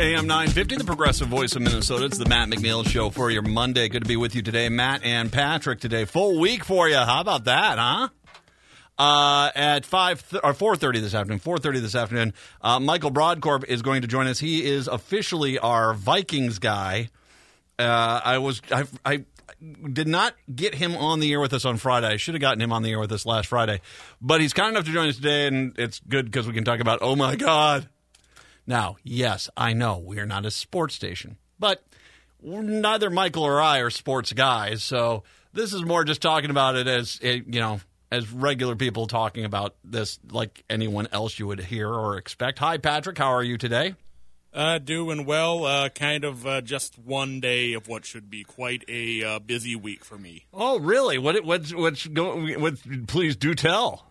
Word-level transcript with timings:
AM 0.00 0.28
950, 0.28 0.76
the 0.76 0.84
progressive 0.84 1.26
voice 1.26 1.56
of 1.56 1.62
Minnesota. 1.62 2.04
It's 2.04 2.18
the 2.18 2.24
Matt 2.24 2.48
McNeil 2.48 2.86
Show 2.86 3.10
for 3.10 3.32
your 3.32 3.42
Monday. 3.42 3.88
Good 3.88 4.04
to 4.04 4.08
be 4.08 4.14
with 4.14 4.32
you 4.32 4.42
today. 4.42 4.68
Matt 4.68 5.02
and 5.02 5.32
Patrick 5.32 5.80
today. 5.80 6.04
Full 6.04 6.38
week 6.38 6.64
for 6.64 6.88
you. 6.88 6.94
How 6.94 7.20
about 7.20 7.46
that, 7.46 7.78
huh? 7.78 8.08
Uh, 8.96 9.50
at 9.56 9.84
five 9.84 10.28
th- 10.30 10.40
or 10.44 10.54
four 10.54 10.76
thirty 10.76 11.00
this 11.00 11.14
afternoon, 11.14 11.40
four 11.40 11.58
thirty 11.58 11.80
this 11.80 11.96
afternoon, 11.96 12.32
uh, 12.62 12.78
Michael 12.78 13.10
Brodkorb 13.10 13.64
is 13.64 13.82
going 13.82 14.02
to 14.02 14.08
join 14.08 14.28
us. 14.28 14.38
He 14.38 14.64
is 14.64 14.86
officially 14.86 15.58
our 15.58 15.94
Vikings 15.94 16.60
guy. 16.60 17.08
Uh, 17.76 18.20
I 18.24 18.38
was 18.38 18.62
I, 18.70 18.84
I 19.04 19.24
did 19.92 20.06
not 20.06 20.34
get 20.54 20.76
him 20.76 20.94
on 20.94 21.18
the 21.18 21.32
air 21.32 21.40
with 21.40 21.52
us 21.52 21.64
on 21.64 21.76
Friday. 21.76 22.06
I 22.06 22.18
should 22.18 22.34
have 22.34 22.40
gotten 22.40 22.60
him 22.60 22.72
on 22.72 22.84
the 22.84 22.92
air 22.92 23.00
with 23.00 23.10
us 23.10 23.26
last 23.26 23.48
Friday, 23.48 23.80
but 24.20 24.40
he's 24.40 24.52
kind 24.52 24.70
enough 24.70 24.84
to 24.84 24.92
join 24.92 25.08
us 25.08 25.16
today, 25.16 25.48
and 25.48 25.76
it's 25.76 25.98
good 26.08 26.26
because 26.26 26.46
we 26.46 26.54
can 26.54 26.64
talk 26.64 26.78
about. 26.78 27.00
Oh 27.02 27.16
my 27.16 27.34
God, 27.34 27.88
now, 28.68 28.96
yes, 29.02 29.48
I 29.56 29.72
know 29.72 29.98
we 29.98 30.18
are 30.20 30.26
not 30.26 30.44
a 30.44 30.50
sports 30.50 30.94
station, 30.94 31.38
but 31.58 31.82
neither 32.42 33.08
Michael 33.08 33.42
or 33.44 33.60
I 33.62 33.78
are 33.78 33.88
sports 33.88 34.34
guys. 34.34 34.82
So 34.82 35.24
this 35.54 35.72
is 35.72 35.82
more 35.82 36.04
just 36.04 36.20
talking 36.20 36.50
about 36.50 36.76
it 36.76 36.86
as 36.86 37.18
you 37.22 37.42
know, 37.46 37.80
as 38.12 38.30
regular 38.30 38.76
people 38.76 39.06
talking 39.06 39.46
about 39.46 39.74
this, 39.82 40.20
like 40.30 40.64
anyone 40.68 41.08
else 41.12 41.38
you 41.38 41.46
would 41.46 41.60
hear 41.60 41.88
or 41.88 42.18
expect. 42.18 42.58
Hi, 42.58 42.76
Patrick. 42.76 43.16
How 43.16 43.32
are 43.32 43.42
you 43.42 43.56
today? 43.56 43.94
Uh, 44.52 44.78
doing 44.78 45.24
well. 45.24 45.64
Uh, 45.64 45.88
kind 45.88 46.24
of 46.24 46.46
uh, 46.46 46.60
just 46.60 46.98
one 46.98 47.40
day 47.40 47.72
of 47.72 47.88
what 47.88 48.04
should 48.04 48.28
be 48.28 48.44
quite 48.44 48.84
a 48.88 49.22
uh, 49.24 49.38
busy 49.38 49.76
week 49.76 50.04
for 50.04 50.18
me. 50.18 50.46
Oh, 50.52 50.78
really? 50.78 51.16
What? 51.16 51.42
What's 51.44 51.72
what's 51.74 52.06
going? 52.06 52.60
What? 52.60 52.74
Please 53.06 53.34
do 53.34 53.54
tell. 53.54 54.07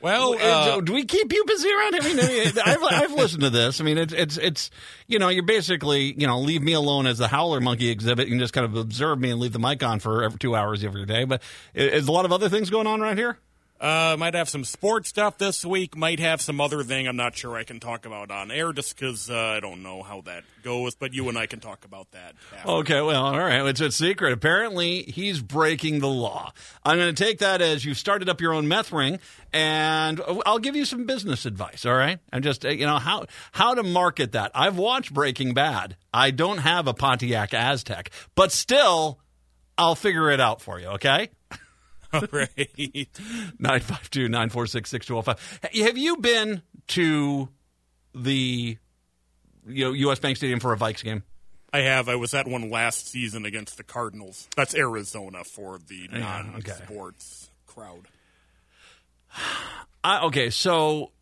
Well, 0.00 0.34
uh, 0.38 0.80
do 0.80 0.92
we 0.92 1.04
keep 1.04 1.32
you 1.32 1.44
busy 1.44 1.68
around 1.68 1.94
here? 1.94 2.02
I 2.02 2.28
mean, 2.28 2.52
I've, 2.64 2.82
I've 2.84 3.12
listened 3.12 3.42
to 3.42 3.50
this. 3.50 3.80
I 3.80 3.84
mean, 3.84 3.98
it's 3.98 4.12
it's 4.12 4.36
it's 4.36 4.70
you 5.06 5.18
know, 5.18 5.28
you're 5.28 5.42
basically 5.42 6.14
you 6.18 6.26
know, 6.26 6.38
leave 6.40 6.62
me 6.62 6.72
alone 6.72 7.06
as 7.06 7.18
the 7.18 7.28
howler 7.28 7.60
monkey 7.60 7.88
exhibit. 7.88 8.28
You 8.28 8.32
can 8.34 8.40
just 8.40 8.52
kind 8.52 8.64
of 8.64 8.76
observe 8.76 9.18
me 9.18 9.30
and 9.30 9.40
leave 9.40 9.52
the 9.52 9.58
mic 9.58 9.82
on 9.82 9.98
for 9.98 10.22
every 10.22 10.38
two 10.38 10.54
hours 10.54 10.82
of 10.84 10.88
every 10.88 11.06
day. 11.06 11.24
But 11.24 11.42
is 11.74 12.06
a 12.06 12.12
lot 12.12 12.24
of 12.24 12.32
other 12.32 12.48
things 12.48 12.70
going 12.70 12.86
on 12.86 13.00
around 13.00 13.18
here? 13.18 13.38
Uh, 13.80 14.16
might 14.18 14.34
have 14.34 14.48
some 14.48 14.64
sports 14.64 15.08
stuff 15.08 15.38
this 15.38 15.64
week. 15.64 15.96
Might 15.96 16.18
have 16.18 16.40
some 16.40 16.60
other 16.60 16.82
thing 16.82 17.06
I'm 17.06 17.16
not 17.16 17.36
sure 17.36 17.56
I 17.56 17.62
can 17.62 17.78
talk 17.78 18.06
about 18.06 18.30
on 18.30 18.50
air 18.50 18.72
just 18.72 18.96
because 18.96 19.30
uh, 19.30 19.36
I 19.36 19.60
don't 19.60 19.82
know 19.82 20.02
how 20.02 20.22
that 20.22 20.42
goes. 20.64 20.96
But 20.96 21.14
you 21.14 21.28
and 21.28 21.38
I 21.38 21.46
can 21.46 21.60
talk 21.60 21.84
about 21.84 22.10
that. 22.10 22.34
After. 22.56 22.68
Okay, 22.68 23.00
well, 23.00 23.26
all 23.26 23.38
right. 23.38 23.64
It's 23.66 23.80
a 23.80 23.92
secret. 23.92 24.32
Apparently, 24.32 25.02
he's 25.02 25.40
breaking 25.40 26.00
the 26.00 26.08
law. 26.08 26.52
I'm 26.84 26.98
going 26.98 27.14
to 27.14 27.24
take 27.24 27.38
that 27.38 27.62
as 27.62 27.84
you've 27.84 27.98
started 27.98 28.28
up 28.28 28.40
your 28.40 28.52
own 28.52 28.66
meth 28.66 28.90
ring, 28.92 29.20
and 29.52 30.20
I'll 30.44 30.58
give 30.58 30.74
you 30.74 30.84
some 30.84 31.06
business 31.06 31.46
advice. 31.46 31.86
All 31.86 31.94
right, 31.94 32.18
and 32.32 32.42
just 32.42 32.64
uh, 32.64 32.70
you 32.70 32.86
know 32.86 32.98
how 32.98 33.26
how 33.52 33.74
to 33.74 33.84
market 33.84 34.32
that. 34.32 34.50
I've 34.54 34.76
watched 34.76 35.14
Breaking 35.14 35.54
Bad. 35.54 35.96
I 36.12 36.32
don't 36.32 36.58
have 36.58 36.88
a 36.88 36.94
Pontiac 36.94 37.50
Aztek, 37.50 38.08
but 38.34 38.50
still, 38.50 39.20
I'll 39.76 39.94
figure 39.94 40.30
it 40.30 40.40
out 40.40 40.60
for 40.60 40.80
you. 40.80 40.88
Okay. 40.88 41.28
All 42.12 42.22
right. 42.32 43.08
952 43.58 44.28
946 44.28 44.90
6205. 44.90 45.60
Have 45.86 45.98
you 45.98 46.16
been 46.16 46.62
to 46.88 47.48
the 48.14 48.78
you 49.66 49.84
know 49.84 49.92
US 49.92 50.18
Bank 50.18 50.36
Stadium 50.36 50.60
for 50.60 50.72
a 50.72 50.76
Vikes 50.76 51.04
game? 51.04 51.22
I 51.72 51.80
have. 51.80 52.08
I 52.08 52.16
was 52.16 52.32
at 52.32 52.48
one 52.48 52.70
last 52.70 53.08
season 53.08 53.44
against 53.44 53.76
the 53.76 53.84
Cardinals. 53.84 54.48
That's 54.56 54.74
Arizona 54.74 55.44
for 55.44 55.78
the 55.78 56.08
non 56.10 56.62
sports 56.62 57.50
okay. 57.50 57.74
crowd. 57.74 58.08
I, 60.02 60.24
okay, 60.26 60.48
so 60.48 61.12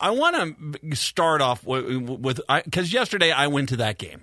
I 0.00 0.10
want 0.10 0.80
to 0.80 0.96
start 0.96 1.42
off 1.42 1.64
with 1.64 2.40
because 2.64 2.92
yesterday 2.92 3.30
I 3.30 3.48
went 3.48 3.70
to 3.70 3.76
that 3.78 3.98
game. 3.98 4.22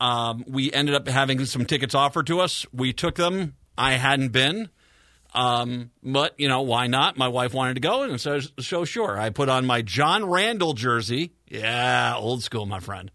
Um, 0.00 0.44
we 0.48 0.72
ended 0.72 0.96
up 0.96 1.06
having 1.06 1.44
some 1.44 1.64
tickets 1.64 1.94
offered 1.94 2.26
to 2.26 2.40
us. 2.40 2.66
We 2.72 2.92
took 2.92 3.14
them. 3.14 3.54
I 3.76 3.92
hadn't 3.92 4.28
been. 4.30 4.68
Um, 5.34 5.90
but 6.02 6.34
you 6.38 6.48
know 6.48 6.62
why 6.62 6.86
not? 6.88 7.16
My 7.16 7.28
wife 7.28 7.54
wanted 7.54 7.74
to 7.74 7.80
go, 7.80 8.02
and 8.02 8.20
so 8.20 8.40
so 8.60 8.84
sure. 8.84 9.18
I 9.18 9.30
put 9.30 9.48
on 9.48 9.64
my 9.64 9.80
John 9.80 10.26
Randle 10.26 10.74
jersey. 10.74 11.32
Yeah, 11.48 12.14
old 12.16 12.42
school, 12.42 12.66
my 12.66 12.80
friend. 12.80 13.10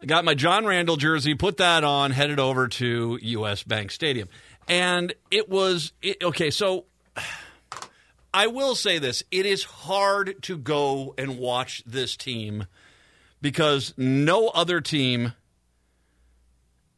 I 0.00 0.06
got 0.06 0.24
my 0.24 0.34
John 0.34 0.64
Randle 0.64 0.96
jersey, 0.96 1.34
put 1.34 1.58
that 1.58 1.84
on, 1.84 2.12
headed 2.12 2.38
over 2.38 2.68
to 2.68 3.18
U.S. 3.20 3.62
Bank 3.62 3.90
Stadium, 3.90 4.28
and 4.68 5.12
it 5.30 5.50
was 5.50 5.92
it, 6.00 6.22
okay. 6.22 6.50
So 6.50 6.86
I 8.32 8.46
will 8.46 8.74
say 8.74 8.98
this: 8.98 9.22
it 9.30 9.44
is 9.44 9.64
hard 9.64 10.42
to 10.44 10.56
go 10.56 11.14
and 11.18 11.38
watch 11.38 11.82
this 11.84 12.16
team 12.16 12.66
because 13.42 13.92
no 13.98 14.48
other 14.48 14.80
team, 14.80 15.34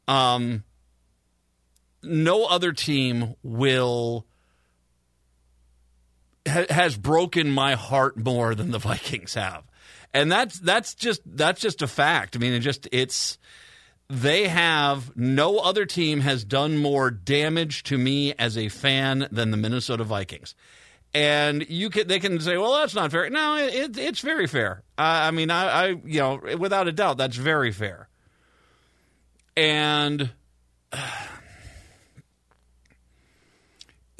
um 0.06 0.62
no 2.02 2.44
other 2.44 2.72
team 2.72 3.34
will 3.42 4.26
ha, 6.46 6.64
has 6.70 6.96
broken 6.96 7.50
my 7.50 7.74
heart 7.74 8.16
more 8.16 8.54
than 8.54 8.70
the 8.70 8.78
Vikings 8.90 9.34
have. 9.34 9.64
And 10.12 10.30
that's 10.30 10.58
that's 10.58 10.94
just 10.94 11.22
that's 11.24 11.60
just 11.60 11.82
a 11.82 11.86
fact. 11.86 12.34
I 12.34 12.40
mean, 12.40 12.52
it 12.52 12.60
just 12.60 12.88
it's 12.90 13.38
they 14.08 14.48
have 14.48 15.16
no 15.16 15.58
other 15.58 15.86
team 15.86 16.20
has 16.20 16.44
done 16.44 16.76
more 16.76 17.12
damage 17.12 17.84
to 17.84 17.96
me 17.96 18.34
as 18.34 18.58
a 18.58 18.68
fan 18.68 19.28
than 19.30 19.52
the 19.52 19.56
Minnesota 19.56 20.02
Vikings. 20.02 20.56
And 21.14 21.68
you 21.68 21.90
can 21.90 22.08
they 22.08 22.18
can 22.18 22.40
say, 22.40 22.56
well, 22.56 22.72
that's 22.74 22.94
not 22.94 23.12
fair. 23.12 23.30
No, 23.30 23.56
it, 23.56 23.96
it's 23.96 24.20
very 24.20 24.48
fair. 24.48 24.82
I, 24.98 25.28
I 25.28 25.30
mean, 25.30 25.50
I, 25.50 25.66
I 25.66 25.86
you 26.04 26.18
know 26.18 26.40
without 26.58 26.88
a 26.88 26.92
doubt 26.92 27.18
that's 27.18 27.36
very 27.36 27.70
fair. 27.70 28.08
And. 29.56 30.30
Uh, 30.92 30.98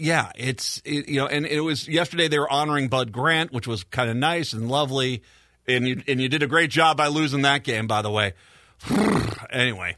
yeah, 0.00 0.33
it's 0.34 0.81
it, 0.84 1.09
you 1.09 1.21
know, 1.21 1.27
and 1.27 1.47
it 1.47 1.61
was 1.61 1.87
yesterday 1.87 2.28
they 2.28 2.38
were 2.38 2.50
honoring 2.50 2.88
Bud 2.88 3.12
Grant, 3.12 3.53
which 3.53 3.66
was 3.66 3.84
kind 3.84 4.11
of 4.11 4.16
nice 4.16 4.53
and 4.53 4.69
lovely, 4.69 5.22
and 5.69 5.87
you 5.87 6.03
and 6.09 6.21
you 6.21 6.28
did 6.28 6.43
a 6.43 6.47
great 6.47 6.71
job 6.71 6.97
by 6.97 7.09
losing 7.09 7.43
that 7.43 7.65
game, 7.65 7.87
by 7.87 8.03
the 8.03 8.10
way. 8.10 8.33
anyway, 9.50 9.97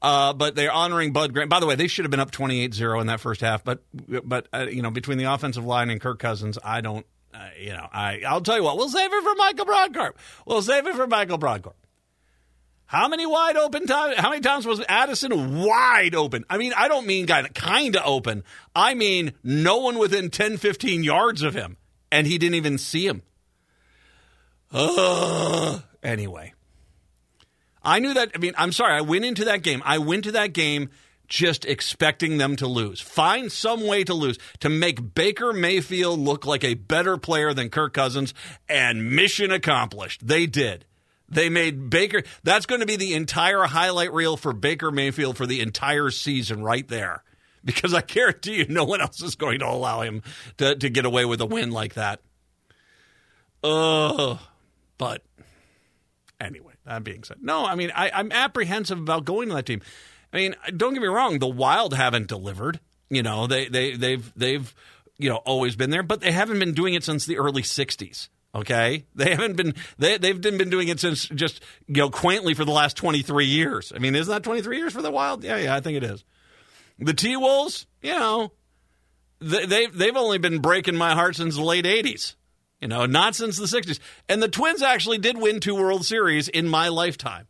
uh, 0.00 0.32
but 0.32 0.54
they're 0.54 0.72
honoring 0.72 1.12
Bud 1.12 1.34
Grant. 1.34 1.50
By 1.50 1.60
the 1.60 1.66
way, 1.66 1.74
they 1.74 1.88
should 1.88 2.04
have 2.04 2.10
been 2.10 2.20
up 2.20 2.30
28-0 2.30 3.00
in 3.00 3.06
that 3.08 3.20
first 3.20 3.42
half, 3.42 3.62
but 3.62 3.82
but 4.24 4.48
uh, 4.52 4.66
you 4.70 4.82
know, 4.82 4.90
between 4.90 5.18
the 5.18 5.24
offensive 5.24 5.64
line 5.64 5.90
and 5.90 6.00
Kirk 6.00 6.18
Cousins, 6.18 6.58
I 6.64 6.80
don't. 6.80 7.06
Uh, 7.34 7.48
you 7.60 7.70
know, 7.70 7.86
I 7.92 8.22
I'll 8.26 8.40
tell 8.40 8.56
you 8.56 8.62
what, 8.62 8.76
we'll 8.76 8.88
save 8.88 9.12
it 9.12 9.22
for 9.22 9.34
Michael 9.34 9.66
Brodkorb. 9.66 10.12
We'll 10.46 10.62
save 10.62 10.86
it 10.86 10.94
for 10.94 11.06
Michael 11.06 11.38
Brodkorb. 11.38 11.74
How 12.86 13.08
many 13.08 13.26
wide 13.26 13.56
open 13.56 13.86
times? 13.86 14.16
How 14.18 14.30
many 14.30 14.40
times 14.40 14.66
was 14.66 14.82
Addison 14.88 15.62
wide 15.62 16.14
open? 16.14 16.44
I 16.50 16.58
mean, 16.58 16.72
I 16.76 16.88
don't 16.88 17.06
mean 17.06 17.26
kind 17.26 17.96
of 17.96 18.02
open. 18.04 18.44
I 18.74 18.94
mean 18.94 19.32
no 19.42 19.78
one 19.78 19.98
within 19.98 20.30
10, 20.30 20.58
15 20.58 21.02
yards 21.02 21.42
of 21.42 21.54
him, 21.54 21.76
and 22.12 22.26
he 22.26 22.38
didn't 22.38 22.56
even 22.56 22.78
see 22.78 23.06
him. 23.06 23.22
Uh, 24.70 25.80
anyway, 26.02 26.52
I 27.82 28.00
knew 28.00 28.14
that. 28.14 28.32
I 28.34 28.38
mean, 28.38 28.54
I'm 28.58 28.72
sorry. 28.72 28.94
I 28.94 29.02
went 29.02 29.24
into 29.24 29.46
that 29.46 29.62
game. 29.62 29.82
I 29.84 29.98
went 29.98 30.24
to 30.24 30.32
that 30.32 30.52
game 30.52 30.90
just 31.26 31.64
expecting 31.64 32.38
them 32.38 32.56
to 32.56 32.66
lose. 32.66 33.00
Find 33.00 33.50
some 33.50 33.86
way 33.86 34.04
to 34.04 34.14
lose 34.14 34.38
to 34.60 34.68
make 34.68 35.14
Baker 35.14 35.52
Mayfield 35.52 36.20
look 36.20 36.44
like 36.44 36.64
a 36.64 36.74
better 36.74 37.16
player 37.16 37.54
than 37.54 37.70
Kirk 37.70 37.94
Cousins, 37.94 38.34
and 38.68 39.14
mission 39.14 39.50
accomplished. 39.50 40.26
They 40.26 40.46
did. 40.46 40.84
They 41.34 41.48
made 41.48 41.90
Baker. 41.90 42.22
That's 42.42 42.66
going 42.66 42.80
to 42.80 42.86
be 42.86 42.96
the 42.96 43.14
entire 43.14 43.64
highlight 43.64 44.12
reel 44.12 44.36
for 44.36 44.52
Baker 44.52 44.90
Mayfield 44.90 45.36
for 45.36 45.46
the 45.46 45.60
entire 45.60 46.10
season, 46.10 46.62
right 46.62 46.86
there. 46.88 47.22
Because 47.64 47.94
I 47.94 48.02
guarantee 48.02 48.56
you, 48.56 48.66
no 48.68 48.84
one 48.84 49.00
else 49.00 49.22
is 49.22 49.36
going 49.36 49.60
to 49.60 49.66
allow 49.66 50.02
him 50.02 50.22
to, 50.58 50.76
to 50.76 50.90
get 50.90 51.06
away 51.06 51.24
with 51.24 51.40
a 51.40 51.46
win 51.46 51.70
like 51.70 51.94
that. 51.94 52.20
Uh, 53.62 54.36
but 54.98 55.22
anyway, 56.38 56.74
that 56.84 57.02
being 57.02 57.24
said, 57.24 57.38
no, 57.40 57.64
I 57.64 57.74
mean, 57.74 57.90
I, 57.94 58.10
I'm 58.10 58.30
apprehensive 58.32 58.98
about 58.98 59.24
going 59.24 59.48
to 59.48 59.54
that 59.54 59.64
team. 59.64 59.80
I 60.32 60.36
mean, 60.36 60.54
don't 60.76 60.92
get 60.92 61.00
me 61.00 61.08
wrong, 61.08 61.38
the 61.38 61.48
Wild 61.48 61.94
haven't 61.94 62.26
delivered. 62.26 62.80
You 63.08 63.22
know, 63.22 63.46
they 63.46 63.68
they 63.68 63.96
they've 63.96 64.32
they've 64.34 64.74
you 65.18 65.30
know 65.30 65.36
always 65.36 65.76
been 65.76 65.90
there, 65.90 66.02
but 66.02 66.20
they 66.20 66.32
haven't 66.32 66.58
been 66.58 66.74
doing 66.74 66.94
it 66.94 67.04
since 67.04 67.24
the 67.26 67.38
early 67.38 67.62
'60s. 67.62 68.28
Okay, 68.54 69.04
they 69.14 69.30
haven't 69.30 69.56
been 69.56 69.74
they 69.98 70.16
they've 70.16 70.40
been 70.40 70.70
doing 70.70 70.88
it 70.88 71.00
since 71.00 71.26
just 71.28 71.60
you 71.88 71.96
know 71.96 72.10
quaintly 72.10 72.54
for 72.54 72.64
the 72.64 72.70
last 72.70 72.96
twenty 72.96 73.22
three 73.22 73.46
years. 73.46 73.92
I 73.94 73.98
mean, 73.98 74.14
isn't 74.14 74.32
that 74.32 74.44
twenty 74.44 74.62
three 74.62 74.78
years 74.78 74.92
for 74.92 75.02
the 75.02 75.10
Wild? 75.10 75.42
Yeah, 75.42 75.56
yeah, 75.56 75.74
I 75.74 75.80
think 75.80 75.96
it 75.96 76.04
is. 76.04 76.24
The 76.98 77.14
T 77.14 77.36
Wolves, 77.36 77.86
you 78.00 78.12
know, 78.12 78.52
they, 79.40 79.66
they've 79.66 79.92
they've 79.92 80.16
only 80.16 80.38
been 80.38 80.60
breaking 80.60 80.96
my 80.96 81.14
heart 81.14 81.36
since 81.36 81.56
the 81.56 81.62
late 81.62 81.84
'80s. 81.84 82.36
You 82.80 82.88
know, 82.88 83.06
not 83.06 83.34
since 83.34 83.56
the 83.56 83.66
'60s. 83.66 83.98
And 84.28 84.42
the 84.42 84.48
Twins 84.48 84.82
actually 84.82 85.18
did 85.18 85.38
win 85.38 85.58
two 85.58 85.74
World 85.74 86.04
Series 86.04 86.48
in 86.48 86.68
my 86.68 86.88
lifetime. 86.88 87.46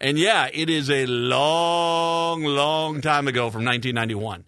And 0.00 0.18
yeah, 0.18 0.48
it 0.52 0.70
is 0.70 0.90
a 0.90 1.06
long, 1.06 2.44
long 2.44 3.00
time 3.00 3.28
ago 3.28 3.50
from 3.50 3.64
1991. 3.64 4.44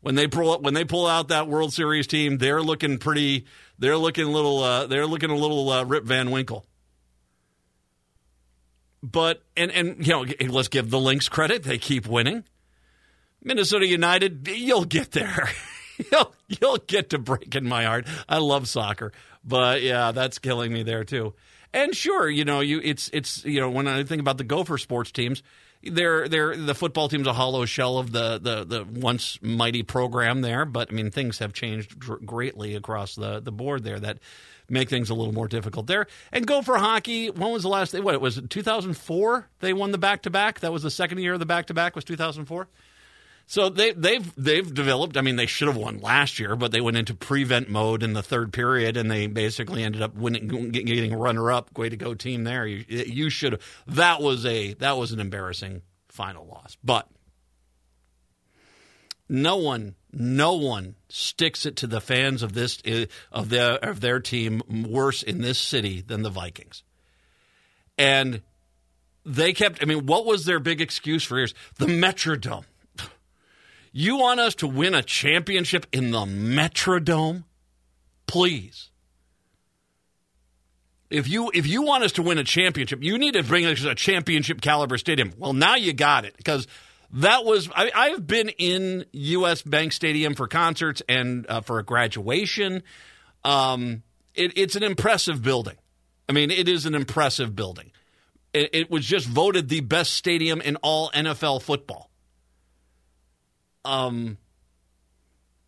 When 0.00 0.14
they 0.14 0.26
pull 0.26 0.60
when 0.60 0.74
they 0.74 0.84
pull 0.84 1.06
out 1.06 1.28
that 1.28 1.48
World 1.48 1.72
Series 1.72 2.06
team, 2.06 2.38
they're 2.38 2.62
looking 2.62 2.98
pretty. 2.98 3.46
They're 3.78 3.96
looking 3.96 4.26
a 4.26 4.30
little. 4.30 4.62
Uh, 4.62 4.86
they're 4.86 5.06
looking 5.06 5.30
a 5.30 5.36
little 5.36 5.68
uh, 5.70 5.84
Rip 5.84 6.04
Van 6.04 6.30
Winkle. 6.30 6.66
But 9.02 9.42
and 9.56 9.70
and 9.70 10.06
you 10.06 10.12
know, 10.12 10.24
let's 10.48 10.68
give 10.68 10.90
the 10.90 10.98
Lynx 11.00 11.28
credit. 11.28 11.62
They 11.62 11.78
keep 11.78 12.06
winning. 12.06 12.44
Minnesota 13.42 13.86
United, 13.86 14.48
you'll 14.48 14.86
get 14.86 15.10
there. 15.10 15.50
you'll 16.12 16.34
you'll 16.48 16.78
get 16.78 17.10
to 17.10 17.18
breaking 17.18 17.64
my 17.64 17.84
heart. 17.84 18.06
I 18.28 18.38
love 18.38 18.68
soccer, 18.68 19.12
but 19.44 19.82
yeah, 19.82 20.12
that's 20.12 20.38
killing 20.38 20.72
me 20.72 20.82
there 20.82 21.04
too. 21.04 21.34
And 21.72 21.94
sure, 21.94 22.30
you 22.30 22.44
know, 22.44 22.60
you 22.60 22.80
it's 22.82 23.10
it's 23.12 23.44
you 23.44 23.60
know 23.60 23.68
when 23.68 23.86
I 23.86 24.04
think 24.04 24.20
about 24.20 24.38
the 24.38 24.44
Gopher 24.44 24.78
sports 24.78 25.12
teams, 25.12 25.42
they're 25.90 26.28
they're 26.28 26.56
the 26.56 26.74
football 26.74 27.08
team's 27.08 27.26
a 27.26 27.32
hollow 27.32 27.64
shell 27.64 27.98
of 27.98 28.12
the 28.12 28.38
the 28.38 28.64
the 28.64 28.84
once 28.84 29.38
mighty 29.42 29.82
program 29.82 30.40
there. 30.40 30.64
But 30.64 30.90
I 30.90 30.94
mean, 30.94 31.10
things 31.10 31.38
have 31.38 31.52
changed 31.52 31.98
greatly 31.98 32.74
across 32.74 33.14
the 33.14 33.40
the 33.40 33.52
board 33.52 33.84
there 33.84 34.00
that 34.00 34.18
make 34.68 34.88
things 34.88 35.10
a 35.10 35.14
little 35.14 35.34
more 35.34 35.48
difficult 35.48 35.86
there. 35.86 36.06
And 36.32 36.46
Gopher 36.46 36.76
hockey, 36.76 37.30
when 37.30 37.52
was 37.52 37.62
the 37.62 37.68
last? 37.68 37.98
What 37.98 38.14
it 38.14 38.20
was 38.20 38.40
2004? 38.48 39.48
They 39.60 39.72
won 39.72 39.92
the 39.92 39.98
back 39.98 40.22
to 40.22 40.30
back. 40.30 40.60
That 40.60 40.72
was 40.72 40.82
the 40.82 40.90
second 40.90 41.18
year 41.18 41.34
of 41.34 41.40
the 41.40 41.46
back 41.46 41.66
to 41.66 41.74
back 41.74 41.94
was 41.94 42.04
2004. 42.04 42.68
So 43.46 43.68
they, 43.68 43.92
they've 43.92 44.34
they've 44.36 44.72
developed. 44.72 45.16
I 45.16 45.20
mean, 45.20 45.36
they 45.36 45.46
should 45.46 45.68
have 45.68 45.76
won 45.76 45.98
last 45.98 46.38
year, 46.38 46.56
but 46.56 46.72
they 46.72 46.80
went 46.80 46.96
into 46.96 47.14
prevent 47.14 47.68
mode 47.68 48.02
in 48.02 48.14
the 48.14 48.22
third 48.22 48.52
period, 48.52 48.96
and 48.96 49.10
they 49.10 49.26
basically 49.26 49.82
ended 49.82 50.00
up 50.00 50.14
winning, 50.14 50.70
getting 50.70 51.14
runner 51.14 51.52
up. 51.52 51.76
Way 51.76 51.90
to 51.90 51.96
go, 51.96 52.14
team! 52.14 52.44
There, 52.44 52.66
you, 52.66 52.84
you 52.88 53.28
should. 53.28 53.60
That 53.86 54.22
was 54.22 54.46
a 54.46 54.74
that 54.74 54.96
was 54.96 55.12
an 55.12 55.20
embarrassing 55.20 55.82
final 56.08 56.46
loss, 56.46 56.76
but 56.82 57.06
no 59.28 59.56
one, 59.56 59.94
no 60.12 60.54
one 60.54 60.94
sticks 61.08 61.66
it 61.66 61.76
to 61.76 61.86
the 61.86 62.00
fans 62.00 62.42
of 62.42 62.54
this 62.54 62.80
eh, 62.86 63.06
of 63.30 63.50
their 63.50 63.74
of 63.74 64.00
their 64.00 64.20
team 64.20 64.62
worse 64.88 65.22
in 65.22 65.42
this 65.42 65.58
city 65.58 66.00
than 66.00 66.22
the 66.22 66.30
Vikings, 66.30 66.82
and 67.98 68.40
they 69.26 69.52
kept. 69.52 69.82
I 69.82 69.84
mean, 69.84 70.06
what 70.06 70.24
was 70.24 70.46
their 70.46 70.60
big 70.60 70.80
excuse 70.80 71.24
for 71.24 71.36
years? 71.36 71.54
The 71.76 71.86
Metrodome 71.86 72.64
you 73.96 74.16
want 74.16 74.40
us 74.40 74.56
to 74.56 74.66
win 74.66 74.92
a 74.92 75.02
championship 75.02 75.86
in 75.92 76.10
the 76.10 76.24
Metrodome? 76.24 77.44
Please. 78.26 78.90
If 81.10 81.28
you 81.28 81.52
if 81.54 81.64
you 81.68 81.82
want 81.82 82.02
us 82.02 82.10
to 82.12 82.22
win 82.22 82.38
a 82.38 82.44
championship, 82.44 83.04
you 83.04 83.16
need 83.18 83.34
to 83.34 83.44
bring 83.44 83.64
us 83.64 83.84
a 83.84 83.94
championship 83.94 84.60
caliber 84.60 84.98
stadium. 84.98 85.32
Well, 85.38 85.52
now 85.52 85.76
you 85.76 85.92
got 85.92 86.24
it 86.24 86.36
because 86.36 86.66
that 87.12 87.44
was 87.44 87.70
I, 87.72 87.92
I've 87.94 88.26
been 88.26 88.48
in 88.48 89.04
U.S. 89.12 89.62
Bank 89.62 89.92
Stadium 89.92 90.34
for 90.34 90.48
concerts 90.48 91.00
and 91.08 91.46
uh, 91.48 91.60
for 91.60 91.78
a 91.78 91.84
graduation. 91.84 92.82
Um, 93.44 94.02
it, 94.34 94.58
it's 94.58 94.74
an 94.74 94.82
impressive 94.82 95.40
building. 95.40 95.76
I 96.28 96.32
mean, 96.32 96.50
it 96.50 96.68
is 96.68 96.84
an 96.84 96.96
impressive 96.96 97.54
building. 97.54 97.92
It, 98.52 98.70
it 98.72 98.90
was 98.90 99.06
just 99.06 99.28
voted 99.28 99.68
the 99.68 99.82
best 99.82 100.14
stadium 100.14 100.60
in 100.60 100.74
all 100.76 101.10
NFL 101.10 101.62
football 101.62 102.10
um, 103.84 104.38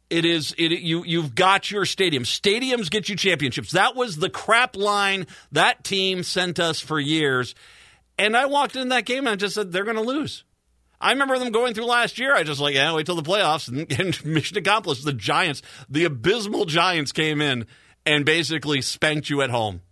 it 0.08 0.24
is 0.24 0.54
it 0.56 0.72
you 0.72 1.04
you've 1.04 1.34
got 1.34 1.70
your 1.70 1.84
stadium. 1.84 2.22
Stadiums 2.22 2.90
get 2.90 3.08
you 3.08 3.16
championships. 3.16 3.72
That 3.72 3.96
was 3.96 4.16
the 4.16 4.30
crap 4.30 4.76
line 4.76 5.26
that 5.52 5.84
team 5.84 6.22
sent 6.22 6.60
us 6.60 6.80
for 6.80 7.00
years. 7.00 7.54
And 8.18 8.36
I 8.36 8.46
walked 8.46 8.76
in 8.76 8.88
that 8.90 9.04
game 9.04 9.26
and 9.26 9.28
I 9.30 9.36
just 9.36 9.54
said 9.54 9.72
they're 9.72 9.84
going 9.84 9.96
to 9.96 10.02
lose. 10.02 10.44
I 11.00 11.12
remember 11.12 11.38
them 11.38 11.50
going 11.50 11.74
through 11.74 11.84
last 11.84 12.18
year. 12.18 12.34
I 12.34 12.42
just 12.42 12.60
like, 12.60 12.74
yeah, 12.74 12.94
wait 12.94 13.04
till 13.04 13.16
the 13.16 13.22
playoffs 13.22 13.68
and, 13.68 13.90
and 14.00 14.24
mission 14.24 14.56
accomplished. 14.56 15.04
The 15.04 15.12
Giants, 15.12 15.60
the 15.88 16.04
abysmal 16.04 16.64
Giants 16.64 17.12
came 17.12 17.40
in 17.40 17.66
and 18.06 18.24
basically 18.24 18.80
spanked 18.80 19.28
you 19.28 19.42
at 19.42 19.50
home. 19.50 19.82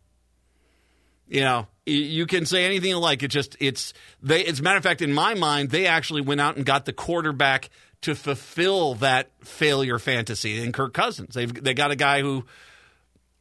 You 1.27 1.41
know, 1.41 1.67
you 1.87 2.27
can 2.27 2.47
say 2.47 2.65
anything 2.65 2.91
you 2.91 2.99
like. 2.99 3.23
It 3.23 3.29
just 3.29 3.57
it's 3.59 3.93
they. 4.23 4.45
As 4.45 4.61
a 4.61 4.63
matter 4.63 4.77
of 4.77 4.83
fact, 4.83 5.03
in 5.03 5.13
my 5.13 5.35
mind, 5.35 5.71
they 5.71 5.87
actually 5.87 6.21
went 6.21 6.41
out 6.41 6.57
and 6.57 6.65
got 6.65 6.85
the 6.85 6.93
quarterback 6.93 7.71
to 8.05 8.15
fulfill 8.15 8.95
that 8.97 9.31
failure 9.41 9.99
fantasy 9.99 10.63
in 10.63 10.73
Kirk 10.73 10.93
Cousins. 10.93 11.35
They've 11.35 11.53
they 11.53 11.73
got 11.73 11.91
a 11.91 11.97
guy 11.97 12.21
who 12.21 12.45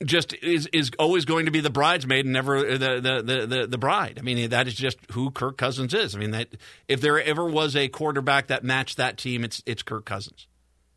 just 0.06 0.33
is 0.36 0.68
is 0.68 0.92
always 0.98 1.25
going 1.25 1.48
to 1.48 1.51
be 1.51 1.60
the 1.60 1.69
bridesmaid 1.69 2.24
and 2.25 2.33
never 2.33 2.77
the 2.77 3.01
the 3.01 3.45
the, 3.45 3.68
the 3.68 3.77
bride. 3.77 4.18
I 4.19 4.21
mean 4.21 4.50
that 4.50 4.68
is 4.68 4.74
just 4.74 4.98
who 5.12 5.31
Kirk 5.31 5.57
Cousins 5.57 5.94
is. 5.94 6.15
I 6.15 6.19
mean 6.19 6.31
that 6.31 6.48
if 6.88 7.01
there 7.01 7.21
ever 7.21 7.45
was 7.45 7.75
a 7.75 7.89
quarterback 7.89 8.48
that 8.48 8.63
matched 8.63 8.98
that 8.98 9.18
team, 9.18 9.44
it's 9.44 9.62
it's 9.65 9.83
Kirk 9.83 10.06
Cousins, 10.06 10.48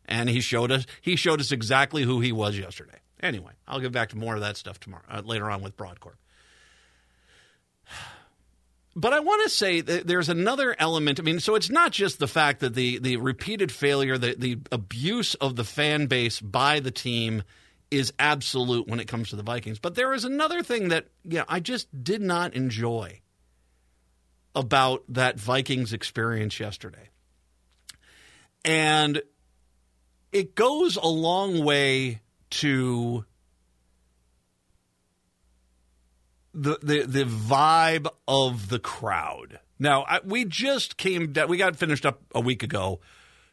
and 0.05 0.29
he 0.29 0.39
showed 0.39 0.71
us 0.71 0.85
he 1.01 1.17
showed 1.17 1.41
us 1.41 1.51
exactly 1.51 2.03
who 2.03 2.21
he 2.21 2.31
was 2.31 2.57
yesterday. 2.57 2.99
Anyway, 3.21 3.51
I'll 3.67 3.81
get 3.81 3.91
back 3.91 4.09
to 4.09 4.17
more 4.17 4.35
of 4.35 4.41
that 4.41 4.55
stuff 4.55 4.79
tomorrow 4.79 5.03
uh, 5.09 5.21
later 5.25 5.49
on 5.51 5.61
with 5.61 5.75
Brodkorb. 5.75 6.15
But 8.97 9.13
I 9.13 9.19
want 9.19 9.43
to 9.43 9.49
say 9.49 9.81
that 9.81 10.07
there's 10.07 10.27
another 10.27 10.75
element. 10.79 11.19
I 11.19 11.23
mean, 11.23 11.39
so 11.39 11.53
it's 11.53 11.69
not 11.69 11.91
just 11.91 12.17
the 12.17 12.27
fact 12.27 12.61
that 12.61 12.73
the 12.73 12.97
the 12.97 13.17
repeated 13.17 13.71
failure, 13.71 14.17
the 14.17 14.33
the 14.35 14.57
abuse 14.71 15.35
of 15.35 15.55
the 15.55 15.63
fan 15.63 16.07
base 16.07 16.41
by 16.41 16.79
the 16.79 16.89
team 16.89 17.43
is 17.91 18.11
absolute 18.17 18.87
when 18.87 18.99
it 18.99 19.07
comes 19.07 19.29
to 19.29 19.35
the 19.35 19.43
Vikings. 19.43 19.77
But 19.77 19.93
there 19.93 20.15
is 20.15 20.25
another 20.25 20.63
thing 20.63 20.87
that 20.89 21.05
you 21.23 21.37
know, 21.37 21.45
I 21.47 21.59
just 21.59 21.87
did 22.03 22.23
not 22.23 22.55
enjoy 22.55 23.21
about 24.55 25.03
that 25.09 25.39
Vikings 25.39 25.93
experience 25.93 26.59
yesterday. 26.59 27.09
And 28.65 29.21
it 30.31 30.55
goes 30.55 30.95
a 30.95 31.05
long 31.05 31.63
way 31.63 32.21
to 32.49 33.25
the 36.57 36.79
the 36.81 37.01
the 37.03 37.23
vibe 37.23 38.07
of 38.27 38.69
the 38.69 38.79
crowd. 38.79 39.59
Now 39.79 40.05
I, 40.07 40.19
we 40.23 40.45
just 40.45 40.97
came 40.97 41.33
we 41.47 41.57
got 41.57 41.75
finished 41.75 42.05
up 42.05 42.21
a 42.33 42.41
week 42.41 42.63
ago 42.63 42.99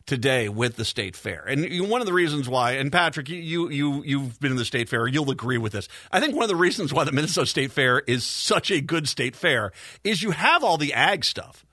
today 0.06 0.49
with 0.49 0.77
the 0.77 0.85
state 0.85 1.17
fair, 1.17 1.45
and 1.47 1.89
one 1.89 2.01
of 2.01 2.06
the 2.06 2.12
reasons 2.12 2.49
why, 2.49 2.73
and 2.73 2.90
Patrick, 2.90 3.28
you 3.28 3.69
you 3.69 4.02
you've 4.05 4.40
been 4.40 4.52
in 4.52 4.57
the 4.57 4.64
state 4.64 4.88
fair, 4.88 5.07
you'll 5.07 5.31
agree 5.31 5.59
with 5.59 5.73
this. 5.73 5.88
I 6.11 6.21
think 6.21 6.35
one 6.35 6.45
of 6.45 6.49
the 6.49 6.57
reasons 6.57 6.93
why 6.93 7.05
the 7.05 7.12
Minnesota 7.12 7.47
State 7.47 7.73
Fair 7.73 8.00
is 8.00 8.25
such 8.25 8.71
a 8.71 8.81
good 8.81 9.09
state 9.09 9.37
fair 9.37 9.73
is 10.02 10.23
you 10.23 10.31
have 10.33 10.64
all 10.64 10.78
the 10.78 10.95
ag 10.95 11.25
stuff. 11.25 11.64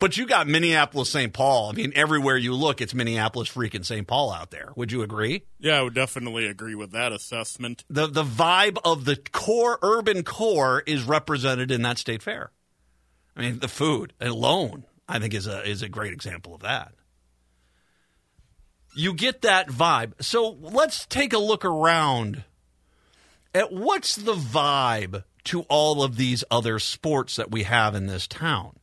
But 0.00 0.16
you 0.16 0.26
got 0.26 0.46
Minneapolis, 0.46 1.10
St. 1.10 1.32
Paul. 1.32 1.70
I 1.70 1.72
mean, 1.72 1.92
everywhere 1.96 2.36
you 2.36 2.54
look, 2.54 2.80
it's 2.80 2.94
Minneapolis, 2.94 3.48
freaking 3.48 3.84
St. 3.84 4.06
Paul 4.06 4.32
out 4.32 4.52
there. 4.52 4.72
Would 4.76 4.92
you 4.92 5.02
agree? 5.02 5.42
Yeah, 5.58 5.80
I 5.80 5.82
would 5.82 5.94
definitely 5.94 6.46
agree 6.46 6.76
with 6.76 6.92
that 6.92 7.12
assessment. 7.12 7.84
The 7.90 8.06
the 8.06 8.22
vibe 8.22 8.78
of 8.84 9.04
the 9.06 9.16
core 9.16 9.78
urban 9.82 10.22
core 10.22 10.84
is 10.86 11.02
represented 11.02 11.72
in 11.72 11.82
that 11.82 11.98
state 11.98 12.22
fair. 12.22 12.52
I 13.36 13.40
mean, 13.40 13.58
the 13.58 13.68
food 13.68 14.12
alone, 14.20 14.84
I 15.08 15.18
think, 15.18 15.34
is 15.34 15.48
a 15.48 15.68
is 15.68 15.82
a 15.82 15.88
great 15.88 16.12
example 16.12 16.54
of 16.54 16.60
that. 16.62 16.92
You 18.94 19.14
get 19.14 19.42
that 19.42 19.68
vibe. 19.68 20.22
So 20.22 20.56
let's 20.60 21.06
take 21.06 21.32
a 21.32 21.38
look 21.38 21.64
around 21.64 22.44
at 23.52 23.72
what's 23.72 24.14
the 24.14 24.34
vibe 24.34 25.24
to 25.44 25.62
all 25.62 26.04
of 26.04 26.16
these 26.16 26.44
other 26.50 26.78
sports 26.78 27.36
that 27.36 27.50
we 27.50 27.64
have 27.64 27.94
in 27.96 28.06
this 28.06 28.28
town 28.28 28.78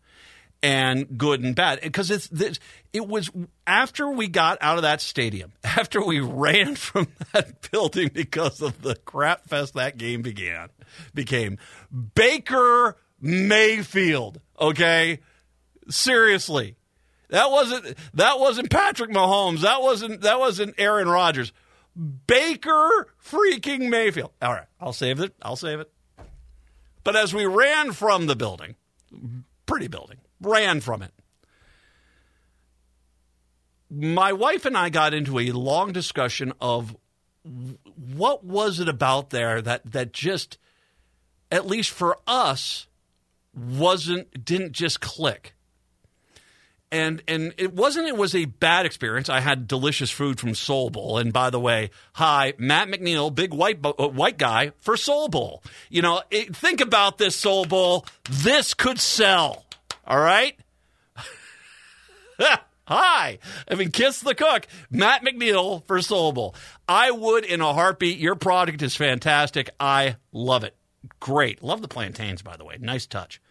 and 0.66 1.16
good 1.16 1.44
and 1.44 1.56
bad. 1.56 1.80
Because 1.82 2.10
it's 2.10 2.28
this, 2.30 2.60
it 2.92 3.08
was 3.08 3.30
after 3.68 4.10
we 4.10 4.28
got 4.28 4.58
out 4.62 4.78
of 4.78 4.82
that 4.82 5.00
stadium 5.00 5.54
after 5.64 6.04
we 6.04 6.20
ran 6.20 6.76
from 6.76 7.08
that 7.34 7.70
building 7.70 8.10
because 8.12 8.62
of 8.64 8.82
the 8.82 8.96
crap 8.96 9.48
fest 9.48 9.76
that 9.76 9.98
game 9.98 10.24
began 10.24 10.70
became 11.14 11.60
Baker 12.16 12.98
Mayfield 13.22 14.42
okay? 14.60 15.20
Seriously. 15.88 16.78
That 17.30 17.52
wasn't 17.52 17.96
that 18.16 18.40
wasn't 18.40 18.72
Patrick 18.72 19.12
Mahomes. 19.12 19.62
That 19.62 19.84
wasn't 19.84 20.22
that 20.22 20.40
wasn't 20.40 20.74
Aaron 20.80 21.08
Rodgers. 21.08 21.54
Baker 21.96 23.08
freaking 23.24 23.90
Mayfield. 23.90 24.32
All 24.42 24.52
right 24.54 24.68
I'll 24.82 24.94
save 24.94 25.20
it. 25.20 25.36
I'll 25.44 25.56
save 25.56 25.80
it. 25.80 25.92
But 27.04 27.16
as 27.16 27.36
we 27.36 27.46
ran 27.46 27.92
from 27.92 28.26
the 28.26 28.36
building 28.36 28.76
pretty 29.68 29.88
building 29.88 30.18
ran 30.46 30.80
from 30.82 31.02
it. 31.02 31.12
My 33.90 34.34
wife 34.34 34.66
and 34.66 34.78
I 34.78 34.90
got 34.90 35.14
into 35.14 35.40
a 35.40 35.52
long 35.52 35.92
discussion 35.92 36.54
of 36.62 36.96
what 38.16 38.44
was 38.44 38.80
it 38.80 38.90
about 38.90 39.30
there 39.30 39.62
that 39.62 39.92
that 39.92 40.12
just 40.12 40.58
at 41.52 41.68
least 41.68 41.92
for 41.92 42.18
us 42.28 42.88
wasn't 43.54 44.44
didn't 44.44 44.72
just 44.72 45.00
click. 45.02 45.54
and 46.92 47.22
and 47.28 47.54
it 47.58 47.74
wasn't 47.74 48.08
it 48.08 48.16
was 48.16 48.34
a 48.36 48.46
bad 48.46 48.86
experience. 48.86 49.30
I 49.30 49.40
had 49.42 49.68
delicious 49.68 50.10
food 50.12 50.40
from 50.40 50.56
Soul 50.56 50.90
Bowl, 50.90 51.18
and 51.18 51.34
by 51.34 51.50
the 51.50 51.60
way, 51.60 51.90
hi 52.14 52.54
Matt 52.58 52.88
McNeil, 52.88 53.34
big 53.34 53.54
white 53.54 53.80
uh, 53.84 54.08
white 54.08 54.38
guy 54.38 54.72
for 54.80 54.96
Soul 54.98 55.28
Bowl. 55.28 55.62
You 55.90 56.02
know, 56.02 56.22
it, 56.32 56.56
think 56.56 56.82
about 56.82 57.18
this 57.18 57.36
Soul 57.36 57.66
Bowl. 57.66 58.06
This 58.30 58.74
could 58.74 59.00
sell. 59.00 59.65
All 60.08 60.20
right. 60.20 60.58
Hi, 62.88 63.40
I 63.68 63.74
mean, 63.76 63.90
kiss 63.90 64.20
the 64.20 64.36
cook, 64.36 64.68
Matt 64.92 65.24
McNeil 65.24 65.84
for 65.88 66.00
Soul 66.04 66.34
Bowl. 66.34 66.56
I 66.88 67.10
would 67.10 67.44
in 67.44 67.60
a 67.60 67.74
heartbeat. 67.74 68.20
Your 68.20 68.36
product 68.36 68.84
is 68.84 68.96
fantastic. 68.96 69.72
I 69.80 70.18
love 70.32 70.64
it. 70.64 70.76
Great. 71.20 71.64
Love 71.64 71.82
the 71.82 71.88
plantains, 71.88 72.44
by 72.44 72.56
the 72.58 72.64
way. 72.64 72.78
Nice 72.80 73.08
touch. 73.08 73.42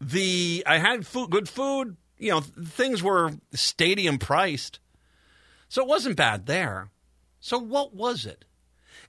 The 0.00 0.64
I 0.66 0.78
had 0.78 1.06
food, 1.06 1.30
good 1.30 1.48
food. 1.48 1.96
You 2.18 2.32
know, 2.32 2.40
things 2.40 3.00
were 3.00 3.32
stadium 3.54 4.18
priced, 4.18 4.80
so 5.68 5.82
it 5.82 5.88
wasn't 5.88 6.16
bad 6.16 6.46
there. 6.46 6.90
So 7.38 7.58
what 7.58 7.94
was 7.94 8.26
it? 8.26 8.44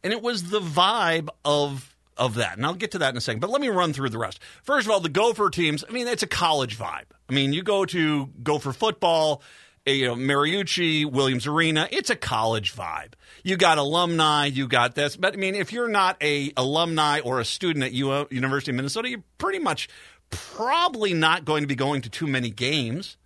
And 0.04 0.14
it 0.14 0.22
was 0.22 0.50
the 0.50 0.60
vibe 0.60 1.30
of 1.44 1.93
of 2.18 2.36
that. 2.36 2.58
And 2.58 2.66
I'll 2.66 2.74
get 2.74 2.92
to 2.92 3.00
that 3.00 3.10
in 3.10 3.18
a 3.18 3.22
second. 3.22 3.40
But 3.40 3.50
let 3.50 3.62
me 3.62 3.70
run 3.70 3.94
through 3.94 4.10
the 4.10 4.18
rest. 4.18 4.40
First 4.64 4.88
of 4.88 4.92
all, 4.92 5.00
the 5.00 5.10
Gopher 5.10 5.50
teams, 5.50 5.84
I 5.88 5.92
mean, 5.92 6.08
it's 6.08 6.24
a 6.24 6.28
college 6.28 6.78
vibe. 6.78 7.06
I 7.30 7.34
mean, 7.34 7.54
you 7.54 7.64
go 7.64 7.86
to 7.86 8.30
Gopher 8.44 8.74
football, 8.74 9.42
eh, 9.86 9.94
you 9.94 10.08
know, 10.08 10.16
Mariucci, 10.16 11.06
Williams 11.10 11.48
Arena, 11.48 11.88
it's 11.92 12.10
a 12.10 12.16
college 12.16 12.76
vibe. 12.76 13.14
You 13.44 13.58
got 13.58 13.78
alumni, 13.78 14.46
you 14.46 14.68
got 14.68 14.96
this. 14.96 15.16
But 15.16 15.34
I 15.34 15.38
mean, 15.38 15.56
if 15.56 15.74
you're 15.74 15.90
not 15.90 16.18
a 16.22 16.54
alumni 16.58 17.20
or 17.20 17.40
a 17.40 17.46
student 17.46 17.84
at 17.86 17.94
U- 17.94 18.28
University 18.30 18.72
of 18.72 18.76
Minnesota, 18.76 19.10
you're 19.10 19.24
pretty 19.38 19.60
much 19.60 19.90
probably 20.30 21.14
not 21.14 21.46
going 21.46 21.62
to 21.64 21.68
be 21.68 21.76
going 21.76 22.02
to 22.02 22.10
too 22.10 22.28
many 22.28 22.50
games. 22.50 23.18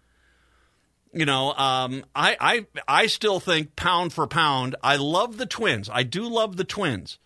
You 1.14 1.26
know, 1.26 1.54
um, 1.54 2.04
I, 2.14 2.38
I 2.40 2.66
I 2.88 3.08
still 3.08 3.40
think 3.40 3.76
pound 3.76 4.14
for 4.14 4.28
pound, 4.28 4.76
I 4.84 4.98
love 4.98 5.38
the 5.38 5.46
Twins. 5.46 5.90
I 5.92 6.04
do 6.04 6.28
love 6.28 6.58
the 6.58 6.64
Twins 6.64 7.18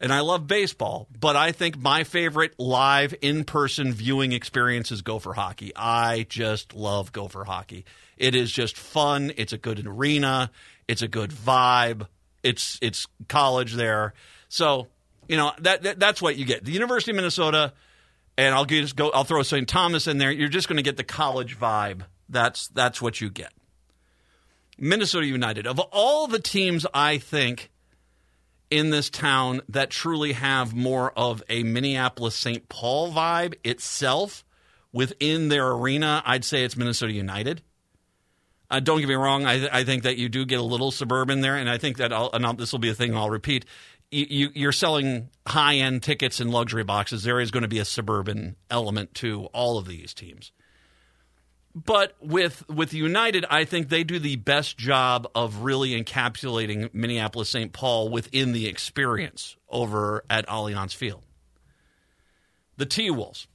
and 0.00 0.12
I 0.12 0.20
love 0.20 0.46
baseball, 0.46 1.08
but 1.18 1.36
I 1.36 1.52
think 1.52 1.78
my 1.78 2.04
favorite 2.04 2.58
live 2.58 3.14
in 3.20 3.44
person 3.44 3.92
viewing 3.92 4.32
experience 4.32 4.90
is 4.90 5.02
Gopher 5.02 5.34
hockey. 5.34 5.72
I 5.76 6.26
just 6.28 6.74
love 6.74 7.12
Gopher 7.12 7.44
hockey. 7.44 7.84
It 8.16 8.34
is 8.34 8.50
just 8.50 8.78
fun. 8.78 9.32
It's 9.36 9.52
a 9.52 9.58
good 9.58 9.86
arena. 9.86 10.50
It's 10.88 11.02
a 11.02 11.08
good 11.08 11.30
vibe. 11.30 12.06
It's 12.42 12.78
it's 12.80 13.06
college 13.28 13.74
there. 13.74 14.14
So, 14.48 14.88
you 15.28 15.36
know, 15.36 15.52
that, 15.60 15.82
that 15.82 16.00
that's 16.00 16.22
what 16.22 16.36
you 16.36 16.46
get. 16.46 16.64
The 16.64 16.72
University 16.72 17.10
of 17.10 17.16
Minnesota, 17.16 17.74
and 18.38 18.54
I'll 18.54 18.64
just 18.64 18.96
go 18.96 19.10
I'll 19.10 19.24
throw 19.24 19.42
St. 19.42 19.68
Thomas 19.68 20.06
in 20.06 20.16
there. 20.16 20.32
You're 20.32 20.48
just 20.48 20.66
going 20.66 20.78
to 20.78 20.82
get 20.82 20.96
the 20.96 21.04
college 21.04 21.58
vibe. 21.58 22.02
That's 22.30 22.68
that's 22.68 23.02
what 23.02 23.20
you 23.20 23.28
get. 23.28 23.52
Minnesota 24.78 25.26
United. 25.26 25.66
Of 25.66 25.78
all 25.78 26.26
the 26.26 26.38
teams 26.38 26.86
I 26.94 27.18
think 27.18 27.70
in 28.70 28.90
this 28.90 29.10
town 29.10 29.60
that 29.68 29.90
truly 29.90 30.32
have 30.32 30.74
more 30.74 31.12
of 31.16 31.42
a 31.48 31.62
Minneapolis 31.62 32.36
St. 32.36 32.68
Paul 32.68 33.12
vibe 33.12 33.54
itself 33.64 34.44
within 34.92 35.48
their 35.48 35.70
arena, 35.70 36.22
I'd 36.24 36.44
say 36.44 36.64
it's 36.64 36.76
Minnesota 36.76 37.12
United. 37.12 37.62
Uh, 38.70 38.80
don't 38.80 39.00
get 39.00 39.08
me 39.08 39.14
wrong. 39.14 39.44
I, 39.44 39.68
I, 39.80 39.84
think 39.84 40.04
that 40.04 40.16
you 40.16 40.28
do 40.28 40.44
get 40.44 40.60
a 40.60 40.64
little 40.64 40.92
suburban 40.92 41.40
there, 41.40 41.56
and 41.56 41.68
I 41.68 41.76
think 41.76 41.96
that 41.96 42.12
I'll, 42.12 42.30
and 42.32 42.56
this 42.56 42.70
will 42.70 42.78
be 42.78 42.90
a 42.90 42.94
thing 42.94 43.16
I'll 43.16 43.30
repeat. 43.30 43.64
You, 44.12 44.50
you, 44.54 44.68
are 44.68 44.72
selling 44.72 45.28
high 45.46 45.76
end 45.76 46.04
tickets 46.04 46.38
and 46.38 46.50
luxury 46.50 46.84
boxes. 46.84 47.24
There 47.24 47.40
is 47.40 47.50
going 47.50 47.62
to 47.62 47.68
be 47.68 47.80
a 47.80 47.84
suburban 47.84 48.56
element 48.70 49.14
to 49.16 49.46
all 49.46 49.78
of 49.78 49.86
these 49.86 50.14
teams. 50.14 50.52
But 51.84 52.14
with 52.20 52.68
with 52.68 52.92
United, 52.92 53.44
I 53.48 53.64
think 53.64 53.88
they 53.88 54.04
do 54.04 54.18
the 54.18 54.36
best 54.36 54.76
job 54.76 55.28
of 55.34 55.62
really 55.62 55.90
encapsulating 55.90 56.92
Minneapolis 56.92 57.48
St. 57.48 57.72
Paul 57.72 58.08
within 58.08 58.52
the 58.52 58.66
experience 58.66 59.56
over 59.68 60.24
at 60.28 60.46
Allianz 60.48 60.94
Field. 60.94 61.22
The 62.76 62.86
T 62.86 63.10
Wolves. 63.10 63.46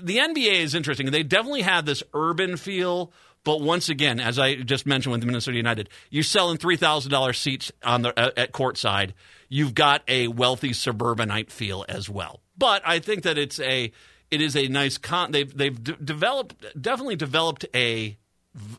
The 0.00 0.18
NBA 0.18 0.60
is 0.60 0.74
interesting. 0.74 1.10
They 1.10 1.22
definitely 1.22 1.62
have 1.62 1.86
this 1.86 2.02
urban 2.14 2.56
feel, 2.56 3.10
but 3.42 3.60
once 3.60 3.88
again, 3.88 4.20
as 4.20 4.38
I 4.38 4.54
just 4.54 4.86
mentioned 4.86 5.12
with 5.12 5.24
Minnesota 5.24 5.56
United, 5.56 5.88
you're 6.10 6.22
selling 6.22 6.56
three 6.56 6.76
thousand 6.76 7.10
dollars 7.10 7.38
seats 7.38 7.72
on 7.82 8.02
the 8.02 8.38
at 8.38 8.52
courtside. 8.52 9.12
You've 9.48 9.74
got 9.74 10.02
a 10.06 10.28
wealthy 10.28 10.72
suburbanite 10.72 11.50
feel 11.50 11.84
as 11.88 12.08
well. 12.08 12.40
But 12.56 12.82
I 12.84 13.00
think 13.00 13.24
that 13.24 13.38
it's 13.38 13.58
a 13.60 13.92
it 14.32 14.40
is 14.40 14.56
a 14.56 14.66
nice 14.66 14.98
con. 14.98 15.30
They've 15.30 15.56
they've 15.56 15.82
developed 16.04 16.64
definitely 16.80 17.16
developed 17.16 17.66
a 17.74 18.16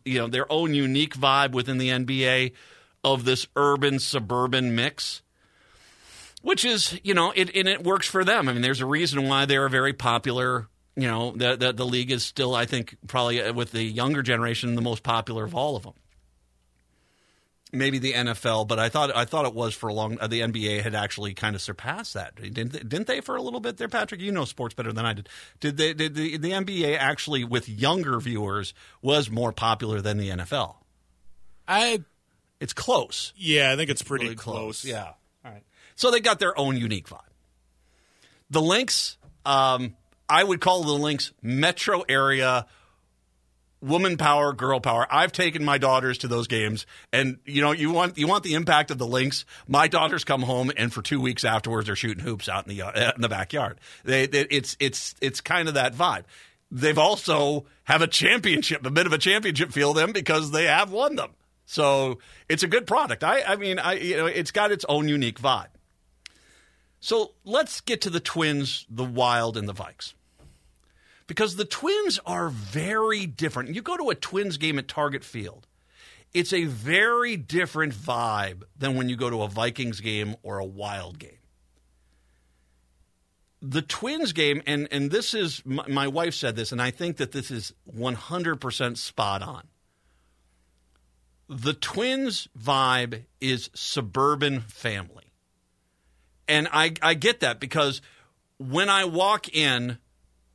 you 0.03 0.17
know 0.17 0.27
their 0.27 0.51
own 0.51 0.73
unique 0.73 1.15
vibe 1.15 1.51
within 1.51 1.77
the 1.77 1.89
NBA 1.89 2.53
of 3.03 3.23
this 3.23 3.47
urban 3.55 3.99
suburban 3.99 4.75
mix, 4.75 5.21
which 6.41 6.65
is 6.65 6.99
you 7.03 7.13
know 7.13 7.31
it 7.35 7.55
and 7.55 7.67
it 7.67 7.83
works 7.83 8.07
for 8.07 8.23
them. 8.23 8.49
I 8.49 8.53
mean, 8.53 8.63
there's 8.63 8.81
a 8.81 8.85
reason 8.85 9.29
why 9.29 9.45
they're 9.45 9.69
very 9.69 9.93
popular. 9.93 10.67
You 10.95 11.07
know, 11.07 11.31
the, 11.31 11.55
the 11.55 11.71
the 11.71 11.85
league 11.85 12.11
is 12.11 12.23
still, 12.23 12.55
I 12.55 12.65
think, 12.65 12.97
probably 13.07 13.41
uh, 13.41 13.53
with 13.53 13.71
the 13.71 13.83
younger 13.83 14.23
generation, 14.23 14.75
the 14.75 14.81
most 14.81 15.03
popular 15.03 15.43
of 15.43 15.55
all 15.55 15.75
of 15.75 15.83
them 15.83 15.93
maybe 17.73 17.97
the 17.97 18.13
NFL, 18.13 18.67
but 18.67 18.79
I 18.79 18.87
thought 18.87 19.15
I 19.15 19.25
thought 19.25 19.45
it 19.45 19.53
was 19.53 19.73
for 19.73 19.89
a 19.89 19.93
long. 19.93 20.17
Uh, 20.19 20.27
the 20.27 20.41
NBA 20.41 20.81
had 20.81 20.95
actually 20.95 21.33
kind 21.33 21.55
of 21.55 21.61
surpassed 21.61 22.13
that, 22.13 22.35
didn't 22.35 22.71
they, 22.71 22.79
didn't 22.79 23.07
they? 23.07 23.19
For 23.19 23.35
a 23.35 23.41
little 23.41 23.59
bit 23.59 23.77
there, 23.77 23.89
Patrick. 23.89 24.21
You 24.21 24.31
know 24.31 24.45
sports 24.45 24.75
better 24.75 24.93
than 24.93 25.05
I 25.05 25.13
did. 25.13 25.29
Did 25.59 25.77
they? 25.77 25.93
Did 25.93 26.15
the, 26.15 26.37
the 26.37 26.51
NBA 26.51 26.97
actually, 26.97 27.43
with 27.43 27.67
younger 27.67 28.19
viewers, 28.19 28.73
was 29.01 29.29
more 29.29 29.51
popular 29.51 29.99
than 29.99 30.17
the 30.17 30.29
NFL? 30.29 30.75
I. 31.67 32.03
It's 32.59 32.73
close. 32.73 33.33
Yeah, 33.35 33.73
I 33.73 33.75
think 33.75 33.89
it's 33.89 34.01
pretty 34.01 34.25
really 34.25 34.35
close. 34.35 34.83
close. 34.83 34.85
Yeah. 34.85 35.11
All 35.43 35.51
right. 35.51 35.63
So 35.95 36.11
they 36.11 36.21
got 36.21 36.39
their 36.39 36.57
own 36.57 36.77
unique 36.77 37.09
vibe. 37.09 37.19
The 38.49 38.61
Lynx, 38.61 39.17
um, 39.45 39.95
I 40.29 40.43
would 40.43 40.61
call 40.61 40.83
the 40.83 40.93
Lynx 40.93 41.33
metro 41.41 42.03
area 42.07 42.67
woman 43.83 44.17
power, 44.17 44.53
girl 44.53 44.79
power. 44.79 45.05
I've 45.11 45.31
taken 45.31 45.63
my 45.63 45.77
daughters 45.77 46.19
to 46.19 46.27
those 46.27 46.47
games, 46.47 46.85
and 47.11 47.37
you 47.45 47.61
know, 47.61 47.71
you 47.71 47.91
want 47.91 48.17
you 48.17 48.27
want 48.27 48.43
the 48.43 48.53
impact 48.53 48.91
of 48.91 48.97
the 48.97 49.05
Lynx. 49.05 49.45
My 49.67 49.87
daughters 49.87 50.23
come 50.23 50.41
home, 50.41 50.71
and 50.75 50.91
for 50.91 51.01
two 51.01 51.19
weeks 51.19 51.43
afterwards, 51.43 51.87
they're 51.87 51.95
shooting 51.95 52.23
hoops 52.23 52.47
out 52.47 52.67
in 52.67 52.75
the 52.75 52.81
uh, 52.81 53.11
in 53.15 53.21
the 53.21 53.29
backyard. 53.29 53.79
They, 54.03 54.25
they, 54.25 54.41
it's 54.49 54.77
it's 54.79 55.15
it's 55.21 55.41
kind 55.41 55.67
of 55.67 55.73
that 55.75 55.93
vibe. 55.93 56.23
They've 56.71 56.97
also 56.97 57.65
have 57.83 58.01
a 58.01 58.07
championship, 58.07 58.85
a 58.85 58.89
bit 58.89 59.05
of 59.05 59.13
a 59.13 59.17
championship 59.17 59.71
feel 59.71 59.93
them 59.93 60.11
because 60.11 60.51
they 60.51 60.65
have 60.65 60.91
won 60.91 61.15
them. 61.15 61.31
So 61.65 62.19
it's 62.49 62.63
a 62.63 62.67
good 62.67 62.87
product. 62.87 63.23
I, 63.23 63.43
I 63.43 63.55
mean, 63.57 63.77
I 63.79 63.93
you 63.93 64.17
know, 64.17 64.25
it's 64.25 64.51
got 64.51 64.71
its 64.71 64.85
own 64.89 65.07
unique 65.07 65.39
vibe. 65.39 65.67
So 66.99 67.33
let's 67.43 67.81
get 67.81 68.01
to 68.01 68.09
the 68.09 68.21
Twins, 68.21 68.85
the 68.89 69.03
Wild, 69.03 69.57
and 69.57 69.67
the 69.67 69.73
Vikes 69.73 70.13
because 71.27 71.55
the 71.55 71.65
Twins 71.65 72.19
are 72.25 72.49
very 72.49 73.25
different. 73.25 73.73
You 73.73 73.81
go 73.81 73.97
to 73.97 74.09
a 74.09 74.15
Twins 74.15 74.57
game 74.57 74.77
at 74.79 74.87
Target 74.87 75.23
Field, 75.23 75.67
it's 76.33 76.53
a 76.53 76.65
very 76.65 77.37
different 77.37 77.93
vibe 77.93 78.63
than 78.77 78.95
when 78.95 79.07
you 79.07 79.15
go 79.15 79.29
to 79.29 79.43
a 79.43 79.47
Vikings 79.47 79.99
game 79.99 80.35
or 80.41 80.57
a 80.57 80.65
Wild 80.65 81.19
game. 81.19 81.37
The 83.61 83.81
Twins 83.81 84.33
game, 84.33 84.61
and, 84.65 84.87
and 84.91 85.09
this 85.09 85.33
is, 85.33 85.61
my, 85.65 85.87
my 85.87 86.07
wife 86.07 86.33
said 86.33 86.55
this, 86.55 86.71
and 86.71 86.81
I 86.81 86.91
think 86.91 87.17
that 87.17 87.31
this 87.31 87.49
is 87.49 87.73
100% 87.95 88.97
spot 88.97 89.41
on. 89.41 89.63
The 91.47 91.73
Twins 91.73 92.49
vibe 92.59 93.23
is 93.39 93.69
suburban 93.73 94.61
family. 94.61 95.31
And 96.47 96.67
I, 96.73 96.93
I 97.01 97.13
get 97.13 97.39
that 97.39 97.59
because 97.59 98.01
when 98.57 98.89
I 98.89 99.05
walk 99.05 99.47
in 99.55 99.97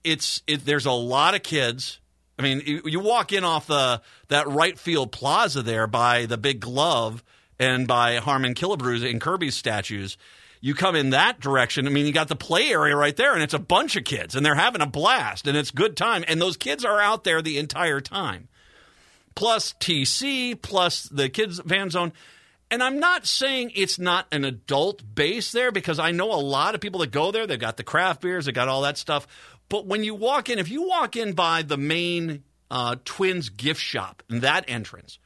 it's 0.08 0.42
it, 0.46 0.64
there's 0.64 0.86
a 0.86 0.92
lot 0.92 1.34
of 1.34 1.42
kids. 1.42 2.00
I 2.38 2.42
mean, 2.42 2.62
you, 2.64 3.00
walk 3.00 3.32
in 3.32 3.42
off 3.42 3.66
the 3.66 4.00
that 4.28 4.46
right 4.48 4.78
field 4.78 5.10
plaza 5.10 5.62
there 5.62 5.86
by 5.86 6.26
the 6.26 6.38
Big 6.38 6.60
Glove 6.60 7.24
and 7.58 7.88
by 7.88 8.16
Harmon 8.16 8.54
Killebrew 8.54 9.08
and 9.08 9.20
Kirby's 9.20 9.56
statues. 9.56 10.16
You 10.60 10.74
come 10.74 10.96
in 10.96 11.10
that 11.10 11.40
direction. 11.40 11.86
I 11.86 11.90
mean, 11.90 12.06
you 12.06 12.12
got 12.12 12.28
the 12.28 12.36
play 12.36 12.70
area 12.70 12.96
right 12.96 13.16
there, 13.16 13.34
and 13.34 13.42
it's 13.42 13.54
a 13.54 13.60
bunch 13.60 13.96
of 13.96 14.04
kids, 14.04 14.34
and 14.34 14.44
they're 14.44 14.56
having 14.56 14.80
a 14.80 14.86
blast, 14.86 15.46
and 15.46 15.56
it's 15.56 15.70
good 15.70 15.96
time. 15.96 16.24
And 16.26 16.40
those 16.40 16.56
kids 16.56 16.84
are 16.84 17.00
out 17.00 17.24
there 17.24 17.42
the 17.42 17.58
entire 17.58 18.00
time. 18.00 18.48
Plus 19.34 19.74
TC, 19.74 20.60
plus 20.60 21.04
the 21.04 21.28
kids 21.28 21.60
fan 21.60 21.90
zone. 21.90 22.12
And 22.70 22.82
I'm 22.82 23.00
not 23.00 23.26
saying 23.26 23.72
it's 23.74 23.98
not 23.98 24.26
an 24.30 24.44
adult 24.44 25.02
base 25.14 25.52
there 25.52 25.72
because 25.72 25.98
I 25.98 26.10
know 26.10 26.32
a 26.32 26.36
lot 26.36 26.74
of 26.74 26.80
people 26.80 27.00
that 27.00 27.10
go 27.10 27.30
there, 27.30 27.46
they've 27.46 27.58
got 27.58 27.78
the 27.78 27.82
craft 27.82 28.20
beers, 28.20 28.44
they've 28.44 28.54
got 28.54 28.68
all 28.68 28.82
that 28.82 28.98
stuff. 28.98 29.26
But 29.68 29.86
when 29.86 30.04
you 30.04 30.14
walk 30.14 30.50
in, 30.50 30.58
if 30.58 30.70
you 30.70 30.86
walk 30.86 31.16
in 31.16 31.32
by 31.32 31.62
the 31.62 31.78
main 31.78 32.44
uh, 32.70 32.96
Twins 33.04 33.48
gift 33.48 33.80
shop 33.80 34.22
that 34.28 34.64
entrance, 34.68 35.18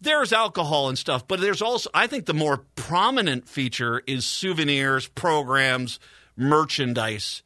there's 0.00 0.32
alcohol 0.32 0.88
and 0.88 0.98
stuff, 0.98 1.26
but 1.28 1.40
there's 1.40 1.62
also, 1.62 1.88
I 1.94 2.06
think 2.06 2.26
the 2.26 2.34
more 2.34 2.64
prominent 2.74 3.48
feature 3.48 4.02
is 4.06 4.24
souvenirs, 4.24 5.06
programs, 5.08 6.00
merchandise, 6.36 7.42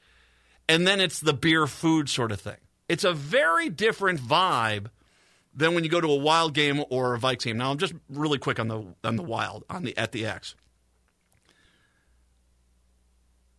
and 0.68 0.86
then 0.86 1.00
it's 1.00 1.20
the 1.20 1.34
beer 1.34 1.66
food 1.66 2.08
sort 2.08 2.32
of 2.32 2.40
thing. 2.40 2.56
It's 2.88 3.04
a 3.04 3.12
very 3.12 3.68
different 3.68 4.20
vibe 4.20 4.86
than 5.56 5.74
when 5.74 5.82
you 5.82 5.90
go 5.90 6.00
to 6.00 6.08
a 6.08 6.16
wild 6.16 6.54
game 6.54 6.84
or 6.90 7.14
a 7.14 7.18
Vikes 7.18 7.44
game. 7.44 7.56
Now, 7.56 7.70
I'm 7.70 7.78
just 7.78 7.94
really 8.10 8.38
quick 8.38 8.60
on 8.60 8.68
the 8.68 8.84
on 9.02 9.16
the 9.16 9.22
wild 9.22 9.64
on 9.68 9.82
the 9.82 9.96
at 9.96 10.12
the 10.12 10.26
X. 10.26 10.54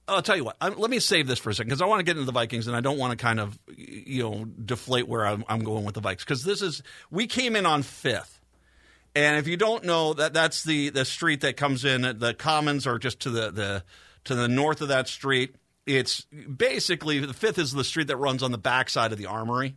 I'll 0.08 0.22
tell 0.22 0.38
you 0.38 0.46
what. 0.46 0.56
I'm, 0.62 0.78
let 0.78 0.90
me 0.90 1.00
save 1.00 1.28
this 1.28 1.38
for 1.38 1.50
a 1.50 1.54
second 1.54 1.68
because 1.68 1.82
I 1.82 1.86
want 1.86 2.00
to 2.00 2.04
get 2.04 2.12
into 2.12 2.26
the 2.26 2.32
Vikings 2.32 2.68
and 2.68 2.78
I 2.78 2.82
don't 2.82 2.98
want 2.98 3.18
to 3.18 3.22
kind 3.22 3.40
of 3.40 3.60
you 3.76 4.24
know 4.24 4.46
deflate 4.46 5.08
where 5.08 5.26
I'm, 5.26 5.44
I'm 5.50 5.64
going 5.64 5.84
with 5.84 5.96
the 5.96 6.02
Vikes 6.02 6.20
because 6.20 6.44
this 6.44 6.62
is 6.62 6.82
we 7.12 7.28
came 7.28 7.56
in 7.56 7.66
on 7.66 7.84
fifth, 7.84 8.40
and 9.16 9.38
if 9.38 9.48
you 9.48 9.58
don't 9.58 9.84
know 9.84 10.14
that 10.14 10.34
that's 10.34 10.64
the 10.64 10.90
the 10.90 11.04
street 11.04 11.42
that 11.42 11.58
comes 11.58 11.84
in. 11.84 12.02
The 12.20 12.34
Commons 12.34 12.88
are 12.88 13.00
just 13.00 13.20
to 13.22 13.30
the 13.30 13.52
the 13.52 13.84
to 14.26 14.36
the 14.36 14.48
north 14.48 14.82
of 14.82 14.90
that 14.90 15.08
street. 15.08 15.56
It's 15.86 16.22
basically 16.26 17.20
the 17.20 17.34
fifth 17.34 17.58
is 17.58 17.72
the 17.72 17.84
street 17.84 18.08
that 18.08 18.18
runs 18.18 18.44
on 18.44 18.52
the 18.52 18.58
backside 18.58 19.14
of 19.14 19.18
the 19.18 19.26
Armory, 19.26 19.76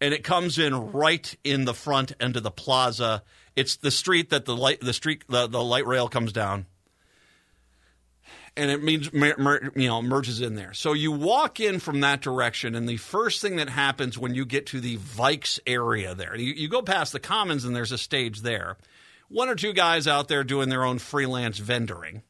and 0.00 0.12
it 0.12 0.24
comes 0.24 0.58
in 0.58 0.92
right 0.92 1.36
in 1.44 1.64
the 1.64 1.74
front 1.74 2.12
end 2.20 2.36
of 2.36 2.42
the 2.42 2.50
plaza. 2.50 3.22
It's 3.54 3.76
the 3.76 3.90
street 3.90 4.30
that 4.30 4.44
the 4.44 4.56
light 4.56 4.80
the 4.80 4.92
street 4.92 5.24
the, 5.28 5.46
the 5.46 5.62
light 5.62 5.86
rail 5.86 6.08
comes 6.08 6.32
down 6.32 6.66
and 8.56 8.70
it 8.70 8.82
means 8.82 9.10
you 9.12 9.88
know 9.88 10.02
merges 10.02 10.40
in 10.40 10.54
there. 10.54 10.72
So 10.72 10.92
you 10.94 11.12
walk 11.12 11.60
in 11.60 11.78
from 11.78 12.00
that 12.00 12.22
direction, 12.22 12.74
and 12.74 12.88
the 12.88 12.96
first 12.96 13.42
thing 13.42 13.56
that 13.56 13.68
happens 13.68 14.18
when 14.18 14.34
you 14.34 14.46
get 14.46 14.66
to 14.66 14.80
the 14.80 14.96
Vikes 14.96 15.60
area 15.66 16.14
there, 16.14 16.34
you, 16.36 16.52
you, 16.54 16.68
go 16.68 16.82
past 16.82 17.12
the 17.12 17.20
Commons, 17.20 17.64
and 17.64 17.76
there's 17.76 17.92
a 17.92 17.98
stage 17.98 18.40
there. 18.40 18.78
One 19.28 19.48
or 19.48 19.56
two 19.56 19.72
guys 19.72 20.06
out 20.06 20.28
there 20.28 20.44
doing 20.44 20.68
their 20.68 20.84
own 20.84 20.98
freelance 20.98 21.60
vendoring. 21.60 22.22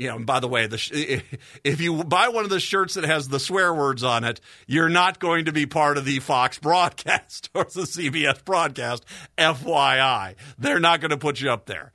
You 0.00 0.06
know, 0.06 0.16
and 0.16 0.24
by 0.24 0.40
the 0.40 0.48
way, 0.48 0.66
the, 0.66 1.22
if 1.62 1.82
you 1.82 2.02
buy 2.04 2.28
one 2.28 2.44
of 2.44 2.50
the 2.50 2.58
shirts 2.58 2.94
that 2.94 3.04
has 3.04 3.28
the 3.28 3.38
swear 3.38 3.74
words 3.74 4.02
on 4.02 4.24
it, 4.24 4.40
you're 4.66 4.88
not 4.88 5.18
going 5.18 5.44
to 5.44 5.52
be 5.52 5.66
part 5.66 5.98
of 5.98 6.06
the 6.06 6.20
Fox 6.20 6.58
broadcast 6.58 7.50
or 7.54 7.64
the 7.64 7.82
CBS 7.82 8.42
broadcast. 8.42 9.04
FYI, 9.36 10.36
they're 10.56 10.80
not 10.80 11.02
going 11.02 11.10
to 11.10 11.18
put 11.18 11.42
you 11.42 11.50
up 11.50 11.66
there. 11.66 11.92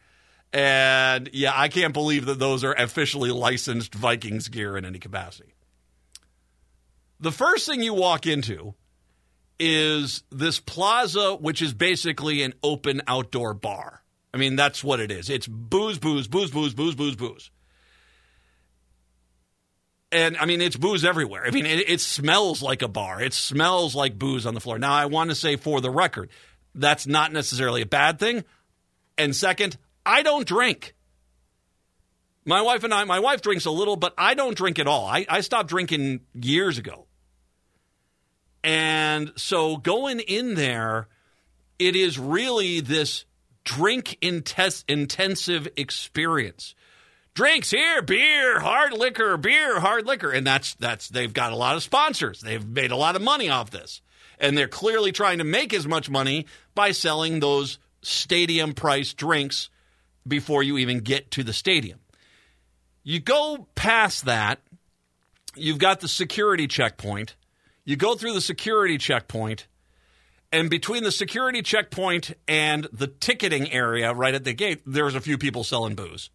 And 0.54 1.32
yeah, 1.34 1.54
I 1.56 1.68
can't 1.68 1.96
believe 1.96 2.28
that 2.28 2.38
those 2.38 2.64
are 2.64 2.74
officially 2.74 3.32
licensed 3.32 3.96
Vikings 3.96 4.50
gear 4.50 4.78
in 4.78 4.86
any 4.86 5.00
capacity. 5.00 5.56
The 7.20 7.32
first 7.32 7.66
thing 7.66 7.82
you 7.82 7.96
walk 7.96 8.28
into 8.28 8.76
is 9.60 10.22
this 10.30 10.60
plaza, 10.60 11.38
which 11.38 11.60
is 11.60 11.74
basically 11.74 12.44
an 12.44 12.54
open 12.62 13.02
outdoor 13.08 13.56
bar. 13.56 14.04
I 14.32 14.38
mean, 14.38 14.56
that's 14.56 14.84
what 14.84 15.00
it 15.00 15.10
is. 15.10 15.32
It's 15.32 15.48
booze, 15.48 15.98
booze, 15.98 16.28
booze, 16.28 16.52
booze, 16.52 16.76
booze, 16.76 16.94
booze, 16.94 17.16
booze. 17.16 17.50
And 20.16 20.38
I 20.38 20.46
mean, 20.46 20.62
it's 20.62 20.78
booze 20.78 21.04
everywhere. 21.04 21.46
I 21.46 21.52
mean, 21.52 21.66
it, 21.66 21.90
it 21.90 22.00
smells 22.00 22.62
like 22.62 22.82
a 22.82 22.88
bar. 22.88 23.22
It 23.22 23.34
smells 23.34 23.96
like 23.96 24.18
booze 24.18 24.46
on 24.46 24.54
the 24.54 24.62
floor. 24.62 24.80
Now, 24.80 24.94
I 24.94 25.08
want 25.08 25.30
to 25.30 25.36
say 25.36 25.58
for 25.58 25.82
the 25.82 25.92
record, 25.92 26.30
that's 26.74 27.06
not 27.06 27.34
necessarily 27.34 27.82
a 27.82 27.86
bad 27.86 28.18
thing. 28.18 28.46
And 29.18 29.36
second, 29.36 29.76
I 30.06 30.24
don't 30.24 30.48
drink. 30.48 30.96
My 32.46 32.62
wife 32.62 32.86
and 32.86 32.94
I, 32.94 33.04
my 33.04 33.20
wife 33.20 33.42
drinks 33.42 33.66
a 33.66 33.72
little, 33.72 33.98
but 33.98 34.14
I 34.18 34.36
don't 34.36 34.56
drink 34.56 34.80
at 34.80 34.88
all. 34.88 35.06
I, 35.06 35.26
I 35.28 35.42
stopped 35.42 35.68
drinking 35.68 36.22
years 36.34 36.78
ago. 36.78 37.08
And 38.64 39.34
so 39.36 39.76
going 39.76 40.22
in 40.22 40.56
there, 40.56 41.10
it 41.78 41.98
is 41.98 42.18
really 42.18 42.80
this 42.80 43.26
drink 43.66 44.18
intensive 44.22 45.68
experience. 45.76 46.74
Drinks 47.36 47.70
here, 47.70 48.02
beer, 48.02 48.62
hard 48.62 48.94
liquor, 48.94 49.36
beer, 49.36 49.80
hard 49.82 50.08
liquor. 50.08 50.32
And 50.32 50.48
that's 50.48 50.74
that's 50.76 51.10
they've 51.10 51.34
got 51.34 51.52
a 51.52 51.58
lot 51.58 51.76
of 51.76 51.84
sponsors. 51.84 52.40
They've 52.40 52.66
made 52.66 52.92
a 52.92 52.96
lot 52.96 53.18
of 53.18 53.22
money 53.22 53.50
off 53.50 53.72
this. 53.72 54.02
And 54.40 54.58
they're 54.58 54.70
clearly 54.70 55.12
trying 55.12 55.40
to 55.40 55.44
make 55.44 55.74
as 55.74 55.86
much 55.86 56.10
money 56.10 56.46
by 56.74 56.92
selling 56.92 57.42
those 57.42 57.78
stadium 58.02 58.74
price 58.74 59.14
drinks 59.14 59.70
before 60.26 60.64
you 60.64 60.78
even 60.78 61.02
get 61.02 61.32
to 61.32 61.44
the 61.44 61.54
stadium. 61.54 62.00
You 63.04 63.20
go 63.20 63.68
past 63.76 64.26
that, 64.26 64.62
you've 65.56 65.78
got 65.78 66.00
the 66.00 66.08
security 66.08 66.68
checkpoint. 66.68 67.36
You 67.84 67.98
go 67.98 68.16
through 68.16 68.34
the 68.34 68.42
security 68.42 68.98
checkpoint, 68.98 69.68
and 70.52 70.70
between 70.70 71.04
the 71.04 71.12
security 71.12 71.62
checkpoint 71.62 72.34
and 72.48 72.88
the 72.92 73.08
ticketing 73.08 73.72
area 73.72 74.14
right 74.14 74.34
at 74.34 74.44
the 74.44 74.54
gate, 74.54 74.82
there's 74.86 75.16
a 75.16 75.22
few 75.22 75.38
people 75.38 75.64
selling 75.64 75.96
booze. 75.96 76.30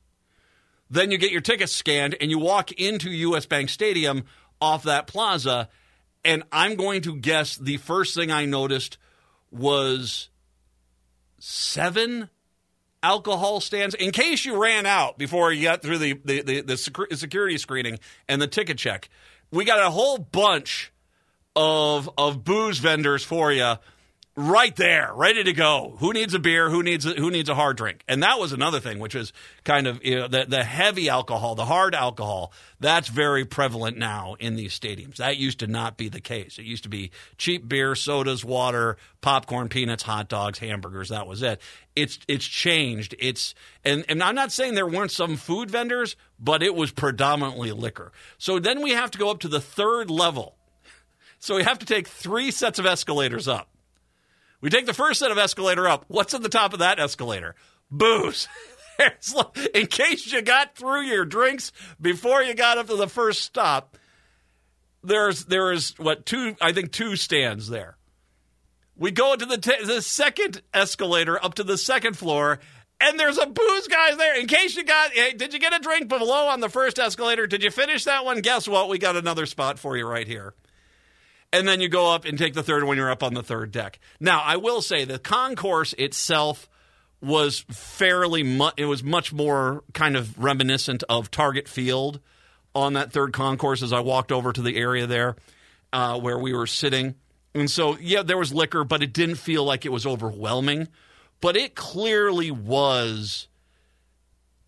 Then 0.90 1.10
you 1.10 1.18
get 1.18 1.30
your 1.30 1.40
tickets 1.40 1.72
scanned 1.72 2.16
and 2.20 2.30
you 2.30 2.38
walk 2.38 2.72
into 2.72 3.10
US 3.10 3.46
Bank 3.46 3.68
Stadium 3.68 4.24
off 4.60 4.82
that 4.82 5.06
plaza. 5.06 5.68
And 6.24 6.42
I'm 6.52 6.74
going 6.74 7.02
to 7.02 7.16
guess 7.16 7.56
the 7.56 7.76
first 7.78 8.14
thing 8.14 8.30
I 8.30 8.44
noticed 8.44 8.98
was 9.50 10.28
seven 11.38 12.28
alcohol 13.02 13.60
stands 13.60 13.94
in 13.94 14.10
case 14.10 14.44
you 14.44 14.60
ran 14.60 14.84
out 14.84 15.16
before 15.16 15.52
you 15.52 15.62
got 15.62 15.80
through 15.80 15.98
the, 15.98 16.20
the, 16.24 16.42
the, 16.42 16.60
the 16.60 17.16
security 17.16 17.56
screening 17.56 17.98
and 18.28 18.42
the 18.42 18.46
ticket 18.46 18.76
check. 18.76 19.08
We 19.50 19.64
got 19.64 19.84
a 19.84 19.90
whole 19.90 20.18
bunch 20.18 20.92
of 21.56 22.08
of 22.16 22.44
booze 22.44 22.78
vendors 22.78 23.24
for 23.24 23.52
you 23.52 23.74
right 24.36 24.74
there, 24.76 25.12
ready 25.14 25.44
to 25.44 25.52
go. 25.52 25.96
Who 25.98 26.12
needs 26.12 26.34
a 26.34 26.38
beer? 26.38 26.70
Who 26.70 26.82
needs 26.82 27.04
a, 27.04 27.10
who 27.10 27.30
needs 27.30 27.48
a 27.48 27.54
hard 27.54 27.76
drink? 27.76 28.04
And 28.08 28.22
that 28.22 28.38
was 28.38 28.52
another 28.52 28.80
thing, 28.80 28.98
which 28.98 29.14
is 29.14 29.32
kind 29.64 29.86
of 29.86 30.04
you 30.04 30.16
know, 30.16 30.28
the 30.28 30.46
the 30.46 30.64
heavy 30.64 31.08
alcohol, 31.08 31.54
the 31.54 31.64
hard 31.64 31.94
alcohol. 31.94 32.52
That's 32.78 33.08
very 33.08 33.44
prevalent 33.44 33.98
now 33.98 34.36
in 34.38 34.56
these 34.56 34.78
stadiums. 34.78 35.16
That 35.16 35.36
used 35.36 35.60
to 35.60 35.66
not 35.66 35.96
be 35.96 36.08
the 36.08 36.20
case. 36.20 36.58
It 36.58 36.64
used 36.64 36.84
to 36.84 36.88
be 36.88 37.10
cheap 37.38 37.68
beer, 37.68 37.94
sodas, 37.94 38.44
water, 38.44 38.96
popcorn, 39.20 39.68
peanuts, 39.68 40.02
hot 40.02 40.28
dogs, 40.28 40.58
hamburgers. 40.58 41.08
That 41.10 41.26
was 41.26 41.42
it. 41.42 41.60
It's 41.96 42.18
it's 42.28 42.46
changed. 42.46 43.14
It's 43.18 43.54
and 43.84 44.04
and 44.08 44.22
I'm 44.22 44.34
not 44.34 44.52
saying 44.52 44.74
there 44.74 44.86
weren't 44.86 45.12
some 45.12 45.36
food 45.36 45.70
vendors, 45.70 46.16
but 46.38 46.62
it 46.62 46.74
was 46.74 46.92
predominantly 46.92 47.72
liquor. 47.72 48.12
So 48.38 48.58
then 48.58 48.82
we 48.82 48.90
have 48.92 49.10
to 49.10 49.18
go 49.18 49.30
up 49.30 49.40
to 49.40 49.48
the 49.48 49.60
third 49.60 50.10
level. 50.10 50.56
So 51.42 51.56
we 51.56 51.62
have 51.64 51.78
to 51.78 51.86
take 51.86 52.06
three 52.06 52.50
sets 52.50 52.78
of 52.78 52.84
escalators 52.84 53.48
up. 53.48 53.70
We 54.60 54.70
take 54.70 54.86
the 54.86 54.94
first 54.94 55.20
set 55.20 55.30
of 55.30 55.38
escalator 55.38 55.88
up. 55.88 56.04
What's 56.08 56.34
at 56.34 56.42
the 56.42 56.48
top 56.48 56.72
of 56.72 56.80
that 56.80 56.98
escalator? 56.98 57.54
Booze. 57.90 58.48
in 59.74 59.86
case 59.86 60.30
you 60.30 60.42
got 60.42 60.76
through 60.76 61.02
your 61.02 61.24
drinks 61.24 61.72
before 62.00 62.42
you 62.42 62.54
got 62.54 62.78
up 62.78 62.86
to 62.88 62.96
the 62.96 63.08
first 63.08 63.42
stop, 63.42 63.96
there's 65.02 65.46
there 65.46 65.72
is 65.72 65.98
what 65.98 66.26
two 66.26 66.56
I 66.60 66.72
think 66.72 66.92
two 66.92 67.16
stands 67.16 67.68
there. 67.68 67.96
We 68.96 69.10
go 69.10 69.32
into 69.32 69.46
the 69.46 69.56
t- 69.56 69.84
the 69.84 70.02
second 70.02 70.60
escalator 70.74 71.42
up 71.42 71.54
to 71.54 71.64
the 71.64 71.78
second 71.78 72.18
floor, 72.18 72.60
and 73.00 73.18
there's 73.18 73.38
a 73.38 73.46
booze 73.46 73.88
guy 73.88 74.14
there. 74.14 74.38
In 74.38 74.46
case 74.46 74.76
you 74.76 74.84
got, 74.84 75.12
hey, 75.12 75.32
did 75.32 75.54
you 75.54 75.58
get 75.58 75.74
a 75.74 75.78
drink 75.78 76.08
below 76.08 76.48
on 76.48 76.60
the 76.60 76.68
first 76.68 76.98
escalator? 76.98 77.46
Did 77.46 77.62
you 77.62 77.70
finish 77.70 78.04
that 78.04 78.26
one? 78.26 78.40
Guess 78.40 78.68
what? 78.68 78.90
We 78.90 78.98
got 78.98 79.16
another 79.16 79.46
spot 79.46 79.78
for 79.78 79.96
you 79.96 80.06
right 80.06 80.26
here 80.26 80.52
and 81.52 81.66
then 81.66 81.80
you 81.80 81.88
go 81.88 82.12
up 82.12 82.24
and 82.24 82.38
take 82.38 82.54
the 82.54 82.62
third 82.62 82.84
when 82.84 82.96
you're 82.96 83.10
up 83.10 83.22
on 83.22 83.34
the 83.34 83.42
third 83.42 83.72
deck. 83.72 83.98
Now, 84.18 84.40
I 84.44 84.56
will 84.56 84.82
say 84.82 85.04
the 85.04 85.18
concourse 85.18 85.92
itself 85.94 86.68
was 87.20 87.60
fairly 87.70 88.42
mu- 88.42 88.70
it 88.76 88.86
was 88.86 89.02
much 89.02 89.32
more 89.32 89.84
kind 89.92 90.16
of 90.16 90.38
reminiscent 90.38 91.04
of 91.08 91.30
Target 91.30 91.68
Field 91.68 92.20
on 92.74 92.94
that 92.94 93.12
third 93.12 93.32
concourse 93.32 93.82
as 93.82 93.92
I 93.92 94.00
walked 94.00 94.32
over 94.32 94.52
to 94.52 94.62
the 94.62 94.76
area 94.76 95.06
there 95.06 95.36
uh, 95.92 96.18
where 96.18 96.38
we 96.38 96.54
were 96.54 96.66
sitting. 96.66 97.16
And 97.54 97.70
so, 97.70 97.98
yeah, 97.98 98.22
there 98.22 98.38
was 98.38 98.54
liquor, 98.54 98.84
but 98.84 99.02
it 99.02 99.12
didn't 99.12 99.36
feel 99.36 99.64
like 99.64 99.84
it 99.84 99.92
was 99.92 100.06
overwhelming. 100.06 100.88
But 101.40 101.56
it 101.56 101.74
clearly 101.74 102.50
was 102.50 103.48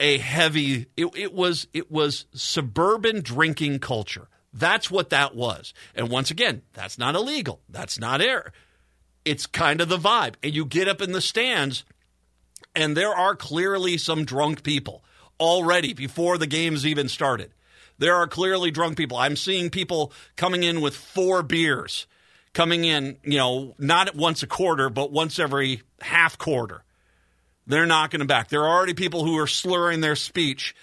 a 0.00 0.18
heavy. 0.18 0.86
It, 0.96 1.06
it 1.14 1.32
was 1.32 1.68
it 1.72 1.90
was 1.90 2.26
suburban 2.34 3.20
drinking 3.20 3.78
culture. 3.78 4.28
That's 4.52 4.90
what 4.90 5.10
that 5.10 5.34
was. 5.34 5.72
And 5.94 6.10
once 6.10 6.30
again, 6.30 6.62
that's 6.74 6.98
not 6.98 7.14
illegal. 7.14 7.60
That's 7.68 7.98
not 7.98 8.20
air. 8.20 8.52
It's 9.24 9.46
kind 9.46 9.80
of 9.80 9.88
the 9.88 9.98
vibe. 9.98 10.34
And 10.42 10.54
you 10.54 10.64
get 10.64 10.88
up 10.88 11.00
in 11.00 11.12
the 11.12 11.20
stands, 11.20 11.84
and 12.74 12.96
there 12.96 13.14
are 13.14 13.34
clearly 13.34 13.96
some 13.96 14.24
drunk 14.24 14.62
people 14.62 15.04
already 15.40 15.94
before 15.94 16.38
the 16.38 16.46
game's 16.46 16.86
even 16.86 17.08
started. 17.08 17.52
There 17.98 18.16
are 18.16 18.26
clearly 18.26 18.70
drunk 18.70 18.96
people. 18.96 19.16
I'm 19.16 19.36
seeing 19.36 19.70
people 19.70 20.12
coming 20.36 20.64
in 20.64 20.80
with 20.80 20.96
four 20.96 21.42
beers, 21.42 22.06
coming 22.52 22.84
in, 22.84 23.16
you 23.22 23.38
know, 23.38 23.74
not 23.78 24.14
once 24.14 24.42
a 24.42 24.46
quarter, 24.46 24.90
but 24.90 25.12
once 25.12 25.38
every 25.38 25.82
half 26.00 26.36
quarter. 26.36 26.84
They're 27.66 27.86
knocking 27.86 28.18
them 28.18 28.26
back. 28.26 28.48
There 28.48 28.62
are 28.62 28.76
already 28.76 28.94
people 28.94 29.24
who 29.24 29.38
are 29.38 29.46
slurring 29.46 30.00
their 30.00 30.16
speech. 30.16 30.74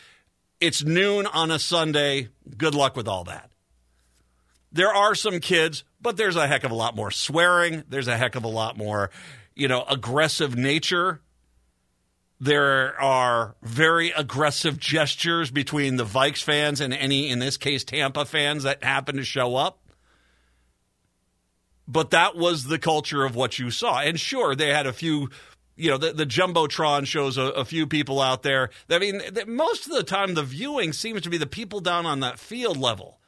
It's 0.62 0.84
noon 0.84 1.28
on 1.28 1.52
a 1.52 1.60
Sunday. 1.60 2.30
Good 2.58 2.74
luck 2.74 2.96
with 2.96 3.08
all 3.08 3.26
that. 3.26 3.50
There 4.72 4.94
are 4.94 5.16
some 5.16 5.40
kids, 5.40 5.84
but 6.02 6.18
there's 6.18 6.36
a 6.36 6.48
heck 6.48 6.64
of 6.64 6.72
a 6.72 6.76
lot 6.76 6.96
more 6.96 7.12
swearing. 7.12 7.84
There's 7.90 8.08
a 8.08 8.18
heck 8.18 8.36
of 8.36 8.44
a 8.44 8.48
lot 8.48 8.78
more, 8.78 9.10
you 9.56 9.68
know, 9.68 9.84
aggressive 9.90 10.56
nature. 10.56 11.22
There 12.40 13.00
are 13.02 13.56
very 13.62 14.12
aggressive 14.12 14.80
gestures 14.80 15.52
between 15.52 15.98
the 15.98 16.06
Vikes 16.06 16.42
fans 16.44 16.80
and 16.80 16.94
any, 16.94 17.30
in 17.30 17.40
this 17.40 17.58
case, 17.58 17.84
Tampa 17.84 18.26
fans 18.26 18.64
that 18.64 18.84
happen 18.84 19.18
to 19.18 19.24
show 19.24 19.56
up. 19.56 19.80
but 21.88 22.12
that 22.12 22.36
was 22.38 22.66
the 22.66 22.78
culture 22.78 23.26
of 23.26 23.36
what 23.36 23.58
you 23.58 23.72
saw. 23.72 24.00
And 24.00 24.20
sure, 24.20 24.56
they 24.56 24.70
had 24.70 24.86
a 24.86 24.94
few 24.94 25.30
you 25.76 25.90
know, 25.90 25.98
the, 25.98 26.12
the 26.12 26.26
Jumbotron 26.26 27.06
shows 27.06 27.38
a, 27.38 27.44
a, 27.44 27.64
few 27.64 27.88
people 27.88 28.20
out 28.20 28.44
there. 28.44 28.70
I 28.90 29.00
mean, 29.00 29.22
most 29.48 29.86
of 29.86 29.94
the 29.94 30.04
time, 30.04 30.34
the 30.34 30.44
viewing 30.44 30.92
seems 30.92 31.22
to 31.22 31.30
be 31.30 31.38
the 31.38 31.48
people 31.48 31.80
down 31.80 32.06
on 32.06 32.20
that 32.20 32.38
field 32.38 32.76
level, 32.76 33.19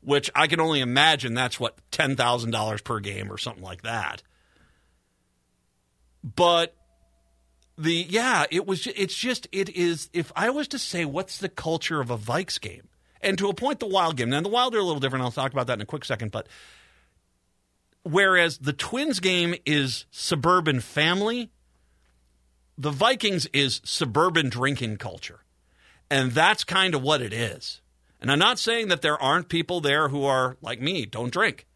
which 0.00 0.30
I 0.34 0.46
can 0.46 0.60
only 0.60 0.80
imagine 0.80 1.34
that's 1.34 1.58
what, 1.58 1.78
$10,000 1.90 2.84
per 2.84 3.00
game 3.00 3.30
or 3.30 3.38
something 3.38 3.62
like 3.62 3.82
that. 3.82 4.22
But 6.22 6.74
the, 7.76 8.06
yeah, 8.08 8.44
it 8.50 8.66
was, 8.66 8.86
it's 8.86 9.14
just, 9.14 9.48
it 9.52 9.68
is, 9.70 10.10
if 10.12 10.32
I 10.34 10.50
was 10.50 10.68
to 10.68 10.78
say, 10.78 11.04
what's 11.04 11.38
the 11.38 11.48
culture 11.48 12.00
of 12.00 12.10
a 12.10 12.18
Vikes 12.18 12.60
game? 12.60 12.88
And 13.20 13.36
to 13.38 13.48
a 13.48 13.54
point, 13.54 13.80
the 13.80 13.86
Wild 13.86 14.16
game. 14.16 14.30
Now, 14.30 14.40
the 14.40 14.48
Wild 14.48 14.74
are 14.74 14.78
a 14.78 14.84
little 14.84 15.00
different. 15.00 15.24
I'll 15.24 15.32
talk 15.32 15.52
about 15.52 15.66
that 15.66 15.74
in 15.74 15.80
a 15.80 15.86
quick 15.86 16.04
second. 16.04 16.30
But 16.30 16.48
whereas 18.02 18.58
the 18.58 18.72
Twins 18.72 19.20
game 19.20 19.54
is 19.66 20.06
suburban 20.10 20.80
family, 20.80 21.50
the 22.76 22.90
Vikings 22.90 23.46
is 23.46 23.80
suburban 23.84 24.48
drinking 24.48 24.98
culture. 24.98 25.40
And 26.10 26.32
that's 26.32 26.64
kind 26.64 26.94
of 26.94 27.02
what 27.02 27.20
it 27.20 27.32
is. 27.32 27.80
And 28.20 28.30
I'm 28.30 28.38
not 28.38 28.58
saying 28.58 28.88
that 28.88 29.02
there 29.02 29.20
aren't 29.20 29.48
people 29.48 29.80
there 29.80 30.08
who 30.08 30.24
are 30.24 30.56
like 30.60 30.80
me, 30.80 31.06
don't 31.06 31.32
drink. 31.32 31.66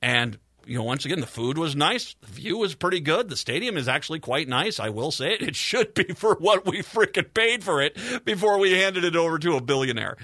And, 0.00 0.38
you 0.64 0.78
know, 0.78 0.84
once 0.84 1.04
again, 1.04 1.20
the 1.20 1.26
food 1.26 1.58
was 1.58 1.76
nice. 1.76 2.14
The 2.20 2.32
view 2.32 2.58
was 2.58 2.74
pretty 2.74 3.00
good. 3.00 3.28
The 3.28 3.36
stadium 3.36 3.76
is 3.76 3.88
actually 3.88 4.20
quite 4.20 4.48
nice. 4.48 4.80
I 4.80 4.88
will 4.88 5.10
say 5.10 5.34
it. 5.34 5.42
It 5.48 5.56
should 5.56 5.94
be 5.94 6.14
for 6.14 6.34
what 6.36 6.66
we 6.66 6.82
freaking 6.82 7.32
paid 7.34 7.62
for 7.62 7.82
it 7.82 7.96
before 8.24 8.58
we 8.58 8.72
handed 8.72 9.04
it 9.04 9.16
over 9.16 9.38
to 9.38 9.56
a 9.56 9.60
billionaire. 9.60 10.16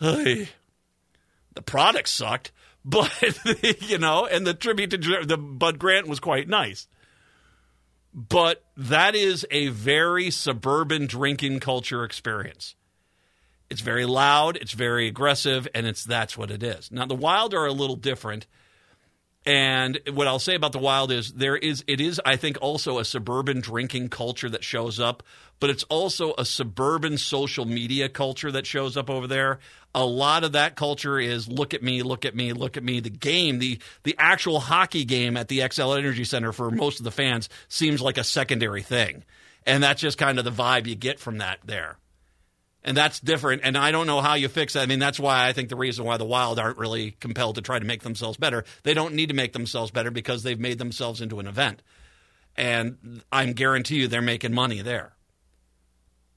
The 0.00 0.48
product 1.64 2.08
sucked, 2.08 2.52
but, 2.84 3.12
you 3.82 3.98
know, 3.98 4.26
and 4.26 4.46
the 4.46 4.54
tribute 4.54 4.90
to 4.90 5.24
the 5.24 5.36
Bud 5.36 5.78
Grant 5.78 6.08
was 6.08 6.18
quite 6.18 6.48
nice 6.48 6.88
but 8.12 8.64
that 8.76 9.14
is 9.14 9.46
a 9.50 9.68
very 9.68 10.30
suburban 10.30 11.06
drinking 11.06 11.60
culture 11.60 12.04
experience. 12.04 12.74
It's 13.70 13.80
very 13.80 14.04
loud, 14.04 14.56
it's 14.56 14.72
very 14.72 15.06
aggressive, 15.06 15.68
and 15.74 15.86
it's 15.86 16.04
that's 16.04 16.36
what 16.36 16.50
it 16.50 16.62
is. 16.62 16.90
Now 16.90 17.06
the 17.06 17.14
Wild 17.14 17.54
are 17.54 17.66
a 17.66 17.72
little 17.72 17.96
different. 17.96 18.46
And 19.46 19.98
what 20.12 20.26
I'll 20.26 20.38
say 20.38 20.54
about 20.54 20.72
the 20.72 20.78
Wild 20.78 21.10
is 21.10 21.32
there 21.32 21.56
is 21.56 21.82
it 21.86 22.00
is 22.00 22.20
I 22.26 22.36
think 22.36 22.58
also 22.60 22.98
a 22.98 23.04
suburban 23.04 23.60
drinking 23.60 24.10
culture 24.10 24.50
that 24.50 24.64
shows 24.64 25.00
up, 25.00 25.22
but 25.60 25.70
it's 25.70 25.84
also 25.84 26.34
a 26.36 26.44
suburban 26.44 27.16
social 27.16 27.64
media 27.64 28.10
culture 28.10 28.52
that 28.52 28.66
shows 28.66 28.98
up 28.98 29.08
over 29.08 29.26
there 29.26 29.60
a 29.94 30.04
lot 30.04 30.44
of 30.44 30.52
that 30.52 30.76
culture 30.76 31.18
is 31.18 31.48
look 31.48 31.74
at 31.74 31.82
me, 31.82 32.02
look 32.02 32.24
at 32.24 32.34
me, 32.34 32.52
look 32.52 32.76
at 32.76 32.84
me. 32.84 33.00
The 33.00 33.10
game, 33.10 33.58
the 33.58 33.78
the 34.04 34.14
actual 34.18 34.60
hockey 34.60 35.04
game 35.04 35.36
at 35.36 35.48
the 35.48 35.60
Xcel 35.60 35.98
Energy 35.98 36.24
Center 36.24 36.52
for 36.52 36.70
most 36.70 37.00
of 37.00 37.04
the 37.04 37.10
fans 37.10 37.48
seems 37.68 38.00
like 38.00 38.18
a 38.18 38.24
secondary 38.24 38.82
thing. 38.82 39.24
And 39.66 39.82
that's 39.82 40.00
just 40.00 40.18
kind 40.18 40.38
of 40.38 40.44
the 40.44 40.52
vibe 40.52 40.86
you 40.86 40.94
get 40.94 41.18
from 41.18 41.38
that 41.38 41.58
there. 41.64 41.98
And 42.82 42.96
that's 42.96 43.20
different. 43.20 43.62
And 43.62 43.76
I 43.76 43.90
don't 43.90 44.06
know 44.06 44.20
how 44.20 44.34
you 44.34 44.48
fix 44.48 44.72
that. 44.72 44.82
I 44.82 44.86
mean, 44.86 44.98
that's 44.98 45.20
why 45.20 45.46
I 45.46 45.52
think 45.52 45.68
the 45.68 45.76
reason 45.76 46.04
why 46.04 46.16
the 46.16 46.24
Wild 46.24 46.58
aren't 46.58 46.78
really 46.78 47.10
compelled 47.12 47.56
to 47.56 47.62
try 47.62 47.78
to 47.78 47.84
make 47.84 48.02
themselves 48.02 48.38
better. 48.38 48.64
They 48.84 48.94
don't 48.94 49.14
need 49.14 49.28
to 49.28 49.34
make 49.34 49.52
themselves 49.52 49.90
better 49.90 50.10
because 50.10 50.42
they've 50.42 50.58
made 50.58 50.78
themselves 50.78 51.20
into 51.20 51.40
an 51.40 51.46
event. 51.46 51.82
And 52.56 53.22
I'm 53.30 53.52
guarantee 53.52 53.96
you 53.96 54.08
they're 54.08 54.22
making 54.22 54.54
money 54.54 54.80
there. 54.80 55.12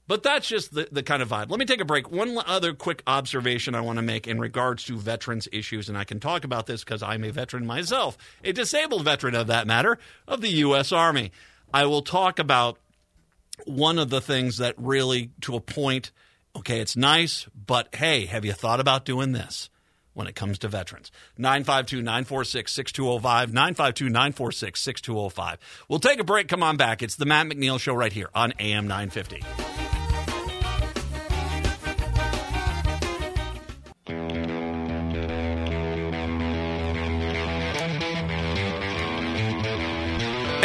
But 0.06 0.22
that's 0.22 0.46
just 0.46 0.74
the, 0.74 0.86
the 0.92 1.02
kind 1.02 1.22
of 1.22 1.30
vibe. 1.30 1.50
Let 1.50 1.58
me 1.58 1.64
take 1.64 1.80
a 1.80 1.84
break. 1.86 2.10
One 2.10 2.38
other 2.46 2.74
quick 2.74 3.02
observation 3.06 3.74
I 3.74 3.80
want 3.80 3.96
to 3.96 4.02
make 4.02 4.28
in 4.28 4.38
regards 4.38 4.84
to 4.84 4.98
veterans 4.98 5.48
issues, 5.50 5.88
and 5.88 5.96
I 5.96 6.04
can 6.04 6.20
talk 6.20 6.44
about 6.44 6.66
this 6.66 6.84
because 6.84 7.02
I'm 7.02 7.24
a 7.24 7.30
veteran 7.30 7.64
myself, 7.64 8.18
a 8.42 8.52
disabled 8.52 9.04
veteran 9.04 9.34
of 9.34 9.46
that 9.46 9.66
matter, 9.66 9.98
of 10.28 10.42
the 10.42 10.50
U.S. 10.50 10.92
Army. 10.92 11.32
I 11.72 11.86
will 11.86 12.02
talk 12.02 12.38
about 12.38 12.78
one 13.64 13.98
of 13.98 14.10
the 14.10 14.20
things 14.20 14.58
that 14.58 14.74
really, 14.76 15.30
to 15.42 15.56
a 15.56 15.60
point, 15.60 16.10
okay, 16.56 16.80
it's 16.80 16.96
nice, 16.96 17.46
but 17.54 17.94
hey, 17.94 18.26
have 18.26 18.44
you 18.44 18.52
thought 18.52 18.80
about 18.80 19.04
doing 19.04 19.32
this? 19.32 19.70
when 20.14 20.28
it 20.28 20.36
comes 20.36 20.58
to 20.60 20.68
veterans. 20.68 21.10
952 21.36 22.00
946 22.00 22.72
6205. 22.72 23.52
952 23.52 24.08
946 24.08 24.80
6205. 24.80 25.58
We'll 25.88 25.98
take 25.98 26.20
a 26.20 26.24
break. 26.24 26.48
Come 26.48 26.62
on 26.62 26.76
back. 26.76 27.02
It's 27.02 27.16
the 27.16 27.26
Matt 27.26 27.46
McNeil 27.46 27.78
Show 27.78 27.94
right 27.94 28.12
here 28.12 28.30
on 28.32 28.54
AM 28.58 28.86
950. 28.86 29.73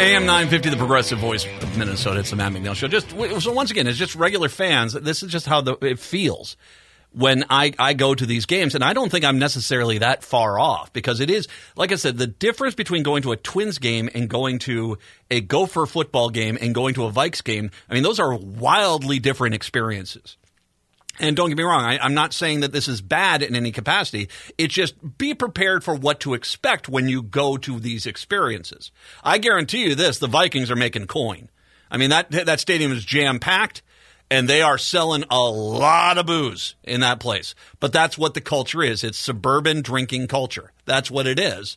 AM 0.00 0.24
950, 0.24 0.70
the 0.70 0.76
progressive 0.78 1.18
voice 1.18 1.44
of 1.44 1.76
Minnesota. 1.76 2.20
It's 2.20 2.30
the 2.30 2.36
Matt 2.36 2.52
McNeil 2.52 2.74
Show. 2.74 2.88
Just 2.88 3.10
so 3.10 3.52
once 3.52 3.70
again, 3.70 3.86
it's 3.86 3.98
just 3.98 4.14
regular 4.14 4.48
fans. 4.48 4.94
This 4.94 5.22
is 5.22 5.30
just 5.30 5.44
how 5.44 5.60
the, 5.60 5.76
it 5.82 5.98
feels 5.98 6.56
when 7.12 7.44
I, 7.50 7.74
I 7.78 7.92
go 7.92 8.14
to 8.14 8.24
these 8.24 8.46
games. 8.46 8.74
And 8.74 8.82
I 8.82 8.94
don't 8.94 9.10
think 9.10 9.26
I'm 9.26 9.38
necessarily 9.38 9.98
that 9.98 10.24
far 10.24 10.58
off 10.58 10.90
because 10.94 11.20
it 11.20 11.28
is, 11.28 11.48
like 11.76 11.92
I 11.92 11.96
said, 11.96 12.16
the 12.16 12.26
difference 12.26 12.74
between 12.74 13.02
going 13.02 13.20
to 13.24 13.32
a 13.32 13.36
Twins 13.36 13.76
game 13.76 14.08
and 14.14 14.26
going 14.26 14.60
to 14.60 14.96
a 15.30 15.42
Gopher 15.42 15.84
football 15.84 16.30
game 16.30 16.56
and 16.58 16.74
going 16.74 16.94
to 16.94 17.04
a 17.04 17.12
Vikes 17.12 17.44
game, 17.44 17.70
I 17.90 17.92
mean, 17.92 18.02
those 18.02 18.20
are 18.20 18.34
wildly 18.34 19.18
different 19.18 19.54
experiences. 19.54 20.38
And 21.20 21.36
don't 21.36 21.50
get 21.50 21.58
me 21.58 21.64
wrong, 21.64 21.84
I, 21.84 22.04
am 22.04 22.14
not 22.14 22.32
saying 22.32 22.60
that 22.60 22.72
this 22.72 22.88
is 22.88 23.02
bad 23.02 23.42
in 23.42 23.54
any 23.54 23.72
capacity. 23.72 24.28
It's 24.56 24.72
just 24.72 25.18
be 25.18 25.34
prepared 25.34 25.84
for 25.84 25.94
what 25.94 26.18
to 26.20 26.32
expect 26.32 26.88
when 26.88 27.08
you 27.08 27.22
go 27.22 27.58
to 27.58 27.78
these 27.78 28.06
experiences. 28.06 28.90
I 29.22 29.36
guarantee 29.36 29.84
you 29.84 29.94
this: 29.94 30.18
the 30.18 30.26
Vikings 30.26 30.70
are 30.70 30.76
making 30.76 31.06
coin. 31.06 31.50
I 31.90 31.98
mean 31.98 32.10
that 32.10 32.30
that 32.30 32.60
stadium 32.60 32.90
is 32.90 33.04
jam 33.04 33.38
packed, 33.38 33.82
and 34.30 34.48
they 34.48 34.62
are 34.62 34.78
selling 34.78 35.24
a 35.30 35.40
lot 35.40 36.16
of 36.16 36.24
booze 36.24 36.74
in 36.84 37.00
that 37.00 37.20
place. 37.20 37.54
But 37.80 37.92
that's 37.92 38.16
what 38.16 38.32
the 38.32 38.40
culture 38.40 38.82
is. 38.82 39.04
It's 39.04 39.18
suburban 39.18 39.82
drinking 39.82 40.28
culture. 40.28 40.72
That's 40.86 41.10
what 41.10 41.26
it 41.26 41.38
is. 41.38 41.76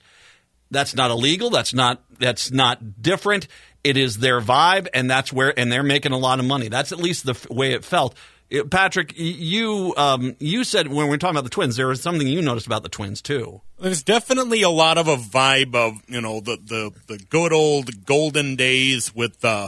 That's 0.72 0.96
not 0.96 1.12
illegal. 1.12 1.50
That's 1.50 1.74
not 1.74 2.02
that's 2.18 2.50
not 2.50 3.02
different. 3.02 3.48
It 3.84 3.98
is 3.98 4.20
their 4.20 4.40
vibe, 4.40 4.88
and 4.94 5.10
that's 5.12 5.34
where 5.34 5.58
and 5.60 5.70
they're 5.72 5.84
making 5.84 6.14
a 6.14 6.18
lot 6.18 6.40
of 6.40 6.46
money. 6.46 6.70
That's 6.70 6.94
at 6.94 7.00
least 7.00 7.26
the 7.26 7.34
f- 7.34 7.50
way 7.50 7.74
it 7.74 7.84
felt. 7.84 8.16
Patrick, 8.70 9.14
you 9.16 9.94
um, 9.98 10.36
you 10.40 10.64
said 10.64 10.88
when 10.88 11.06
we 11.06 11.10
were 11.10 11.18
talking 11.18 11.36
about 11.36 11.44
the 11.44 11.50
Twins, 11.50 11.76
there 11.76 11.88
was 11.88 12.02
something 12.02 12.28
you 12.28 12.42
noticed 12.42 12.68
about 12.68 12.84
the 12.84 12.90
Twins 12.90 13.22
too. 13.22 13.62
There's 13.80 14.04
definitely 14.04 14.62
a 14.62 14.70
lot 14.70 14.98
of 14.98 15.08
a 15.08 15.16
vibe 15.16 15.74
of 15.74 15.94
you 16.08 16.22
know 16.22 16.40
the 16.40 16.58
the, 16.58 16.92
the 17.08 17.18
good 17.18 17.52
old 17.52 18.06
golden 18.06 18.56
days 18.56 19.14
with 19.16 19.40
the. 19.40 19.48
Uh, 19.48 19.68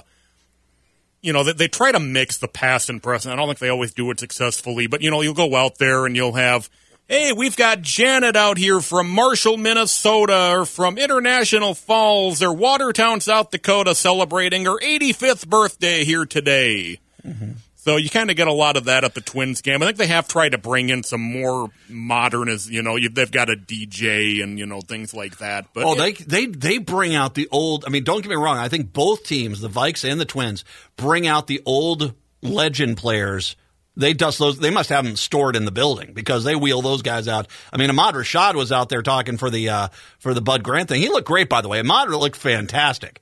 you 1.21 1.33
know, 1.33 1.43
they, 1.43 1.53
they 1.53 1.67
try 1.67 1.91
to 1.91 1.99
mix 1.99 2.37
the 2.37 2.47
past 2.47 2.87
and 2.87 3.01
present. 3.01 3.33
I 3.33 3.35
don't 3.35 3.47
think 3.47 3.57
they 3.57 3.69
always 3.69 3.95
do 3.95 4.11
it 4.11 4.19
successfully, 4.19 4.85
but 4.85 5.01
you 5.01 5.09
know, 5.09 5.21
you'll 5.21 5.33
go 5.33 5.55
out 5.55 5.79
there 5.79 6.05
and 6.05 6.15
you'll 6.15 6.33
have, 6.33 6.69
hey, 7.07 7.33
we've 7.33 7.57
got 7.57 7.81
Janet 7.81 8.35
out 8.35 8.59
here 8.59 8.79
from 8.79 9.09
Marshall, 9.09 9.57
Minnesota, 9.57 10.51
or 10.51 10.65
from 10.65 10.99
International 10.99 11.73
Falls, 11.73 12.43
or 12.43 12.53
Watertown, 12.53 13.21
South 13.21 13.49
Dakota, 13.49 13.95
celebrating 13.95 14.65
her 14.65 14.77
85th 14.79 15.47
birthday 15.47 16.05
here 16.05 16.25
today. 16.25 16.99
Mm-hmm. 17.25 17.53
So 17.85 17.97
you 17.97 18.09
kind 18.09 18.31
of 18.31 18.35
get 18.35 18.47
a 18.47 18.51
lot 18.51 18.77
of 18.77 18.85
that 18.85 19.03
at 19.03 19.13
the 19.13 19.21
Twins 19.21 19.61
game. 19.61 19.83
I 19.83 19.85
think 19.85 19.99
they 19.99 20.07
have 20.07 20.27
tried 20.27 20.53
to 20.53 20.57
bring 20.57 20.89
in 20.89 21.03
some 21.03 21.21
more 21.21 21.69
modern, 21.87 22.49
as 22.49 22.67
you 22.67 22.81
know, 22.81 22.97
they've 22.97 23.31
got 23.31 23.51
a 23.51 23.55
DJ 23.55 24.41
and 24.41 24.57
you 24.57 24.65
know 24.65 24.81
things 24.81 25.13
like 25.13 25.37
that. 25.37 25.67
But 25.71 25.83
oh, 25.83 25.93
they 25.93 26.13
they 26.13 26.47
they 26.47 26.79
bring 26.79 27.13
out 27.13 27.35
the 27.35 27.47
old. 27.51 27.85
I 27.85 27.89
mean, 27.89 28.03
don't 28.03 28.23
get 28.23 28.29
me 28.29 28.37
wrong. 28.37 28.57
I 28.57 28.69
think 28.69 28.91
both 28.91 29.23
teams, 29.23 29.61
the 29.61 29.69
Vikes 29.69 30.03
and 30.03 30.19
the 30.19 30.25
Twins, 30.25 30.65
bring 30.97 31.27
out 31.27 31.45
the 31.45 31.61
old 31.63 32.15
legend 32.41 32.97
players. 32.97 33.55
They 33.95 34.13
dust 34.13 34.39
those. 34.39 34.57
They 34.57 34.71
must 34.71 34.89
have 34.89 35.05
them 35.05 35.15
stored 35.15 35.55
in 35.55 35.65
the 35.65 35.71
building 35.71 36.13
because 36.13 36.43
they 36.43 36.55
wheel 36.55 36.81
those 36.81 37.03
guys 37.03 37.27
out. 37.27 37.47
I 37.71 37.77
mean, 37.77 37.91
Ahmad 37.91 38.15
Rashad 38.15 38.55
was 38.55 38.71
out 38.71 38.89
there 38.89 39.03
talking 39.03 39.37
for 39.37 39.51
the 39.51 39.69
uh, 39.69 39.87
for 40.17 40.33
the 40.33 40.41
Bud 40.41 40.63
Grant 40.63 40.89
thing. 40.89 41.01
He 41.01 41.09
looked 41.09 41.27
great, 41.27 41.49
by 41.49 41.61
the 41.61 41.69
way. 41.69 41.81
Ahmad 41.81 42.09
looked 42.09 42.35
fantastic. 42.35 43.21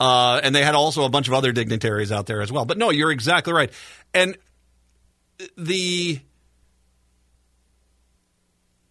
Uh, 0.00 0.40
and 0.42 0.54
they 0.54 0.62
had 0.62 0.74
also 0.74 1.04
a 1.04 1.08
bunch 1.08 1.28
of 1.28 1.34
other 1.34 1.52
dignitaries 1.52 2.12
out 2.12 2.26
there 2.26 2.40
as 2.40 2.52
well. 2.52 2.64
But 2.64 2.78
no, 2.78 2.90
you're 2.90 3.10
exactly 3.10 3.52
right. 3.52 3.72
And 4.14 4.36
the 5.56 6.20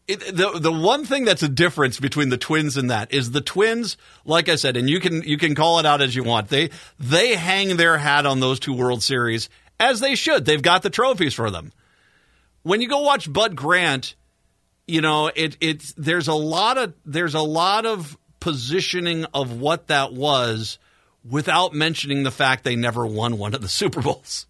it, 0.08 0.20
the 0.20 0.58
the 0.60 0.72
one 0.72 1.04
thing 1.04 1.26
that's 1.26 1.44
a 1.44 1.50
difference 1.50 2.00
between 2.00 2.30
the 2.30 2.38
twins 2.38 2.78
and 2.78 2.90
that 2.90 3.14
is 3.14 3.32
the 3.32 3.42
twins, 3.42 3.98
like 4.24 4.48
I 4.48 4.56
said, 4.56 4.78
and 4.78 4.90
you 4.90 5.00
can 5.00 5.22
you 5.24 5.38
can 5.38 5.54
call 5.54 5.80
it 5.80 5.86
out 5.86 6.02
as 6.02 6.16
you 6.16 6.24
want. 6.24 6.48
They 6.48 6.70
they 6.98 7.36
hang 7.36 7.76
their 7.76 7.98
hat 7.98 8.26
on 8.26 8.40
those 8.40 8.60
two 8.60 8.74
World 8.74 9.04
Series 9.04 9.50
as 9.80 10.00
they 10.00 10.16
should. 10.16 10.46
They've 10.46 10.62
got 10.62 10.82
the 10.82 10.90
trophies 10.90 11.34
for 11.34 11.52
them. 11.52 11.74
When 12.64 12.80
you 12.80 12.88
go 12.88 13.02
watch 13.02 13.32
Bud 13.32 13.56
Grant, 13.56 14.16
you 14.88 15.02
know 15.02 15.30
it 15.36 15.58
it's 15.60 15.94
there's 15.98 16.30
a 16.30 16.34
lot 16.34 16.78
of 16.78 16.94
there's 17.06 17.36
a 17.36 17.42
lot 17.42 17.86
of 17.86 18.18
positioning 18.40 19.26
of 19.34 19.60
what 19.60 19.88
that 19.88 20.14
was 20.14 20.80
without 21.30 21.74
mentioning 21.74 22.24
the 22.24 22.32
fact 22.32 22.64
they 22.64 22.76
never 22.76 23.06
won 23.06 23.38
one 23.38 23.54
of 23.54 23.62
the 23.62 23.70
Super 23.70 24.02
Bowls 24.02 24.48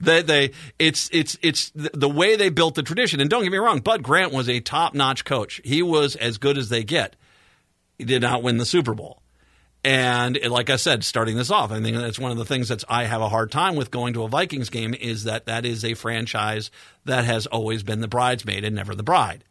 they, 0.00 0.22
they 0.22 0.50
it's 0.78 1.08
it's 1.12 1.38
it's 1.42 1.72
the 1.74 2.08
way 2.08 2.36
they 2.36 2.48
built 2.48 2.74
the 2.74 2.82
tradition. 2.82 3.20
And 3.20 3.30
don't 3.30 3.42
get 3.42 3.52
me 3.52 3.58
wrong, 3.58 3.80
Bud 3.80 4.02
Grant 4.02 4.32
was 4.32 4.48
a 4.48 4.60
top 4.60 4.94
notch 4.94 5.24
coach. 5.24 5.60
He 5.64 5.82
was 5.82 6.16
as 6.16 6.38
good 6.38 6.58
as 6.58 6.68
they 6.68 6.84
get. 6.84 7.16
He 7.98 8.04
did 8.04 8.22
not 8.22 8.42
win 8.42 8.58
the 8.58 8.66
Super 8.66 8.94
Bowl. 8.94 9.22
And 9.84 10.38
like 10.50 10.68
I 10.68 10.76
said, 10.76 11.04
starting 11.04 11.36
this 11.36 11.50
off, 11.50 11.70
I 11.70 11.80
think 11.80 11.96
that's 11.96 12.18
one 12.18 12.32
of 12.32 12.38
the 12.38 12.44
things 12.44 12.68
that 12.68 12.82
I 12.88 13.04
have 13.04 13.22
a 13.22 13.28
hard 13.28 13.52
time 13.52 13.76
with 13.76 13.92
going 13.92 14.14
to 14.14 14.24
a 14.24 14.28
Vikings 14.28 14.68
game 14.68 14.94
is 14.94 15.24
that 15.24 15.46
that 15.46 15.64
is 15.64 15.84
a 15.84 15.94
franchise 15.94 16.72
that 17.04 17.24
has 17.24 17.46
always 17.46 17.84
been 17.84 18.00
the 18.00 18.08
bridesmaid 18.08 18.64
and 18.64 18.74
never 18.74 18.96
the 18.96 19.04
bride. 19.04 19.44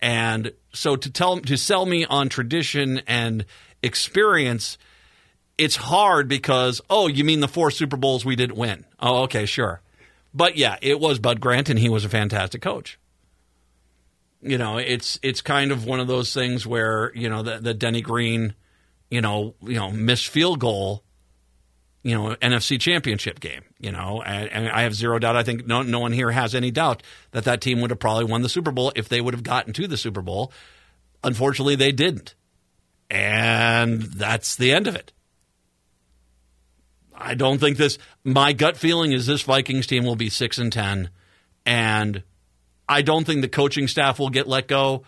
And 0.00 0.52
so 0.72 0.96
to 0.96 1.10
tell 1.10 1.38
to 1.40 1.56
sell 1.56 1.86
me 1.86 2.04
on 2.04 2.28
tradition 2.28 3.02
and 3.06 3.44
experience, 3.82 4.78
it's 5.58 5.76
hard 5.76 6.28
because 6.28 6.80
oh, 6.88 7.08
you 7.08 7.24
mean 7.24 7.40
the 7.40 7.48
four 7.48 7.70
Super 7.70 7.96
Bowls 7.96 8.24
we 8.24 8.36
didn't 8.36 8.56
win? 8.56 8.84
Oh, 9.00 9.22
okay, 9.24 9.44
sure. 9.44 9.80
But 10.32 10.56
yeah, 10.56 10.76
it 10.80 11.00
was 11.00 11.18
Bud 11.18 11.40
Grant, 11.40 11.68
and 11.68 11.78
he 11.78 11.88
was 11.88 12.04
a 12.04 12.08
fantastic 12.08 12.62
coach. 12.62 12.98
You 14.40 14.56
know, 14.56 14.78
it's 14.78 15.18
it's 15.22 15.40
kind 15.40 15.72
of 15.72 15.84
one 15.84 16.00
of 16.00 16.06
those 16.06 16.32
things 16.32 16.66
where 16.66 17.12
you 17.14 17.28
know 17.28 17.42
the, 17.42 17.58
the 17.58 17.74
Denny 17.74 18.00
Green 18.00 18.54
you 19.10 19.20
know, 19.20 19.54
you 19.62 19.76
know, 19.76 19.90
missed 19.90 20.28
field 20.28 20.60
goal, 20.60 21.02
you 22.02 22.14
know, 22.14 22.36
NFC 22.36 22.80
Championship 22.80 23.40
game. 23.40 23.62
You 23.78 23.92
know, 23.92 24.22
and, 24.22 24.48
and, 24.50 24.68
I 24.68 24.82
have 24.82 24.94
zero 24.94 25.18
doubt. 25.18 25.36
I 25.36 25.44
think 25.44 25.66
no 25.66 25.82
no 25.82 26.00
one 26.00 26.12
here 26.12 26.30
has 26.30 26.54
any 26.54 26.70
doubt 26.70 27.02
that 27.30 27.44
that 27.44 27.60
team 27.60 27.80
would 27.80 27.90
have 27.90 28.00
probably 28.00 28.24
won 28.24 28.42
the 28.42 28.48
Super 28.48 28.72
Bowl 28.72 28.92
if 28.96 29.08
they 29.08 29.20
would 29.20 29.34
have 29.34 29.44
gotten 29.44 29.72
to 29.74 29.86
the 29.86 29.96
Super 29.96 30.20
Bowl. 30.20 30.52
Unfortunately, 31.22 31.76
they 31.76 31.92
didn't, 31.92 32.34
and 33.08 34.02
that's 34.02 34.56
the 34.56 34.72
end 34.72 34.88
of 34.88 34.96
it. 34.96 35.12
I 37.18 37.34
don't 37.34 37.58
think 37.58 37.76
this. 37.76 37.98
My 38.24 38.52
gut 38.52 38.76
feeling 38.76 39.12
is 39.12 39.26
this 39.26 39.42
Vikings 39.42 39.86
team 39.86 40.04
will 40.04 40.16
be 40.16 40.30
six 40.30 40.58
and 40.58 40.72
ten, 40.72 41.10
and 41.66 42.22
I 42.88 43.02
don't 43.02 43.24
think 43.24 43.42
the 43.42 43.48
coaching 43.48 43.88
staff 43.88 44.18
will 44.18 44.30
get 44.30 44.46
let 44.46 44.68
go. 44.68 45.02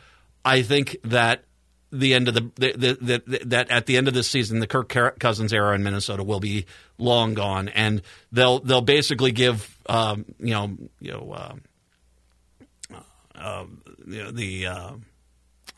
I 0.45 0.63
think 0.63 0.97
that 1.05 1.45
the 1.93 2.15
end 2.15 2.29
of 2.29 2.35
the, 2.35 2.51
the, 2.57 2.73
the, 2.73 3.23
the, 3.27 3.39
that 3.47 3.71
at 3.71 3.87
the 3.87 3.97
end 3.97 4.09
of 4.09 4.15
this 4.15 4.29
season, 4.29 4.61
the 4.61 4.67
Kirk 4.67 5.19
Cousins 5.19 5.53
era 5.53 5.75
in 5.75 5.83
Minnesota 5.83 6.23
will 6.23 6.41
be 6.41 6.67
long 6.99 7.35
gone, 7.35 7.69
and 7.69 8.03
they'll 8.33 8.61
they'll 8.61 8.81
basically 8.81 9.33
give 9.33 9.77
um, 9.87 10.25
you 10.39 10.55
know 10.55 10.77
you 11.01 11.13
know, 11.13 11.33
uh, 11.33 12.97
uh, 13.35 13.67
know 14.05 14.31
the 14.31 14.67
uh, 14.67 14.93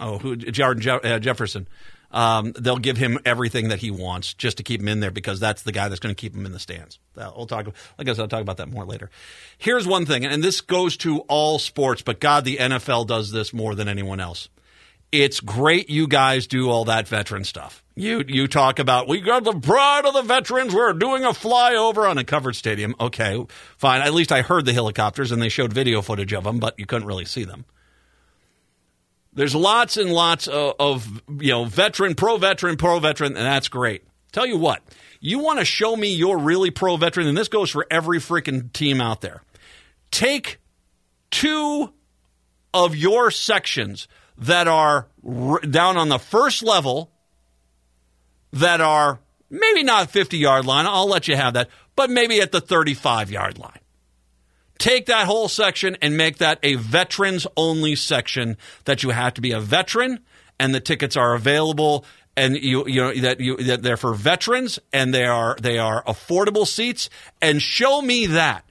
oh 0.01 0.19
who 0.19 0.37
Jordan 0.37 1.01
uh, 1.05 1.19
Jefferson. 1.19 1.69
Um, 2.13 2.53
they'll 2.59 2.79
give 2.79 2.97
him 2.99 3.19
everything 3.25 3.69
that 3.69 3.79
he 3.79 3.91
wants 3.91 4.35
just 4.35 4.59
to 4.59 4.63
keep 4.63 4.81
him 4.81 4.89
in 4.89 5.01
there 5.01 5.11
because 5.11 5.41
that's 5.41 5.63
the 5.63 5.73
guy 5.73 5.89
that's 5.89 6.01
going 6.01 6.15
to 6.15 6.21
keep 6.21 6.35
him 6.35 6.47
in 6.47 6.53
the 6.53 6.59
stands. 6.59 6.99
We'll 7.17 7.47
talk. 7.47 7.67
I 7.99 8.05
guess 8.05 8.19
I'll 8.19 8.29
talk 8.29 8.43
about 8.43 8.59
that 8.59 8.69
more 8.69 8.85
later. 8.85 9.11
Here's 9.59 9.87
one 9.87 10.07
thing, 10.07 10.25
and 10.25 10.45
this 10.45 10.61
goes 10.61 10.97
to 10.99 11.21
all 11.21 11.59
sports, 11.59 12.03
but 12.03 12.21
God, 12.21 12.45
the 12.45 12.59
NFL 12.59 13.07
does 13.07 13.31
this 13.33 13.53
more 13.53 13.75
than 13.75 13.89
anyone 13.89 14.21
else 14.21 14.49
it's 15.13 15.41
great 15.41 15.91
you 15.91 16.09
guys 16.09 16.47
do 16.47 16.71
all 16.71 16.87
that 16.87 17.07
veteran 17.07 17.45
stuff. 17.45 17.85
You 17.95 18.25
you 18.27 18.49
talk 18.49 18.79
about 18.79 19.07
we 19.07 19.21
got 19.21 19.45
the 19.45 19.53
pride 19.53 20.07
of 20.07 20.15
the 20.15 20.23
veterans. 20.23 20.75
We're 20.75 20.95
doing 20.95 21.25
a 21.25 21.29
flyover 21.29 22.09
on 22.09 22.17
a 22.17 22.25
covered 22.25 22.57
stadium. 22.57 22.95
Okay, 22.99 23.45
fine. 23.77 24.01
At 24.01 24.15
least 24.15 24.33
I 24.33 24.41
heard 24.41 24.65
the 24.65 24.73
helicopters 24.73 25.31
and 25.31 25.43
they 25.43 25.51
showed 25.51 25.75
video 25.75 26.01
footage 26.01 26.33
of 26.33 26.45
them, 26.45 26.59
but 26.59 26.79
you 26.79 26.87
couldn't 26.87 27.07
really 27.07 27.27
see 27.27 27.45
them. 27.45 27.67
There's 29.35 29.55
lots 29.55 29.97
and 29.97 30.11
lots 30.11 30.47
of, 30.47 30.75
of 30.79 31.23
you 31.41 31.53
know 31.53 31.65
veteran, 31.65 32.15
pro 32.15 32.37
veteran, 32.37 32.77
pro 32.77 32.99
veteran, 32.99 33.37
and 33.37 33.47
that's 33.47 33.69
great. 33.69 34.05
Tell 34.33 34.47
you 34.47 34.59
what, 34.59 34.83
you 35.21 35.39
want 35.39 35.59
to 35.59 35.65
show 35.65 35.97
me 35.97 36.13
you're 36.13 36.39
really 36.39 36.71
pro 36.71 36.97
veteran, 36.97 37.27
and 37.27 37.37
this 37.37 37.49
goes 37.49 37.71
for 37.71 37.87
every 37.91 38.19
freaking 38.19 38.73
team 38.73 39.01
out 39.01 39.21
there. 39.21 39.43
Take 40.11 40.59
two 41.31 41.93
of 42.75 42.97
your 42.97 43.31
sections 43.31 44.09
that 44.39 44.69
are 44.69 45.09
r- 45.27 45.61
down 45.61 45.97
on 45.97 46.09
the 46.09 46.19
first 46.19 46.63
level 46.63 47.11
that 48.53 48.81
are 48.81 49.21
maybe 49.51 49.83
not 49.83 50.11
50 50.11 50.39
yard 50.39 50.67
line. 50.67 50.87
I'll 50.87 51.09
let 51.09 51.29
you 51.29 51.37
have 51.37 51.55
that, 51.55 51.69
but 51.97 52.11
maybe 52.11 52.41
at 52.41 52.53
the 52.53 52.61
35 52.61 53.31
yard 53.31 53.59
line. 53.59 53.79
Take 54.83 55.07
that 55.07 55.29
whole 55.29 55.47
section 55.47 55.97
and 56.03 56.17
make 56.17 56.39
that 56.39 56.59
a 56.65 56.75
veterans 56.75 57.47
only 57.57 57.95
section 57.95 58.57
that 58.85 59.05
you 59.05 59.11
have 59.11 59.33
to 59.35 59.41
be 59.41 59.53
a 59.53 59.61
veteran 59.61 60.19
and 60.59 60.75
the 60.75 60.81
tickets 60.81 61.17
are 61.17 61.35
available 61.35 62.05
and 62.37 62.57
you 62.57 62.89
you 62.89 63.01
know 63.01 63.15
that 63.15 63.39
you 63.39 63.59
that 63.59 63.85
they're 63.85 63.97
for 63.97 64.13
veterans 64.13 64.81
and 64.93 65.15
they 65.15 65.25
are 65.25 65.57
they 65.63 65.79
are 65.79 66.03
affordable 66.03 66.67
seats. 66.67 67.11
And 67.41 67.63
show 67.63 68.03
me 68.03 68.27
that. 68.27 68.65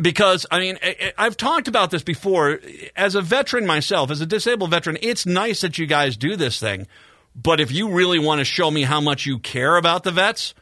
Because 0.00 0.46
I 0.48 0.60
mean 0.60 0.78
I've 1.18 1.36
talked 1.36 1.66
about 1.66 1.90
this 1.90 2.04
before. 2.04 2.60
As 2.94 3.16
a 3.16 3.20
veteran 3.20 3.66
myself 3.66 4.12
as 4.12 4.20
a 4.20 4.26
disabled 4.26 4.70
veteran 4.70 4.96
it's 5.02 5.26
nice 5.26 5.60
that 5.62 5.76
you 5.78 5.86
guys 5.86 6.16
do 6.16 6.36
this 6.36 6.60
thing. 6.60 6.86
But 7.34 7.58
if 7.58 7.72
you 7.72 7.90
really 7.90 8.20
want 8.20 8.38
to 8.38 8.44
show 8.44 8.70
me 8.70 8.84
how 8.84 9.00
much 9.00 9.26
you 9.26 9.40
care 9.40 9.76
about 9.76 10.04
the 10.04 10.12
vets 10.12 10.54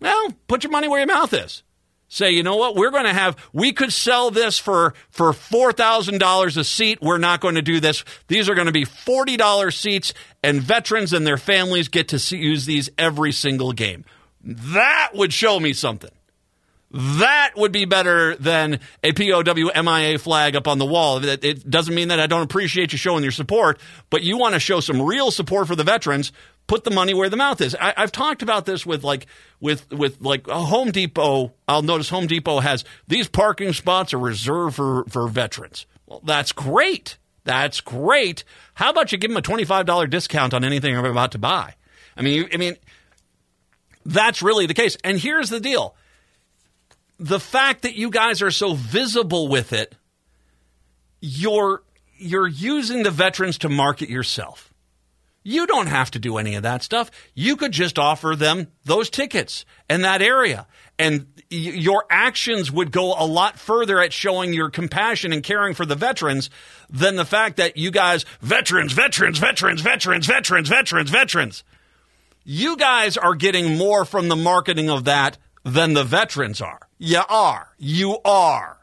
well 0.00 0.32
put 0.48 0.64
your 0.64 0.72
money 0.72 0.88
where 0.88 0.98
your 0.98 1.06
mouth 1.06 1.32
is 1.32 1.62
say 2.10 2.32
you 2.32 2.42
know 2.42 2.56
what? 2.56 2.76
We're 2.76 2.90
going 2.90 3.04
to 3.04 3.14
have 3.14 3.36
we 3.54 3.72
could 3.72 3.92
sell 3.92 4.30
this 4.30 4.58
for 4.58 4.92
for 5.08 5.32
$4000 5.32 6.56
a 6.58 6.64
seat. 6.64 6.98
We're 7.00 7.16
not 7.16 7.40
going 7.40 7.54
to 7.54 7.62
do 7.62 7.80
this. 7.80 8.04
These 8.28 8.50
are 8.50 8.54
going 8.54 8.66
to 8.66 8.72
be 8.72 8.84
$40 8.84 9.72
seats 9.72 10.12
and 10.42 10.60
veterans 10.60 11.14
and 11.14 11.26
their 11.26 11.38
families 11.38 11.88
get 11.88 12.08
to 12.08 12.18
see, 12.18 12.36
use 12.36 12.66
these 12.66 12.90
every 12.98 13.32
single 13.32 13.72
game. 13.72 14.04
That 14.42 15.10
would 15.14 15.32
show 15.32 15.58
me 15.58 15.72
something. 15.72 16.10
That 16.92 17.52
would 17.56 17.70
be 17.70 17.84
better 17.84 18.34
than 18.36 18.80
a 19.04 19.12
POW 19.12 19.70
MIA 19.80 20.18
flag 20.18 20.56
up 20.56 20.66
on 20.66 20.78
the 20.78 20.86
wall. 20.86 21.24
It 21.24 21.70
doesn't 21.70 21.94
mean 21.94 22.08
that 22.08 22.18
I 22.18 22.26
don't 22.26 22.42
appreciate 22.42 22.90
you 22.90 22.98
showing 22.98 23.22
your 23.22 23.30
support, 23.30 23.78
but 24.10 24.22
you 24.22 24.38
want 24.38 24.54
to 24.54 24.60
show 24.60 24.80
some 24.80 25.00
real 25.00 25.30
support 25.30 25.68
for 25.68 25.76
the 25.76 25.84
veterans. 25.84 26.32
Put 26.66 26.84
the 26.84 26.90
money 26.90 27.14
where 27.14 27.28
the 27.28 27.36
mouth 27.36 27.60
is. 27.60 27.74
I, 27.74 27.94
have 27.96 28.12
talked 28.12 28.42
about 28.42 28.64
this 28.64 28.86
with 28.86 29.02
like 29.02 29.26
with 29.60 29.90
with 29.90 30.20
like 30.20 30.46
Home 30.46 30.92
Depot. 30.92 31.52
I'll 31.66 31.82
notice 31.82 32.08
Home 32.10 32.26
Depot 32.28 32.60
has 32.60 32.84
these 33.08 33.28
parking 33.28 33.72
spots 33.72 34.14
are 34.14 34.18
reserved 34.18 34.76
for 34.76 35.04
for 35.08 35.26
veterans. 35.28 35.86
Well, 36.06 36.20
that's 36.24 36.52
great. 36.52 37.18
That's 37.44 37.80
great. 37.80 38.44
How 38.74 38.90
about 38.90 39.10
you 39.10 39.18
give 39.18 39.30
them 39.30 39.36
a 39.38 39.42
twenty 39.42 39.64
five 39.64 39.86
dollar 39.86 40.06
discount 40.06 40.54
on 40.54 40.64
anything 40.64 40.96
I'm 40.96 41.04
about 41.04 41.32
to 41.32 41.38
buy? 41.38 41.74
I 42.16 42.22
mean, 42.22 42.48
I 42.52 42.56
mean, 42.56 42.76
that's 44.06 44.42
really 44.42 44.66
the 44.66 44.74
case. 44.74 44.96
And 45.02 45.18
here's 45.18 45.50
the 45.50 45.60
deal 45.60 45.96
the 47.20 47.38
fact 47.38 47.82
that 47.82 47.94
you 47.96 48.10
guys 48.10 48.40
are 48.40 48.50
so 48.50 48.72
visible 48.74 49.48
with 49.48 49.72
it, 49.72 49.94
you're 51.20 51.82
you're 52.16 52.48
using 52.48 53.02
the 53.02 53.10
veterans 53.10 53.58
to 53.58 53.68
market 53.68 54.08
yourself. 54.08 54.69
You 55.50 55.66
don't 55.66 55.88
have 55.88 56.12
to 56.12 56.20
do 56.20 56.38
any 56.38 56.54
of 56.54 56.62
that 56.62 56.84
stuff. 56.84 57.10
You 57.34 57.56
could 57.56 57.72
just 57.72 57.98
offer 57.98 58.36
them 58.36 58.68
those 58.84 59.10
tickets 59.10 59.64
in 59.88 60.02
that 60.02 60.22
area. 60.22 60.68
And 60.96 61.26
y- 61.50 61.56
your 61.56 62.04
actions 62.08 62.70
would 62.70 62.92
go 62.92 63.14
a 63.18 63.26
lot 63.26 63.58
further 63.58 64.00
at 64.00 64.12
showing 64.12 64.52
your 64.52 64.70
compassion 64.70 65.32
and 65.32 65.42
caring 65.42 65.74
for 65.74 65.84
the 65.84 65.96
veterans 65.96 66.50
than 66.88 67.16
the 67.16 67.24
fact 67.24 67.56
that 67.56 67.76
you 67.76 67.90
guys, 67.90 68.24
veterans, 68.40 68.92
veterans, 68.92 69.40
veterans, 69.40 69.80
veterans, 69.80 70.26
veterans, 70.26 70.68
veterans, 70.68 71.10
veterans. 71.10 71.64
You 72.44 72.76
guys 72.76 73.16
are 73.16 73.34
getting 73.34 73.76
more 73.76 74.04
from 74.04 74.28
the 74.28 74.36
marketing 74.36 74.88
of 74.88 75.04
that 75.06 75.36
than 75.64 75.94
the 75.94 76.04
veterans 76.04 76.60
are. 76.60 76.80
You 76.98 77.22
are. 77.28 77.68
You 77.76 78.18
are. 78.24 78.78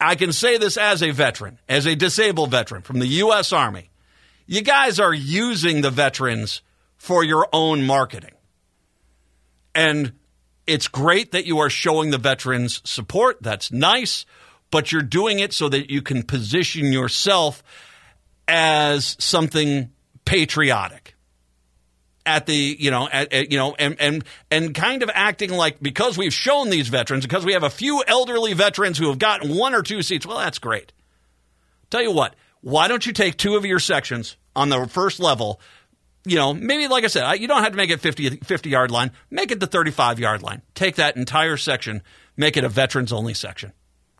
I 0.00 0.16
can 0.16 0.32
say 0.32 0.58
this 0.58 0.76
as 0.76 1.00
a 1.00 1.12
veteran, 1.12 1.60
as 1.68 1.86
a 1.86 1.94
disabled 1.94 2.50
veteran 2.50 2.82
from 2.82 2.98
the 2.98 3.06
U.S. 3.06 3.52
Army. 3.52 3.91
You 4.52 4.60
guys 4.60 5.00
are 5.00 5.14
using 5.14 5.80
the 5.80 5.90
veterans 5.90 6.60
for 6.98 7.24
your 7.24 7.48
own 7.54 7.84
marketing. 7.84 8.34
And 9.74 10.12
it's 10.66 10.88
great 10.88 11.32
that 11.32 11.46
you 11.46 11.60
are 11.60 11.70
showing 11.70 12.10
the 12.10 12.18
veterans 12.18 12.82
support. 12.84 13.38
That's 13.40 13.72
nice. 13.72 14.26
But 14.70 14.92
you're 14.92 15.00
doing 15.00 15.38
it 15.38 15.54
so 15.54 15.70
that 15.70 15.90
you 15.90 16.02
can 16.02 16.22
position 16.22 16.92
yourself 16.92 17.62
as 18.46 19.16
something 19.18 19.90
patriotic 20.26 21.14
at 22.26 22.44
the 22.44 22.76
you 22.78 22.90
know 22.90 23.08
at, 23.10 23.32
at, 23.32 23.50
you 23.50 23.56
know 23.56 23.74
and 23.78 23.96
and 23.98 24.22
and 24.50 24.74
kind 24.74 25.02
of 25.02 25.10
acting 25.14 25.50
like 25.50 25.80
because 25.80 26.18
we've 26.18 26.34
shown 26.34 26.68
these 26.68 26.88
veterans 26.88 27.24
because 27.24 27.46
we 27.46 27.54
have 27.54 27.62
a 27.62 27.70
few 27.70 28.04
elderly 28.06 28.52
veterans 28.52 28.98
who 28.98 29.08
have 29.08 29.18
gotten 29.18 29.56
one 29.56 29.74
or 29.74 29.82
two 29.82 30.02
seats 30.02 30.26
well 30.26 30.38
that's 30.38 30.58
great 30.60 30.92
tell 31.90 32.02
you 32.02 32.12
what 32.12 32.36
why 32.62 32.88
don't 32.88 33.06
you 33.06 33.12
take 33.12 33.36
two 33.36 33.56
of 33.56 33.64
your 33.64 33.78
sections 33.78 34.36
on 34.56 34.70
the 34.70 34.88
first 34.88 35.20
level 35.20 35.60
you 36.24 36.36
know 36.36 36.54
maybe 36.54 36.88
like 36.88 37.04
i 37.04 37.08
said 37.08 37.34
you 37.34 37.46
don't 37.46 37.62
have 37.62 37.72
to 37.72 37.76
make 37.76 37.90
it 37.90 38.00
50, 38.00 38.38
50 38.38 38.70
yard 38.70 38.90
line 38.90 39.10
make 39.30 39.50
it 39.50 39.60
the 39.60 39.66
35 39.66 40.18
yard 40.18 40.42
line 40.42 40.62
take 40.74 40.96
that 40.96 41.16
entire 41.16 41.56
section 41.56 42.02
make 42.36 42.56
it 42.56 42.64
a 42.64 42.68
veterans 42.68 43.12
only 43.12 43.34
section 43.34 43.72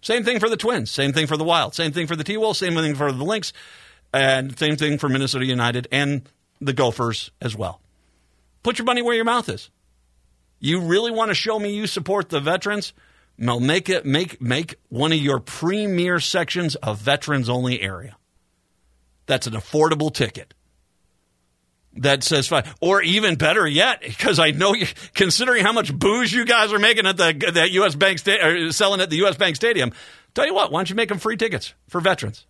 same 0.03 0.25
thing 0.25 0.39
for 0.39 0.49
the 0.49 0.57
twins 0.57 0.91
same 0.91 1.13
thing 1.13 1.27
for 1.27 1.37
the 1.37 1.45
wild 1.45 1.75
same 1.75 1.93
thing 1.93 2.07
for 2.07 2.17
the 2.17 2.25
t-wolves 2.25 2.59
same 2.59 2.75
thing 2.75 2.95
for 2.95 3.11
the 3.11 3.25
lynx 3.25 3.53
and 4.13 4.59
same 4.59 4.77
thing 4.77 4.99
for 4.99 5.09
minnesota 5.09 5.47
united 5.47 5.89
and 5.91 6.29
the 6.61 6.73
gophers 6.73 7.31
as 7.41 7.57
well 7.57 7.83
Put 8.63 8.79
your 8.79 8.87
money 8.87 9.03
where 9.03 9.15
your 9.15 9.25
mouth 9.25 9.49
is. 9.49 9.71
You 10.61 10.81
really 10.81 11.11
want 11.11 11.31
to 11.31 11.35
show 11.35 11.59
me 11.59 11.75
you 11.75 11.87
support 11.87 12.29
the 12.29 12.41
veterans? 12.41 12.93
No, 13.37 13.59
make 13.59 13.89
it 13.89 14.07
make 14.07 14.41
make 14.41 14.77
one 14.89 15.13
of 15.13 15.19
your 15.19 15.41
premier 15.41 16.21
sections 16.21 16.77
a 16.83 16.95
veterans 16.95 17.49
only 17.49 17.81
area. 17.81 18.17
That's 19.27 19.47
an 19.47 19.55
affordable 19.55 20.13
ticket. 20.13 20.55
that 21.95 22.23
says 22.25 22.49
fine. 22.49 22.65
Or 22.81 23.03
even 23.03 23.37
better 23.37 23.67
yet, 23.67 24.01
because 24.01 24.39
I 24.39 24.51
know 24.51 24.75
you, 24.75 24.87
considering 25.15 25.65
how 25.65 25.73
much 25.73 25.93
booze 25.93 26.33
you 26.33 26.45
guys 26.45 26.73
are 26.73 26.79
making 26.79 27.07
at 27.07 27.17
the 27.17 27.51
that 27.55 27.71
U.S. 27.73 27.95
Bank 27.95 28.19
sta- 28.19 28.71
selling 28.71 29.01
at 29.01 29.11
the 29.11 29.17
U.S. 29.17 29.37
Bank 29.37 29.57
Stadium, 29.57 29.93
tell 30.35 30.47
you 30.47 30.55
what, 30.55 30.73
why 30.73 30.79
don't 30.79 30.91
you 30.91 30.97
make 30.97 31.09
them 31.11 31.19
free 31.19 31.37
tickets 31.37 31.75
for 31.89 32.01
veterans? 32.01 32.47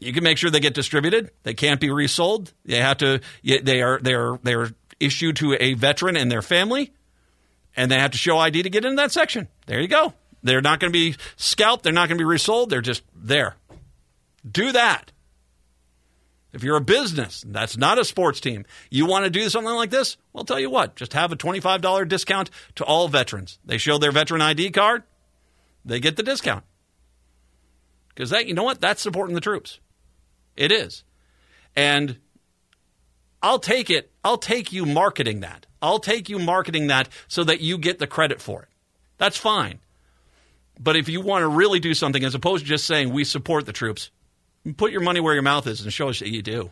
You 0.00 0.12
can 0.12 0.22
make 0.22 0.38
sure 0.38 0.48
they 0.48 0.60
get 0.60 0.74
distributed. 0.74 1.32
They 1.42 1.54
can't 1.54 1.80
be 1.80 1.90
resold. 1.90 2.52
They 2.64 2.76
have 2.78 2.98
to. 2.98 3.20
They 3.42 3.82
are 3.82 3.98
they 3.98 4.14
are 4.14 4.38
they 4.44 4.54
are 4.54 4.70
issued 5.00 5.36
to 5.36 5.56
a 5.58 5.74
veteran 5.74 6.16
and 6.16 6.30
their 6.30 6.42
family, 6.42 6.92
and 7.76 7.90
they 7.90 7.98
have 7.98 8.12
to 8.12 8.18
show 8.18 8.38
ID 8.38 8.62
to 8.62 8.70
get 8.70 8.84
into 8.84 8.96
that 8.96 9.10
section. 9.10 9.48
There 9.66 9.80
you 9.80 9.88
go. 9.88 10.14
They're 10.44 10.60
not 10.60 10.78
going 10.78 10.92
to 10.92 10.96
be 10.96 11.16
scalped. 11.36 11.82
They're 11.82 11.92
not 11.92 12.08
going 12.08 12.16
to 12.16 12.22
be 12.22 12.28
resold. 12.28 12.70
They're 12.70 12.80
just 12.80 13.02
there. 13.12 13.56
Do 14.48 14.70
that. 14.70 15.10
If 16.52 16.62
you're 16.62 16.76
a 16.76 16.82
business, 16.82 17.44
that's 17.46 17.76
not 17.76 17.98
a 17.98 18.04
sports 18.04 18.40
team, 18.40 18.64
you 18.90 19.04
want 19.04 19.24
to 19.24 19.30
do 19.30 19.48
something 19.50 19.74
like 19.74 19.90
this, 19.90 20.16
well, 20.32 20.44
tell 20.44 20.58
you 20.58 20.70
what, 20.70 20.96
just 20.96 21.12
have 21.12 21.30
a 21.30 21.36
$25 21.36 22.08
discount 22.08 22.50
to 22.76 22.84
all 22.84 23.08
veterans. 23.08 23.58
They 23.64 23.76
show 23.76 23.98
their 23.98 24.12
veteran 24.12 24.40
ID 24.40 24.70
card, 24.70 25.02
they 25.84 26.00
get 26.00 26.16
the 26.16 26.22
discount. 26.22 26.64
Because 28.08 28.30
that, 28.30 28.46
you 28.46 28.54
know 28.54 28.64
what? 28.64 28.80
That's 28.80 29.00
supporting 29.00 29.34
the 29.34 29.40
troops. 29.40 29.78
It 30.56 30.72
is. 30.72 31.04
And 31.76 32.18
I'll 33.42 33.60
take 33.60 33.90
it. 33.90 34.10
I'll 34.24 34.38
take 34.38 34.72
you 34.72 34.84
marketing 34.84 35.40
that. 35.40 35.66
I'll 35.80 36.00
take 36.00 36.28
you 36.28 36.38
marketing 36.38 36.88
that 36.88 37.08
so 37.28 37.44
that 37.44 37.60
you 37.60 37.78
get 37.78 38.00
the 38.00 38.08
credit 38.08 38.40
for 38.40 38.62
it. 38.62 38.68
That's 39.18 39.36
fine. 39.36 39.78
But 40.80 40.96
if 40.96 41.08
you 41.08 41.20
want 41.20 41.42
to 41.42 41.48
really 41.48 41.78
do 41.78 41.94
something, 41.94 42.24
as 42.24 42.34
opposed 42.34 42.64
to 42.64 42.68
just 42.68 42.86
saying 42.86 43.12
we 43.12 43.24
support 43.24 43.66
the 43.66 43.72
troops, 43.72 44.10
put 44.76 44.92
your 44.92 45.00
money 45.00 45.20
where 45.20 45.34
your 45.34 45.42
mouth 45.42 45.66
is 45.66 45.80
and 45.80 45.92
show 45.92 46.08
us 46.08 46.18
that 46.20 46.28
you 46.28 46.42
do. 46.42 46.70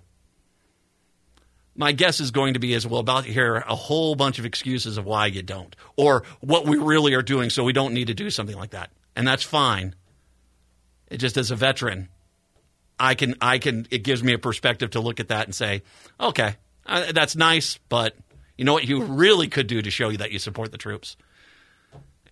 My 1.74 1.92
guess 1.92 2.20
is 2.20 2.30
going 2.30 2.54
to 2.54 2.60
be 2.60 2.74
as 2.74 2.86
well 2.86 3.00
about 3.00 3.24
to 3.24 3.32
hear 3.32 3.56
a 3.56 3.74
whole 3.74 4.14
bunch 4.14 4.38
of 4.38 4.46
excuses 4.46 4.96
of 4.96 5.04
why 5.04 5.26
you 5.26 5.42
don't, 5.42 5.76
or 5.96 6.22
what 6.40 6.66
we 6.66 6.78
really 6.78 7.12
are 7.14 7.22
doing, 7.22 7.50
so 7.50 7.64
we 7.64 7.74
don't 7.74 7.92
need 7.92 8.06
to 8.06 8.14
do 8.14 8.30
something 8.30 8.56
like 8.56 8.70
that, 8.70 8.90
and 9.14 9.28
that's 9.28 9.42
fine. 9.42 9.94
It 11.08 11.18
just 11.18 11.36
as 11.36 11.50
a 11.50 11.56
veteran, 11.56 12.08
I 12.98 13.14
can 13.14 13.34
I 13.42 13.58
can 13.58 13.86
it 13.90 13.98
gives 14.04 14.22
me 14.22 14.32
a 14.32 14.38
perspective 14.38 14.90
to 14.92 15.00
look 15.00 15.20
at 15.20 15.28
that 15.28 15.44
and 15.44 15.54
say, 15.54 15.82
okay, 16.18 16.56
uh, 16.86 17.12
that's 17.12 17.36
nice, 17.36 17.78
but 17.90 18.16
you 18.56 18.64
know 18.64 18.72
what 18.72 18.88
you 18.88 19.02
really 19.02 19.48
could 19.48 19.66
do 19.66 19.82
to 19.82 19.90
show 19.90 20.08
you 20.08 20.16
that 20.18 20.32
you 20.32 20.38
support 20.38 20.72
the 20.72 20.78
troops, 20.78 21.18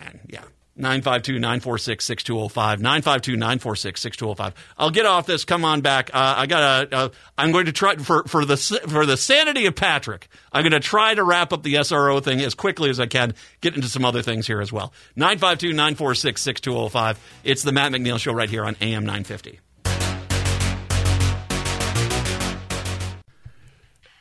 and 0.01 0.21
yeah, 0.27 0.45
952 0.77 1.39
946 1.39 2.05
6205. 2.05 2.81
952 2.81 3.37
946 3.37 4.01
6205. 4.01 4.75
I'll 4.77 4.91
get 4.91 5.07
off 5.07 5.27
this. 5.27 5.45
Come 5.45 5.65
on 5.65 5.81
back. 5.83 6.11
Uh, 6.13 6.35
I 6.37 6.47
got 6.47 6.91
to, 6.91 6.97
uh, 6.97 7.09
I'm 7.39 7.53
going 7.53 7.67
to 7.67 7.73
try, 7.73 7.97
for, 7.97 8.25
for, 8.25 8.45
the, 8.45 8.57
for 8.57 9.07
the 9.07 9.17
sanity 9.17 9.67
of 9.67 9.77
Patrick, 9.77 10.29
I'm 10.53 10.63
going 10.63 10.73
to 10.73 10.81
try 10.81 11.15
to 11.15 11.23
wrap 11.23 11.53
up 11.53 11.63
the 11.63 11.75
SRO 11.75 12.23
thing 12.23 12.41
as 12.41 12.55
quickly 12.55 12.91
as 12.91 12.99
I 12.99 13.07
can, 13.07 13.35
get 13.61 13.77
into 13.77 13.89
some 13.89 14.05
other 14.05 14.23
things 14.23 14.47
here 14.47 14.61
as 14.61 14.73
well. 14.73 14.93
952 15.17 15.73
946 15.73 16.43
6205. 16.43 17.21
It's 17.45 17.63
the 17.63 17.73
Matt 17.73 17.93
McNeil 17.93 18.19
Show 18.19 18.33
right 18.33 18.51
here 18.51 18.65
on 18.65 18.77
AM 18.81 19.05
950. 19.05 19.61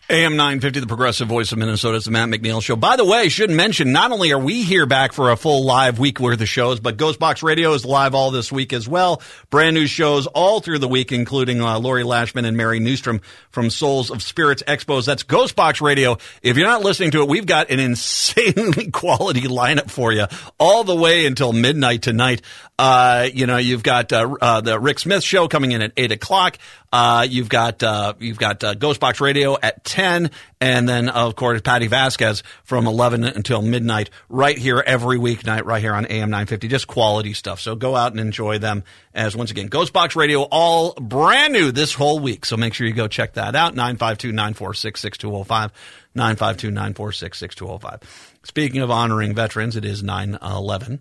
AM 0.10 0.36
950, 0.36 0.82
the 0.82 0.88
progressive 0.88 1.30
voice 1.30 1.54
of 1.54 1.58
Minnesota. 1.58 1.96
It's 1.96 2.06
the 2.06 2.12
Matt 2.12 2.28
McNeil 2.28 2.62
Show. 2.62 2.76
By 2.76 2.98
the 2.98 3.06
way, 3.06 3.30
shouldn't 3.30 3.56
mention, 3.56 3.94
not 3.94 4.12
only 4.12 4.34
are 4.34 4.38
we 4.38 4.64
here 4.64 4.86
back 4.86 5.14
for 5.14 5.32
a 5.32 5.38
full 5.38 5.64
live 5.64 5.98
week 5.98 6.20
worth 6.20 6.42
of 6.42 6.50
shows, 6.50 6.82
but 6.82 6.98
Ghostbox 6.98 7.42
Radio 7.42 7.72
is 7.72 7.86
live 7.86 8.14
all 8.14 8.30
this 8.30 8.52
week 8.52 8.74
as 8.74 8.86
well. 8.86 9.22
Brand 9.50 9.76
new 9.76 9.88
shows 9.88 10.28
all 10.28 10.60
through 10.60 10.80
the 10.80 10.90
week, 10.90 11.14
including 11.14 11.62
uh, 11.62 11.80
Lori 11.80 12.04
Lashman 12.04 12.46
and 12.46 12.58
Mary 12.58 12.82
Newstrom 12.82 13.22
from 13.52 13.70
Souls 13.70 14.12
of 14.12 14.22
Spirits 14.22 14.62
Expos. 14.68 15.06
That's 15.06 15.24
Ghostbox 15.24 15.80
Radio. 15.80 16.18
If 16.42 16.58
you're 16.58 16.68
not 16.68 16.84
listening 16.84 17.12
to 17.12 17.22
it, 17.22 17.30
we've 17.30 17.46
got 17.46 17.70
an 17.70 17.80
insanely 17.94 18.92
quality 18.92 19.44
lineup 19.44 19.90
for 19.90 20.12
you 20.12 20.26
all 20.60 20.84
the 20.84 20.96
way 20.96 21.26
until 21.26 21.54
midnight 21.54 22.02
tonight. 22.02 22.42
Uh, 22.78 23.30
you 23.34 23.46
know, 23.46 23.58
you've 23.58 23.84
got 23.84 24.12
uh, 24.12 24.36
uh, 24.42 24.60
the 24.60 24.78
Rick 24.78 25.00
Smith 25.00 25.24
show 25.24 25.48
coming 25.48 25.72
in 25.72 25.82
at 25.82 25.94
eight 25.96 26.12
o'clock. 26.12 26.58
Uh, 26.94 27.26
you've 27.28 27.50
got 27.50 27.82
uh, 27.82 28.14
you've 28.20 28.38
got 28.38 28.64
uh, 28.64 28.76
Ghostbox 28.76 29.20
Radio 29.20 29.58
at 29.60 29.84
ten, 29.84 30.30
and 30.62 30.88
then 30.88 31.10
of 31.10 31.36
course 31.36 31.60
Patty 31.60 31.88
Vasquez 31.88 32.44
from 32.64 32.86
eleven 32.86 33.24
until 33.24 33.64
midnight, 33.64 34.12
right 34.30 34.56
here 34.56 34.78
every 34.86 35.18
weeknight, 35.18 35.66
right 35.66 35.82
here 35.82 35.96
on 35.96 36.06
AM 36.06 36.30
nine 36.30 36.46
fifty. 36.46 36.68
Just 36.68 36.86
quality 36.86 37.34
stuff. 37.34 37.60
So 37.60 37.76
go 37.76 37.96
out 37.96 38.12
and 38.12 38.20
enjoy 38.20 38.60
them. 38.60 38.84
As 39.12 39.36
once 39.36 39.50
again, 39.50 39.70
Ghostbox 39.70 40.16
Radio, 40.16 40.44
all 40.44 40.94
brand 40.94 41.52
new 41.54 41.72
this 41.72 41.96
whole 41.96 42.20
week. 42.20 42.46
So 42.46 42.58
make 42.58 42.76
sure 42.76 42.86
you 42.86 42.94
go 42.94 43.08
check 43.08 43.34
that 43.34 43.56
out. 43.56 43.74
952-946-6205. 43.74 45.72
952-946-6205. 46.16 48.04
Speaking 48.44 48.82
of 48.82 48.92
honoring 48.92 49.34
veterans, 49.34 49.76
it 49.76 49.86
is 49.86 50.04
9-11. 50.04 51.00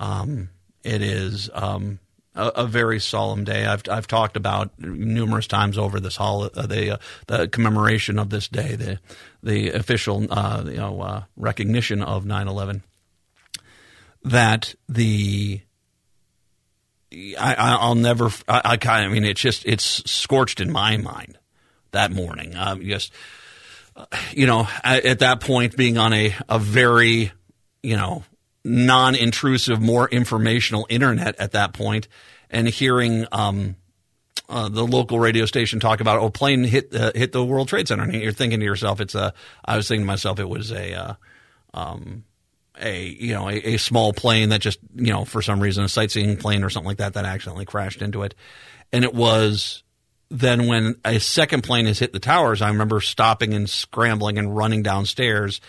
Um, 0.00 0.48
it 0.82 1.02
is 1.02 1.50
um, 1.52 2.00
a, 2.40 2.62
a, 2.62 2.66
very 2.66 2.98
solemn 2.98 3.44
day. 3.44 3.66
I've 3.66 3.82
I've 3.88 4.06
talked 4.06 4.36
about 4.36 4.78
numerous 4.78 5.46
times 5.46 5.76
over 5.76 6.00
this 6.00 6.16
holiday, 6.16 6.58
uh, 6.58 6.66
the 6.66 6.90
uh, 6.90 6.96
the 7.26 7.48
commemoration 7.48 8.18
of 8.18 8.30
this 8.30 8.48
day, 8.48 8.76
the 8.76 8.98
the 9.42 9.70
official 9.70 10.26
uh, 10.30 10.62
you 10.66 10.76
know 10.76 11.00
uh, 11.00 11.22
recognition 11.36 12.02
of 12.02 12.24
9/11. 12.24 12.82
That 14.24 14.74
the 14.88 15.60
I, 17.38 17.86
will 17.88 17.94
never. 17.96 18.30
I, 18.48 18.76
kind 18.76 19.04
of. 19.04 19.10
I 19.10 19.14
mean, 19.14 19.24
it's 19.24 19.40
just 19.40 19.66
it's 19.66 19.84
scorched 20.10 20.60
in 20.60 20.70
my 20.70 20.96
mind 20.96 21.38
that 21.90 22.12
morning. 22.12 22.54
Um, 22.56 22.82
just 22.82 23.12
you 24.32 24.46
know, 24.46 24.68
at, 24.84 25.04
at 25.04 25.18
that 25.20 25.40
point, 25.40 25.76
being 25.76 25.98
on 25.98 26.12
a 26.12 26.34
a 26.48 26.58
very 26.58 27.32
you 27.82 27.96
know 27.96 28.24
non-intrusive, 28.64 29.80
more 29.80 30.08
informational 30.08 30.86
internet 30.88 31.36
at 31.36 31.52
that 31.52 31.72
point, 31.72 32.08
and 32.50 32.68
hearing 32.68 33.26
um, 33.32 33.76
uh, 34.48 34.68
the 34.68 34.84
local 34.86 35.18
radio 35.18 35.46
station 35.46 35.80
talk 35.80 36.00
about 36.00 36.18
oh 36.18 36.30
plane 36.30 36.64
hit 36.64 36.94
uh, 36.94 37.12
hit 37.14 37.32
the 37.32 37.44
World 37.44 37.68
Trade 37.68 37.88
Center, 37.88 38.02
and 38.02 38.14
you're 38.14 38.32
thinking 38.32 38.60
to 38.60 38.66
yourself, 38.66 39.00
it's 39.00 39.14
a. 39.14 39.32
I 39.64 39.76
was 39.76 39.88
thinking 39.88 40.04
to 40.04 40.06
myself, 40.06 40.38
it 40.38 40.48
was 40.48 40.72
a. 40.72 40.94
Uh, 40.94 41.14
um, 41.72 42.24
a 42.80 43.06
you 43.06 43.34
know 43.34 43.48
a, 43.48 43.74
a, 43.74 43.76
small 43.76 44.12
plane 44.12 44.48
that 44.48 44.60
just 44.60 44.78
you 44.94 45.12
know 45.12 45.24
for 45.24 45.42
some 45.42 45.60
reason 45.60 45.84
a 45.84 45.88
sightseeing 45.88 46.36
plane 46.36 46.64
or 46.64 46.70
something 46.70 46.88
like 46.88 46.96
that 46.98 47.14
that 47.14 47.24
accidentally 47.24 47.64
crashed 47.64 48.00
into 48.00 48.22
it, 48.22 48.34
and 48.92 49.04
it 49.04 49.14
was 49.14 49.82
then 50.30 50.66
when 50.66 50.96
a 51.04 51.18
second 51.18 51.62
plane 51.62 51.86
has 51.86 51.98
hit 51.98 52.12
the 52.12 52.20
towers, 52.20 52.62
I 52.62 52.68
remember 52.68 53.00
stopping 53.00 53.52
and 53.52 53.68
scrambling 53.68 54.38
and 54.38 54.56
running 54.56 54.82
downstairs 54.82 55.60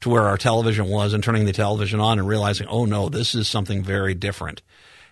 to 0.00 0.10
where 0.10 0.22
our 0.22 0.38
television 0.38 0.88
was 0.88 1.12
and 1.12 1.22
turning 1.22 1.44
the 1.44 1.52
television 1.52 2.00
on 2.00 2.18
and 2.18 2.26
realizing, 2.26 2.66
oh 2.68 2.86
no, 2.86 3.08
this 3.08 3.34
is 3.34 3.46
something 3.46 3.82
very 3.82 4.14
different. 4.14 4.62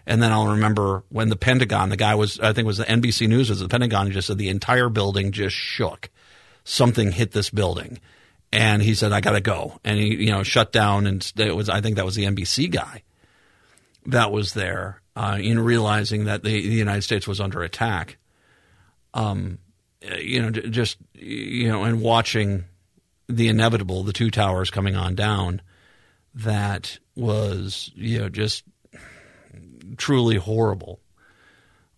And 0.06 0.22
then 0.22 0.32
I'll 0.32 0.48
remember 0.48 1.04
when 1.08 1.28
the 1.28 1.36
Pentagon, 1.36 1.88
the 1.88 1.96
guy 1.96 2.14
was, 2.14 2.38
I 2.38 2.52
think 2.52 2.64
it 2.64 2.66
was 2.66 2.78
the 2.78 2.84
NBC 2.84 3.28
News, 3.28 3.48
was 3.48 3.60
the 3.60 3.68
Pentagon, 3.68 4.06
he 4.06 4.12
just 4.12 4.26
said 4.26 4.38
the 4.38 4.50
entire 4.50 4.88
building 4.88 5.32
just 5.32 5.56
shook. 5.56 6.10
Something 6.64 7.12
hit 7.12 7.32
this 7.32 7.50
building. 7.50 8.00
And 8.52 8.82
he 8.82 8.94
said, 8.94 9.12
I 9.12 9.20
got 9.20 9.32
to 9.32 9.40
go. 9.40 9.78
And 9.82 9.98
he, 9.98 10.14
you 10.26 10.30
know, 10.30 10.42
shut 10.42 10.72
down. 10.72 11.06
And 11.06 11.32
it 11.36 11.56
was, 11.56 11.68
I 11.68 11.80
think 11.80 11.96
that 11.96 12.04
was 12.04 12.14
the 12.14 12.24
NBC 12.24 12.70
guy 12.70 13.02
that 14.06 14.30
was 14.30 14.52
there 14.52 15.00
uh, 15.16 15.38
in 15.40 15.58
realizing 15.58 16.24
that 16.24 16.42
the, 16.42 16.50
the, 16.50 16.74
United 16.74 17.02
States 17.02 17.26
was 17.26 17.40
under 17.40 17.62
attack. 17.62 18.18
Um, 19.14 19.58
you 20.18 20.42
know, 20.42 20.50
just, 20.50 20.98
you 21.14 21.68
know, 21.68 21.84
and 21.84 22.02
watching 22.02 22.64
the 23.28 23.48
inevitable, 23.48 24.02
the 24.02 24.12
two 24.12 24.30
towers 24.30 24.70
coming 24.70 24.96
on 24.96 25.14
down, 25.14 25.62
that 26.34 26.98
was 27.14 27.90
you 27.94 28.18
know 28.18 28.28
just 28.28 28.64
truly 29.96 30.36
horrible. 30.36 31.00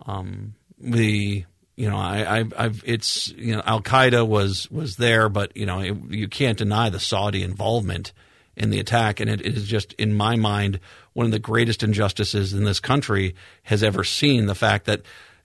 Um, 0.04 0.54
the 0.78 1.44
you 1.76 1.90
know 1.90 1.96
I, 1.96 2.40
I 2.40 2.44
I've 2.56 2.82
it's 2.86 3.28
you 3.28 3.54
know 3.54 3.62
Al 3.64 3.82
Qaeda 3.82 4.26
was 4.26 4.70
was 4.70 4.96
there, 4.96 5.28
but 5.28 5.56
you 5.56 5.66
know 5.66 5.80
it, 5.80 5.96
you 6.10 6.28
can't 6.28 6.58
deny 6.58 6.90
the 6.90 7.00
Saudi 7.00 7.42
involvement 7.42 8.12
in 8.56 8.70
the 8.70 8.80
attack, 8.80 9.20
and 9.20 9.28
it, 9.28 9.40
it 9.40 9.56
is 9.56 9.66
just 9.66 9.92
in 9.94 10.14
my 10.14 10.36
mind 10.36 10.80
one 11.12 11.26
of 11.26 11.32
the 11.32 11.38
greatest 11.38 11.82
injustices 11.82 12.52
in 12.52 12.64
this 12.64 12.80
country 12.80 13.34
has 13.64 13.82
ever 13.82 14.04
seen. 14.04 14.46
The 14.46 14.54
fact 14.54 14.86
that 14.86 15.02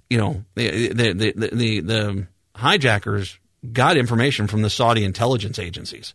you 0.09 0.17
know 0.17 0.43
the 0.55 0.89
the 0.89 1.13
the, 1.13 1.49
the, 1.51 1.79
the 1.81 2.27
hijackers 2.55 3.37
got 3.71 3.97
information 3.97 4.47
from 4.47 4.61
the 4.61 4.69
Saudi 4.69 5.03
intelligence 5.03 5.59
agencies. 5.59 6.13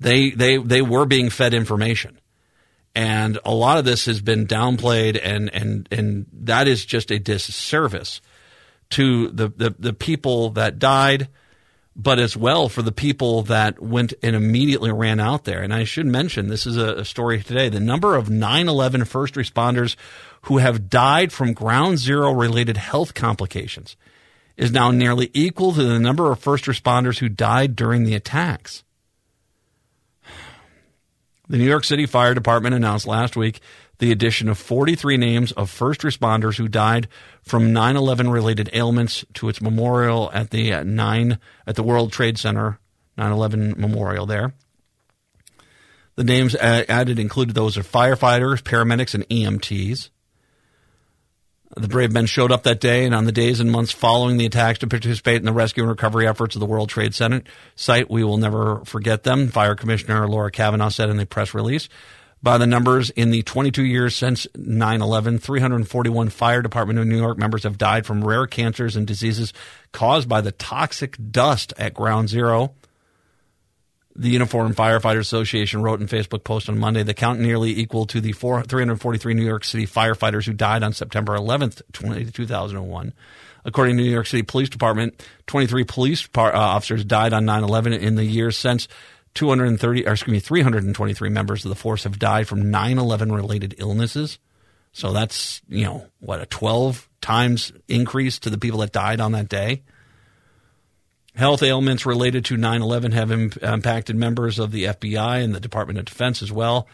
They 0.00 0.30
they 0.30 0.58
they 0.58 0.82
were 0.82 1.06
being 1.06 1.30
fed 1.30 1.54
information. 1.54 2.18
And 2.98 3.38
a 3.44 3.54
lot 3.54 3.78
of 3.78 3.84
this 3.84 4.06
has 4.06 4.20
been 4.20 4.48
downplayed 4.48 5.20
and 5.22 5.54
and 5.54 5.88
and 5.92 6.26
that 6.32 6.66
is 6.66 6.84
just 6.84 7.12
a 7.12 7.20
disservice 7.20 8.20
to 8.90 9.28
the, 9.28 9.50
the, 9.50 9.72
the 9.78 9.92
people 9.92 10.50
that 10.50 10.80
died, 10.80 11.28
but 11.94 12.18
as 12.18 12.36
well 12.36 12.68
for 12.68 12.82
the 12.82 12.90
people 12.90 13.42
that 13.42 13.80
went 13.80 14.14
and 14.20 14.34
immediately 14.34 14.90
ran 14.90 15.20
out 15.20 15.44
there. 15.44 15.62
And 15.62 15.72
I 15.72 15.84
should 15.84 16.06
mention 16.06 16.48
this 16.48 16.66
is 16.66 16.76
a, 16.76 16.96
a 16.96 17.04
story 17.04 17.40
today. 17.40 17.68
The 17.68 17.78
number 17.78 18.16
of 18.16 18.26
9-11 18.26 19.06
first 19.06 19.34
responders 19.34 19.94
who 20.42 20.58
have 20.58 20.90
died 20.90 21.30
from 21.32 21.52
ground 21.52 21.98
zero 21.98 22.32
related 22.32 22.78
health 22.78 23.14
complications 23.14 23.94
is 24.56 24.72
now 24.72 24.90
nearly 24.90 25.30
equal 25.34 25.72
to 25.72 25.84
the 25.84 26.00
number 26.00 26.32
of 26.32 26.40
first 26.40 26.64
responders 26.64 27.20
who 27.20 27.28
died 27.28 27.76
during 27.76 28.02
the 28.02 28.16
attacks. 28.16 28.82
The 31.48 31.56
New 31.56 31.64
York 31.64 31.84
City 31.84 32.04
Fire 32.04 32.34
Department 32.34 32.74
announced 32.74 33.06
last 33.06 33.34
week 33.34 33.60
the 33.98 34.12
addition 34.12 34.48
of 34.48 34.58
43 34.58 35.16
names 35.16 35.50
of 35.52 35.70
first 35.70 36.02
responders 36.02 36.58
who 36.58 36.68
died 36.68 37.08
from 37.42 37.72
9/11 37.72 38.30
related 38.30 38.68
ailments 38.74 39.24
to 39.34 39.48
its 39.48 39.62
memorial 39.62 40.30
at 40.34 40.50
the 40.50 40.72
uh, 40.74 40.82
9 40.82 41.38
at 41.66 41.74
the 41.74 41.82
World 41.82 42.12
Trade 42.12 42.38
Center 42.38 42.78
9/11 43.16 43.78
memorial 43.78 44.26
there. 44.26 44.52
The 46.16 46.24
names 46.24 46.54
uh, 46.54 46.84
added 46.88 47.18
included 47.18 47.54
those 47.54 47.76
of 47.76 47.90
firefighters, 47.90 48.62
paramedics, 48.62 49.14
and 49.14 49.26
EMTs. 49.28 50.10
The 51.76 51.88
brave 51.88 52.12
men 52.12 52.26
showed 52.26 52.50
up 52.50 52.62
that 52.62 52.80
day 52.80 53.04
and 53.04 53.14
on 53.14 53.26
the 53.26 53.32
days 53.32 53.60
and 53.60 53.70
months 53.70 53.92
following 53.92 54.38
the 54.38 54.46
attacks 54.46 54.78
to 54.80 54.86
participate 54.86 55.36
in 55.36 55.44
the 55.44 55.52
rescue 55.52 55.82
and 55.82 55.90
recovery 55.90 56.26
efforts 56.26 56.56
of 56.56 56.60
the 56.60 56.66
World 56.66 56.88
Trade 56.88 57.14
Center 57.14 57.42
site. 57.76 58.10
We 58.10 58.24
will 58.24 58.38
never 58.38 58.82
forget 58.84 59.22
them, 59.22 59.48
Fire 59.48 59.74
Commissioner 59.74 60.26
Laura 60.28 60.50
Kavanagh 60.50 60.88
said 60.88 61.10
in 61.10 61.20
a 61.20 61.26
press 61.26 61.52
release. 61.52 61.88
By 62.42 62.56
the 62.56 62.68
numbers, 62.68 63.10
in 63.10 63.30
the 63.30 63.42
22 63.42 63.84
years 63.84 64.14
since 64.14 64.46
9 64.56 65.02
11, 65.02 65.38
341 65.38 66.28
Fire 66.28 66.62
Department 66.62 67.00
of 67.00 67.06
New 67.06 67.18
York 67.18 67.36
members 67.36 67.64
have 67.64 67.76
died 67.76 68.06
from 68.06 68.24
rare 68.24 68.46
cancers 68.46 68.94
and 68.94 69.06
diseases 69.06 69.52
caused 69.92 70.28
by 70.28 70.40
the 70.40 70.52
toxic 70.52 71.16
dust 71.30 71.74
at 71.76 71.94
Ground 71.94 72.28
Zero. 72.28 72.74
The 74.18 74.30
Uniform 74.30 74.74
Firefighter 74.74 75.20
Association 75.20 75.80
wrote 75.80 76.00
in 76.00 76.08
Facebook 76.08 76.42
post 76.42 76.68
on 76.68 76.76
Monday 76.76 77.04
the 77.04 77.14
count 77.14 77.38
nearly 77.38 77.78
equal 77.78 78.04
to 78.06 78.20
the 78.20 78.32
4, 78.32 78.64
343 78.64 79.34
New 79.34 79.44
York 79.44 79.62
City 79.62 79.86
firefighters 79.86 80.44
who 80.44 80.52
died 80.52 80.82
on 80.82 80.92
September 80.92 81.36
11th, 81.36 81.82
20, 81.92 82.24
2001. 82.24 83.12
According 83.64 83.96
to 83.96 84.02
New 84.02 84.10
York 84.10 84.26
City 84.26 84.42
Police 84.42 84.70
Department, 84.70 85.24
23 85.46 85.84
police 85.84 86.26
par, 86.26 86.52
uh, 86.52 86.58
officers 86.58 87.04
died 87.04 87.32
on 87.32 87.44
9/11 87.44 87.92
in 87.92 88.16
the 88.16 88.24
years 88.24 88.56
since. 88.56 88.88
230, 89.34 90.06
or 90.08 90.12
excuse 90.14 90.32
me, 90.32 90.40
323 90.40 91.28
members 91.28 91.64
of 91.64 91.68
the 91.68 91.76
force 91.76 92.02
have 92.02 92.18
died 92.18 92.48
from 92.48 92.72
9/11 92.72 93.30
related 93.30 93.76
illnesses. 93.78 94.40
So 94.92 95.12
that's 95.12 95.62
you 95.68 95.84
know 95.84 96.06
what 96.18 96.40
a 96.40 96.46
12 96.46 97.08
times 97.20 97.72
increase 97.86 98.40
to 98.40 98.50
the 98.50 98.58
people 98.58 98.80
that 98.80 98.90
died 98.90 99.20
on 99.20 99.30
that 99.32 99.48
day. 99.48 99.82
Health 101.38 101.62
ailments 101.62 102.04
related 102.04 102.44
to 102.46 102.56
9 102.56 102.82
11 102.82 103.12
have 103.12 103.30
Im- 103.30 103.52
impacted 103.62 104.16
members 104.16 104.58
of 104.58 104.72
the 104.72 104.86
FBI 104.86 105.40
and 105.44 105.54
the 105.54 105.60
Department 105.60 106.00
of 106.00 106.04
Defense 106.04 106.42
as 106.42 106.50
well. 106.50 106.88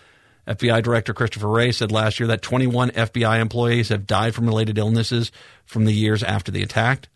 FBI 0.47 0.83
Director 0.83 1.15
Christopher 1.15 1.49
Wray 1.49 1.73
said 1.73 1.91
last 1.91 2.21
year 2.21 2.27
that 2.27 2.43
21 2.43 2.91
FBI 2.91 3.41
employees 3.41 3.89
have 3.89 4.07
died 4.07 4.35
from 4.35 4.45
related 4.45 4.77
illnesses 4.77 5.33
from 5.65 5.87
the 5.87 5.95
years 5.95 6.23
after 6.23 6.53
the 6.53 6.63
attack. 6.63 7.09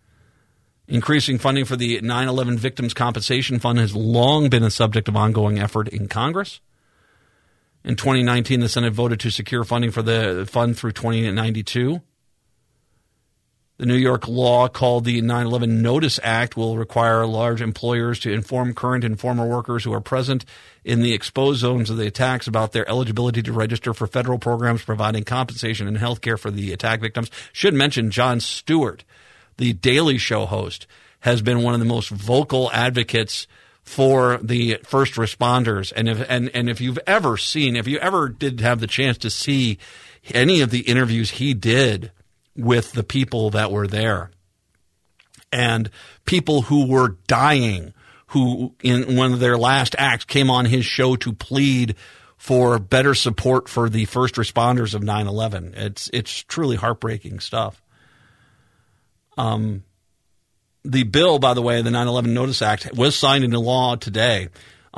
Increasing 0.87 1.37
funding 1.37 1.67
for 1.67 1.77
the 1.77 2.01
9 2.01 2.29
11 2.29 2.57
Victims 2.57 2.95
Compensation 2.95 3.59
Fund 3.59 3.79
has 3.79 3.95
long 3.95 4.49
been 4.49 4.65
a 4.65 4.71
subject 4.71 5.07
of 5.07 5.15
ongoing 5.15 5.59
effort 5.59 5.89
in 5.89 6.09
Congress. 6.09 6.61
In 7.85 7.95
2019, 7.97 8.61
the 8.61 8.71
Senate 8.71 8.95
voted 8.95 9.21
to 9.21 9.31
secure 9.31 9.65
funding 9.65 9.91
for 9.91 10.01
the 10.01 10.49
fund 10.51 10.79
through 10.79 10.93
2092. 10.93 12.01
The 13.79 13.87
New 13.87 13.95
York 13.95 14.27
law 14.27 14.67
called 14.67 15.05
the 15.05 15.21
9 15.21 15.47
11 15.47 15.81
Notice 15.81 16.19
Act 16.25 16.57
will 16.57 16.77
require 16.77 17.25
large 17.25 17.63
employers 17.63 18.19
to 18.21 18.33
inform 18.33 18.75
current 18.75 19.05
and 19.05 19.19
former 19.19 19.47
workers 19.47 19.85
who 19.85 19.93
are 19.93 20.01
present 20.01 20.45
in 20.83 21.01
the 21.01 21.13
exposed 21.13 21.61
zones 21.61 21.89
of 21.89 21.97
the 21.97 22.09
attacks 22.09 22.49
about 22.49 22.73
their 22.73 22.89
eligibility 22.89 23.41
to 23.41 23.53
register 23.53 23.95
for 23.95 24.09
federal 24.09 24.41
programs 24.41 24.83
providing 24.83 25.23
compensation 25.23 25.87
and 25.87 25.97
health 25.97 26.23
care 26.23 26.37
for 26.37 26.51
the 26.51 26.73
attack 26.73 27.01
victims. 27.01 27.31
Should 27.53 27.73
mention 27.73 28.11
Jon 28.11 28.41
Stewart, 28.41 29.05
the 29.59 29.75
Daily 29.75 30.19
Show 30.19 30.47
host, 30.47 30.89
has 31.21 31.41
been 31.41 31.63
one 31.63 31.75
of 31.75 31.79
the 31.79 31.87
most 31.87 32.09
vocal 32.09 32.73
advocates 32.73 33.47
for 33.85 34.39
the 34.39 34.81
first 34.83 35.15
responders. 35.15 35.93
And 35.95 36.09
if, 36.09 36.29
and, 36.29 36.51
and 36.53 36.69
if 36.69 36.81
you've 36.81 36.99
ever 37.07 37.37
seen, 37.37 37.77
if 37.77 37.87
you 37.87 37.99
ever 37.99 38.29
did 38.29 38.59
have 38.59 38.81
the 38.81 38.89
chance 38.89 39.19
to 39.19 39.31
see 39.31 39.79
any 40.35 40.63
of 40.63 40.71
the 40.71 40.81
interviews 40.81 41.31
he 41.31 41.55
did 41.55 42.11
with 42.59 42.93
the 42.93 43.05
people 43.05 43.51
that 43.51 43.71
were 43.71 43.87
there 43.87 44.31
and 45.53 45.91
people 46.25 46.63
who 46.63 46.87
were 46.87 47.17
dying 47.27 47.95
who 48.29 48.75
in 48.83 49.17
one 49.17 49.33
of 49.33 49.41
their 49.41 49.57
last 49.57 49.95
acts 49.97 50.25
came 50.25 50.51
on 50.51 50.67
his 50.67 50.85
show 50.85 51.17
to 51.17 51.33
plead 51.33 51.95
for 52.37 52.79
better 52.79 53.15
support 53.15 53.69
for 53.69 53.89
the 53.89 54.05
first 54.05 54.35
responders 54.35 54.95
of 54.95 55.03
9/11. 55.03 55.75
It's 55.75 56.11
it's 56.13 56.43
truly 56.45 56.77
heartbreaking 56.77 57.41
stuff. 57.41 57.83
Um 59.37 59.85
the 60.85 61.05
bill 61.05 61.39
by 61.39 61.55
the 61.55 61.63
way, 61.63 61.81
the 61.81 61.91
9/11 61.91 62.35
Notice 62.35 62.61
Act 62.61 62.93
was 62.95 63.17
signed 63.17 63.45
into 63.45 63.59
law 63.59 63.97
today. 63.97 64.49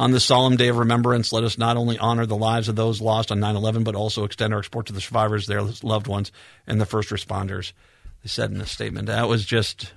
On 0.00 0.12
this 0.12 0.24
solemn 0.24 0.56
day 0.56 0.68
of 0.68 0.78
remembrance, 0.78 1.30
let 1.30 1.44
us 1.44 1.58
not 1.58 1.76
only 1.76 1.98
honor 1.98 2.24
the 2.24 2.34
lives 2.34 2.70
of 2.70 2.74
those 2.74 3.02
lost 3.02 3.30
on 3.30 3.38
9 3.38 3.54
11, 3.54 3.84
but 3.84 3.94
also 3.94 4.24
extend 4.24 4.54
our 4.54 4.62
support 4.62 4.86
to 4.86 4.94
the 4.94 5.00
survivors, 5.02 5.46
their 5.46 5.60
loved 5.82 6.06
ones, 6.06 6.32
and 6.66 6.80
the 6.80 6.86
first 6.86 7.10
responders. 7.10 7.74
They 8.22 8.28
said 8.28 8.50
in 8.50 8.62
a 8.62 8.66
statement. 8.66 9.08
That 9.08 9.28
was 9.28 9.44
just, 9.44 9.92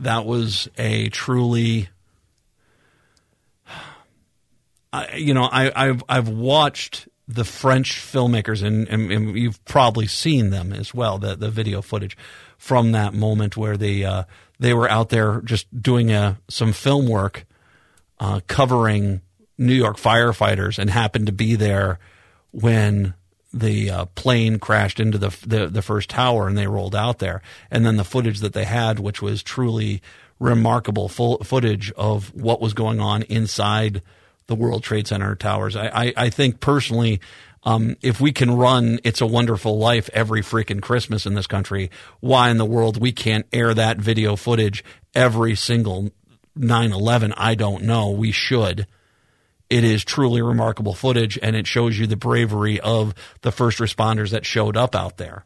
that 0.00 0.26
was 0.26 0.68
a 0.76 1.08
truly, 1.08 1.88
I, 4.92 5.16
you 5.16 5.32
know, 5.32 5.48
I, 5.50 5.86
have 5.86 6.04
I've 6.06 6.28
watched 6.28 7.08
the 7.26 7.44
French 7.44 7.92
filmmakers, 7.92 8.62
and, 8.62 8.86
and, 8.88 9.10
and, 9.10 9.34
you've 9.34 9.64
probably 9.64 10.06
seen 10.06 10.50
them 10.50 10.74
as 10.74 10.92
well, 10.92 11.16
the, 11.16 11.36
the 11.36 11.50
video 11.50 11.80
footage 11.80 12.18
from 12.58 12.92
that 12.92 13.14
moment 13.14 13.56
where 13.56 13.78
they, 13.78 14.04
uh, 14.04 14.24
they 14.58 14.74
were 14.74 14.90
out 14.90 15.08
there 15.08 15.40
just 15.40 15.66
doing 15.82 16.12
a, 16.12 16.20
uh, 16.20 16.34
some 16.48 16.74
film 16.74 17.08
work 17.08 17.46
uh, 18.20 18.40
covering 18.46 19.22
New 19.58 19.74
York 19.74 19.96
firefighters 19.96 20.78
and 20.78 20.90
happened 20.90 21.26
to 21.26 21.32
be 21.32 21.56
there 21.56 21.98
when 22.52 23.14
the 23.52 23.90
uh, 23.90 24.04
plane 24.14 24.58
crashed 24.58 25.00
into 25.00 25.18
the, 25.18 25.36
the, 25.44 25.66
the 25.66 25.82
first 25.82 26.08
tower 26.10 26.46
and 26.46 26.56
they 26.56 26.66
rolled 26.66 26.94
out 26.94 27.18
there. 27.18 27.42
And 27.70 27.84
then 27.84 27.96
the 27.96 28.04
footage 28.04 28.40
that 28.40 28.52
they 28.52 28.64
had, 28.64 29.00
which 29.00 29.20
was 29.20 29.42
truly 29.42 30.02
remarkable 30.38 31.08
full 31.08 31.38
footage 31.38 31.90
of 31.92 32.32
what 32.34 32.60
was 32.60 32.74
going 32.74 33.00
on 33.00 33.22
inside 33.22 34.02
the 34.46 34.54
World 34.54 34.82
Trade 34.82 35.06
Center 35.06 35.34
towers. 35.34 35.74
I, 35.76 35.88
I, 35.88 36.12
I 36.16 36.30
think 36.30 36.60
personally, 36.60 37.20
um, 37.64 37.96
if 38.02 38.20
we 38.20 38.32
can 38.32 38.52
run 38.52 39.00
It's 39.04 39.20
a 39.20 39.26
Wonderful 39.26 39.78
Life 39.78 40.08
every 40.12 40.42
freaking 40.42 40.80
Christmas 40.80 41.26
in 41.26 41.34
this 41.34 41.46
country, 41.46 41.90
why 42.20 42.50
in 42.50 42.56
the 42.56 42.64
world 42.64 43.00
we 43.00 43.12
can't 43.12 43.46
air 43.52 43.74
that 43.74 43.98
video 43.98 44.36
footage 44.36 44.82
every 45.14 45.54
single 45.54 46.10
9 46.60 46.92
11, 46.92 47.32
I 47.36 47.54
don't 47.54 47.84
know. 47.84 48.10
We 48.10 48.32
should. 48.32 48.86
It 49.68 49.84
is 49.84 50.04
truly 50.04 50.42
remarkable 50.42 50.94
footage, 50.94 51.38
and 51.40 51.54
it 51.54 51.66
shows 51.66 51.96
you 51.96 52.06
the 52.06 52.16
bravery 52.16 52.80
of 52.80 53.14
the 53.42 53.52
first 53.52 53.78
responders 53.78 54.30
that 54.30 54.44
showed 54.44 54.76
up 54.76 54.96
out 54.96 55.16
there. 55.16 55.44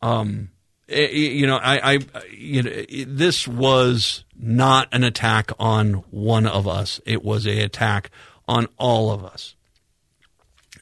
Um, 0.00 0.50
it, 0.86 1.12
you 1.12 1.46
know, 1.46 1.56
I, 1.56 1.94
I, 1.94 1.98
you 2.30 2.62
know, 2.62 2.70
it, 2.72 3.06
this 3.06 3.48
was 3.48 4.24
not 4.38 4.88
an 4.92 5.02
attack 5.02 5.50
on 5.58 5.94
one 6.10 6.46
of 6.46 6.68
us. 6.68 7.00
It 7.04 7.24
was 7.24 7.46
a 7.46 7.60
attack 7.60 8.10
on 8.46 8.68
all 8.78 9.10
of 9.10 9.24
us, 9.24 9.56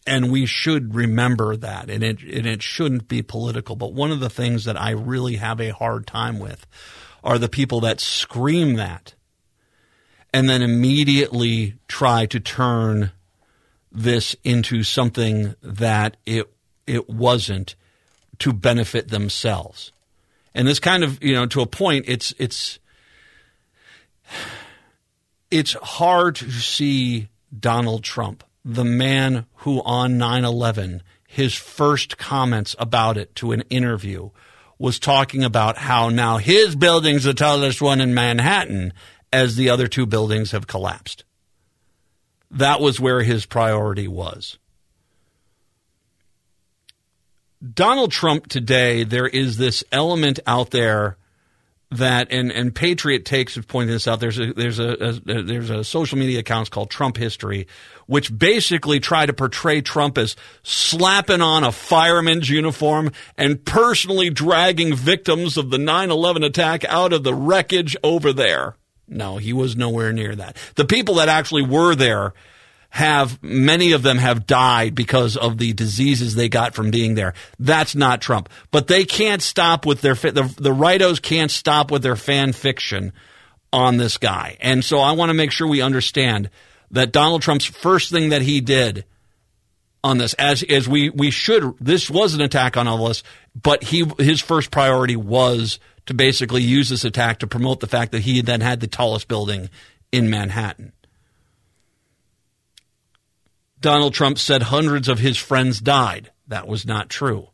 and 0.06 0.30
we 0.30 0.44
should 0.44 0.94
remember 0.94 1.56
that. 1.56 1.88
And 1.88 2.02
it, 2.04 2.22
and 2.22 2.46
it 2.46 2.62
shouldn't 2.62 3.08
be 3.08 3.22
political. 3.22 3.76
But 3.76 3.94
one 3.94 4.10
of 4.10 4.20
the 4.20 4.30
things 4.30 4.64
that 4.66 4.78
I 4.78 4.90
really 4.90 5.36
have 5.36 5.60
a 5.60 5.70
hard 5.70 6.06
time 6.06 6.38
with 6.38 6.66
are 7.22 7.38
the 7.38 7.48
people 7.48 7.80
that 7.80 8.00
scream 8.00 8.74
that 8.74 9.14
and 10.32 10.48
then 10.48 10.62
immediately 10.62 11.74
try 11.88 12.26
to 12.26 12.40
turn 12.40 13.12
this 13.92 14.36
into 14.44 14.82
something 14.82 15.54
that 15.62 16.16
it 16.24 16.52
it 16.86 17.08
wasn't 17.08 17.74
to 18.38 18.52
benefit 18.52 19.08
themselves. 19.08 19.92
And 20.54 20.66
this 20.66 20.80
kind 20.80 21.04
of, 21.04 21.22
you 21.22 21.34
know, 21.34 21.46
to 21.46 21.60
a 21.60 21.66
point 21.66 22.04
it's 22.08 22.32
it's 22.38 22.78
it's 25.50 25.72
hard 25.74 26.36
to 26.36 26.50
see 26.50 27.28
Donald 27.58 28.04
Trump, 28.04 28.44
the 28.64 28.84
man 28.84 29.46
who 29.56 29.82
on 29.82 30.14
9/11 30.14 31.00
his 31.26 31.54
first 31.54 32.18
comments 32.18 32.74
about 32.78 33.16
it 33.16 33.34
to 33.36 33.52
an 33.52 33.62
interview 33.70 34.30
was 34.80 34.98
talking 34.98 35.44
about 35.44 35.76
how 35.76 36.08
now 36.08 36.38
his 36.38 36.74
building's 36.74 37.24
the 37.24 37.34
tallest 37.34 37.82
one 37.82 38.00
in 38.00 38.14
Manhattan 38.14 38.94
as 39.30 39.54
the 39.54 39.68
other 39.68 39.86
two 39.86 40.06
buildings 40.06 40.52
have 40.52 40.66
collapsed. 40.66 41.22
That 42.50 42.80
was 42.80 42.98
where 42.98 43.22
his 43.22 43.44
priority 43.44 44.08
was. 44.08 44.56
Donald 47.74 48.10
Trump 48.10 48.46
today, 48.46 49.04
there 49.04 49.26
is 49.26 49.58
this 49.58 49.84
element 49.92 50.40
out 50.46 50.70
there 50.70 51.18
that 51.92 52.28
and 52.30 52.52
and 52.52 52.72
PatriotTakes 52.74 53.56
of 53.56 53.66
pointing 53.66 53.92
this 53.92 54.06
out. 54.06 54.20
There's 54.20 54.38
a 54.38 54.52
there's 54.52 54.78
a, 54.78 54.92
a, 54.92 55.42
there's 55.42 55.70
a 55.70 55.82
social 55.82 56.18
media 56.18 56.40
accounts 56.40 56.70
called 56.70 56.90
Trump 56.90 57.16
History, 57.16 57.66
which 58.06 58.36
basically 58.36 59.00
try 59.00 59.26
to 59.26 59.32
portray 59.32 59.80
Trump 59.80 60.16
as 60.16 60.36
slapping 60.62 61.40
on 61.40 61.64
a 61.64 61.72
fireman's 61.72 62.48
uniform 62.48 63.10
and 63.36 63.64
personally 63.64 64.30
dragging 64.30 64.94
victims 64.94 65.56
of 65.56 65.70
the 65.70 65.78
9/11 65.78 66.44
attack 66.44 66.84
out 66.84 67.12
of 67.12 67.24
the 67.24 67.34
wreckage 67.34 67.96
over 68.04 68.32
there. 68.32 68.76
No, 69.08 69.38
he 69.38 69.52
was 69.52 69.76
nowhere 69.76 70.12
near 70.12 70.36
that. 70.36 70.56
The 70.76 70.84
people 70.84 71.16
that 71.16 71.28
actually 71.28 71.66
were 71.66 71.96
there 71.96 72.32
have 72.90 73.40
many 73.42 73.92
of 73.92 74.02
them 74.02 74.18
have 74.18 74.46
died 74.46 74.94
because 74.94 75.36
of 75.36 75.58
the 75.58 75.72
diseases 75.72 76.34
they 76.34 76.48
got 76.48 76.74
from 76.74 76.90
being 76.90 77.14
there. 77.14 77.34
That's 77.58 77.94
not 77.94 78.20
Trump. 78.20 78.48
But 78.70 78.88
they 78.88 79.04
can't 79.04 79.40
stop 79.40 79.86
with 79.86 80.00
their 80.00 80.14
the 80.14 80.52
the 80.58 80.74
rightos 80.74 81.22
can't 81.22 81.50
stop 81.50 81.90
with 81.90 82.02
their 82.02 82.16
fan 82.16 82.52
fiction 82.52 83.12
on 83.72 83.96
this 83.96 84.18
guy. 84.18 84.56
And 84.60 84.84
so 84.84 84.98
I 84.98 85.12
want 85.12 85.30
to 85.30 85.34
make 85.34 85.52
sure 85.52 85.68
we 85.68 85.80
understand 85.80 86.50
that 86.90 87.12
Donald 87.12 87.42
Trump's 87.42 87.64
first 87.64 88.10
thing 88.10 88.30
that 88.30 88.42
he 88.42 88.60
did 88.60 89.04
on 90.02 90.18
this 90.18 90.34
as 90.34 90.64
as 90.64 90.88
we 90.88 91.10
we 91.10 91.30
should 91.30 91.74
this 91.78 92.10
was 92.10 92.34
an 92.34 92.40
attack 92.40 92.76
on 92.76 92.88
all 92.88 93.04
of 93.04 93.10
us, 93.10 93.22
but 93.60 93.84
he 93.84 94.04
his 94.18 94.40
first 94.40 94.72
priority 94.72 95.14
was 95.14 95.78
to 96.06 96.14
basically 96.14 96.62
use 96.62 96.88
this 96.88 97.04
attack 97.04 97.38
to 97.38 97.46
promote 97.46 97.78
the 97.78 97.86
fact 97.86 98.10
that 98.10 98.22
he 98.22 98.40
then 98.40 98.60
had 98.60 98.80
the 98.80 98.88
tallest 98.88 99.28
building 99.28 99.70
in 100.10 100.28
Manhattan. 100.28 100.92
Donald 103.80 104.14
Trump 104.14 104.38
said 104.38 104.64
hundreds 104.64 105.08
of 105.08 105.18
his 105.18 105.38
friends 105.38 105.80
died. 105.80 106.30
That 106.48 106.68
was 106.68 106.84
not 106.84 107.08
true. 107.08 107.48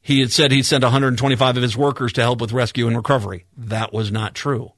He 0.00 0.20
had 0.20 0.32
said 0.32 0.50
he 0.50 0.62
sent 0.62 0.82
125 0.82 1.56
of 1.56 1.62
his 1.62 1.76
workers 1.76 2.12
to 2.14 2.22
help 2.22 2.40
with 2.40 2.52
rescue 2.52 2.86
and 2.86 2.96
recovery. 2.96 3.44
That 3.56 3.92
was 3.92 4.10
not 4.10 4.34
true. 4.34 4.72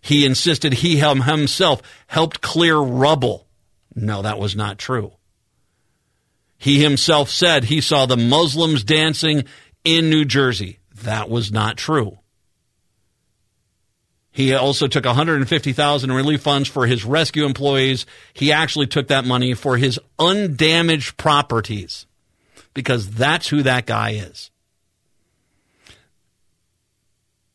He 0.00 0.24
insisted 0.24 0.74
he 0.74 0.98
himself 0.98 1.82
helped 2.06 2.40
clear 2.40 2.76
rubble. 2.78 3.48
No, 3.94 4.22
that 4.22 4.38
was 4.38 4.54
not 4.54 4.78
true. 4.78 5.12
He 6.58 6.82
himself 6.82 7.28
said 7.28 7.64
he 7.64 7.80
saw 7.80 8.06
the 8.06 8.16
Muslims 8.16 8.84
dancing 8.84 9.44
in 9.84 10.08
New 10.08 10.24
Jersey. 10.24 10.78
That 11.02 11.28
was 11.28 11.50
not 11.50 11.76
true. 11.76 12.18
He 14.36 14.52
also 14.52 14.86
took 14.86 15.06
150,000 15.06 16.10
in 16.10 16.14
relief 16.14 16.42
funds 16.42 16.68
for 16.68 16.86
his 16.86 17.06
rescue 17.06 17.46
employees. 17.46 18.04
He 18.34 18.52
actually 18.52 18.86
took 18.86 19.08
that 19.08 19.24
money 19.24 19.54
for 19.54 19.78
his 19.78 19.98
undamaged 20.18 21.16
properties 21.16 22.04
because 22.74 23.08
that's 23.12 23.48
who 23.48 23.62
that 23.62 23.86
guy 23.86 24.10
is. 24.10 24.50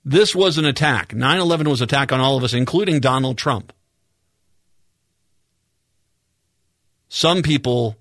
This 0.03 0.33
was 0.33 0.57
an 0.57 0.65
attack. 0.65 1.13
9/11 1.13 1.67
was 1.67 1.81
an 1.81 1.83
attack 1.83 2.11
on 2.11 2.19
all 2.19 2.35
of 2.35 2.43
us 2.43 2.55
including 2.55 2.99
Donald 2.99 3.37
Trump. 3.37 3.71
Some 7.09 7.43
people 7.43 7.95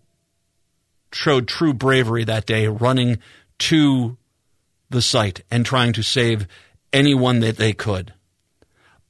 showed 1.12 1.46
true 1.46 1.74
bravery 1.74 2.24
that 2.24 2.46
day 2.46 2.66
running 2.66 3.18
to 3.58 4.16
the 4.88 5.02
site 5.02 5.42
and 5.50 5.66
trying 5.66 5.92
to 5.92 6.02
save 6.02 6.48
anyone 6.94 7.40
that 7.40 7.58
they 7.58 7.74
could 7.74 8.14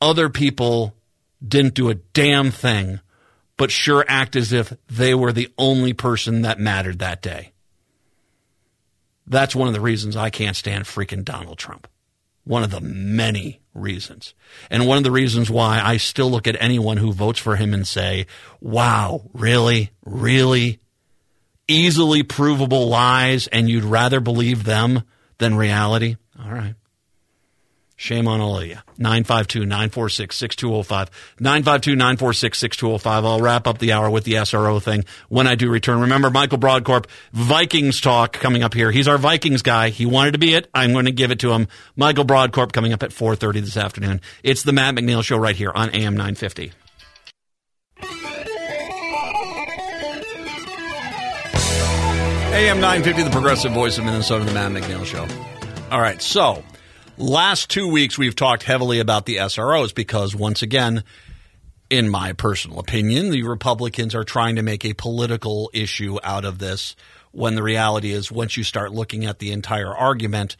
other 0.00 0.28
people 0.28 0.94
didn't 1.46 1.74
do 1.74 1.90
a 1.90 1.94
damn 1.94 2.50
thing, 2.50 3.00
but 3.56 3.70
sure 3.70 4.04
act 4.08 4.36
as 4.36 4.52
if 4.52 4.72
they 4.88 5.14
were 5.14 5.32
the 5.32 5.52
only 5.58 5.92
person 5.92 6.42
that 6.42 6.58
mattered 6.58 6.98
that 6.98 7.22
day. 7.22 7.52
That's 9.26 9.54
one 9.54 9.68
of 9.68 9.74
the 9.74 9.80
reasons 9.80 10.16
I 10.16 10.30
can't 10.30 10.56
stand 10.56 10.84
freaking 10.84 11.24
Donald 11.24 11.58
Trump. 11.58 11.86
One 12.44 12.62
of 12.62 12.70
the 12.70 12.80
many 12.80 13.60
reasons. 13.74 14.34
And 14.70 14.86
one 14.86 14.98
of 14.98 15.04
the 15.04 15.10
reasons 15.10 15.50
why 15.50 15.80
I 15.82 15.98
still 15.98 16.30
look 16.30 16.46
at 16.48 16.60
anyone 16.60 16.96
who 16.96 17.12
votes 17.12 17.38
for 17.38 17.56
him 17.56 17.72
and 17.72 17.86
say, 17.86 18.26
wow, 18.60 19.22
really? 19.32 19.90
Really? 20.04 20.80
Easily 21.68 22.22
provable 22.24 22.88
lies, 22.88 23.46
and 23.46 23.68
you'd 23.68 23.84
rather 23.84 24.18
believe 24.18 24.64
them 24.64 25.02
than 25.38 25.54
reality? 25.54 26.16
All 26.42 26.50
right. 26.50 26.74
Shame 28.00 28.28
on 28.28 28.40
all 28.40 28.58
of 28.60 28.66
you. 28.66 28.78
952 28.96 29.66
946 29.66 30.34
6205. 30.34 31.10
952 31.38 31.96
946 31.96 32.58
6205. 32.58 33.24
I'll 33.26 33.42
wrap 33.42 33.66
up 33.66 33.76
the 33.76 33.92
hour 33.92 34.08
with 34.08 34.24
the 34.24 34.32
SRO 34.32 34.82
thing 34.82 35.04
when 35.28 35.46
I 35.46 35.54
do 35.54 35.68
return. 35.70 36.00
Remember, 36.00 36.30
Michael 36.30 36.56
Brodkorb, 36.56 37.04
Vikings 37.34 38.00
talk 38.00 38.32
coming 38.32 38.62
up 38.62 38.72
here. 38.72 38.90
He's 38.90 39.06
our 39.06 39.18
Vikings 39.18 39.60
guy. 39.60 39.90
He 39.90 40.06
wanted 40.06 40.32
to 40.32 40.38
be 40.38 40.54
it. 40.54 40.70
I'm 40.72 40.94
going 40.94 41.04
to 41.04 41.12
give 41.12 41.30
it 41.30 41.40
to 41.40 41.52
him. 41.52 41.68
Michael 41.94 42.24
Brodkorb 42.24 42.72
coming 42.72 42.94
up 42.94 43.02
at 43.02 43.10
4.30 43.10 43.60
this 43.60 43.76
afternoon. 43.76 44.22
It's 44.42 44.62
the 44.62 44.72
Matt 44.72 44.94
McNeil 44.94 45.22
Show 45.22 45.36
right 45.36 45.54
here 45.54 45.70
on 45.70 45.90
AM 45.90 46.16
950. 46.16 46.72
AM 52.54 52.80
950, 52.80 53.24
the 53.24 53.30
progressive 53.30 53.72
voice 53.72 53.98
of 53.98 54.06
Minnesota, 54.06 54.46
the 54.46 54.54
Matt 54.54 54.72
McNeil 54.72 55.04
Show. 55.04 55.26
All 55.90 56.00
right, 56.00 56.22
so 56.22 56.64
Last 57.20 57.68
two 57.68 57.86
weeks, 57.86 58.16
we've 58.16 58.34
talked 58.34 58.62
heavily 58.62 58.98
about 58.98 59.26
the 59.26 59.36
SROs 59.36 59.94
because, 59.94 60.34
once 60.34 60.62
again, 60.62 61.04
in 61.90 62.08
my 62.08 62.32
personal 62.32 62.78
opinion, 62.78 63.28
the 63.28 63.42
Republicans 63.42 64.14
are 64.14 64.24
trying 64.24 64.56
to 64.56 64.62
make 64.62 64.86
a 64.86 64.94
political 64.94 65.70
issue 65.74 66.16
out 66.24 66.46
of 66.46 66.58
this 66.58 66.96
when 67.32 67.56
the 67.56 67.62
reality 67.62 68.12
is, 68.12 68.32
once 68.32 68.56
you 68.56 68.64
start 68.64 68.92
looking 68.92 69.26
at 69.26 69.38
the 69.38 69.52
entire 69.52 69.94
argument, 69.94 70.56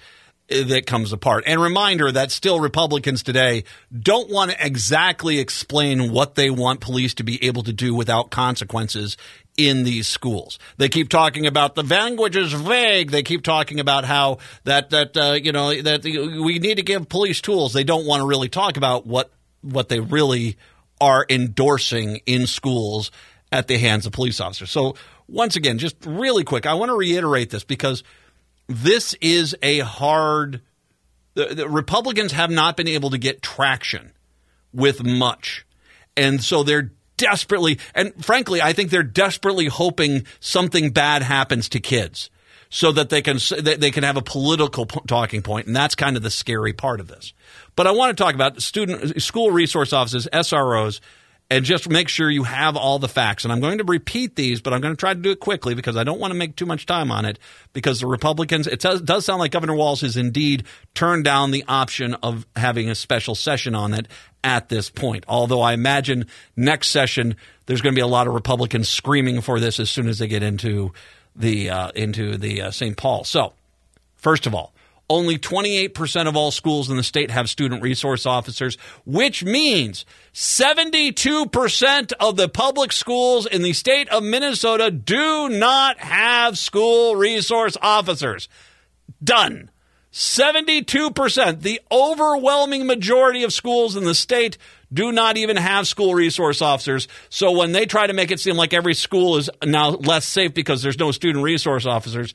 that 0.50 0.84
comes 0.84 1.12
apart. 1.12 1.44
And 1.46 1.62
reminder 1.62 2.11
that 2.12 2.30
still 2.30 2.61
Republicans 2.61 3.22
today 3.22 3.64
don't 3.96 4.28
want 4.28 4.50
to 4.50 4.66
exactly 4.66 5.38
explain 5.38 6.12
what 6.12 6.34
they 6.34 6.50
want 6.50 6.80
police 6.80 7.14
to 7.14 7.22
be 7.22 7.42
able 7.44 7.62
to 7.62 7.72
do 7.72 7.94
without 7.94 8.30
consequences 8.30 9.16
in 9.57 9.82
these 9.84 10.09
schools. 10.09 10.59
They 10.76 10.88
keep 10.88 11.09
talking 11.09 11.46
about 11.46 11.74
the 11.74 11.82
language 11.82 12.36
is 12.36 12.53
vague. 12.53 13.11
They 13.11 13.22
keep 13.22 13.42
talking 13.42 13.80
about 13.80 14.05
how 14.05 14.38
that 14.64 14.90
that 14.90 15.16
uh, 15.16 15.32
you 15.32 15.53
know 15.53 15.80
that 15.82 16.05
we 16.05 16.59
need 16.59 16.76
to 16.76 16.82
give 16.82 17.09
police 17.09 17.40
tools. 17.40 17.72
They 17.72 17.84
don't 17.84 18.07
want 18.07 18.20
to 18.20 18.26
really 18.26 18.48
talk 18.48 18.76
about 18.76 19.07
what 19.07 19.30
what 19.62 19.88
they 19.88 20.01
really 20.01 20.57
are 21.01 21.26
endorsing 21.28 22.20
in 22.26 22.46
schools 22.46 23.11
at 23.53 23.68
the 23.68 23.78
hands 23.78 24.07
of 24.07 24.12
police 24.12 24.40
officers. 24.40 24.70
So 24.70 24.96
once 25.28 25.57
again, 25.57 25.78
just 25.78 25.96
really 26.05 26.44
quick, 26.44 26.66
I 26.66 26.74
want 26.74 26.90
to 26.90 26.96
reiterate 26.96 27.51
this 27.51 27.64
because 27.64 28.03
this 28.68 29.14
is 29.20 29.57
a 29.62 29.80
hard. 29.80 30.62
The, 31.34 31.55
the 31.55 31.68
Republicans 31.68 32.32
have 32.32 32.51
not 32.51 32.76
been 32.76 32.88
able 32.88 33.11
to 33.11 33.18
get 33.18 33.40
traction 33.40 34.12
with 34.72 35.05
much. 35.05 35.64
And 36.16 36.42
so 36.42 36.62
they're 36.62 36.90
desperately, 37.20 37.78
and 37.94 38.12
frankly, 38.24 38.62
I 38.62 38.72
think 38.72 38.90
they're 38.90 39.02
desperately 39.02 39.66
hoping 39.66 40.24
something 40.40 40.90
bad 40.90 41.22
happens 41.22 41.68
to 41.70 41.80
kids 41.80 42.30
so 42.70 42.92
that 42.92 43.10
they 43.10 43.20
can 43.20 43.38
they 43.62 43.90
can 43.90 44.04
have 44.04 44.16
a 44.16 44.22
political 44.22 44.86
talking 44.86 45.42
point, 45.42 45.66
and 45.66 45.76
that's 45.76 45.94
kind 45.94 46.16
of 46.16 46.22
the 46.22 46.30
scary 46.30 46.72
part 46.72 47.00
of 47.00 47.08
this. 47.08 47.34
But 47.76 47.86
I 47.86 47.90
want 47.90 48.16
to 48.16 48.22
talk 48.22 48.34
about 48.34 48.62
student 48.62 49.20
school 49.22 49.50
resource 49.50 49.92
offices, 49.92 50.26
SROs, 50.32 51.00
and 51.51 51.64
just 51.64 51.88
make 51.88 52.09
sure 52.09 52.30
you 52.30 52.44
have 52.44 52.76
all 52.76 53.01
the 53.01 53.09
facts. 53.09 53.44
And 53.44 53.53
I'm 53.53 53.61
going 53.61 53.78
to 53.78 53.84
repeat 53.84 54.36
these, 54.36 54.61
but 54.61 54.72
I'm 54.72 54.80
going 54.80 54.94
to 54.94 54.98
try 54.98 55.12
to 55.12 55.20
do 55.20 55.32
it 55.32 55.40
quickly 55.40 55.74
because 55.74 55.96
I 55.96 56.05
don't 56.05 56.20
want 56.20 56.30
to 56.30 56.38
make 56.38 56.55
too 56.55 56.64
much 56.64 56.86
time 56.86 57.11
on 57.11 57.24
it. 57.24 57.40
Because 57.72 57.98
the 57.98 58.07
Republicans, 58.07 58.68
it 58.68 58.80
does, 58.80 59.24
sound 59.24 59.40
like 59.40 59.51
Governor 59.51 59.74
Walz 59.74 60.03
has 60.03 60.16
indeed 60.16 60.64
turned 60.94 61.24
down 61.24 61.51
the 61.51 61.64
option 61.66 62.14
of 62.22 62.46
having 62.55 62.88
a 62.88 62.94
special 62.94 63.34
session 63.34 63.74
on 63.74 63.94
it 63.94 64.07
at 64.44 64.68
this 64.68 64.90
point. 64.90 65.24
Although 65.26 65.61
I 65.61 65.72
imagine 65.72 66.26
next 66.57 66.88
session 66.88 67.34
there's 67.66 67.80
going 67.80 67.94
to 67.94 67.98
be 67.98 68.03
a 68.03 68.07
lot 68.07 68.28
of 68.28 68.34
Republicans 68.34 68.88
screaming 68.88 69.40
for 69.40 69.59
this 69.59 69.80
as 69.80 69.90
soon 69.90 70.09
as 70.09 70.20
they 70.20 70.28
get 70.28 70.44
into 70.44 70.92
the 71.34 71.70
uh, 71.70 71.90
into 71.94 72.36
the 72.36 72.62
uh, 72.62 72.70
St. 72.70 72.96
Paul. 72.96 73.24
So, 73.24 73.53
first 74.16 74.46
of 74.46 74.55
all, 74.55 74.72
only 75.11 75.36
28% 75.36 76.28
of 76.28 76.36
all 76.36 76.52
schools 76.52 76.88
in 76.88 76.96
the 76.96 77.02
state 77.02 77.30
have 77.32 77.50
student 77.50 77.82
resource 77.82 78.24
officers, 78.24 78.78
which 79.04 79.44
means 79.44 80.06
72% 80.32 82.12
of 82.20 82.36
the 82.36 82.48
public 82.48 82.92
schools 82.92 83.44
in 83.44 83.62
the 83.62 83.72
state 83.72 84.08
of 84.08 84.22
Minnesota 84.22 84.90
do 84.90 85.48
not 85.48 85.98
have 85.98 86.56
school 86.56 87.16
resource 87.16 87.76
officers. 87.82 88.48
Done. 89.22 89.70
72%, 90.12 91.61
the 91.62 91.80
overwhelming 91.90 92.86
majority 92.86 93.44
of 93.44 93.52
schools 93.52 93.96
in 93.96 94.04
the 94.04 94.14
state 94.14 94.58
do 94.92 95.12
not 95.12 95.36
even 95.36 95.56
have 95.56 95.86
school 95.86 96.14
resource 96.14 96.62
officers. 96.62 97.06
So 97.28 97.52
when 97.52 97.72
they 97.72 97.86
try 97.86 98.06
to 98.06 98.12
make 98.12 98.30
it 98.30 98.40
seem 98.40 98.56
like 98.56 98.72
every 98.72 98.94
school 98.94 99.36
is 99.36 99.50
now 99.64 99.90
less 99.90 100.24
safe 100.24 100.52
because 100.54 100.82
there's 100.82 100.98
no 100.98 101.12
student 101.12 101.44
resource 101.44 101.86
officers, 101.86 102.34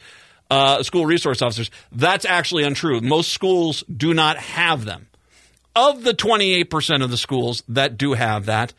uh, 0.50 0.84
school 0.84 1.06
resource 1.06 1.42
officers, 1.42 1.72
that's 1.92 2.26
actually 2.26 2.64
untrue. 2.64 3.02
Most 3.02 3.32
schools 3.32 3.84
do 3.96 4.14
not 4.14 4.38
have 4.38 4.86
them. 4.86 5.08
Of 5.76 6.04
the 6.04 6.14
28% 6.14 7.04
of 7.04 7.12
the 7.12 7.18
schools 7.18 7.64
that 7.68 7.98
do 7.98 8.14
have 8.14 8.46
that, 8.46 8.74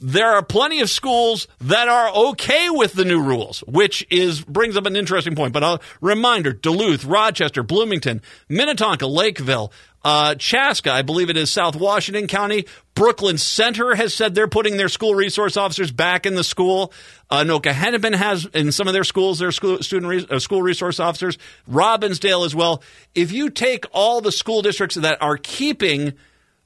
there 0.00 0.30
are 0.30 0.42
plenty 0.42 0.80
of 0.80 0.88
schools 0.88 1.46
that 1.60 1.88
are 1.88 2.10
okay 2.30 2.70
with 2.70 2.94
the 2.94 3.04
new 3.04 3.20
rules, 3.20 3.60
which 3.66 4.06
is 4.10 4.40
brings 4.40 4.76
up 4.76 4.86
an 4.86 4.96
interesting 4.96 5.36
point. 5.36 5.52
But 5.52 5.62
a 5.62 5.80
reminder: 6.00 6.54
Duluth, 6.54 7.04
Rochester, 7.04 7.62
Bloomington, 7.62 8.22
Minnetonka, 8.48 9.06
Lakeville, 9.06 9.70
uh, 10.02 10.34
Chaska, 10.36 10.90
I 10.90 11.02
believe 11.02 11.28
it 11.28 11.36
is 11.36 11.50
South 11.50 11.76
Washington 11.76 12.26
County. 12.26 12.66
Brooklyn 12.94 13.38
Center 13.38 13.94
has 13.94 14.14
said 14.14 14.34
they're 14.34 14.48
putting 14.48 14.76
their 14.76 14.88
school 14.88 15.14
resource 15.14 15.56
officers 15.56 15.90
back 15.90 16.26
in 16.26 16.34
the 16.34 16.44
school. 16.44 16.92
Uh, 17.28 17.44
Hennepin 17.62 18.14
has 18.14 18.46
in 18.46 18.72
some 18.72 18.88
of 18.88 18.94
their 18.94 19.04
schools 19.04 19.38
their 19.38 19.52
school, 19.52 19.82
student 19.82 20.10
re- 20.10 20.26
uh, 20.28 20.38
school 20.38 20.62
resource 20.62 21.00
officers. 21.00 21.38
Robbinsdale 21.70 22.44
as 22.44 22.54
well. 22.54 22.82
If 23.14 23.32
you 23.32 23.50
take 23.50 23.84
all 23.92 24.20
the 24.20 24.32
school 24.32 24.62
districts 24.62 24.96
that 24.96 25.20
are 25.20 25.36
keeping 25.36 26.14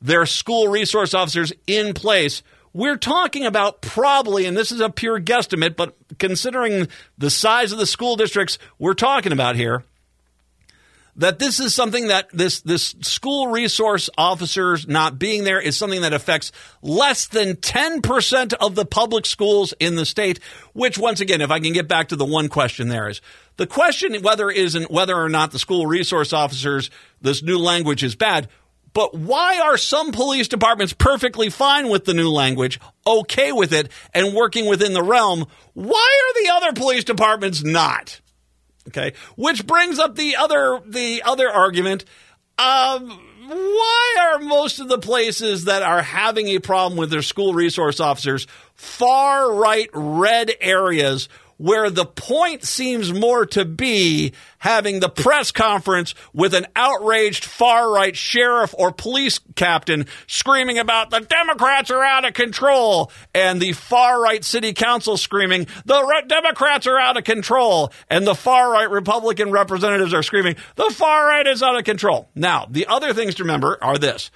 their 0.00 0.26
school 0.26 0.68
resource 0.68 1.14
officers 1.14 1.52
in 1.66 1.94
place, 1.94 2.42
we're 2.72 2.96
talking 2.96 3.46
about 3.46 3.80
probably, 3.80 4.46
and 4.46 4.56
this 4.56 4.72
is 4.72 4.80
a 4.80 4.90
pure 4.90 5.20
guesstimate, 5.20 5.76
but 5.76 5.96
considering 6.18 6.88
the 7.16 7.30
size 7.30 7.72
of 7.72 7.78
the 7.78 7.86
school 7.86 8.16
districts 8.16 8.58
we're 8.78 8.94
talking 8.94 9.32
about 9.32 9.54
here, 9.56 9.84
that 11.16 11.38
this 11.38 11.60
is 11.60 11.74
something 11.74 12.08
that 12.08 12.28
this 12.32 12.60
this 12.62 12.94
school 13.00 13.48
resource 13.48 14.10
officers 14.18 14.86
not 14.88 15.18
being 15.18 15.44
there 15.44 15.60
is 15.60 15.76
something 15.76 16.02
that 16.02 16.12
affects 16.12 16.52
less 16.82 17.26
than 17.26 17.54
10% 17.54 18.54
of 18.54 18.74
the 18.74 18.84
public 18.84 19.26
schools 19.26 19.74
in 19.78 19.96
the 19.96 20.06
state 20.06 20.40
which 20.72 20.98
once 20.98 21.20
again 21.20 21.40
if 21.40 21.50
i 21.50 21.60
can 21.60 21.72
get 21.72 21.88
back 21.88 22.08
to 22.08 22.16
the 22.16 22.24
one 22.24 22.48
question 22.48 22.88
there 22.88 23.08
is 23.08 23.20
the 23.56 23.66
question 23.66 24.20
whether 24.22 24.50
isn't 24.50 24.90
whether 24.90 25.16
or 25.16 25.28
not 25.28 25.52
the 25.52 25.58
school 25.58 25.86
resource 25.86 26.32
officers 26.32 26.90
this 27.20 27.42
new 27.42 27.58
language 27.58 28.02
is 28.02 28.14
bad 28.14 28.48
but 28.94 29.12
why 29.12 29.58
are 29.58 29.76
some 29.76 30.12
police 30.12 30.46
departments 30.46 30.92
perfectly 30.92 31.50
fine 31.50 31.88
with 31.88 32.04
the 32.04 32.14
new 32.14 32.30
language, 32.30 32.78
okay 33.04 33.50
with 33.50 33.72
it, 33.72 33.90
and 34.14 34.34
working 34.34 34.66
within 34.66 34.92
the 34.92 35.02
realm? 35.02 35.46
Why 35.72 36.20
are 36.22 36.42
the 36.42 36.50
other 36.50 36.72
police 36.80 37.02
departments 37.02 37.64
not? 37.64 38.20
Okay, 38.88 39.14
which 39.36 39.66
brings 39.66 39.98
up 39.98 40.14
the 40.14 40.36
other 40.36 40.80
the 40.86 41.22
other 41.24 41.50
argument. 41.50 42.04
Um, 42.58 43.18
why 43.46 44.16
are 44.20 44.38
most 44.38 44.78
of 44.80 44.88
the 44.88 44.98
places 44.98 45.64
that 45.64 45.82
are 45.82 46.02
having 46.02 46.48
a 46.48 46.58
problem 46.58 46.98
with 46.98 47.10
their 47.10 47.22
school 47.22 47.54
resource 47.54 48.00
officers 48.00 48.46
far 48.74 49.52
right 49.52 49.90
red 49.92 50.52
areas 50.60 51.28
where 51.56 51.90
the 51.90 52.04
point 52.04 52.64
seems 52.64 53.12
more 53.12 53.46
to 53.46 53.64
be 53.64 54.32
having 54.58 55.00
the 55.00 55.08
press 55.08 55.52
conference 55.52 56.14
with 56.32 56.54
an 56.54 56.66
outraged 56.74 57.44
far 57.44 57.92
right 57.92 58.16
sheriff 58.16 58.74
or 58.78 58.92
police 58.92 59.38
captain 59.54 60.06
screaming 60.26 60.78
about 60.78 61.10
the 61.10 61.20
Democrats 61.20 61.90
are 61.90 62.02
out 62.02 62.24
of 62.24 62.34
control 62.34 63.10
and 63.34 63.60
the 63.60 63.72
far 63.72 64.20
right 64.20 64.44
city 64.44 64.72
council 64.72 65.16
screaming 65.16 65.66
the 65.84 66.22
Democrats 66.26 66.86
are 66.86 66.98
out 66.98 67.16
of 67.16 67.24
control 67.24 67.92
and 68.08 68.26
the 68.26 68.34
far 68.34 68.72
right 68.72 68.90
Republican 68.90 69.50
representatives 69.50 70.14
are 70.14 70.22
screaming 70.22 70.56
the 70.76 70.90
far 70.90 71.26
right 71.26 71.46
is 71.46 71.62
out 71.62 71.76
of 71.76 71.84
control. 71.84 72.28
Now, 72.34 72.66
the 72.68 72.86
other 72.86 73.12
things 73.12 73.36
to 73.36 73.44
remember 73.44 73.78
are 73.82 73.98
this 73.98 74.30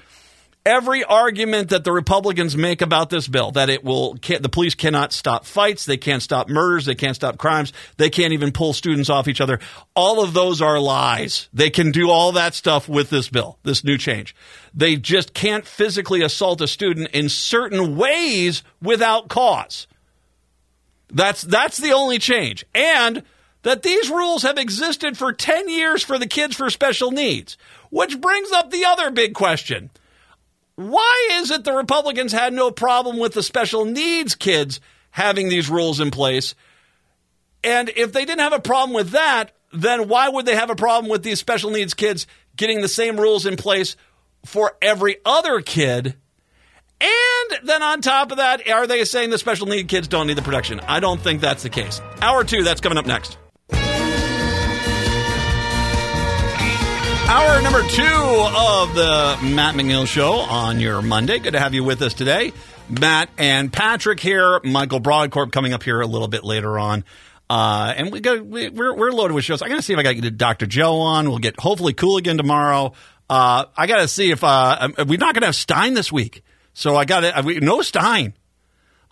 every 0.65 1.03
argument 1.05 1.71
that 1.71 1.85
the 1.85 1.93
Republicans 1.93 2.57
make 2.57 2.83
about 2.83 3.11
this 3.11 3.27
bill 3.27 3.51
that 3.53 3.71
it 3.71 3.83
will 3.85 4.15
the 4.15 4.49
police 4.49 4.75
cannot 4.75 5.13
stop 5.13 5.45
fights, 5.45 5.85
they 5.85 5.97
can't 5.97 6.23
stop 6.23 6.49
murders, 6.49 6.85
they 6.85 6.95
can't 6.95 7.17
stop 7.17 7.39
crimes, 7.39 7.73
they 7.97 8.11
can't 8.11 8.33
even 8.33 8.53
pull 8.53 8.73
students 8.73 9.11
off 9.11 9.29
each 9.29 9.41
other. 9.41 9.59
All 9.95 10.23
of 10.23 10.35
those 10.35 10.61
are 10.61 10.79
lies. 10.79 11.49
They 11.53 11.71
can 11.71 11.91
do 11.91 12.11
all 12.11 12.33
that 12.33 12.55
stuff 12.55 12.89
with 12.89 13.11
this 13.11 13.29
bill, 13.29 13.59
this 13.63 13.85
new 13.85 13.99
change. 13.99 14.35
They 14.75 14.97
just 14.97 15.35
can't 15.35 15.67
physically 15.67 16.23
assault 16.23 16.61
a 16.61 16.69
student 16.69 17.11
in 17.11 17.29
certain 17.29 17.97
ways 17.97 18.63
without 18.83 19.29
cause. 19.29 19.87
That's 21.11 21.43
that's 21.43 21.79
the 21.79 21.93
only 21.93 22.19
change. 22.19 22.65
And 22.75 23.23
that 23.63 23.83
these 23.83 24.11
rules 24.11 24.43
have 24.43 24.59
existed 24.59 25.19
for 25.19 25.33
10 25.33 25.69
years 25.69 26.03
for 26.03 26.19
the 26.19 26.27
kids 26.27 26.57
for 26.57 26.71
special 26.71 27.11
needs. 27.11 27.57
Which 27.91 28.21
brings 28.21 28.53
up 28.53 28.71
the 28.71 28.85
other 28.85 29.11
big 29.11 29.35
question 29.35 29.91
why 30.79 31.31
is 31.33 31.51
it 31.51 31.65
the 31.65 31.73
Republicans 31.73 32.31
had 32.31 32.53
no 32.53 32.71
problem 32.71 33.19
with 33.19 33.33
the 33.33 33.43
special 33.43 33.85
needs 33.85 34.37
kids 34.37 34.81
having 35.11 35.49
these 35.49 35.69
rules 35.69 35.99
in 35.99 36.13
place? 36.13 36.55
And 37.65 37.89
if 37.97 38.13
they 38.13 38.25
didn't 38.25 38.43
have 38.43 38.53
a 38.53 38.61
problem 38.61 38.95
with 38.95 39.11
that, 39.11 39.57
then 39.73 40.07
why 40.07 40.29
would 40.29 40.47
they 40.47 40.55
have 40.55 40.71
a 40.71 40.77
problem 40.77 41.11
with 41.11 41.25
these 41.25 41.41
special 41.41 41.71
needs 41.71 41.95
kids 41.95 42.29
getting 42.55 42.81
the 42.81 42.87
same 42.87 43.19
rules 43.19 43.45
in 43.45 43.57
place 43.57 43.97
for 44.47 44.77
every 44.81 45.17
other 45.25 45.61
kid? 45.63 46.15
And 47.01 47.59
then 47.65 47.83
on 47.83 48.01
top 48.01 48.31
of 48.31 48.37
that, 48.37 48.69
are 48.69 48.87
they 48.87 49.05
saying 49.05 49.31
the 49.31 49.39
special 49.39 49.67
need 49.67 49.89
kids 49.89 50.07
don't 50.07 50.29
need 50.29 50.37
the 50.37 50.43
protection? 50.43 50.79
I 50.87 51.01
don't 51.01 51.21
think 51.21 51.41
that's 51.41 51.65
the 51.65 51.71
case. 51.71 52.01
Hour 52.23 52.45
two, 52.45 52.63
that's 52.63 52.81
coming 52.81 52.99
up 52.99 53.07
next. 53.07 53.37
Hour 57.29 57.61
number 57.61 57.83
two 57.83 58.03
of 58.03 58.95
the 58.95 59.39
Matt 59.55 59.75
McNeil 59.75 60.07
Show 60.07 60.33
on 60.33 60.81
your 60.81 61.03
Monday. 61.03 61.39
Good 61.39 61.53
to 61.53 61.61
have 61.61 61.75
you 61.75 61.85
with 61.85 62.01
us 62.01 62.15
today. 62.15 62.55
Matt 62.89 63.29
and 63.37 63.71
Patrick 63.71 64.19
here. 64.19 64.61
Michael 64.65 64.99
Brodkorb 64.99 65.53
coming 65.53 65.75
up 65.75 65.83
here 65.83 66.01
a 66.01 66.07
little 66.07 66.29
bit 66.29 66.43
later 66.43 66.79
on. 66.79 67.05
Uh, 67.51 67.93
and 67.95 68.11
we 68.11 68.21
go, 68.21 68.43
we're, 68.43 68.95
we're 68.95 69.13
loaded 69.13 69.35
with 69.35 69.45
shows. 69.45 69.61
I 69.61 69.69
got 69.69 69.77
to 69.77 69.83
see 69.83 69.93
if 69.93 69.99
I 69.99 70.05
got 70.05 70.15
to 70.15 70.21
get 70.23 70.39
Dr. 70.39 70.65
Joe 70.65 71.01
on. 71.01 71.29
We'll 71.29 71.39
get 71.39 71.61
hopefully 71.61 71.93
cool 71.93 72.17
again 72.17 72.39
tomorrow. 72.39 72.95
Uh, 73.29 73.67
I 73.77 73.87
got 73.87 73.99
to 73.99 74.09
see 74.09 74.31
if 74.31 74.43
uh, 74.43 74.79
um, 74.81 74.95
we're 75.07 75.19
not 75.19 75.35
going 75.35 75.43
to 75.43 75.49
have 75.49 75.55
Stein 75.55 75.93
this 75.93 76.11
week. 76.11 76.43
So 76.73 76.97
I 76.97 77.05
got 77.05 77.21
to, 77.21 77.61
no 77.61 77.83
Stein. 77.83 78.33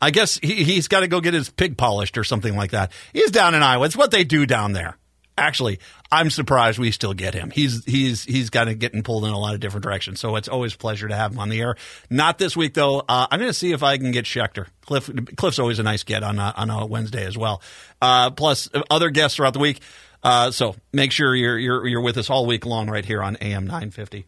I 0.01 0.11
guess 0.11 0.39
he, 0.39 0.65
he's 0.65 0.89
got 0.89 1.01
to 1.01 1.09
go 1.09 1.21
get 1.21 1.35
his 1.35 1.51
pig 1.51 1.77
polished 1.77 2.17
or 2.17 2.25
something 2.25 2.57
like 2.57 2.71
that. 2.71 2.93
He's 3.13 3.31
down 3.31 3.55
in 3.55 3.63
Iowa. 3.63 3.85
It's 3.85 3.95
what 3.97 4.11
they 4.11 4.25
do 4.25 4.47
down 4.47 4.73
there 4.73 4.97
actually, 5.39 5.81
I'm 6.11 6.31
surprised 6.31 6.79
we 6.79 6.91
still 6.91 7.15
get 7.15 7.35
him. 7.35 7.51
He's 7.51 7.85
he's 7.85 8.25
he's 8.25 8.51
kind 8.51 8.69
of 8.71 8.79
getting 8.79 9.03
pulled 9.03 9.25
in 9.25 9.31
a 9.31 9.39
lot 9.39 9.55
of 9.55 9.61
different 9.61 9.85
directions. 9.85 10.21
So 10.21 10.37
it's 10.37 10.49
always 10.49 10.75
a 10.75 10.79
pleasure 10.79 11.09
to 11.09 11.15
have 11.15 11.33
him 11.33 11.39
on 11.39 11.49
the 11.49 11.61
air. 11.61 11.77
Not 12.11 12.39
this 12.39 12.57
week 12.57 12.75
though. 12.75 13.01
Uh, 13.01 13.27
I'm 13.31 13.39
going 13.39 13.51
to 13.51 13.55
see 13.55 13.73
if 13.73 13.83
I 13.83 13.99
can 13.99 14.13
get 14.13 14.25
Schecter. 14.25 14.67
Cliff 14.83 15.11
Cliff's 15.37 15.59
always 15.59 15.79
a 15.79 15.83
nice 15.83 16.03
get 16.05 16.23
on 16.23 16.39
a, 16.39 16.55
on 16.57 16.71
a 16.71 16.87
Wednesday 16.87 17.25
as 17.25 17.37
well. 17.37 17.63
Uh, 18.01 18.31
plus 18.31 18.69
other 18.91 19.11
guests 19.11 19.37
throughout 19.37 19.53
the 19.53 19.59
week. 19.59 19.81
Uh, 20.23 20.51
so 20.51 20.75
make 20.93 21.13
sure 21.13 21.35
you're, 21.35 21.59
you're 21.59 21.87
you're 21.87 22.01
with 22.01 22.17
us 22.17 22.31
all 22.31 22.47
week 22.47 22.67
long 22.67 22.89
right 22.89 23.05
here 23.05 23.23
on 23.23 23.37
AM 23.41 23.65
950. 23.67 24.27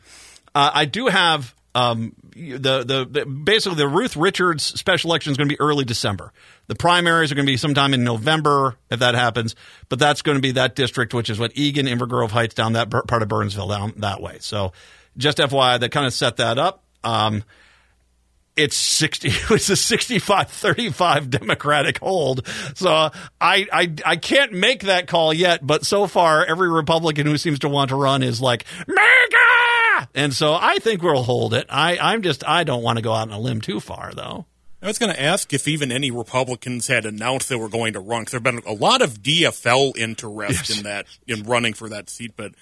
Uh, 0.54 0.70
I 0.74 0.84
do 0.84 1.06
have 1.06 1.54
um, 1.74 2.14
the, 2.38 2.84
the, 2.84 3.06
the 3.10 3.26
basically 3.26 3.76
the 3.76 3.88
Ruth 3.88 4.16
Richards 4.16 4.64
special 4.64 5.10
election 5.10 5.32
is 5.32 5.36
going 5.36 5.48
to 5.48 5.54
be 5.54 5.60
early 5.60 5.84
December. 5.84 6.32
The 6.66 6.74
primaries 6.74 7.32
are 7.32 7.34
going 7.34 7.46
to 7.46 7.52
be 7.52 7.56
sometime 7.56 7.94
in 7.94 8.04
November 8.04 8.76
if 8.90 9.00
that 9.00 9.14
happens, 9.14 9.54
but 9.88 9.98
that's 9.98 10.22
going 10.22 10.36
to 10.36 10.42
be 10.42 10.52
that 10.52 10.74
district, 10.74 11.14
which 11.14 11.30
is 11.30 11.38
what 11.38 11.52
Eagan, 11.54 11.86
Inver 11.86 12.08
Grove 12.08 12.32
Heights 12.32 12.54
down 12.54 12.74
that 12.74 12.90
part 12.90 13.22
of 13.22 13.28
Burnsville 13.28 13.68
down 13.68 13.94
that 13.98 14.20
way. 14.20 14.38
So 14.40 14.72
just 15.16 15.38
FYI, 15.38 15.80
that 15.80 15.90
kind 15.90 16.06
of 16.06 16.12
set 16.12 16.36
that 16.36 16.58
up. 16.58 16.84
Um, 17.04 17.44
it's 18.58 18.76
60 18.76 19.28
it's 19.50 19.68
a 19.70 19.76
65 19.76 20.48
35 20.48 21.30
democratic 21.30 21.98
hold 21.98 22.46
so 22.74 22.90
I, 22.90 23.12
I 23.40 23.94
i 24.04 24.16
can't 24.16 24.52
make 24.52 24.82
that 24.82 25.06
call 25.06 25.32
yet 25.32 25.64
but 25.64 25.86
so 25.86 26.08
far 26.08 26.44
every 26.44 26.68
republican 26.68 27.26
who 27.26 27.38
seems 27.38 27.60
to 27.60 27.68
want 27.68 27.90
to 27.90 27.96
run 27.96 28.22
is 28.24 28.40
like 28.40 28.64
MAGA 29.98 30.08
and 30.14 30.34
so 30.34 30.54
i 30.54 30.78
think 30.78 31.02
we'll 31.02 31.22
hold 31.22 31.54
it 31.54 31.66
i 31.68 31.98
i'm 31.98 32.22
just 32.22 32.46
i 32.46 32.64
don't 32.64 32.82
want 32.82 32.98
to 32.98 33.02
go 33.02 33.12
out 33.12 33.28
on 33.28 33.32
a 33.32 33.38
limb 33.38 33.60
too 33.60 33.80
far 33.80 34.12
though 34.14 34.46
I 34.80 34.86
was 34.86 34.98
going 34.98 35.12
to 35.12 35.20
ask 35.20 35.52
if 35.52 35.66
even 35.66 35.90
any 35.90 36.12
Republicans 36.12 36.86
had 36.86 37.04
announced 37.04 37.48
they 37.48 37.56
were 37.56 37.68
going 37.68 37.94
to 37.94 38.00
run. 38.00 38.22
Because 38.22 38.40
there 38.40 38.52
have 38.52 38.64
been 38.64 38.72
a 38.72 38.76
lot 38.76 39.02
of 39.02 39.22
DFL 39.22 39.96
interest 39.96 40.68
yes. 40.68 40.78
in 40.78 40.84
that, 40.84 41.06
in 41.26 41.42
running 41.42 41.74
for 41.74 41.88
that 41.88 42.08
seat. 42.08 42.34
But 42.36 42.52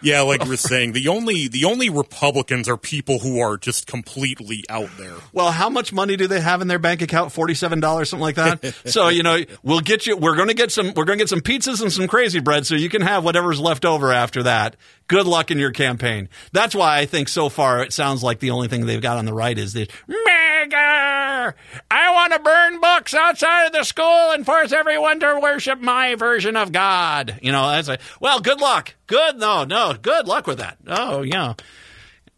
yeah, 0.00 0.20
like 0.22 0.44
you 0.44 0.50
were 0.50 0.56
saying, 0.56 0.92
the 0.92 1.08
only 1.08 1.48
the 1.48 1.64
only 1.64 1.90
Republicans 1.90 2.68
are 2.68 2.76
people 2.76 3.18
who 3.18 3.40
are 3.40 3.56
just 3.56 3.86
completely 3.86 4.64
out 4.68 4.90
there. 4.96 5.14
Well, 5.32 5.50
how 5.50 5.68
much 5.68 5.92
money 5.92 6.16
do 6.16 6.26
they 6.26 6.40
have 6.40 6.62
in 6.62 6.68
their 6.68 6.78
bank 6.78 7.02
account? 7.02 7.32
Forty 7.32 7.54
seven 7.54 7.80
dollars, 7.80 8.10
something 8.10 8.22
like 8.22 8.36
that. 8.36 8.74
so 8.86 9.08
you 9.08 9.22
know, 9.22 9.40
we'll 9.62 9.80
get 9.80 10.06
you. 10.06 10.16
We're 10.16 10.36
going 10.36 10.48
to 10.48 10.54
get 10.54 10.70
some. 10.70 10.92
We're 10.94 11.04
going 11.04 11.18
to 11.18 11.22
get 11.22 11.28
some 11.28 11.40
pizzas 11.40 11.82
and 11.82 11.92
some 11.92 12.08
crazy 12.08 12.40
bread, 12.40 12.66
so 12.66 12.74
you 12.74 12.88
can 12.88 13.02
have 13.02 13.24
whatever's 13.24 13.60
left 13.60 13.84
over 13.84 14.12
after 14.12 14.44
that. 14.44 14.76
Good 15.08 15.26
luck 15.26 15.50
in 15.50 15.58
your 15.58 15.72
campaign. 15.72 16.28
That's 16.52 16.74
why 16.74 16.98
I 16.98 17.06
think 17.06 17.28
so 17.28 17.48
far 17.48 17.82
it 17.82 17.94
sounds 17.94 18.22
like 18.22 18.40
the 18.40 18.50
only 18.50 18.68
thing 18.68 18.84
they've 18.84 19.00
got 19.00 19.16
on 19.16 19.24
the 19.24 19.32
right 19.32 19.56
is 19.58 19.72
this 19.72 19.88
MAGA. 20.06 21.54
I 21.90 22.12
want 22.12 22.34
to 22.34 22.38
burn 22.40 22.78
books 22.78 23.14
outside 23.14 23.66
of 23.66 23.72
the 23.72 23.84
school 23.84 24.32
and 24.32 24.44
force 24.44 24.70
everyone 24.70 25.18
to 25.20 25.40
worship 25.42 25.80
my 25.80 26.14
version 26.14 26.56
of 26.56 26.72
God. 26.72 27.38
You 27.40 27.52
know, 27.52 27.70
that's 27.70 27.88
a 27.88 27.98
well. 28.20 28.40
Good 28.40 28.60
luck. 28.60 28.94
Good. 29.06 29.38
No, 29.38 29.64
no. 29.64 29.94
Good 29.94 30.28
luck 30.28 30.46
with 30.46 30.58
that. 30.58 30.76
Oh, 30.86 31.22
yeah. 31.22 31.54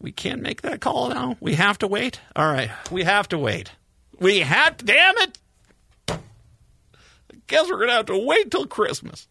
We 0.01 0.13
can't 0.13 0.41
make 0.41 0.63
that 0.63 0.81
call 0.81 1.09
now. 1.09 1.37
We 1.41 1.55
have 1.57 1.79
to 1.79 1.89
wait. 1.89 2.21
All 2.37 2.51
right. 2.51 2.71
We 2.91 3.03
have 3.03 3.29
to 3.31 3.39
wait. 3.39 3.73
We 4.21 4.39
have. 4.41 4.77
Damn 4.77 5.19
it. 5.19 5.39
I 6.09 6.19
guess 7.49 7.69
we're 7.69 7.81
gonna 7.81 7.93
have 7.93 8.07
to 8.07 8.17
wait 8.17 8.51
till 8.53 8.67
Christmas. 8.67 9.27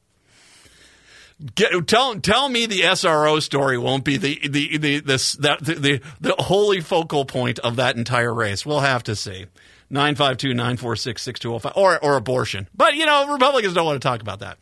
Get, 1.56 1.88
tell 1.88 2.20
tell 2.20 2.50
me 2.50 2.66
the 2.66 2.82
SRO 2.82 3.42
story 3.42 3.78
won't 3.78 4.04
be 4.04 4.18
the 4.18 4.46
the 4.48 4.78
the 4.78 5.00
this 5.00 5.34
that 5.34 5.64
the, 5.64 5.76
the 5.76 6.02
the 6.20 6.36
holy 6.38 6.82
focal 6.82 7.24
point 7.24 7.60
of 7.60 7.78
that 7.78 7.96
entire 7.96 8.34
race. 8.34 8.66
We'll 8.66 8.82
have 8.82 9.04
to 9.04 9.16
see. 9.16 9.46
952-946-6205 9.92 11.72
or 11.76 12.04
or 12.04 12.16
abortion. 12.18 12.68
But 12.76 12.96
you 12.96 13.06
know, 13.06 13.32
Republicans 13.32 13.74
don't 13.74 13.86
want 13.86 14.02
to 14.02 14.08
talk 14.08 14.22
about 14.22 14.40
that. 14.40 14.58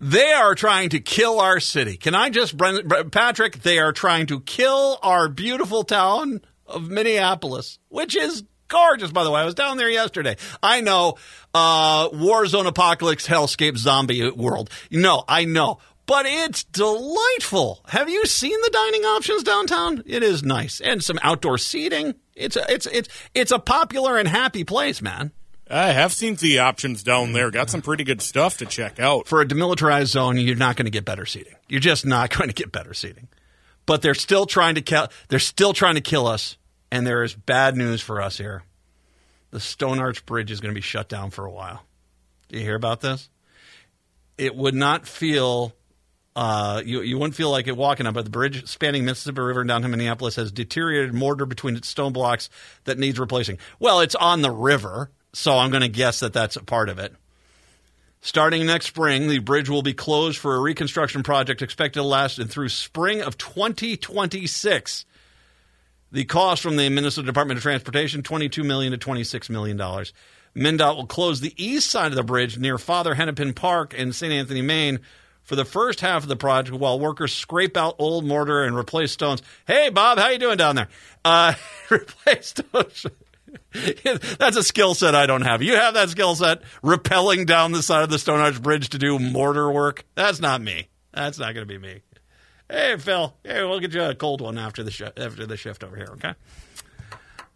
They 0.00 0.32
are 0.32 0.54
trying 0.54 0.90
to 0.90 1.00
kill 1.00 1.40
our 1.40 1.60
city. 1.60 1.96
Can 1.96 2.14
I 2.14 2.30
just 2.30 2.56
Patrick, 3.10 3.62
they 3.62 3.78
are 3.78 3.92
trying 3.92 4.26
to 4.26 4.40
kill 4.40 4.98
our 5.02 5.28
beautiful 5.28 5.84
town 5.84 6.40
of 6.66 6.88
Minneapolis, 6.88 7.78
which 7.88 8.16
is 8.16 8.44
gorgeous, 8.68 9.10
by 9.10 9.24
the 9.24 9.30
way. 9.30 9.40
I 9.40 9.44
was 9.44 9.54
down 9.54 9.76
there 9.76 9.90
yesterday. 9.90 10.36
I 10.62 10.80
know, 10.80 11.16
uh, 11.54 12.08
war 12.12 12.46
zone 12.46 12.66
apocalypse, 12.66 13.26
hellscape, 13.26 13.76
zombie 13.76 14.30
world. 14.30 14.70
No, 14.90 15.24
I 15.26 15.44
know. 15.44 15.78
But 16.06 16.24
it's 16.24 16.64
delightful. 16.64 17.80
Have 17.88 18.08
you 18.08 18.24
seen 18.24 18.58
the 18.62 18.70
dining 18.72 19.02
options 19.02 19.42
downtown? 19.42 20.02
It 20.06 20.22
is 20.22 20.42
nice. 20.42 20.80
And 20.80 21.04
some 21.04 21.18
outdoor 21.22 21.58
seating. 21.58 22.14
It's 22.34 22.56
a, 22.56 22.64
it's, 22.72 22.86
it's, 22.86 23.08
it's 23.34 23.52
a 23.52 23.58
popular 23.58 24.16
and 24.16 24.26
happy 24.26 24.64
place, 24.64 25.02
man. 25.02 25.32
I 25.70 25.88
have 25.88 26.14
seen 26.14 26.36
the 26.36 26.60
options 26.60 27.02
down 27.02 27.34
there. 27.34 27.50
Got 27.50 27.68
some 27.68 27.82
pretty 27.82 28.04
good 28.04 28.22
stuff 28.22 28.56
to 28.58 28.64
check 28.64 28.98
out. 28.98 29.28
For 29.28 29.42
a 29.42 29.46
demilitarized 29.46 30.06
zone, 30.06 30.38
you're 30.38 30.56
not 30.56 30.76
going 30.76 30.86
to 30.86 30.90
get 30.90 31.04
better 31.04 31.26
seating. 31.26 31.56
You're 31.68 31.80
just 31.80 32.06
not 32.06 32.30
going 32.36 32.48
to 32.48 32.54
get 32.54 32.72
better 32.72 32.94
seating. 32.94 33.28
But 33.84 34.00
they're 34.00 34.14
still 34.14 34.46
trying 34.46 34.76
to 34.76 34.82
kill. 34.82 35.08
They're 35.28 35.38
still 35.38 35.74
trying 35.74 35.96
to 35.96 36.00
kill 36.00 36.26
us 36.26 36.56
and 36.90 37.06
there 37.06 37.22
is 37.22 37.34
bad 37.34 37.76
news 37.76 38.00
for 38.00 38.20
us 38.20 38.38
here. 38.38 38.62
The 39.50 39.60
Stone 39.60 39.98
Arch 39.98 40.26
Bridge 40.26 40.50
is 40.50 40.60
going 40.60 40.74
to 40.74 40.78
be 40.78 40.82
shut 40.82 41.08
down 41.08 41.30
for 41.30 41.44
a 41.46 41.50
while. 41.50 41.82
Do 42.48 42.58
you 42.58 42.64
hear 42.64 42.76
about 42.76 43.00
this? 43.00 43.28
It 44.36 44.54
would 44.54 44.74
not 44.74 45.06
feel 45.06 45.74
uh, 46.38 46.82
you, 46.84 47.00
you 47.00 47.18
wouldn't 47.18 47.34
feel 47.34 47.50
like 47.50 47.66
it 47.66 47.76
walking 47.76 48.06
up, 48.06 48.14
but 48.14 48.24
the 48.24 48.30
bridge 48.30 48.64
spanning 48.68 49.04
Mississippi 49.04 49.40
River 49.40 49.62
in 49.62 49.66
downtown 49.66 49.90
Minneapolis 49.90 50.36
has 50.36 50.52
deteriorated 50.52 51.12
mortar 51.12 51.46
between 51.46 51.74
its 51.74 51.88
stone 51.88 52.12
blocks 52.12 52.48
that 52.84 52.96
needs 52.96 53.18
replacing. 53.18 53.58
Well, 53.80 53.98
it's 53.98 54.14
on 54.14 54.42
the 54.42 54.50
river, 54.52 55.10
so 55.32 55.58
I'm 55.58 55.70
going 55.70 55.82
to 55.82 55.88
guess 55.88 56.20
that 56.20 56.32
that's 56.32 56.54
a 56.54 56.62
part 56.62 56.90
of 56.90 57.00
it. 57.00 57.12
Starting 58.20 58.66
next 58.66 58.86
spring, 58.86 59.26
the 59.26 59.40
bridge 59.40 59.68
will 59.68 59.82
be 59.82 59.94
closed 59.94 60.38
for 60.38 60.54
a 60.54 60.60
reconstruction 60.60 61.24
project 61.24 61.60
expected 61.60 61.98
to 61.98 62.04
last 62.04 62.40
through 62.40 62.68
spring 62.68 63.20
of 63.20 63.36
2026. 63.36 65.06
The 66.10 66.24
cost 66.24 66.62
from 66.62 66.76
the 66.76 66.88
Minnesota 66.88 67.26
Department 67.26 67.58
of 67.58 67.62
Transportation, 67.62 68.22
22 68.22 68.64
million 68.64 68.92
to 68.92 68.98
$26 68.98 69.50
million. 69.50 69.76
MnDOT 69.78 70.96
will 70.96 71.06
close 71.06 71.40
the 71.40 71.54
east 71.62 71.90
side 71.90 72.12
of 72.12 72.16
the 72.16 72.22
bridge 72.22 72.58
near 72.58 72.78
Father 72.78 73.14
Hennepin 73.14 73.52
Park 73.52 73.92
in 73.92 74.12
St. 74.12 74.32
Anthony, 74.32 74.62
Main 74.62 75.00
for 75.42 75.56
the 75.56 75.64
first 75.64 76.00
half 76.00 76.22
of 76.22 76.28
the 76.28 76.36
project 76.36 76.76
while 76.78 76.98
workers 76.98 77.34
scrape 77.34 77.76
out 77.76 77.96
old 77.98 78.24
mortar 78.24 78.64
and 78.64 78.76
replace 78.76 79.12
stones. 79.12 79.42
Hey, 79.66 79.90
Bob, 79.90 80.18
how 80.18 80.28
you 80.28 80.38
doing 80.38 80.56
down 80.56 80.76
there? 80.76 80.88
Uh, 81.24 81.54
replace 81.90 82.48
stones. 82.48 83.06
That's 84.38 84.56
a 84.56 84.62
skill 84.62 84.94
set 84.94 85.14
I 85.14 85.26
don't 85.26 85.42
have. 85.42 85.62
You 85.62 85.74
have 85.74 85.94
that 85.94 86.10
skill 86.10 86.34
set, 86.34 86.62
rappelling 86.82 87.46
down 87.46 87.72
the 87.72 87.82
side 87.82 88.02
of 88.02 88.10
the 88.10 88.18
Stone 88.18 88.40
Arch 88.40 88.62
Bridge 88.62 88.90
to 88.90 88.98
do 88.98 89.18
mortar 89.18 89.70
work. 89.70 90.04
That's 90.14 90.40
not 90.40 90.60
me. 90.60 90.88
That's 91.12 91.38
not 91.38 91.54
going 91.54 91.66
to 91.66 91.72
be 91.72 91.78
me. 91.78 92.02
Hey, 92.70 92.96
Phil. 92.98 93.34
Hey, 93.44 93.64
we'll 93.64 93.80
get 93.80 93.94
you 93.94 94.02
a 94.02 94.14
cold 94.14 94.40
one 94.40 94.58
after 94.58 94.82
the 94.82 94.90
sh- 94.90 95.02
after 95.16 95.46
the 95.46 95.56
shift 95.56 95.82
over 95.82 95.96
here. 95.96 96.08
Okay. 96.12 96.34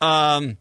Um, 0.01 0.57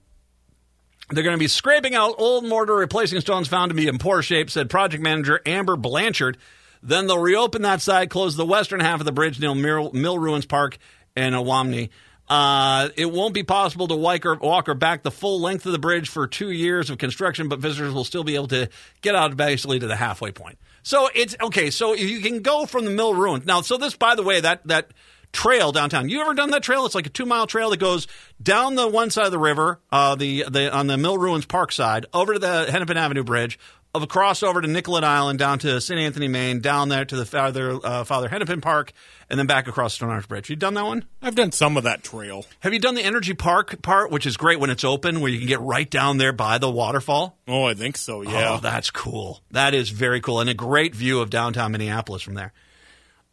they're 1.09 1.23
going 1.23 1.35
to 1.35 1.39
be 1.39 1.47
scraping 1.47 1.95
out 1.95 2.15
old 2.17 2.45
mortar, 2.45 2.75
replacing 2.75 3.19
stones 3.21 3.47
found 3.47 3.69
to 3.69 3.75
be 3.75 3.87
in 3.87 3.97
poor 3.97 4.21
shape," 4.21 4.49
said 4.49 4.69
project 4.69 5.01
manager 5.01 5.41
Amber 5.45 5.77
Blanchard. 5.77 6.37
Then 6.83 7.07
they'll 7.07 7.19
reopen 7.19 7.61
that 7.61 7.81
side, 7.81 8.09
close 8.09 8.35
the 8.35 8.45
western 8.45 8.79
half 8.79 8.99
of 8.99 9.05
the 9.05 9.11
bridge 9.11 9.39
near 9.39 9.53
Mill, 9.53 9.91
Mill 9.93 10.17
Ruins 10.17 10.45
Park 10.45 10.77
in 11.15 11.33
Ahwahnee. 11.33 11.89
Uh, 12.31 12.87
it 12.95 13.11
won't 13.11 13.33
be 13.33 13.43
possible 13.43 13.89
to 13.89 13.95
walk 13.95 14.25
or, 14.25 14.35
walk 14.35 14.69
or 14.69 14.73
back 14.73 15.03
the 15.03 15.11
full 15.11 15.41
length 15.41 15.65
of 15.65 15.73
the 15.73 15.79
bridge 15.79 16.07
for 16.07 16.27
two 16.27 16.49
years 16.49 16.89
of 16.89 16.97
construction, 16.97 17.49
but 17.49 17.59
visitors 17.59 17.93
will 17.93 18.05
still 18.05 18.23
be 18.23 18.35
able 18.35 18.47
to 18.47 18.69
get 19.01 19.15
out 19.15 19.35
basically 19.35 19.79
to 19.79 19.85
the 19.85 19.97
halfway 19.97 20.31
point. 20.31 20.57
So 20.81 21.09
it's 21.13 21.35
okay. 21.41 21.71
So 21.71 21.91
if 21.93 22.09
you 22.09 22.21
can 22.21 22.41
go 22.41 22.65
from 22.65 22.85
the 22.85 22.91
mill 22.91 23.13
ruins 23.13 23.45
now. 23.45 23.59
So 23.59 23.75
this, 23.75 23.97
by 23.97 24.15
the 24.15 24.23
way, 24.23 24.39
that 24.39 24.65
that 24.67 24.91
trail 25.33 25.73
downtown. 25.73 26.07
You 26.07 26.21
ever 26.21 26.33
done 26.33 26.51
that 26.51 26.63
trail? 26.63 26.85
It's 26.85 26.95
like 26.95 27.05
a 27.05 27.09
two 27.09 27.25
mile 27.25 27.47
trail 27.47 27.69
that 27.71 27.81
goes 27.81 28.07
down 28.41 28.75
the 28.75 28.87
one 28.87 29.09
side 29.09 29.25
of 29.25 29.31
the 29.31 29.39
river, 29.39 29.81
uh, 29.91 30.15
the 30.15 30.45
the 30.49 30.73
on 30.73 30.87
the 30.87 30.97
Mill 30.97 31.17
Ruins 31.17 31.45
Park 31.45 31.73
side, 31.73 32.05
over 32.13 32.33
to 32.33 32.39
the 32.39 32.71
Hennepin 32.71 32.95
Avenue 32.95 33.23
Bridge, 33.23 33.59
of 33.93 34.03
a 34.03 34.07
crossover 34.07 34.61
to 34.61 34.67
Nicollet 34.67 35.03
Island, 35.03 35.39
down 35.39 35.59
to 35.59 35.81
St. 35.81 35.99
Anthony, 35.99 36.27
Main, 36.27 36.59
down 36.61 36.89
there 36.89 37.03
to 37.03 37.15
the 37.15 37.25
Father 37.25 37.77
uh, 37.83 38.03
Father 38.03 38.29
Hennepin 38.29 38.61
Park, 38.61 38.93
and 39.29 39.37
then 39.37 39.47
back 39.47 39.67
across 39.67 39.93
Stone 39.93 40.09
Arch 40.09 40.27
Bridge. 40.27 40.49
You 40.49 40.55
done 40.55 40.75
that 40.75 40.85
one? 40.85 41.05
I've 41.21 41.35
done 41.35 41.51
some 41.51 41.77
of 41.77 41.83
that 41.83 42.03
trail. 42.03 42.45
Have 42.61 42.73
you 42.73 42.79
done 42.79 42.95
the 42.95 43.03
Energy 43.03 43.33
Park 43.33 43.81
part, 43.81 44.11
which 44.11 44.25
is 44.25 44.37
great 44.37 44.59
when 44.59 44.69
it's 44.69 44.83
open, 44.83 45.19
where 45.21 45.31
you 45.31 45.39
can 45.39 45.47
get 45.47 45.61
right 45.61 45.89
down 45.89 46.17
there 46.17 46.33
by 46.33 46.57
the 46.57 46.71
waterfall? 46.71 47.37
Oh, 47.47 47.65
I 47.65 47.73
think 47.73 47.97
so. 47.97 48.21
Yeah. 48.21 48.53
Oh, 48.53 48.59
that's 48.61 48.91
cool. 48.91 49.41
That 49.51 49.73
is 49.73 49.89
very 49.89 50.21
cool, 50.21 50.39
and 50.39 50.49
a 50.49 50.53
great 50.53 50.95
view 50.95 51.19
of 51.19 51.29
downtown 51.29 51.71
Minneapolis 51.71 52.21
from 52.21 52.35
there. 52.35 52.53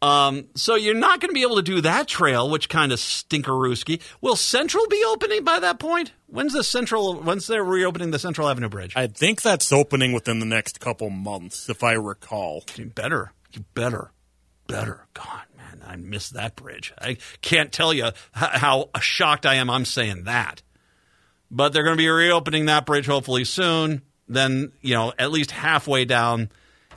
Um, 0.01 0.47
so 0.55 0.75
you're 0.75 0.95
not 0.95 1.19
going 1.19 1.29
to 1.29 1.33
be 1.33 1.41
able 1.41 1.57
to 1.57 1.61
do 1.61 1.81
that 1.81 2.07
trail, 2.07 2.49
which 2.49 2.69
kind 2.69 2.91
of 2.91 2.99
stinkerooski. 2.99 4.01
Will 4.21 4.37
Central 4.37 4.87
be 4.87 5.03
opening 5.07 5.43
by 5.43 5.59
that 5.59 5.77
point? 5.77 6.13
When's 6.27 6.53
the 6.53 6.63
Central? 6.63 7.15
When's 7.15 7.47
they 7.47 7.59
reopening 7.59 8.11
the 8.11 8.19
Central 8.19 8.47
Avenue 8.47 8.69
Bridge? 8.69 8.93
I 8.95 9.07
think 9.07 9.41
that's 9.41 9.73
opening 9.73 10.13
within 10.13 10.39
the 10.39 10.45
next 10.45 10.79
couple 10.79 11.09
months, 11.09 11.69
if 11.69 11.83
I 11.83 11.93
recall. 11.93 12.63
You 12.75 12.85
better, 12.85 13.33
you 13.51 13.65
better, 13.73 14.11
better. 14.67 15.07
God, 15.13 15.41
man, 15.57 15.81
I 15.85 15.97
miss 15.97 16.29
that 16.29 16.55
bridge. 16.55 16.93
I 17.01 17.17
can't 17.41 17.71
tell 17.71 17.93
you 17.93 18.11
how 18.31 18.89
shocked 19.01 19.45
I 19.45 19.55
am. 19.55 19.69
I'm 19.69 19.85
saying 19.85 20.23
that, 20.23 20.61
but 21.51 21.73
they're 21.73 21.83
going 21.83 21.97
to 21.97 22.01
be 22.01 22.07
reopening 22.07 22.67
that 22.67 22.85
bridge 22.85 23.07
hopefully 23.07 23.43
soon. 23.43 24.03
Then 24.29 24.71
you 24.81 24.93
know, 24.93 25.11
at 25.19 25.31
least 25.31 25.51
halfway 25.51 26.05
down 26.05 26.49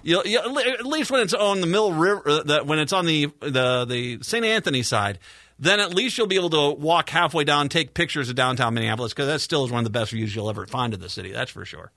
you, 0.03 0.23
you, 0.25 0.39
at 0.39 0.87
least 0.87 1.11
when 1.11 1.21
it's 1.21 1.35
on 1.35 1.61
the 1.61 1.67
Mill 1.67 1.93
River, 1.93 2.23
uh, 2.29 2.43
the, 2.43 2.65
when 2.65 2.79
it's 2.79 2.93
on 2.93 3.07
the 3.07 3.27
the 3.41 3.85
the 3.85 4.19
St. 4.23 4.45
Anthony 4.45 4.83
side, 4.83 5.19
then 5.59 5.81
at 5.81 5.95
least 5.95 6.19
you'll 6.19 6.27
be 6.27 6.37
able 6.37 6.51
to 6.51 6.71
walk 6.71 7.09
halfway 7.11 7.45
down, 7.45 7.69
take 7.69 7.95
pictures 7.95 8.29
of 8.29 8.35
downtown 8.35 8.75
Minneapolis 8.75 9.13
because 9.13 9.29
that 9.29 9.41
still 9.41 9.65
is 9.65 9.71
one 9.71 9.79
of 9.79 9.85
the 9.85 9.91
best 9.91 10.11
views 10.11 10.35
you'll 10.35 10.51
ever 10.51 10.67
find 10.67 10.95
of 10.95 11.01
the 11.01 11.09
city. 11.09 11.33
That's 11.33 11.51
for 11.51 11.65
sure. 11.65 11.93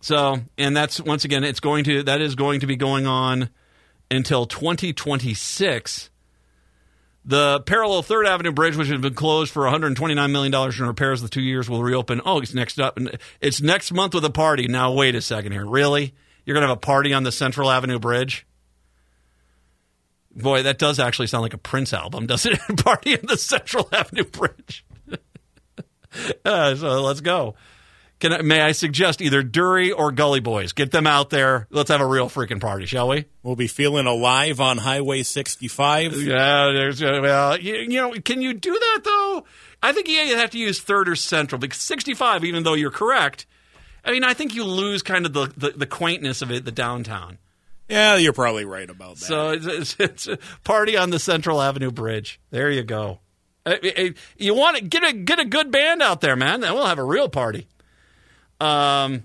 So, 0.00 0.38
and 0.56 0.76
that's 0.76 1.00
once 1.00 1.24
again, 1.24 1.44
it's 1.44 1.60
going 1.60 1.84
to 1.84 2.02
that 2.04 2.20
is 2.20 2.34
going 2.34 2.60
to 2.60 2.66
be 2.66 2.76
going 2.76 3.06
on 3.06 3.50
until 4.10 4.46
2026. 4.46 6.10
The 7.24 7.60
parallel 7.60 8.02
Third 8.02 8.26
Avenue 8.26 8.52
Bridge, 8.52 8.76
which 8.76 8.88
has 8.88 9.00
been 9.00 9.14
closed 9.14 9.52
for 9.52 9.64
129 9.64 10.32
million 10.32 10.50
dollars 10.50 10.80
in 10.80 10.86
repairs, 10.86 11.20
the 11.20 11.28
two 11.28 11.42
years 11.42 11.68
will 11.68 11.82
reopen. 11.82 12.22
Oh, 12.24 12.40
it's 12.40 12.54
next 12.54 12.80
up. 12.80 12.98
It's 13.40 13.60
next 13.60 13.92
month 13.92 14.14
with 14.14 14.24
a 14.24 14.30
party. 14.30 14.66
Now, 14.66 14.92
wait 14.92 15.14
a 15.14 15.20
second 15.20 15.52
here, 15.52 15.66
really? 15.66 16.14
You're 16.48 16.54
going 16.54 16.62
to 16.62 16.68
have 16.68 16.78
a 16.78 16.80
party 16.80 17.12
on 17.12 17.24
the 17.24 17.30
Central 17.30 17.70
Avenue 17.70 17.98
Bridge. 17.98 18.46
Boy, 20.34 20.62
that 20.62 20.78
does 20.78 20.98
actually 20.98 21.26
sound 21.26 21.42
like 21.42 21.52
a 21.52 21.58
Prince 21.58 21.92
album, 21.92 22.26
doesn't 22.26 22.54
it? 22.54 22.76
party 22.84 23.18
on 23.18 23.26
the 23.26 23.36
Central 23.36 23.86
Avenue 23.92 24.24
Bridge. 24.24 24.82
uh, 26.46 26.74
so 26.74 27.02
let's 27.02 27.20
go. 27.20 27.54
Can 28.18 28.32
I, 28.32 28.40
may 28.40 28.62
I 28.62 28.72
suggest 28.72 29.20
either 29.20 29.42
Durry 29.42 29.92
or 29.92 30.10
Gully 30.10 30.40
Boys? 30.40 30.72
Get 30.72 30.90
them 30.90 31.06
out 31.06 31.28
there. 31.28 31.66
Let's 31.68 31.90
have 31.90 32.00
a 32.00 32.06
real 32.06 32.30
freaking 32.30 32.62
party, 32.62 32.86
shall 32.86 33.08
we? 33.08 33.26
We'll 33.42 33.54
be 33.54 33.66
feeling 33.66 34.06
alive 34.06 34.58
on 34.58 34.78
Highway 34.78 35.24
65. 35.24 36.14
Yeah, 36.14 36.70
there's 36.72 37.02
uh, 37.02 37.18
well, 37.20 37.60
you, 37.60 37.74
you 37.74 37.88
know, 38.00 38.12
can 38.12 38.40
you 38.40 38.54
do 38.54 38.72
that 38.72 39.00
though? 39.04 39.44
I 39.82 39.92
think 39.92 40.08
you 40.08 40.34
have 40.34 40.50
to 40.52 40.58
use 40.58 40.80
third 40.80 41.10
or 41.10 41.14
central 41.14 41.58
because 41.58 41.82
65, 41.82 42.42
even 42.44 42.62
though 42.62 42.72
you're 42.72 42.90
correct, 42.90 43.44
I 44.08 44.12
mean, 44.12 44.24
I 44.24 44.32
think 44.32 44.54
you 44.54 44.64
lose 44.64 45.02
kind 45.02 45.26
of 45.26 45.34
the, 45.34 45.52
the, 45.54 45.70
the 45.72 45.86
quaintness 45.86 46.40
of 46.40 46.50
it, 46.50 46.64
the 46.64 46.72
downtown. 46.72 47.36
Yeah, 47.90 48.16
you're 48.16 48.32
probably 48.32 48.64
right 48.64 48.88
about 48.88 49.16
that. 49.16 49.24
So 49.26 49.50
it's, 49.50 49.66
it's, 49.66 49.96
it's, 49.98 50.26
a 50.26 50.38
party 50.64 50.96
on 50.96 51.10
the 51.10 51.18
Central 51.18 51.60
Avenue 51.60 51.90
Bridge. 51.90 52.40
There 52.50 52.70
you 52.70 52.84
go. 52.84 53.20
Uh, 53.66 53.76
uh, 53.84 54.08
you 54.38 54.54
want 54.54 54.78
to 54.78 54.84
get 54.84 55.04
a 55.04 55.12
get 55.12 55.38
a 55.38 55.44
good 55.44 55.70
band 55.70 56.00
out 56.00 56.22
there, 56.22 56.36
man. 56.36 56.60
Then 56.60 56.72
we'll 56.72 56.86
have 56.86 56.98
a 56.98 57.04
real 57.04 57.28
party. 57.28 57.66
Um, 58.60 59.24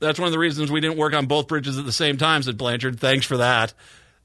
that's 0.00 0.18
one 0.18 0.26
of 0.26 0.32
the 0.32 0.40
reasons 0.40 0.72
we 0.72 0.80
didn't 0.80 0.98
work 0.98 1.14
on 1.14 1.26
both 1.26 1.46
bridges 1.46 1.78
at 1.78 1.84
the 1.84 1.92
same 1.92 2.16
time," 2.16 2.42
said 2.42 2.58
Blanchard. 2.58 2.98
Thanks 2.98 3.26
for 3.26 3.36
that. 3.36 3.74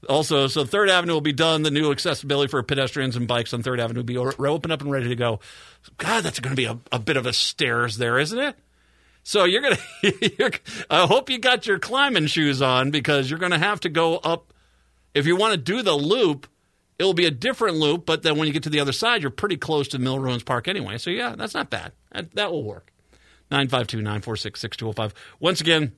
Also, 0.08 0.48
so 0.48 0.64
Third 0.64 0.90
Avenue 0.90 1.12
will 1.12 1.20
be 1.20 1.32
done. 1.32 1.62
The 1.62 1.70
new 1.70 1.92
accessibility 1.92 2.50
for 2.50 2.60
pedestrians 2.64 3.14
and 3.14 3.28
bikes 3.28 3.54
on 3.54 3.62
Third 3.62 3.78
Avenue 3.78 4.00
will 4.00 4.04
be 4.04 4.18
open 4.18 4.72
up 4.72 4.80
and 4.80 4.90
ready 4.90 5.08
to 5.10 5.16
go. 5.16 5.38
God, 5.96 6.24
that's 6.24 6.40
going 6.40 6.54
to 6.54 6.60
be 6.60 6.66
a, 6.66 6.76
a 6.90 6.98
bit 6.98 7.16
of 7.16 7.26
a 7.26 7.32
stairs 7.32 7.98
there, 7.98 8.18
isn't 8.18 8.38
it? 8.38 8.56
So 9.26 9.42
you're 9.42 9.60
gonna. 9.60 9.78
You're, 10.38 10.52
I 10.88 11.04
hope 11.04 11.30
you 11.30 11.38
got 11.40 11.66
your 11.66 11.80
climbing 11.80 12.28
shoes 12.28 12.62
on 12.62 12.92
because 12.92 13.28
you're 13.28 13.40
gonna 13.40 13.58
have 13.58 13.80
to 13.80 13.88
go 13.88 14.18
up. 14.18 14.52
If 15.14 15.26
you 15.26 15.34
want 15.34 15.50
to 15.50 15.56
do 15.56 15.82
the 15.82 15.94
loop, 15.94 16.46
it'll 16.96 17.12
be 17.12 17.26
a 17.26 17.32
different 17.32 17.76
loop. 17.76 18.06
But 18.06 18.22
then 18.22 18.38
when 18.38 18.46
you 18.46 18.52
get 18.52 18.62
to 18.62 18.70
the 18.70 18.78
other 18.78 18.92
side, 18.92 19.22
you're 19.22 19.32
pretty 19.32 19.56
close 19.56 19.88
to 19.88 19.98
Mill 19.98 20.20
Ruins 20.20 20.44
Park 20.44 20.68
anyway. 20.68 20.96
So 20.98 21.10
yeah, 21.10 21.34
that's 21.36 21.54
not 21.54 21.70
bad. 21.70 21.90
That, 22.12 22.36
that 22.36 22.52
will 22.52 22.62
work. 22.62 22.92
952-946-6205. 23.50 25.10
Once 25.40 25.60
again, 25.60 25.90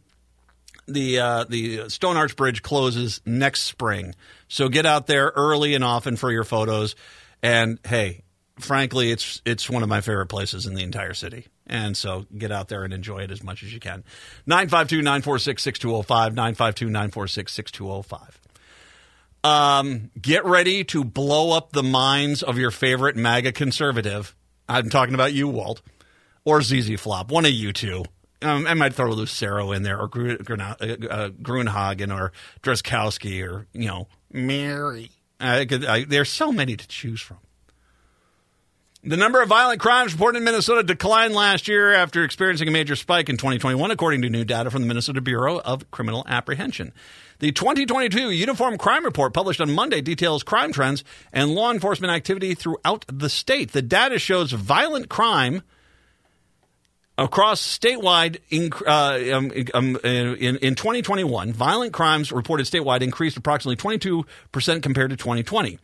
the 0.86 1.18
uh, 1.18 1.44
the 1.44 1.90
Stone 1.90 2.16
Arch 2.16 2.34
Bridge 2.34 2.62
closes 2.62 3.20
next 3.26 3.64
spring. 3.64 4.14
So 4.48 4.70
get 4.70 4.86
out 4.86 5.06
there 5.06 5.32
early 5.36 5.74
and 5.74 5.84
often 5.84 6.16
for 6.16 6.32
your 6.32 6.44
photos. 6.44 6.96
And 7.42 7.78
hey, 7.86 8.22
frankly, 8.58 9.10
it's 9.10 9.42
it's 9.44 9.68
one 9.68 9.82
of 9.82 9.90
my 9.90 10.00
favorite 10.00 10.28
places 10.28 10.64
in 10.64 10.72
the 10.74 10.82
entire 10.82 11.12
city. 11.12 11.48
And 11.68 11.96
so 11.96 12.26
get 12.36 12.50
out 12.50 12.68
there 12.68 12.84
and 12.84 12.92
enjoy 12.94 13.18
it 13.18 13.30
as 13.30 13.42
much 13.42 13.62
as 13.62 13.72
you 13.72 13.80
can. 13.80 14.04
952 14.46 15.02
946 15.02 15.62
6205. 15.62 16.34
952 16.34 16.86
946 16.86 17.52
6205. 17.52 18.40
Um, 19.44 20.10
get 20.20 20.44
ready 20.44 20.82
to 20.84 21.04
blow 21.04 21.56
up 21.56 21.72
the 21.72 21.82
minds 21.82 22.42
of 22.42 22.58
your 22.58 22.70
favorite 22.70 23.16
MAGA 23.16 23.52
conservative. 23.52 24.34
I'm 24.68 24.90
talking 24.90 25.14
about 25.14 25.32
you, 25.32 25.48
Walt, 25.48 25.80
or 26.44 26.60
ZZ 26.60 27.00
Flop, 27.00 27.30
one 27.30 27.44
of 27.44 27.52
you 27.52 27.72
two. 27.72 28.04
Um, 28.42 28.66
I 28.66 28.74
might 28.74 28.94
throw 28.94 29.10
Lucero 29.10 29.72
in 29.72 29.82
there, 29.82 29.98
or 29.98 30.08
Gru- 30.08 30.38
Gruna- 30.38 30.76
uh, 30.80 30.84
uh, 30.84 31.28
Gruenhagen, 31.30 32.16
or 32.16 32.32
Drazkowski, 32.62 33.44
or 33.48 33.66
you 33.72 33.86
know 33.86 34.06
Mary. 34.32 35.10
I 35.40 35.64
could, 35.64 35.84
I, 35.84 36.04
there's 36.04 36.28
so 36.28 36.52
many 36.52 36.76
to 36.76 36.86
choose 36.86 37.20
from. 37.20 37.38
The 39.08 39.16
number 39.16 39.40
of 39.40 39.48
violent 39.48 39.80
crimes 39.80 40.12
reported 40.12 40.36
in 40.36 40.44
Minnesota 40.44 40.82
declined 40.82 41.32
last 41.32 41.66
year 41.66 41.94
after 41.94 42.24
experiencing 42.24 42.68
a 42.68 42.70
major 42.70 42.94
spike 42.94 43.30
in 43.30 43.38
2021, 43.38 43.90
according 43.90 44.20
to 44.20 44.28
new 44.28 44.44
data 44.44 44.70
from 44.70 44.82
the 44.82 44.86
Minnesota 44.86 45.22
Bureau 45.22 45.58
of 45.60 45.90
Criminal 45.90 46.26
Apprehension. 46.28 46.92
The 47.38 47.50
2022 47.50 48.30
Uniform 48.32 48.76
Crime 48.76 49.06
Report, 49.06 49.32
published 49.32 49.62
on 49.62 49.72
Monday, 49.72 50.02
details 50.02 50.42
crime 50.42 50.72
trends 50.72 51.04
and 51.32 51.52
law 51.52 51.72
enforcement 51.72 52.12
activity 52.12 52.52
throughout 52.52 53.06
the 53.10 53.30
state. 53.30 53.72
The 53.72 53.80
data 53.80 54.18
shows 54.18 54.52
violent 54.52 55.08
crime 55.08 55.62
across 57.16 57.62
statewide 57.62 58.40
uh, 58.86 59.34
um, 59.34 59.50
um, 59.72 59.96
in, 60.04 60.56
in 60.58 60.74
2021 60.74 61.54
violent 61.54 61.94
crimes 61.94 62.30
reported 62.30 62.66
statewide 62.66 63.00
increased 63.00 63.38
approximately 63.38 63.76
22% 63.76 64.82
compared 64.82 65.08
to 65.08 65.16
2020 65.16 65.78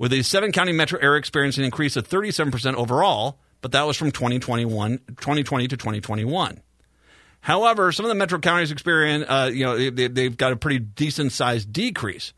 with 0.00 0.10
the 0.10 0.22
seven 0.22 0.50
county 0.50 0.72
metro 0.72 0.98
area 0.98 1.18
experiencing 1.18 1.60
an 1.62 1.66
increase 1.66 1.94
of 1.94 2.08
37% 2.08 2.74
overall 2.74 3.38
but 3.60 3.72
that 3.72 3.86
was 3.86 3.96
from 3.96 4.10
2021 4.10 4.98
2020 5.08 5.68
to 5.68 5.76
2021 5.76 6.60
however 7.42 7.92
some 7.92 8.06
of 8.06 8.08
the 8.08 8.14
metro 8.14 8.38
counties 8.38 8.72
experience 8.72 9.26
uh, 9.28 9.50
you 9.52 9.64
know 9.64 9.90
they, 9.90 10.08
they've 10.08 10.36
got 10.36 10.52
a 10.52 10.56
pretty 10.56 10.78
decent 10.78 11.30
sized 11.30 11.72
decrease. 11.72 12.32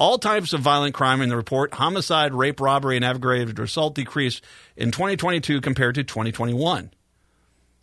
All 0.00 0.16
types 0.16 0.52
of 0.52 0.60
violent 0.60 0.94
crime 0.94 1.20
in 1.22 1.28
the 1.28 1.36
report 1.36 1.74
homicide 1.74 2.32
rape 2.32 2.60
robbery 2.60 2.94
and 2.94 3.04
aggravated 3.04 3.58
assault 3.58 3.96
decreased 3.96 4.44
in 4.76 4.92
2022 4.92 5.60
compared 5.60 5.96
to 5.96 6.04
2021 6.04 6.92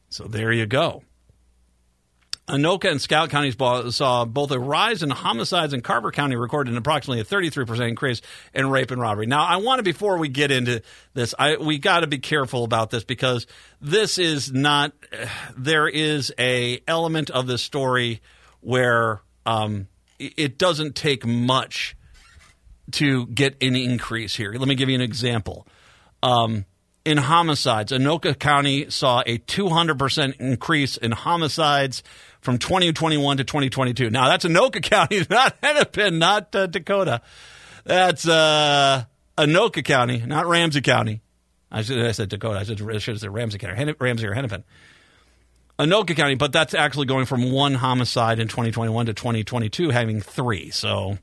so 0.09 0.23
there 0.23 0.53
you 0.53 0.65
go. 0.65 1.03
Anoka 2.47 2.91
and 2.91 3.01
Scott 3.01 3.31
counties 3.31 3.55
saw 3.95 4.25
both 4.25 4.51
a 4.51 4.59
rise 4.59 5.01
in 5.01 5.09
homicides, 5.09 5.73
and 5.73 5.83
Carver 5.83 6.11
County 6.11 6.35
recorded 6.35 6.71
an 6.71 6.77
approximately 6.77 7.21
a 7.21 7.25
33% 7.25 7.89
increase 7.89 8.21
in 8.53 8.69
rape 8.69 8.91
and 8.91 9.01
robbery. 9.01 9.25
Now, 9.25 9.43
I 9.43 9.57
want 9.57 9.79
to, 9.79 9.83
before 9.83 10.19
we 10.19 10.27
get 10.27 10.51
into 10.51 10.83
this, 11.15 11.33
I, 11.39 11.57
we 11.57 11.79
got 11.79 12.01
to 12.01 12.07
be 12.07 12.19
careful 12.19 12.63
about 12.63 12.91
this 12.91 13.03
because 13.03 13.47
this 13.81 14.19
is 14.19 14.51
not, 14.51 14.93
there 15.57 15.87
is 15.87 16.31
a 16.37 16.81
element 16.87 17.31
of 17.31 17.47
this 17.47 17.63
story 17.63 18.21
where 18.61 19.21
um, 19.47 19.87
it 20.19 20.59
doesn't 20.59 20.95
take 20.95 21.25
much 21.25 21.95
to 22.91 23.25
get 23.25 23.61
an 23.63 23.75
increase 23.75 24.35
here. 24.35 24.53
Let 24.53 24.67
me 24.67 24.75
give 24.75 24.89
you 24.89 24.95
an 24.95 25.01
example. 25.01 25.65
Um, 26.21 26.65
in 27.05 27.19
homicides. 27.19 27.91
Anoka 27.91 28.37
County 28.37 28.89
saw 28.89 29.21
a 29.25 29.37
200% 29.37 30.39
increase 30.39 30.97
in 30.97 31.11
homicides 31.11 32.01
from 32.45 32.59
2021 32.59 33.37
to 33.37 33.43
2022. 33.43 34.09
Now, 34.09 34.29
that's 34.29 34.45
Anoka 34.45 34.81
County, 34.89 35.25
not 35.29 35.57
Hennepin, 35.61 36.19
not 36.19 36.55
uh, 36.55 36.67
Dakota. 36.67 37.21
That's 37.83 38.27
uh, 38.27 39.03
Anoka 39.37 39.83
County, 39.83 40.23
not 40.25 40.45
Ramsey 40.45 40.81
County. 40.81 41.21
I, 41.71 41.79
I 41.79 42.11
said 42.11 42.29
Dakota. 42.29 42.59
I 42.59 42.61
I 42.61 42.99
should 42.99 43.15
have 43.15 43.19
said 43.19 43.33
Ramsey 43.33 43.57
County, 43.57 43.95
Ramsey 43.99 44.27
or 44.27 44.33
Hennepin. 44.33 44.63
Anoka 45.77 46.15
County, 46.15 46.35
but 46.35 46.53
that's 46.53 46.73
actually 46.73 47.07
going 47.07 47.25
from 47.25 47.51
one 47.51 47.73
homicide 47.73 48.39
in 48.39 48.47
2021 48.47 49.07
to 49.07 49.13
2022, 49.13 49.89
having 49.89 50.21
three. 50.21 50.69
So 50.69 51.17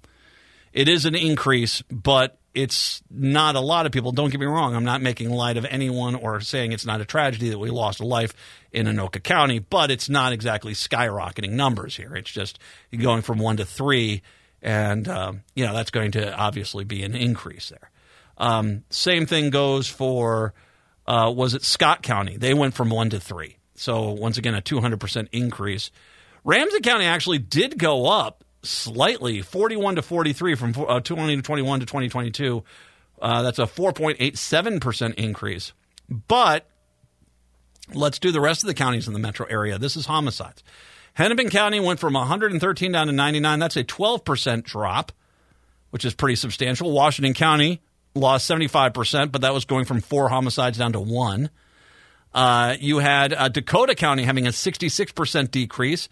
it 0.74 0.88
is 0.88 1.06
an 1.06 1.14
increase, 1.14 1.82
but 1.90 2.38
it's 2.55 3.03
not 3.11 3.57
a 3.57 3.61
lot 3.61 3.86
of 3.86 3.92
people. 3.92 4.12
Don't 4.12 4.30
get 4.30 4.40
me 4.40 4.46
wrong. 4.46 4.74
I'm 4.74 4.84
not 4.84 5.00
making 5.00 5.30
light 5.30 5.57
of 5.57 5.64
anyone 5.64 6.14
or 6.14 6.40
saying 6.40 6.72
it's 6.72 6.84
not 6.84 7.00
a 7.00 7.05
tragedy 7.05 7.48
that 7.50 7.59
we 7.59 7.70
lost 7.70 8.00
a 8.00 8.07
life 8.07 8.34
in 8.72 8.86
Anoka 8.86 9.22
County, 9.22 9.59
but 9.59 9.90
it's 9.90 10.09
not 10.09 10.32
exactly 10.32 10.74
skyrocketing 10.74 11.50
numbers 11.50 11.96
here. 11.96 12.14
It's 12.14 12.30
just 12.30 12.59
going 12.96 13.22
from 13.22 13.38
one 13.38 13.57
to 13.57 13.64
three, 13.64 14.22
and 14.61 15.09
um, 15.09 15.42
you 15.55 15.64
know 15.66 15.72
that's 15.72 15.90
going 15.90 16.12
to 16.12 16.34
obviously 16.36 16.84
be 16.84 17.03
an 17.03 17.14
increase 17.14 17.70
there. 17.70 17.90
Um, 18.38 18.84
same 18.90 19.26
thing 19.26 19.50
goes 19.50 19.88
for 19.88 20.53
uh, 21.07 21.32
was 21.34 21.55
it 21.55 21.64
Scott 21.64 22.03
County? 22.03 22.36
They 22.36 22.55
went 22.55 22.74
from 22.74 22.90
one 22.90 23.11
to 23.11 23.20
three. 23.20 23.57
So 23.74 24.11
once 24.11 24.36
again, 24.36 24.55
a 24.55 24.61
200 24.61 25.00
percent 25.00 25.28
increase. 25.32 25.90
Ramsey 26.44 26.80
County 26.80 27.05
actually 27.05 27.38
did 27.38 27.78
go 27.78 28.07
up 28.07 28.41
slightly, 28.62 29.42
41 29.42 29.96
to 29.96 30.02
43 30.02 30.54
from 30.54 30.74
uh, 30.88 31.00
20 31.00 31.36
to 31.36 31.42
21 31.42 31.80
to 31.80 31.86
2022. 31.86 32.64
Uh, 33.20 33.42
that's 33.42 33.58
a 33.58 33.62
4.87% 33.62 35.14
increase. 35.14 35.72
But 36.08 36.68
let's 37.94 38.18
do 38.18 38.32
the 38.32 38.40
rest 38.40 38.62
of 38.62 38.66
the 38.66 38.74
counties 38.74 39.06
in 39.06 39.12
the 39.12 39.18
metro 39.18 39.46
area. 39.48 39.78
This 39.78 39.96
is 39.96 40.06
homicides. 40.06 40.62
Hennepin 41.14 41.50
County 41.50 41.78
went 41.78 42.00
from 42.00 42.14
113 42.14 42.92
down 42.92 43.06
to 43.06 43.12
99. 43.12 43.58
That's 43.58 43.76
a 43.76 43.84
12% 43.84 44.64
drop, 44.64 45.12
which 45.90 46.04
is 46.04 46.14
pretty 46.14 46.36
substantial. 46.36 46.90
Washington 46.90 47.34
County 47.34 47.82
lost 48.14 48.50
75%, 48.50 49.30
but 49.30 49.42
that 49.42 49.54
was 49.54 49.64
going 49.64 49.84
from 49.84 50.00
four 50.00 50.28
homicides 50.28 50.78
down 50.78 50.92
to 50.92 51.00
one. 51.00 51.50
Uh, 52.34 52.76
you 52.80 52.98
had 52.98 53.32
uh, 53.34 53.48
Dakota 53.48 53.94
County 53.94 54.22
having 54.24 54.46
a 54.46 54.50
66% 54.50 55.50
decrease 55.50 56.08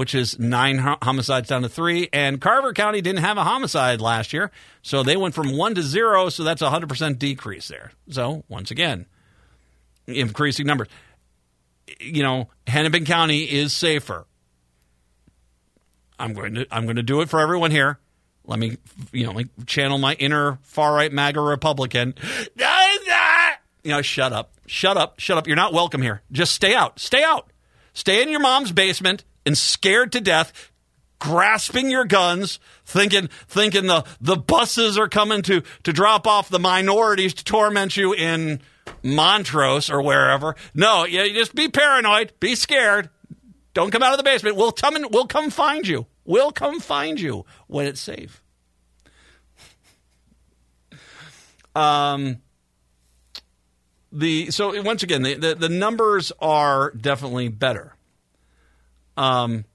which 0.00 0.14
is 0.14 0.38
nine 0.38 0.78
homicides 0.78 1.46
down 1.46 1.60
to 1.60 1.68
three. 1.68 2.08
And 2.10 2.40
Carver 2.40 2.72
County 2.72 3.02
didn't 3.02 3.18
have 3.18 3.36
a 3.36 3.44
homicide 3.44 4.00
last 4.00 4.32
year, 4.32 4.50
so 4.80 5.02
they 5.02 5.14
went 5.14 5.34
from 5.34 5.54
one 5.54 5.74
to 5.74 5.82
zero, 5.82 6.30
so 6.30 6.42
that's 6.42 6.62
a 6.62 6.70
100% 6.70 7.18
decrease 7.18 7.68
there. 7.68 7.92
So, 8.08 8.42
once 8.48 8.70
again, 8.70 9.04
increasing 10.06 10.66
numbers. 10.66 10.88
You 12.00 12.22
know, 12.22 12.48
Hennepin 12.66 13.04
County 13.04 13.42
is 13.42 13.74
safer. 13.74 14.26
I'm 16.18 16.32
going 16.32 16.54
to 16.54 16.66
I'm 16.70 16.84
going 16.84 16.96
to 16.96 17.02
do 17.02 17.20
it 17.20 17.28
for 17.28 17.38
everyone 17.38 17.70
here. 17.70 17.98
Let 18.46 18.58
me 18.58 18.78
you 19.12 19.26
know, 19.26 19.32
like 19.32 19.48
channel 19.66 19.98
my 19.98 20.14
inner 20.14 20.60
far 20.62 20.94
right 20.94 21.12
MAGA 21.12 21.42
Republican. 21.42 22.14
You 23.82 23.90
know, 23.90 24.00
shut 24.00 24.32
up. 24.32 24.52
Shut 24.66 24.96
up. 24.96 25.20
Shut 25.20 25.36
up. 25.36 25.46
You're 25.46 25.56
not 25.56 25.74
welcome 25.74 26.00
here. 26.00 26.22
Just 26.32 26.54
stay 26.54 26.74
out. 26.74 26.98
Stay 26.98 27.22
out. 27.22 27.52
Stay 27.92 28.22
in 28.22 28.30
your 28.30 28.40
mom's 28.40 28.72
basement 28.72 29.24
and 29.44 29.56
scared 29.56 30.12
to 30.12 30.20
death, 30.20 30.70
grasping 31.18 31.90
your 31.90 32.04
guns, 32.04 32.58
thinking 32.84 33.28
thinking 33.46 33.86
the 33.86 34.04
the 34.20 34.36
buses 34.36 34.98
are 34.98 35.08
coming 35.08 35.42
to 35.42 35.62
to 35.82 35.92
drop 35.92 36.26
off 36.26 36.48
the 36.48 36.58
minorities 36.58 37.34
to 37.34 37.44
torment 37.44 37.96
you 37.96 38.12
in 38.12 38.60
Montrose 39.02 39.90
or 39.90 40.02
wherever. 40.02 40.56
No, 40.74 41.04
you 41.04 41.32
just 41.32 41.54
be 41.54 41.68
paranoid, 41.68 42.32
be 42.40 42.54
scared. 42.54 43.10
Don't 43.72 43.90
come 43.90 44.02
out 44.02 44.12
of 44.12 44.18
the 44.18 44.24
basement. 44.24 44.56
We'll 44.56 44.72
come 44.72 44.96
and 44.96 45.06
we'll 45.12 45.26
come 45.26 45.50
find 45.50 45.86
you. 45.86 46.06
We'll 46.24 46.50
come 46.50 46.80
find 46.80 47.20
you 47.20 47.44
when 47.66 47.86
it's 47.86 48.00
safe. 48.00 48.42
Um 51.72 52.42
the 54.10 54.50
so 54.50 54.82
once 54.82 55.04
again 55.04 55.22
the, 55.22 55.34
the, 55.34 55.54
the 55.54 55.68
numbers 55.68 56.32
are 56.40 56.90
definitely 56.90 57.46
better. 57.46 57.94
Um, 59.20 59.66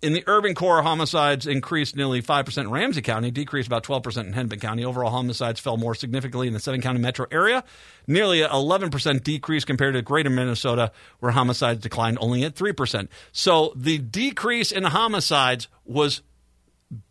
in 0.00 0.14
the 0.14 0.24
urban 0.26 0.54
core, 0.54 0.82
homicides 0.82 1.46
increased 1.46 1.96
nearly 1.96 2.22
5% 2.22 2.58
in 2.58 2.70
Ramsey 2.70 3.02
County, 3.02 3.30
decreased 3.30 3.66
about 3.66 3.84
12% 3.84 4.26
in 4.26 4.32
Hennepin 4.32 4.58
County. 4.58 4.84
Overall, 4.84 5.10
homicides 5.10 5.60
fell 5.60 5.76
more 5.76 5.94
significantly 5.94 6.46
in 6.46 6.54
the 6.54 6.60
seven 6.60 6.80
county 6.80 6.98
metro 6.98 7.26
area, 7.30 7.62
nearly 8.06 8.42
an 8.42 8.50
11% 8.50 9.22
decrease 9.22 9.64
compared 9.64 9.94
to 9.94 10.02
greater 10.02 10.30
Minnesota, 10.30 10.92
where 11.20 11.32
homicides 11.32 11.80
declined 11.80 12.18
only 12.20 12.42
at 12.44 12.54
3%. 12.54 13.08
So 13.32 13.72
the 13.76 13.98
decrease 13.98 14.72
in 14.72 14.84
homicides 14.84 15.68
was 15.84 16.22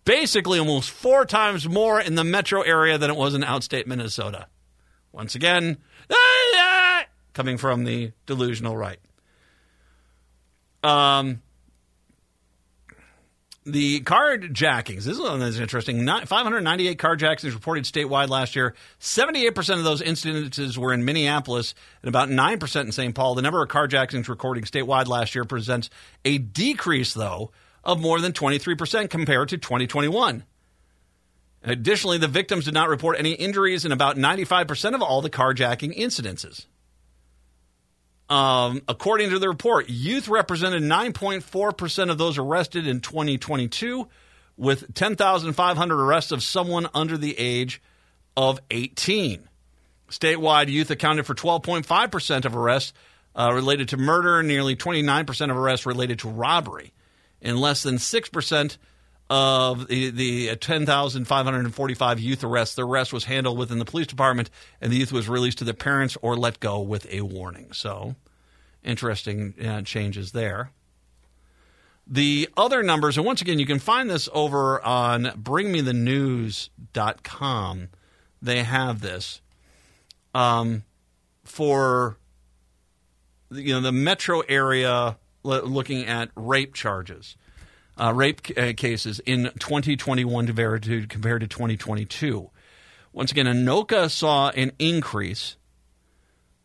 basically 0.06 0.58
almost 0.58 0.90
four 0.90 1.26
times 1.26 1.70
more 1.70 2.00
in 2.00 2.16
the 2.16 2.24
metro 2.24 2.62
area 2.62 2.98
than 2.98 3.12
it 3.12 3.16
was 3.16 3.36
in 3.36 3.42
outstate 3.42 3.86
Minnesota. 3.86 4.48
Once 5.12 5.36
again, 5.36 5.78
coming 7.34 7.58
from 7.58 7.84
the 7.84 8.12
delusional 8.26 8.76
right. 8.76 9.00
Um, 10.84 11.42
the 13.66 14.02
carjackings. 14.02 15.04
This 15.04 15.08
is 15.08 15.20
one 15.20 15.40
that's 15.40 15.58
interesting. 15.58 16.06
598 16.06 16.98
carjackings 16.98 17.54
reported 17.54 17.86
statewide 17.86 18.30
last 18.30 18.56
year. 18.56 18.76
78% 19.00 19.78
of 19.78 19.84
those 19.84 20.02
incidences 20.02 20.78
were 20.78 20.94
in 20.94 21.06
Minneapolis 21.06 21.74
and 22.02 22.10
about 22.10 22.30
9% 22.30 22.82
in 22.82 22.92
St. 22.92 23.16
Paul. 23.16 23.36
The 23.36 23.42
number 23.42 23.62
of 23.62 23.70
carjackings 23.70 24.28
recording 24.28 24.66
statewide 24.66 25.08
last 25.08 25.34
year 25.36 25.46
presents 25.46 25.90
a 26.26 26.38
decrease, 26.38 27.14
though, 27.14 27.52
of 27.84 28.00
more 28.00 28.20
than 28.20 28.34
23% 28.34 29.10
compared 29.10 29.50
to 29.50 29.58
2021. 29.58 30.44
Additionally, 31.66 32.18
the 32.18 32.28
victims 32.28 32.66
did 32.66 32.74
not 32.74 32.90
report 32.90 33.18
any 33.18 33.32
injuries 33.32 33.86
in 33.86 33.94
about 33.94 34.18
95% 34.18 34.96
of 34.96 35.02
all 35.02 35.22
the 35.22 35.30
carjacking 35.30 35.98
incidences. 35.98 36.66
Um, 38.34 38.82
according 38.88 39.30
to 39.30 39.38
the 39.38 39.48
report, 39.48 39.90
youth 39.90 40.28
represented 40.28 40.82
9.4% 40.82 42.10
of 42.10 42.18
those 42.18 42.40
arrested 42.40 42.88
in 42.88 43.00
2022, 43.00 44.08
with 44.58 44.92
10,500 44.96 46.02
arrests 46.02 46.32
of 46.32 46.42
someone 46.42 46.90
under 46.96 47.16
the 47.16 47.38
age 47.38 47.80
of 48.36 48.60
18. 48.72 49.48
Statewide, 50.10 50.70
youth 50.70 50.90
accounted 50.90 51.28
for 51.28 51.36
12.5% 51.36 52.46
of 52.46 52.56
arrests 52.56 52.94
uh, 53.36 53.52
related 53.54 53.90
to 53.90 53.98
murder, 53.98 54.42
nearly 54.42 54.76
29% 54.76 55.52
of 55.52 55.56
arrests 55.56 55.86
related 55.86 56.18
to 56.20 56.28
robbery, 56.28 56.92
and 57.40 57.60
less 57.60 57.84
than 57.84 57.98
6% 57.98 58.78
of 59.30 59.88
the, 59.88 60.10
the 60.10 60.56
10,545 60.56 62.20
youth 62.20 62.44
arrests, 62.44 62.74
the 62.74 62.84
rest 62.84 63.14
was 63.14 63.26
handled 63.26 63.60
within 63.60 63.78
the 63.78 63.86
police 63.86 64.08
department, 64.08 64.50
and 64.82 64.92
the 64.92 64.98
youth 64.98 65.12
was 65.12 65.30
released 65.30 65.60
to 65.60 65.64
their 65.64 65.76
parents 65.76 66.18
or 66.24 66.36
let 66.36 66.60
go 66.60 66.80
with 66.80 67.06
a 67.14 67.22
warning. 67.22 67.74
So, 67.74 68.16
interesting 68.84 69.54
uh, 69.64 69.82
changes 69.82 70.32
there. 70.32 70.72
The 72.06 72.50
other 72.58 72.84
numbers, 72.84 73.16
and 73.18 73.26
once 73.26 73.42
again, 73.42 73.60
you 73.60 73.66
can 73.66 73.80
find 73.80 74.10
this 74.10 74.28
over 74.34 74.84
on 74.84 75.24
bringmethenews.com. 75.24 77.88
They 78.42 78.64
have 78.64 79.00
this 79.00 79.40
um, 80.36 80.84
for 81.46 82.18
you 83.52 83.74
know 83.74 83.82
the 83.82 83.94
metro 83.94 84.42
area 84.42 85.18
looking 85.44 86.06
at 86.06 86.30
rape 86.36 86.74
charges, 86.74 87.36
uh, 87.98 88.14
rape 88.14 88.42
uh, 88.58 88.74
cases 88.76 89.20
in 89.26 89.52
2021 89.60 90.48
compared 90.48 90.84
to, 90.84 91.08
compared 91.08 91.42
to 91.42 91.48
2022. 91.48 92.50
Once 93.12 93.32
again, 93.32 93.46
Anoka 93.46 94.10
saw 94.10 94.50
an 94.50 94.72
increase. 94.80 95.58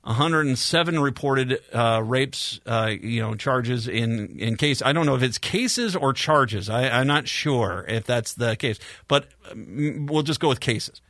107 0.09 0.99
reported 0.99 1.61
uh, 1.71 2.03
rapes, 2.03 2.61
uh, 2.65 2.95
you 2.99 3.21
know, 3.21 3.35
charges 3.35 3.87
in 3.87 4.41
in 4.41 4.57
case. 4.57 4.81
I 4.81 4.95
don't 4.95 5.05
know 5.05 5.15
if 5.15 5.23
it's 5.23 5.37
cases 5.37 5.95
or 5.95 6.15
charges. 6.15 6.71
I, 6.71 7.01
am 7.01 7.07
not 7.07 7.29
sure 7.29 7.85
if 7.87 8.05
that's 8.05 8.33
the 8.33 8.57
case, 8.57 8.79
but 9.07 9.27
um, 9.51 10.07
we'll 10.07 10.23
just 10.23 10.41
go 10.41 10.49
with 10.49 10.61
cases. 10.61 11.03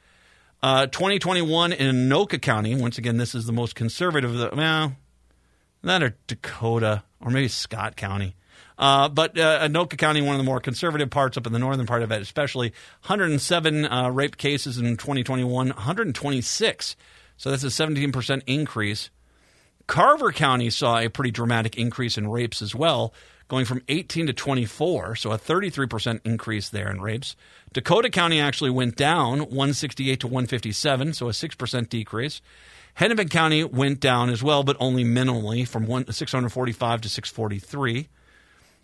Uh, 0.65 0.87
2021 0.87 1.73
in 1.73 1.95
Anoka 1.95 2.43
County. 2.43 2.75
Once 2.75 2.99
again, 2.99 3.19
this 3.19 3.37
is 3.37 3.47
the 3.47 3.53
most 3.53 3.77
conservative. 3.77 4.33
Of 4.33 4.39
the, 4.39 4.51
well, 4.57 4.97
that 5.85 6.03
or 6.03 6.17
Dakota 6.27 7.05
or 7.21 7.31
maybe 7.31 7.47
Scott 7.47 7.95
County. 7.95 8.35
Uh, 8.77 9.09
but 9.09 9.39
uh, 9.39 9.61
Anoka 9.61 9.97
County, 9.97 10.23
one 10.23 10.35
of 10.35 10.39
the 10.39 10.45
more 10.45 10.59
conservative 10.59 11.09
parts 11.09 11.37
up 11.37 11.47
in 11.47 11.53
the 11.53 11.61
northern 11.61 11.87
part 11.87 12.03
of 12.03 12.11
it, 12.11 12.21
especially 12.21 12.71
107 13.03 13.85
uh, 13.85 14.09
rape 14.11 14.37
cases 14.37 14.77
in 14.77 14.97
2021, 14.97 15.69
126. 15.69 16.97
So 17.39 17.51
that's 17.51 17.65
a 17.65 17.69
17% 17.69 18.43
increase. 18.47 19.11
Carver 19.87 20.33
County 20.33 20.69
saw 20.69 20.99
a 20.99 21.09
pretty 21.09 21.31
dramatic 21.31 21.79
increase 21.79 22.19
in 22.19 22.29
rapes 22.29 22.61
as 22.61 22.75
well, 22.75 23.15
going 23.49 23.65
from 23.65 23.81
18 23.89 24.27
to 24.27 24.33
24, 24.35 25.17
so 25.17 25.33
a 25.33 25.39
33% 25.39 26.21
increase 26.25 26.69
there 26.69 26.91
in 26.91 27.01
rapes. 27.01 27.37
Dakota 27.73 28.11
County 28.11 28.39
actually 28.39 28.71
went 28.71 28.97
down 28.97 29.39
168 29.39 30.21
to 30.21 30.27
157, 30.27 31.15
so 31.15 31.29
a 31.29 31.33
6% 31.33 31.89
decrease. 31.89 32.43
Hennepin 32.95 33.29
County 33.29 33.65
went 33.65 34.01
down 34.01 34.29
as 34.29 34.43
well, 34.43 34.63
but 34.63 34.77
only 34.81 35.05
minimally 35.05 35.67
from 35.67 35.87
645 35.87 37.01
to 37.01 37.09
643. 37.09 38.09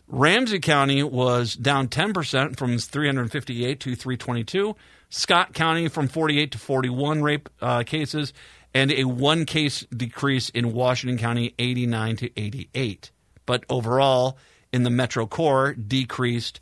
Ramsey 0.06 0.60
County 0.60 1.02
was 1.02 1.54
down 1.54 1.88
10% 1.88 2.56
from 2.56 2.78
358 2.78 3.80
to 3.80 3.96
322. 3.96 4.76
Scott 5.14 5.54
County 5.54 5.86
from 5.86 6.08
48 6.08 6.50
to 6.50 6.58
41 6.58 7.22
rape 7.22 7.48
uh, 7.62 7.84
cases, 7.84 8.32
and 8.74 8.90
a 8.90 9.04
one 9.04 9.46
case 9.46 9.86
decrease 9.96 10.48
in 10.48 10.72
Washington 10.72 11.18
County, 11.18 11.54
89 11.56 12.16
to 12.16 12.40
88. 12.40 13.12
But 13.46 13.64
overall, 13.70 14.36
in 14.72 14.82
the 14.82 14.90
Metro 14.90 15.26
Core, 15.26 15.72
decreased 15.74 16.60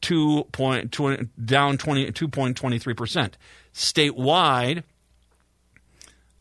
two 0.00 0.42
point, 0.50 0.90
two, 0.90 1.28
down 1.42 1.78
20, 1.78 2.10
2.23%. 2.10 3.34
Statewide, 3.72 4.82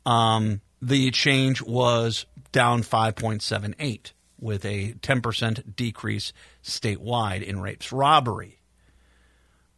um, 0.08 0.60
the 0.82 1.12
change 1.12 1.62
was 1.62 2.26
down 2.52 2.82
5.78 2.82 4.12
with 4.40 4.66
a 4.66 4.94
10% 4.94 5.76
decrease 5.76 6.34
statewide 6.64 7.44
in 7.44 7.62
rapes. 7.62 7.92
Robbery. 7.92 8.58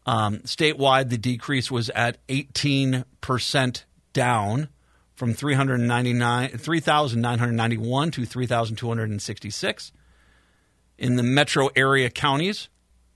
Um, 0.05 0.39
statewide, 0.39 1.09
the 1.09 1.17
decrease 1.17 1.71
was 1.71 1.89
at 1.89 2.25
18% 2.27 3.83
down 4.13 4.69
from 5.15 5.33
3,991 5.33 8.11
to 8.11 8.25
3,266. 8.25 9.91
In 10.97 11.15
the 11.15 11.23
metro 11.23 11.69
area 11.75 12.09
counties, 12.09 12.69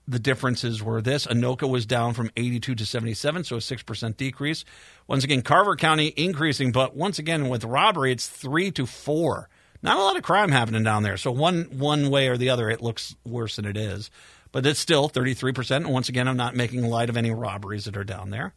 the 0.08 0.18
differences 0.18 0.82
were 0.82 1.00
this 1.00 1.26
Anoka 1.26 1.66
was 1.68 1.86
down 1.86 2.14
from 2.14 2.30
82 2.36 2.74
to 2.74 2.84
77, 2.84 3.44
so 3.44 3.54
a 3.56 3.60
6% 3.60 4.16
decrease. 4.16 4.64
Once 5.06 5.22
again, 5.22 5.42
Carver 5.42 5.76
County 5.76 6.12
increasing, 6.16 6.72
but 6.72 6.96
once 6.96 7.20
again, 7.20 7.48
with 7.48 7.64
robbery, 7.64 8.10
it's 8.12 8.26
3 8.26 8.72
to 8.72 8.86
4. 8.86 9.48
Not 9.82 9.96
a 9.96 10.00
lot 10.00 10.16
of 10.16 10.22
crime 10.22 10.50
happening 10.50 10.82
down 10.82 11.04
there. 11.04 11.16
So, 11.16 11.30
one, 11.30 11.62
one 11.72 12.10
way 12.10 12.28
or 12.28 12.36
the 12.36 12.50
other, 12.50 12.68
it 12.68 12.82
looks 12.82 13.16
worse 13.24 13.56
than 13.56 13.64
it 13.64 13.78
is. 13.78 14.10
But 14.52 14.66
it's 14.66 14.80
still 14.80 15.08
33%. 15.08 15.76
And 15.76 15.90
once 15.90 16.08
again, 16.08 16.26
I'm 16.26 16.36
not 16.36 16.56
making 16.56 16.82
light 16.82 17.08
of 17.08 17.16
any 17.16 17.30
robberies 17.30 17.84
that 17.84 17.96
are 17.96 18.04
down 18.04 18.30
there. 18.30 18.54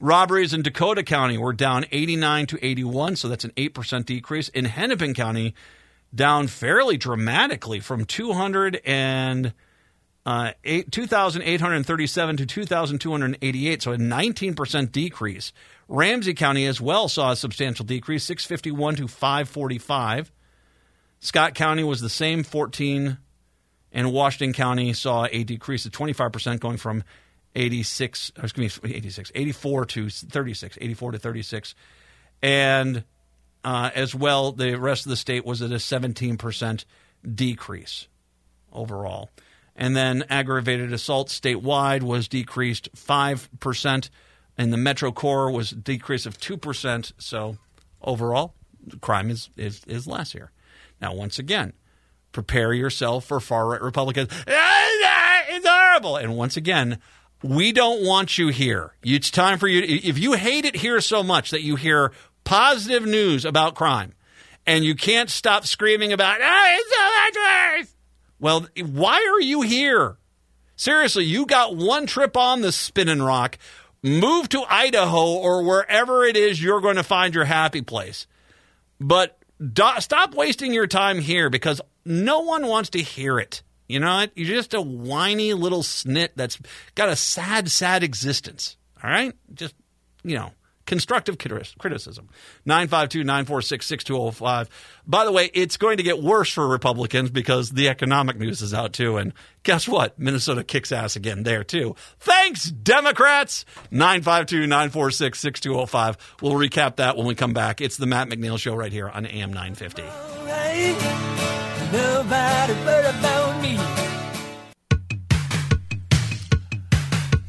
Robberies 0.00 0.52
in 0.52 0.62
Dakota 0.62 1.02
County 1.02 1.38
were 1.38 1.52
down 1.52 1.86
89 1.90 2.46
to 2.46 2.66
81, 2.66 3.16
so 3.16 3.28
that's 3.28 3.44
an 3.44 3.52
8% 3.52 4.04
decrease. 4.04 4.48
In 4.48 4.64
Hennepin 4.64 5.14
County, 5.14 5.54
down 6.14 6.48
fairly 6.48 6.96
dramatically 6.96 7.80
from 7.80 8.04
200 8.04 8.80
and 8.84 9.54
uh, 10.26 10.52
2,837 10.64 12.36
to 12.38 12.46
2,288, 12.46 13.82
so 13.82 13.92
a 13.92 13.96
19% 13.96 14.92
decrease. 14.92 15.52
Ramsey 15.86 16.34
County 16.34 16.66
as 16.66 16.80
well 16.80 17.08
saw 17.08 17.32
a 17.32 17.36
substantial 17.36 17.84
decrease, 17.84 18.24
651 18.24 18.96
to 18.96 19.08
545. 19.08 20.32
Scott 21.20 21.54
County 21.54 21.84
was 21.84 22.00
the 22.00 22.08
same, 22.08 22.42
14, 22.42 23.18
and 23.94 24.12
Washington 24.12 24.52
County 24.52 24.92
saw 24.92 25.26
a 25.30 25.44
decrease 25.44 25.86
of 25.86 25.92
25%, 25.92 26.58
going 26.58 26.76
from 26.76 27.04
86, 27.54 28.32
excuse 28.42 28.82
me, 28.82 28.94
86, 28.94 29.30
84 29.34 29.86
to 29.86 30.10
36, 30.10 30.78
84 30.80 31.12
to 31.12 31.18
36. 31.18 31.74
And 32.42 33.04
uh, 33.62 33.90
as 33.94 34.12
well, 34.14 34.50
the 34.50 34.78
rest 34.78 35.06
of 35.06 35.10
the 35.10 35.16
state 35.16 35.46
was 35.46 35.62
at 35.62 35.70
a 35.70 35.76
17% 35.76 36.84
decrease 37.34 38.08
overall. 38.72 39.30
And 39.76 39.96
then 39.96 40.24
aggravated 40.28 40.92
assault 40.92 41.28
statewide 41.28 42.02
was 42.02 42.26
decreased 42.26 42.92
5%, 42.94 44.08
and 44.58 44.72
the 44.72 44.76
Metro 44.76 45.12
Core 45.12 45.50
was 45.50 45.72
a 45.72 45.76
decrease 45.76 46.26
of 46.26 46.38
2%. 46.38 47.12
So 47.18 47.58
overall, 48.02 48.54
crime 49.00 49.30
is, 49.30 49.50
is, 49.56 49.82
is 49.86 50.06
less 50.08 50.32
here. 50.32 50.50
Now, 51.00 51.14
once 51.14 51.38
again, 51.38 51.74
prepare 52.34 52.74
yourself 52.74 53.24
for 53.24 53.40
far 53.40 53.68
right 53.68 53.80
Republicans. 53.80 54.28
It's 54.46 55.66
horrible. 55.66 56.16
And 56.16 56.36
once 56.36 56.58
again, 56.58 56.98
we 57.42 57.72
don't 57.72 58.04
want 58.04 58.36
you 58.36 58.48
here. 58.48 58.92
It's 59.02 59.30
time 59.30 59.58
for 59.58 59.68
you. 59.68 59.80
To, 59.80 60.06
if 60.06 60.18
you 60.18 60.32
hate 60.32 60.66
it 60.66 60.76
here 60.76 61.00
so 61.00 61.22
much 61.22 61.50
that 61.50 61.62
you 61.62 61.76
hear 61.76 62.12
positive 62.44 63.06
news 63.06 63.44
about 63.46 63.74
crime 63.74 64.12
and 64.66 64.84
you 64.84 64.94
can't 64.94 65.30
stop 65.30 65.64
screaming 65.64 66.12
about, 66.12 66.40
oh, 66.42 66.76
it's 66.78 66.94
so 66.94 67.02
much 67.02 67.84
worse 67.86 67.94
well, 68.44 68.66
why 68.76 69.26
are 69.34 69.40
you 69.40 69.62
here? 69.62 70.18
Seriously, 70.76 71.24
you 71.24 71.46
got 71.46 71.76
one 71.76 72.06
trip 72.06 72.36
on 72.36 72.60
the 72.60 72.72
spinning 72.72 73.22
rock. 73.22 73.56
Move 74.02 74.50
to 74.50 74.62
Idaho 74.68 75.36
or 75.36 75.64
wherever 75.64 76.24
it 76.24 76.36
is 76.36 76.62
you're 76.62 76.82
going 76.82 76.96
to 76.96 77.02
find 77.02 77.34
your 77.34 77.46
happy 77.46 77.80
place. 77.80 78.26
But 79.00 79.38
do- 79.58 80.00
stop 80.00 80.34
wasting 80.34 80.74
your 80.74 80.86
time 80.86 81.20
here 81.20 81.48
because 81.48 81.80
no 82.04 82.40
one 82.40 82.66
wants 82.66 82.90
to 82.90 83.02
hear 83.02 83.38
it. 83.38 83.62
You 83.88 84.00
know 84.00 84.14
what? 84.14 84.32
You're 84.34 84.56
just 84.56 84.74
a 84.74 84.80
whiny 84.80 85.52
little 85.52 85.82
snit 85.82 86.32
that's 86.36 86.58
got 86.94 87.08
a 87.08 87.16
sad, 87.16 87.70
sad 87.70 88.02
existence. 88.02 88.76
All 89.02 89.10
right? 89.10 89.34
Just, 89.54 89.74
you 90.22 90.36
know, 90.36 90.52
constructive 90.86 91.38
criticism. 91.38 92.28
952 92.64 93.24
946 93.24 93.86
6205. 93.86 94.68
By 95.06 95.24
the 95.24 95.32
way, 95.32 95.50
it's 95.52 95.76
going 95.76 95.98
to 95.98 96.02
get 96.02 96.22
worse 96.22 96.50
for 96.50 96.66
Republicans 96.66 97.30
because 97.30 97.70
the 97.70 97.88
economic 97.88 98.38
news 98.38 98.62
is 98.62 98.72
out 98.72 98.92
too. 98.92 99.18
And 99.18 99.32
guess 99.62 99.86
what? 99.86 100.18
Minnesota 100.18 100.64
kicks 100.64 100.92
ass 100.92 101.16
again 101.16 101.42
there 101.42 101.64
too. 101.64 101.94
Thanks, 102.20 102.64
Democrats. 102.64 103.64
952 103.90 104.66
946 104.66 105.38
6205. 105.38 106.36
We'll 106.40 106.54
recap 106.54 106.96
that 106.96 107.16
when 107.16 107.26
we 107.26 107.34
come 107.34 107.52
back. 107.52 107.80
It's 107.80 107.96
the 107.96 108.06
Matt 108.06 108.28
McNeil 108.28 108.58
Show 108.58 108.74
right 108.74 108.92
here 108.92 109.08
on 109.08 109.26
AM 109.26 109.52
950. 109.52 111.63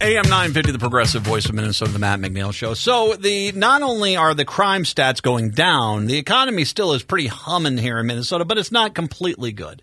AM 0.02 0.30
950, 0.30 0.72
the 0.72 0.78
progressive 0.78 1.24
voice 1.24 1.46
of 1.46 1.56
Minnesota, 1.56 1.92
the 1.92 1.98
Matt 1.98 2.20
McNeil 2.20 2.54
Show. 2.54 2.76
So, 2.76 3.16
the 3.16 3.54
not 3.54 3.82
only 3.82 4.16
are 4.16 4.36
the 4.36 4.46
crime 4.46 4.84
stats 4.84 5.20
going 5.20 5.50
down, 5.50 6.06
the 6.06 6.20
economy 6.20 6.64
still 6.64 6.94
is 6.94 7.02
pretty 7.02 7.26
humming 7.26 7.80
here 7.80 7.98
in 7.98 8.06
Minnesota, 8.06 8.46
but 8.46 8.60
it's 8.60 8.72
not 8.72 8.94
completely 8.94 9.52
good. 9.52 9.82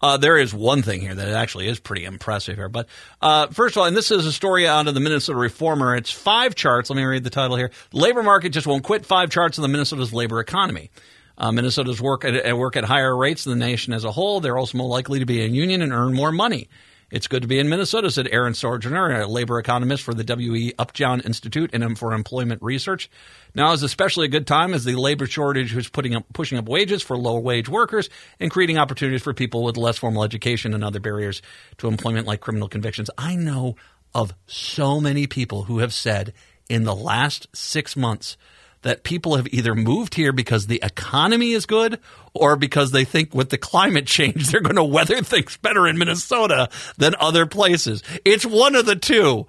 Uh, 0.00 0.16
there 0.18 0.36
is 0.36 0.54
one 0.54 0.82
thing 0.82 1.00
here 1.00 1.16
that 1.16 1.28
actually 1.30 1.66
is 1.66 1.80
pretty 1.80 2.04
impressive 2.04 2.54
here. 2.54 2.68
But 2.68 2.86
uh, 3.20 3.48
first 3.48 3.74
of 3.74 3.80
all, 3.80 3.86
and 3.86 3.96
this 3.96 4.12
is 4.12 4.24
a 4.24 4.32
story 4.32 4.68
out 4.68 4.86
of 4.86 4.94
the 4.94 5.00
Minnesota 5.00 5.36
Reformer. 5.36 5.96
It's 5.96 6.12
five 6.12 6.54
charts. 6.54 6.90
Let 6.90 6.96
me 6.96 7.02
read 7.02 7.24
the 7.24 7.30
title 7.30 7.56
here. 7.56 7.72
Labor 7.92 8.22
market 8.22 8.50
just 8.50 8.68
won't 8.68 8.84
quit. 8.84 9.04
Five 9.04 9.30
charts 9.30 9.58
of 9.58 9.62
the 9.62 9.68
Minnesota's 9.68 10.12
labor 10.12 10.38
economy. 10.38 10.90
Uh, 11.38 11.52
Minnesota's 11.52 12.00
work 12.00 12.24
at, 12.24 12.56
work 12.56 12.76
at 12.76 12.84
higher 12.84 13.16
rates 13.16 13.44
than 13.44 13.58
the 13.58 13.66
nation 13.66 13.92
as 13.92 14.04
a 14.04 14.12
whole. 14.12 14.40
They're 14.40 14.56
also 14.56 14.78
more 14.78 14.88
likely 14.88 15.18
to 15.18 15.26
be 15.26 15.44
in 15.44 15.54
union 15.54 15.82
and 15.82 15.92
earn 15.92 16.14
more 16.14 16.32
money. 16.32 16.68
It's 17.08 17.28
good 17.28 17.42
to 17.42 17.48
be 17.48 17.60
in 17.60 17.68
Minnesota, 17.68 18.10
said 18.10 18.26
Aaron 18.32 18.54
Sojourner, 18.54 19.20
a 19.20 19.28
labor 19.28 19.60
economist 19.60 20.02
for 20.02 20.12
the 20.12 20.24
W.E. 20.24 20.72
Upjohn 20.76 21.20
Institute 21.20 21.70
and 21.72 21.96
for 21.96 22.12
Employment 22.12 22.60
Research. 22.62 23.08
Now 23.54 23.72
is 23.72 23.84
especially 23.84 24.26
a 24.26 24.30
good 24.30 24.46
time 24.46 24.74
as 24.74 24.84
the 24.84 24.96
labor 24.96 25.26
shortage 25.26 25.76
is 25.76 25.88
putting 25.88 26.16
up, 26.16 26.24
pushing 26.32 26.58
up 26.58 26.68
wages 26.68 27.02
for 27.02 27.16
low 27.16 27.38
wage 27.38 27.68
workers 27.68 28.10
and 28.40 28.50
creating 28.50 28.78
opportunities 28.78 29.22
for 29.22 29.32
people 29.34 29.62
with 29.62 29.76
less 29.76 29.98
formal 29.98 30.24
education 30.24 30.74
and 30.74 30.82
other 30.82 30.98
barriers 30.98 31.42
to 31.78 31.86
employment 31.86 32.26
like 32.26 32.40
criminal 32.40 32.68
convictions. 32.68 33.08
I 33.16 33.36
know 33.36 33.76
of 34.12 34.34
so 34.48 35.00
many 35.00 35.28
people 35.28 35.64
who 35.64 35.78
have 35.78 35.94
said 35.94 36.32
in 36.68 36.82
the 36.82 36.96
last 36.96 37.46
six 37.54 37.94
months– 37.94 38.36
that 38.86 39.02
people 39.02 39.34
have 39.34 39.48
either 39.48 39.74
moved 39.74 40.14
here 40.14 40.30
because 40.30 40.68
the 40.68 40.78
economy 40.80 41.50
is 41.50 41.66
good 41.66 41.98
or 42.34 42.54
because 42.54 42.92
they 42.92 43.04
think 43.04 43.34
with 43.34 43.50
the 43.50 43.58
climate 43.58 44.06
change 44.06 44.46
they're 44.50 44.60
going 44.60 44.76
to 44.76 44.84
weather 44.84 45.20
things 45.22 45.56
better 45.56 45.88
in 45.88 45.98
Minnesota 45.98 46.68
than 46.96 47.16
other 47.18 47.46
places. 47.46 48.04
It's 48.24 48.46
one 48.46 48.76
of 48.76 48.86
the 48.86 48.94
two. 48.94 49.48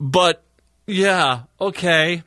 But 0.00 0.42
yeah, 0.88 1.42
okay. 1.60 2.24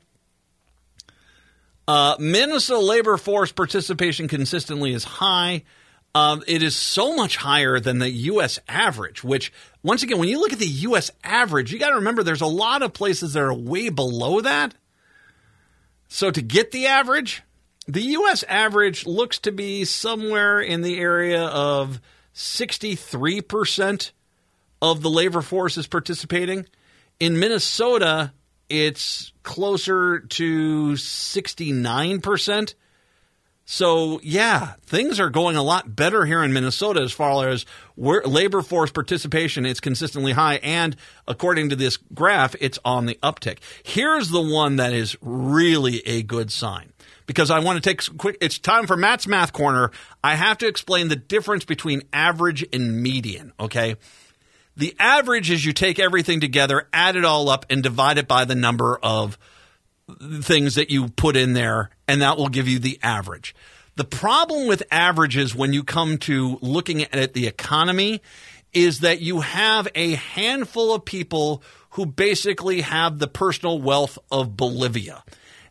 Uh, 1.90 2.16
Minnesota 2.20 2.80
labor 2.80 3.18
force 3.18 3.52
participation 3.52 4.30
consistently 4.30 4.94
is 4.94 5.04
high. 5.04 5.64
Um, 6.16 6.42
it 6.48 6.64
is 6.64 6.74
so 6.74 7.18
much 7.18 7.36
higher 7.36 7.82
than 7.82 8.00
the 8.00 8.10
U.S. 8.10 8.60
average, 8.70 9.26
which, 9.26 9.52
once 9.82 10.04
again, 10.04 10.20
when 10.20 10.30
you 10.30 10.40
look 10.40 10.54
at 10.54 10.60
the 10.60 10.66
U.S. 10.68 11.12
average, 11.22 11.74
you 11.74 11.80
got 11.80 11.90
to 11.90 11.96
remember 11.96 12.24
there's 12.24 12.40
a 12.40 12.46
lot 12.46 12.82
of 12.82 12.94
places 12.94 13.34
that 13.34 13.44
are 13.44 13.54
way 13.54 13.90
below 13.90 14.40
that. 14.40 14.74
So 16.14 16.30
to 16.30 16.44
get 16.44 16.70
the 16.70 16.86
average, 16.86 17.42
the 17.88 18.04
U.S. 18.04 18.44
average 18.48 19.08
looks 19.08 19.40
to 19.40 19.52
be 19.52 19.84
somewhere 19.84 20.62
in 20.62 20.84
the 20.84 21.00
area 21.00 21.42
of 21.44 22.00
63% 22.36 24.12
of 24.80 25.02
the 25.02 25.10
labor 25.10 25.42
force 25.42 25.76
is 25.76 25.88
participating. 25.88 26.68
In 27.20 27.40
Minnesota, 27.40 28.32
it's 28.70 29.34
closer 29.42 30.20
to 30.20 30.92
69%. 30.92 32.74
So, 33.66 34.20
yeah, 34.24 34.74
things 34.86 35.22
are 35.22 35.30
going 35.30 35.56
a 35.56 35.64
lot 35.64 35.96
better 35.96 36.26
here 36.26 36.44
in 36.44 36.52
Minnesota 36.52 37.00
as 37.02 37.14
far 37.14 37.48
as 37.48 37.66
labor 37.96 38.62
force 38.62 38.92
participation. 38.92 39.66
It's 39.66 39.80
consistently 39.80 40.34
high. 40.34 40.56
And 40.56 40.98
according 41.28 41.70
to 41.70 41.78
this 41.78 41.98
graph, 42.14 42.56
it's 42.60 42.78
on 42.84 43.06
the 43.06 43.18
uptick. 43.24 43.60
Here's 43.84 44.30
the 44.30 44.42
one 44.42 44.76
that 44.76 44.92
is 44.92 45.16
really 45.22 46.06
a 46.06 46.24
good 46.24 46.52
sign 46.52 46.92
because 47.26 47.50
I 47.50 47.60
want 47.60 47.82
to 47.82 47.90
take 47.90 48.18
quick. 48.18 48.38
It's 48.42 48.60
time 48.60 48.86
for 48.86 48.98
Matt's 48.98 49.28
Math 49.28 49.54
Corner. 49.54 49.92
I 50.22 50.36
have 50.36 50.58
to 50.58 50.68
explain 50.68 51.08
the 51.08 51.16
difference 51.16 51.64
between 51.64 52.04
average 52.12 52.66
and 52.74 53.02
median, 53.02 53.54
okay? 53.60 53.96
The 54.76 54.96
average 55.00 55.52
is 55.52 55.64
you 55.64 55.72
take 55.72 56.00
everything 56.00 56.42
together, 56.42 56.88
add 56.92 57.16
it 57.16 57.24
all 57.24 57.48
up, 57.50 57.66
and 57.70 57.82
divide 57.82 58.18
it 58.18 58.28
by 58.28 58.44
the 58.44 58.56
number 58.56 58.98
of 58.98 59.38
things 60.42 60.76
that 60.76 60.90
you 60.90 61.10
put 61.10 61.36
in 61.36 61.54
there, 61.54 61.90
and 62.08 62.22
that 62.22 62.38
will 62.38 62.50
give 62.50 62.68
you 62.68 62.80
the 62.80 63.00
average. 63.02 63.56
The 63.96 64.04
problem 64.04 64.68
with 64.68 64.84
averages 64.92 65.54
when 65.54 65.72
you 65.72 65.84
come 65.84 66.18
to 66.20 66.58
looking 66.62 67.04
at 67.04 67.34
the 67.34 67.48
economy 67.48 68.22
is 68.74 69.02
that 69.02 69.22
you 69.22 69.42
have 69.42 69.88
a 69.94 70.16
handful 70.16 70.94
of 70.94 71.06
people 71.06 71.62
who 71.92 72.06
basically 72.08 72.82
have 72.82 73.20
the 73.20 73.28
personal 73.28 73.80
wealth 73.80 74.18
of 74.32 74.58
Bolivia. 74.58 75.24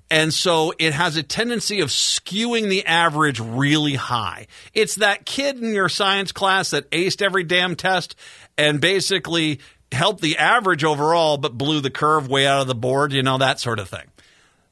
And 0.08 0.32
so 0.32 0.72
it 0.78 0.92
has 0.92 1.16
a 1.16 1.22
tendency 1.22 1.80
of 1.80 1.88
skewing 1.88 2.68
the 2.68 2.86
average 2.86 3.40
really 3.40 3.94
high. 3.94 4.46
It's 4.72 4.96
that 4.96 5.24
kid 5.24 5.58
in 5.58 5.72
your 5.72 5.88
science 5.88 6.32
class 6.32 6.70
that 6.70 6.90
aced 6.90 7.22
every 7.22 7.44
damn 7.44 7.74
test 7.74 8.14
and 8.56 8.80
basically 8.80 9.60
helped 9.90 10.20
the 10.20 10.38
average 10.38 10.84
overall, 10.84 11.38
but 11.38 11.56
blew 11.56 11.80
the 11.80 11.90
curve 11.90 12.28
way 12.28 12.46
out 12.46 12.60
of 12.60 12.66
the 12.66 12.74
board, 12.74 13.12
you 13.12 13.22
know, 13.22 13.38
that 13.38 13.58
sort 13.58 13.78
of 13.78 13.88
thing. 13.88 14.04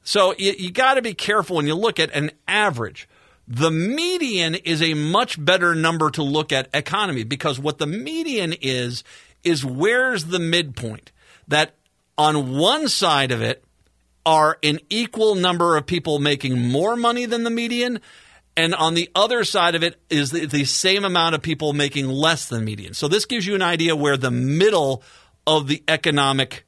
So 0.03 0.33
you, 0.37 0.53
you 0.57 0.71
got 0.71 0.95
to 0.95 1.01
be 1.01 1.13
careful 1.13 1.57
when 1.57 1.67
you 1.67 1.75
look 1.75 1.99
at 1.99 2.13
an 2.13 2.31
average. 2.47 3.07
The 3.47 3.71
median 3.71 4.55
is 4.55 4.81
a 4.81 4.93
much 4.93 5.43
better 5.43 5.75
number 5.75 6.09
to 6.11 6.23
look 6.23 6.51
at 6.51 6.69
economy 6.73 7.23
because 7.23 7.59
what 7.59 7.77
the 7.77 7.87
median 7.87 8.53
is, 8.61 9.03
is 9.43 9.65
where's 9.65 10.25
the 10.25 10.39
midpoint? 10.39 11.11
That 11.47 11.75
on 12.17 12.57
one 12.57 12.87
side 12.87 13.31
of 13.31 13.41
it 13.41 13.63
are 14.25 14.57
an 14.63 14.79
equal 14.89 15.35
number 15.35 15.75
of 15.75 15.85
people 15.85 16.19
making 16.19 16.59
more 16.59 16.95
money 16.95 17.25
than 17.25 17.43
the 17.43 17.49
median, 17.49 17.99
and 18.55 18.75
on 18.75 18.93
the 18.93 19.09
other 19.15 19.43
side 19.43 19.75
of 19.75 19.83
it 19.83 19.99
is 20.09 20.31
the, 20.31 20.45
the 20.45 20.65
same 20.65 21.03
amount 21.03 21.35
of 21.35 21.41
people 21.41 21.73
making 21.73 22.07
less 22.07 22.47
than 22.47 22.63
median. 22.63 22.93
So 22.93 23.07
this 23.07 23.25
gives 23.25 23.45
you 23.47 23.55
an 23.55 23.61
idea 23.61 23.95
where 23.95 24.17
the 24.17 24.31
middle 24.31 25.03
of 25.47 25.67
the 25.67 25.83
economic 25.87 26.65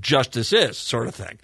justice 0.00 0.52
is, 0.52 0.78
sort 0.78 1.08
of 1.08 1.14
thing. 1.14 1.38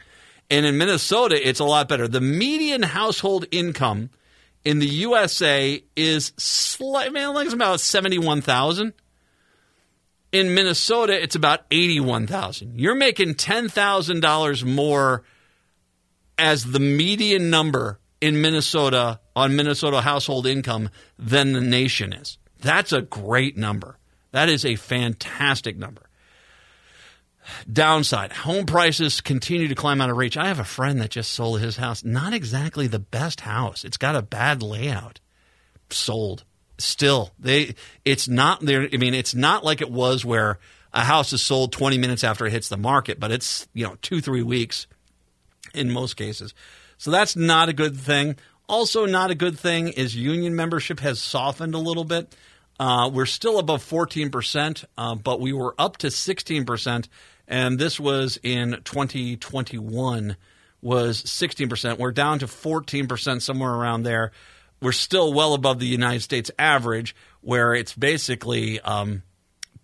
And 0.51 0.66
in 0.66 0.76
Minnesota, 0.76 1.48
it's 1.48 1.61
a 1.61 1.64
lot 1.64 1.88
better. 1.88 2.09
The 2.09 2.20
median 2.20 2.82
household 2.82 3.46
income 3.53 4.11
in 4.64 4.80
the 4.80 4.88
USA 4.88 5.82
is 5.96 6.32
slightly, 6.36 7.20
I 7.20 7.32
think 7.32 7.44
it's 7.46 7.55
about 7.55 7.80
71,000. 7.80 8.92
In 10.32 10.55
Minnesota, 10.55 11.20
it's 11.20 11.34
about 11.34 11.61
81,000. 11.70 12.78
You're 12.78 12.94
making 12.94 13.34
$10,000 13.34 14.64
more 14.64 15.22
as 16.36 16.64
the 16.64 16.80
median 16.80 17.51
number 17.51 18.01
in 18.20 18.40
Minnesota 18.40 19.20
on 19.34 19.57
Minnesota 19.57 20.01
household 20.01 20.46
income 20.46 20.90
than 21.18 21.53
the 21.53 21.61
nation 21.61 22.12
is. 22.12 22.38
That's 22.61 22.92
a 22.92 23.03
great 23.03 23.57
number. 23.57 23.98
That 24.32 24.48
is 24.48 24.64
a 24.64 24.76
fantastic 24.76 25.76
number. 25.76 26.03
Downside 27.70 28.32
home 28.32 28.66
prices 28.66 29.20
continue 29.20 29.68
to 29.68 29.74
climb 29.74 30.01
out 30.01 30.11
of 30.11 30.16
reach. 30.16 30.36
I 30.36 30.48
have 30.48 30.59
a 30.59 30.64
friend 30.64 31.01
that 31.01 31.11
just 31.11 31.32
sold 31.32 31.61
his 31.61 31.76
house. 31.76 32.05
Not 32.05 32.32
exactly 32.32 32.86
the 32.86 32.98
best 32.98 33.40
house, 33.40 33.84
it's 33.84 33.96
got 33.96 34.16
a 34.16 34.22
bad 34.22 34.62
layout. 34.62 35.20
Sold. 35.90 36.44
Still, 36.78 37.32
they 37.38 37.74
it's 38.05 38.26
not 38.26 38.61
there. 38.61 38.88
I 38.90 38.96
mean, 38.96 39.12
it's 39.12 39.34
not 39.34 39.64
like 39.64 39.82
it 39.82 39.90
was 39.90 40.24
where 40.24 40.59
a 40.92 41.05
house 41.05 41.32
is 41.32 41.42
sold 41.42 41.72
20 41.72 41.98
minutes 41.98 42.24
after 42.24 42.46
it 42.46 42.53
hits 42.53 42.68
the 42.68 42.76
market, 42.76 43.20
but 43.20 43.30
it's, 43.30 43.68
you 43.74 43.86
know, 43.86 43.96
two, 44.03 44.20
three 44.20 44.42
weeks 44.42 44.86
in 45.74 45.90
most 45.90 46.14
cases. 46.14 46.55
So 46.98 47.11
that's 47.11 47.36
not 47.36 47.68
a 47.68 47.72
good 47.72 47.96
thing. 47.96 48.36
Also, 48.68 49.07
not 49.07 49.30
a 49.30 49.34
good 49.34 49.59
thing 49.59 49.88
is 49.88 50.14
union 50.14 50.55
membership 50.55 51.01
has 51.01 51.20
softened 51.20 51.74
a 51.74 51.78
little 51.78 52.05
bit. 52.05 52.35
Uh, 52.78 53.10
we're 53.12 53.27
still 53.27 53.59
above 53.59 53.85
14%, 53.85 54.85
uh, 54.97 55.14
but 55.14 55.40
we 55.40 55.52
were 55.52 55.74
up 55.78 55.98
to 55.98 56.06
16% 56.06 57.09
and 57.51 57.81
this 57.81 57.98
was 57.98 58.39
in 58.44 58.81
2021 58.85 60.36
was 60.81 61.22
16%. 61.24 61.98
We're 61.98 62.12
down 62.12 62.39
to 62.39 62.47
14%, 62.47 63.43
somewhere 63.43 63.72
around 63.74 64.05
there. 64.05 64.31
We're 64.81 64.93
still 64.93 65.35
well 65.35 65.52
above 65.52 65.81
the 65.81 65.86
United 65.86 66.22
States 66.22 66.51
average, 66.59 67.14
where 67.43 67.74
it's 67.74 67.93
basically 67.93 68.81
um, 68.81 69.24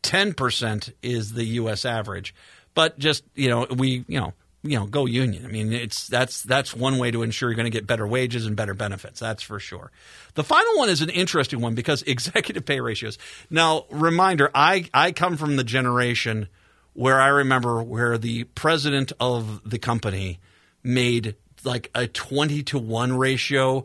10% 0.04 0.92
is 1.02 1.34
the 1.34 1.44
U.S. 1.44 1.84
average. 1.84 2.34
But 2.74 2.98
just 2.98 3.24
you 3.34 3.50
know, 3.50 3.66
we 3.68 4.04
you 4.06 4.20
know 4.20 4.32
you 4.62 4.78
know 4.78 4.86
go 4.86 5.04
union. 5.04 5.44
I 5.44 5.48
mean, 5.48 5.72
it's 5.72 6.06
that's 6.06 6.42
that's 6.42 6.74
one 6.74 6.98
way 6.98 7.10
to 7.10 7.22
ensure 7.22 7.50
you're 7.50 7.56
going 7.56 7.70
to 7.70 7.70
get 7.70 7.86
better 7.86 8.06
wages 8.06 8.46
and 8.46 8.54
better 8.54 8.74
benefits. 8.74 9.18
That's 9.18 9.42
for 9.42 9.58
sure. 9.58 9.90
The 10.34 10.44
final 10.44 10.76
one 10.76 10.88
is 10.88 11.02
an 11.02 11.10
interesting 11.10 11.60
one 11.60 11.74
because 11.74 12.02
executive 12.06 12.64
pay 12.64 12.80
ratios. 12.80 13.18
Now, 13.50 13.86
reminder: 13.90 14.50
I 14.54 14.88
I 14.94 15.12
come 15.12 15.36
from 15.36 15.56
the 15.56 15.64
generation 15.64 16.48
where 16.96 17.20
I 17.20 17.28
remember 17.28 17.82
where 17.82 18.16
the 18.16 18.44
president 18.44 19.12
of 19.20 19.68
the 19.68 19.78
company 19.78 20.40
made 20.82 21.36
like 21.62 21.90
a 21.94 22.06
20 22.06 22.62
to 22.64 22.78
1 22.78 23.18
ratio 23.18 23.84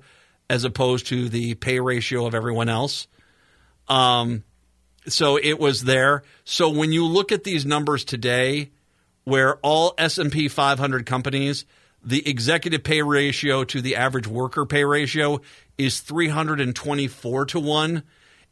as 0.49 0.63
opposed 0.63 1.07
to 1.07 1.27
the 1.27 1.55
pay 1.55 1.81
ratio 1.81 2.25
of 2.25 2.33
everyone 2.33 2.69
else. 2.69 3.07
Um, 3.89 4.45
so 5.07 5.37
it 5.37 5.59
was 5.59 5.83
there. 5.83 6.23
So 6.45 6.69
when 6.69 6.93
you 6.93 7.05
look 7.05 7.33
at 7.33 7.43
these 7.43 7.65
numbers 7.65 8.05
today, 8.05 8.71
where 9.25 9.57
all 9.57 9.93
S&P 9.97 10.47
500 10.47 11.05
companies, 11.05 11.65
the 12.03 12.27
executive 12.27 12.83
pay 12.83 13.01
ratio 13.01 13.65
to 13.65 13.81
the 13.81 13.97
average 13.97 14.27
worker 14.27 14.65
pay 14.65 14.85
ratio 14.85 15.41
is 15.77 15.99
324 15.99 17.45
to 17.45 17.59
1. 17.59 18.03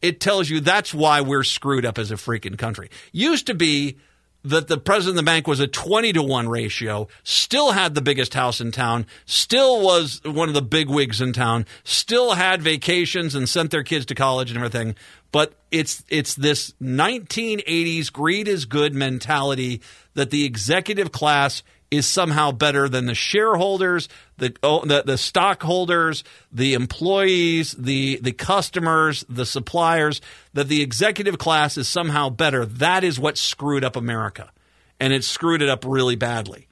It 0.01 0.19
tells 0.19 0.49
you 0.49 0.59
that's 0.59 0.93
why 0.93 1.21
we're 1.21 1.43
screwed 1.43 1.85
up 1.85 1.97
as 1.97 2.11
a 2.11 2.15
freaking 2.15 2.57
country. 2.57 2.89
Used 3.13 3.47
to 3.47 3.53
be 3.53 3.97
that 4.43 4.67
the 4.67 4.77
president 4.77 5.19
of 5.19 5.25
the 5.25 5.29
bank 5.29 5.47
was 5.47 5.59
a 5.59 5.67
20 5.67 6.13
to 6.13 6.23
1 6.23 6.47
ratio, 6.47 7.07
still 7.23 7.71
had 7.71 7.93
the 7.93 8.01
biggest 8.01 8.33
house 8.33 8.61
in 8.61 8.71
town, 8.71 9.05
still 9.25 9.81
was 9.81 10.21
one 10.23 10.47
of 10.47 10.55
the 10.55 10.61
big 10.61 10.89
wigs 10.89 11.19
in 11.19 11.33
town, 11.33 11.65
still 11.83 12.33
had 12.33 12.61
vacations 12.61 13.35
and 13.35 13.49
sent 13.49 13.71
their 13.71 13.83
kids 13.83 14.05
to 14.05 14.15
college 14.15 14.49
and 14.49 14.57
everything. 14.57 14.95
But 15.31 15.53
it's 15.71 16.03
it's 16.09 16.33
this 16.33 16.73
1980s 16.81 18.11
greed 18.11 18.47
is 18.47 18.65
good 18.65 18.95
mentality 18.95 19.81
that 20.15 20.31
the 20.31 20.43
executive 20.43 21.11
class 21.11 21.61
is 21.91 22.05
somehow 22.05 22.51
better 22.51 22.87
than 22.87 23.05
the 23.05 23.15
shareholders, 23.15 24.09
the, 24.37 24.55
oh, 24.61 24.85
the 24.85 25.03
the 25.03 25.17
stockholders, 25.17 26.23
the 26.51 26.73
employees, 26.73 27.71
the 27.73 28.19
the 28.21 28.31
customers, 28.31 29.25
the 29.27 29.45
suppliers. 29.45 30.21
That 30.53 30.67
the 30.67 30.81
executive 30.81 31.37
class 31.37 31.77
is 31.77 31.87
somehow 31.87 32.29
better. 32.29 32.65
That 32.65 33.03
is 33.03 33.19
what 33.19 33.37
screwed 33.37 33.83
up 33.83 33.95
America, 33.95 34.51
and 34.99 35.13
it 35.13 35.23
screwed 35.23 35.61
it 35.61 35.69
up 35.69 35.83
really 35.85 36.15
badly. 36.15 36.67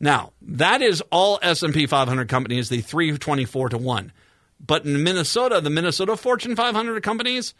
Now 0.00 0.32
that 0.42 0.82
is 0.82 1.02
all 1.10 1.38
S 1.42 1.62
and 1.62 1.72
P 1.72 1.86
500 1.86 2.28
companies, 2.28 2.68
the 2.68 2.80
324 2.80 3.70
to 3.70 3.78
one. 3.78 4.12
But 4.60 4.84
in 4.84 5.02
Minnesota, 5.02 5.60
the 5.60 5.70
Minnesota 5.70 6.16
Fortune 6.16 6.56
500 6.56 7.02
companies, 7.02 7.54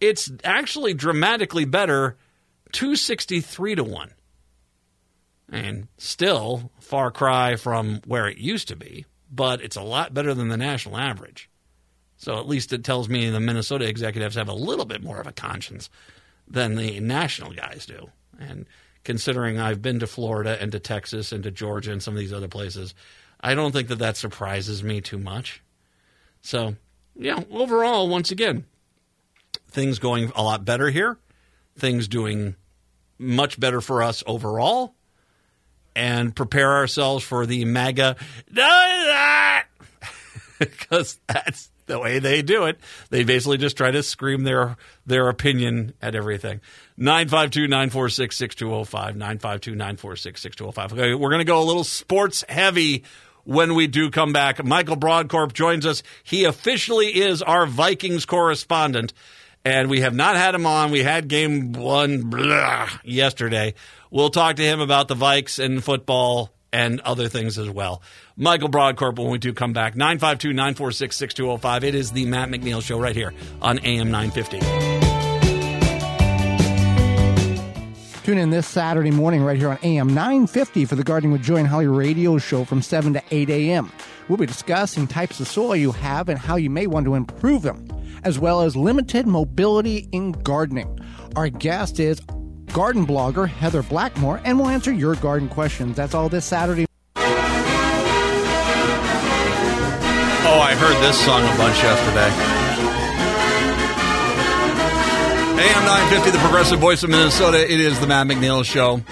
it's 0.00 0.30
actually 0.44 0.94
dramatically 0.94 1.64
better, 1.64 2.16
263 2.72 3.74
to 3.74 3.84
one 3.84 4.12
and 5.50 5.88
still 5.98 6.70
far 6.80 7.10
cry 7.10 7.56
from 7.56 8.00
where 8.06 8.28
it 8.28 8.38
used 8.38 8.68
to 8.68 8.76
be, 8.76 9.04
but 9.30 9.60
it's 9.60 9.76
a 9.76 9.82
lot 9.82 10.14
better 10.14 10.32
than 10.32 10.48
the 10.48 10.56
national 10.56 10.96
average. 10.96 11.50
So 12.16 12.38
at 12.38 12.48
least 12.48 12.72
it 12.72 12.84
tells 12.84 13.08
me 13.08 13.28
the 13.30 13.40
Minnesota 13.40 13.88
executives 13.88 14.36
have 14.36 14.48
a 14.48 14.54
little 14.54 14.84
bit 14.84 15.02
more 15.02 15.20
of 15.20 15.26
a 15.26 15.32
conscience 15.32 15.90
than 16.46 16.76
the 16.76 17.00
national 17.00 17.52
guys 17.52 17.86
do. 17.86 18.10
And 18.38 18.66
considering 19.04 19.58
I've 19.58 19.82
been 19.82 20.00
to 20.00 20.06
Florida 20.06 20.56
and 20.60 20.70
to 20.72 20.78
Texas 20.78 21.32
and 21.32 21.42
to 21.44 21.50
Georgia 21.50 21.92
and 21.92 22.02
some 22.02 22.14
of 22.14 22.20
these 22.20 22.32
other 22.32 22.48
places, 22.48 22.94
I 23.40 23.54
don't 23.54 23.72
think 23.72 23.88
that 23.88 24.00
that 24.00 24.16
surprises 24.16 24.84
me 24.84 25.00
too 25.00 25.18
much. 25.18 25.62
So, 26.42 26.76
yeah, 27.16 27.42
overall, 27.50 28.08
once 28.08 28.30
again, 28.30 28.66
things 29.68 29.98
going 29.98 30.30
a 30.36 30.42
lot 30.42 30.64
better 30.64 30.90
here, 30.90 31.18
things 31.76 32.06
doing 32.06 32.54
much 33.18 33.58
better 33.58 33.80
for 33.80 34.02
us 34.02 34.22
overall 34.26 34.94
and 35.94 36.34
prepare 36.34 36.76
ourselves 36.76 37.24
for 37.24 37.46
the 37.46 37.64
MAGA. 37.64 38.16
because 40.58 41.18
that's 41.26 41.70
the 41.86 41.98
way 41.98 42.18
they 42.20 42.42
do 42.42 42.64
it. 42.64 42.78
They 43.10 43.24
basically 43.24 43.58
just 43.58 43.76
try 43.76 43.90
to 43.90 44.02
scream 44.02 44.44
their 44.44 44.78
their 45.04 45.28
opinion 45.28 45.92
at 46.00 46.14
everything. 46.14 46.62
952-946-6205, 46.98 49.16
952-946-6205. 49.16 50.92
Okay, 50.92 51.14
we're 51.14 51.30
going 51.30 51.40
to 51.40 51.44
go 51.44 51.62
a 51.62 51.64
little 51.64 51.84
sports 51.84 52.44
heavy 52.48 53.04
when 53.44 53.74
we 53.74 53.86
do 53.86 54.10
come 54.10 54.32
back. 54.32 54.64
Michael 54.64 54.96
Brodkorb 54.96 55.52
joins 55.52 55.86
us. 55.86 56.02
He 56.22 56.44
officially 56.44 57.20
is 57.20 57.42
our 57.42 57.66
Vikings 57.66 58.24
correspondent, 58.26 59.12
and 59.64 59.90
we 59.90 60.00
have 60.00 60.14
not 60.14 60.36
had 60.36 60.54
him 60.54 60.66
on. 60.66 60.90
We 60.90 61.02
had 61.02 61.28
game 61.28 61.72
one 61.72 62.22
blah, 62.22 62.88
yesterday. 63.04 63.74
We'll 64.10 64.30
talk 64.30 64.56
to 64.56 64.62
him 64.62 64.80
about 64.80 65.08
the 65.08 65.14
Vikes 65.14 65.62
and 65.62 65.82
football 65.82 66.50
and 66.72 67.00
other 67.00 67.28
things 67.28 67.58
as 67.58 67.68
well. 67.68 68.02
Michael 68.36 68.68
Brodkorb, 68.68 69.18
when 69.18 69.30
we 69.30 69.38
do 69.38 69.52
come 69.52 69.72
back, 69.72 69.96
952 69.96 70.52
946 70.52 71.16
6205. 71.16 71.84
It 71.84 71.94
is 71.94 72.12
the 72.12 72.26
Matt 72.26 72.48
McNeil 72.48 72.82
Show 72.82 72.98
right 72.98 73.16
here 73.16 73.34
on 73.60 73.78
AM 73.80 74.10
950. 74.10 75.00
Tune 78.22 78.38
in 78.38 78.50
this 78.50 78.66
Saturday 78.66 79.10
morning 79.10 79.42
right 79.42 79.56
here 79.56 79.70
on 79.70 79.78
AM 79.82 80.14
950 80.14 80.84
for 80.84 80.94
the 80.94 81.02
Gardening 81.02 81.32
with 81.32 81.42
Joy 81.42 81.56
and 81.56 81.66
Holly 81.66 81.88
radio 81.88 82.38
show 82.38 82.64
from 82.64 82.80
7 82.82 83.14
to 83.14 83.22
8 83.30 83.50
a.m. 83.50 83.90
We'll 84.28 84.36
be 84.36 84.46
discussing 84.46 85.08
types 85.08 85.40
of 85.40 85.48
soil 85.48 85.74
you 85.74 85.90
have 85.90 86.28
and 86.28 86.38
how 86.38 86.54
you 86.54 86.70
may 86.70 86.86
want 86.86 87.06
to 87.06 87.16
improve 87.16 87.62
them, 87.62 87.88
as 88.24 88.38
well 88.38 88.60
as 88.62 88.76
limited 88.76 89.26
mobility 89.26 90.08
in 90.12 90.32
gardening. 90.32 90.98
Our 91.36 91.48
guest 91.48 92.00
is 92.00 92.20
garden 92.72 93.06
blogger 93.06 93.48
Heather 93.48 93.82
Blackmore, 93.82 94.40
and 94.44 94.58
we'll 94.58 94.68
answer 94.68 94.92
your 94.92 95.14
garden 95.16 95.48
questions. 95.48 95.96
That's 95.96 96.14
all 96.14 96.28
this 96.28 96.44
Saturday. 96.44 96.86
Oh, 100.42 100.58
I 100.60 100.74
heard 100.74 101.00
this 101.02 101.18
song 101.24 101.42
a 101.42 101.56
bunch 101.56 101.76
yesterday. 101.82 102.30
AM 105.60 105.84
950, 105.84 106.30
the 106.30 106.38
progressive 106.38 106.80
voice 106.80 107.02
of 107.02 107.10
Minnesota. 107.10 107.60
It 107.70 107.80
is 107.80 108.00
the 108.00 108.06
Matt 108.06 108.26
McNeil 108.26 108.64
Show. 108.64 109.02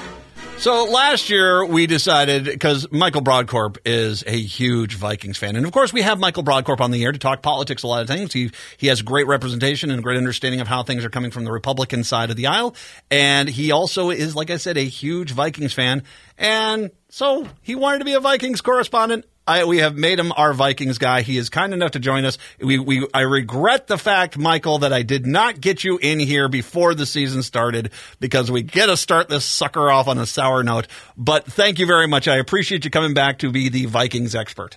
So 0.58 0.86
last 0.86 1.30
year 1.30 1.64
we 1.64 1.86
decided 1.86 2.44
because 2.44 2.90
Michael 2.90 3.22
Brodkorb 3.22 3.78
is 3.84 4.24
a 4.26 4.36
huge 4.36 4.96
Vikings 4.96 5.38
fan, 5.38 5.54
and 5.54 5.64
of 5.64 5.70
course 5.70 5.92
we 5.92 6.02
have 6.02 6.18
Michael 6.18 6.42
Brodkorb 6.42 6.80
on 6.80 6.90
the 6.90 7.04
air 7.04 7.12
to 7.12 7.18
talk 7.18 7.42
politics. 7.42 7.84
A 7.84 7.86
lot 7.86 8.02
of 8.02 8.08
things. 8.08 8.32
He 8.32 8.50
he 8.76 8.88
has 8.88 9.00
great 9.00 9.28
representation 9.28 9.92
and 9.92 10.02
great 10.02 10.16
understanding 10.16 10.60
of 10.60 10.66
how 10.66 10.82
things 10.82 11.04
are 11.04 11.10
coming 11.10 11.30
from 11.30 11.44
the 11.44 11.52
Republican 11.52 12.02
side 12.02 12.30
of 12.30 12.36
the 12.36 12.48
aisle, 12.48 12.74
and 13.08 13.48
he 13.48 13.70
also 13.70 14.10
is, 14.10 14.34
like 14.34 14.50
I 14.50 14.56
said, 14.56 14.76
a 14.76 14.84
huge 14.84 15.30
Vikings 15.30 15.74
fan, 15.74 16.02
and 16.36 16.90
so 17.08 17.46
he 17.62 17.76
wanted 17.76 18.00
to 18.00 18.04
be 18.04 18.14
a 18.14 18.20
Vikings 18.20 18.60
correspondent. 18.60 19.26
I, 19.48 19.64
we 19.64 19.78
have 19.78 19.96
made 19.96 20.18
him 20.18 20.30
our 20.36 20.52
Vikings 20.52 20.98
guy. 20.98 21.22
He 21.22 21.38
is 21.38 21.48
kind 21.48 21.72
enough 21.72 21.92
to 21.92 21.98
join 21.98 22.26
us. 22.26 22.36
We, 22.60 22.78
we, 22.78 23.06
I 23.14 23.22
regret 23.22 23.86
the 23.86 23.96
fact, 23.96 24.36
Michael, 24.36 24.80
that 24.80 24.92
I 24.92 25.02
did 25.02 25.24
not 25.24 25.58
get 25.58 25.82
you 25.82 25.96
in 25.96 26.20
here 26.20 26.50
before 26.50 26.94
the 26.94 27.06
season 27.06 27.42
started 27.42 27.90
because 28.20 28.50
we 28.50 28.62
get 28.62 28.86
to 28.86 28.96
start 28.96 29.30
this 29.30 29.46
sucker 29.46 29.90
off 29.90 30.06
on 30.06 30.18
a 30.18 30.26
sour 30.26 30.62
note. 30.62 30.86
But 31.16 31.46
thank 31.46 31.78
you 31.78 31.86
very 31.86 32.06
much. 32.06 32.28
I 32.28 32.36
appreciate 32.36 32.84
you 32.84 32.90
coming 32.90 33.14
back 33.14 33.38
to 33.38 33.50
be 33.50 33.70
the 33.70 33.86
Vikings 33.86 34.34
expert. 34.34 34.76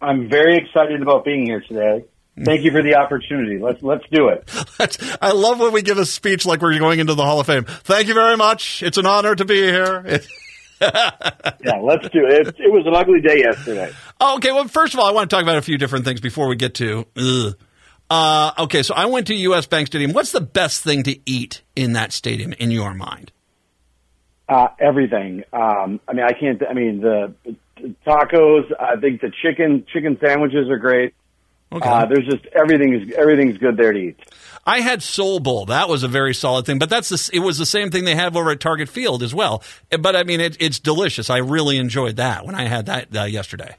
I'm 0.00 0.30
very 0.30 0.56
excited 0.56 1.02
about 1.02 1.26
being 1.26 1.44
here 1.44 1.60
today. 1.60 2.04
Thank 2.42 2.62
you 2.62 2.70
for 2.70 2.82
the 2.82 2.94
opportunity. 2.94 3.58
Let's 3.58 3.82
let's 3.82 4.04
do 4.12 4.28
it. 4.28 4.48
I 5.20 5.32
love 5.32 5.58
when 5.58 5.72
we 5.72 5.82
give 5.82 5.98
a 5.98 6.06
speech 6.06 6.46
like 6.46 6.62
we're 6.62 6.78
going 6.78 7.00
into 7.00 7.14
the 7.14 7.24
Hall 7.24 7.40
of 7.40 7.46
Fame. 7.46 7.64
Thank 7.64 8.06
you 8.06 8.14
very 8.14 8.36
much. 8.36 8.82
It's 8.82 8.96
an 8.96 9.06
honor 9.06 9.34
to 9.34 9.44
be 9.44 9.56
here. 9.56 10.20
yeah, 10.80 11.80
let's 11.82 12.08
do 12.10 12.26
it. 12.26 12.48
it. 12.58 12.72
was 12.72 12.86
an 12.86 12.94
ugly 12.94 13.20
day 13.20 13.38
yesterday. 13.38 13.92
Oh, 14.20 14.36
okay, 14.36 14.52
well, 14.52 14.66
first 14.68 14.94
of 14.94 15.00
all, 15.00 15.06
I 15.06 15.12
want 15.12 15.28
to 15.30 15.34
talk 15.34 15.42
about 15.42 15.58
a 15.58 15.62
few 15.62 15.78
different 15.78 16.04
things 16.04 16.20
before 16.20 16.48
we 16.48 16.56
get 16.56 16.74
to. 16.74 17.06
Uh, 18.10 18.52
okay, 18.58 18.82
so 18.82 18.94
I 18.94 19.06
went 19.06 19.26
to 19.26 19.34
U.S. 19.34 19.66
Bank 19.66 19.88
Stadium. 19.88 20.12
What's 20.12 20.32
the 20.32 20.40
best 20.40 20.82
thing 20.82 21.02
to 21.04 21.18
eat 21.26 21.62
in 21.76 21.92
that 21.92 22.12
stadium 22.12 22.52
in 22.54 22.70
your 22.70 22.94
mind? 22.94 23.32
Uh, 24.48 24.68
everything. 24.80 25.44
Um, 25.52 26.00
I 26.08 26.14
mean, 26.14 26.24
I 26.24 26.32
can't. 26.32 26.62
I 26.68 26.72
mean, 26.72 27.00
the 27.00 27.34
tacos. 28.06 28.64
I 28.80 28.96
think 28.98 29.20
the 29.20 29.30
chicken 29.42 29.84
chicken 29.92 30.16
sandwiches 30.24 30.70
are 30.70 30.78
great. 30.78 31.14
Okay. 31.70 31.88
Uh, 31.88 32.06
there's 32.06 32.24
just 32.24 32.46
everything 32.46 32.94
is 32.94 33.12
everything's 33.16 33.58
good 33.58 33.76
there 33.76 33.92
to 33.92 33.98
eat. 33.98 34.18
I 34.66 34.80
had 34.80 35.02
Soul 35.02 35.40
Bowl. 35.40 35.66
That 35.66 35.88
was 35.88 36.02
a 36.02 36.08
very 36.08 36.34
solid 36.34 36.66
thing, 36.66 36.78
but 36.78 36.90
that's 36.90 37.08
the, 37.08 37.30
it 37.32 37.40
was 37.40 37.58
the 37.58 37.66
same 37.66 37.90
thing 37.90 38.04
they 38.04 38.14
have 38.14 38.36
over 38.36 38.50
at 38.50 38.60
Target 38.60 38.88
Field 38.88 39.22
as 39.22 39.34
well. 39.34 39.62
But 39.90 40.16
I 40.16 40.24
mean, 40.24 40.40
it, 40.40 40.56
it's 40.60 40.78
delicious. 40.78 41.30
I 41.30 41.38
really 41.38 41.76
enjoyed 41.78 42.16
that 42.16 42.46
when 42.46 42.54
I 42.54 42.64
had 42.64 42.86
that 42.86 43.14
uh, 43.14 43.24
yesterday. 43.24 43.76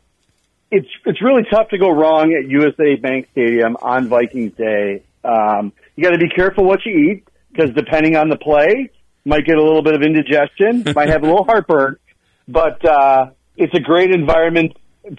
It's 0.72 0.88
it's 1.06 1.22
really 1.22 1.44
tough 1.50 1.70
to 1.70 1.80
go 1.80 1.90
wrong 1.90 2.34
at 2.34 2.48
USA 2.50 2.96
Bank 2.96 3.28
Stadium 3.32 3.76
on 3.82 4.08
Vikings 4.08 4.54
Day. 4.54 5.04
Um, 5.24 5.74
you 5.96 6.04
got 6.04 6.12
to 6.12 6.20
be 6.20 6.30
careful 6.30 6.64
what 6.64 6.86
you 6.86 7.12
eat 7.12 7.28
because 7.52 7.72
depending 7.76 8.16
on 8.16 8.30
the 8.30 8.38
play, 8.38 8.92
might 9.26 9.46
get 9.46 9.58
a 9.58 9.64
little 9.64 9.82
bit 9.82 9.96
of 9.96 10.04
indigestion, 10.04 10.84
might 10.96 11.10
have 11.10 11.24
a 11.24 11.26
little 11.26 11.44
heartburn, 11.48 11.98
but 12.48 12.84
uh, 12.86 13.32
it's 13.58 13.74
a 13.74 13.80
great 13.80 14.12
environment 14.12 14.78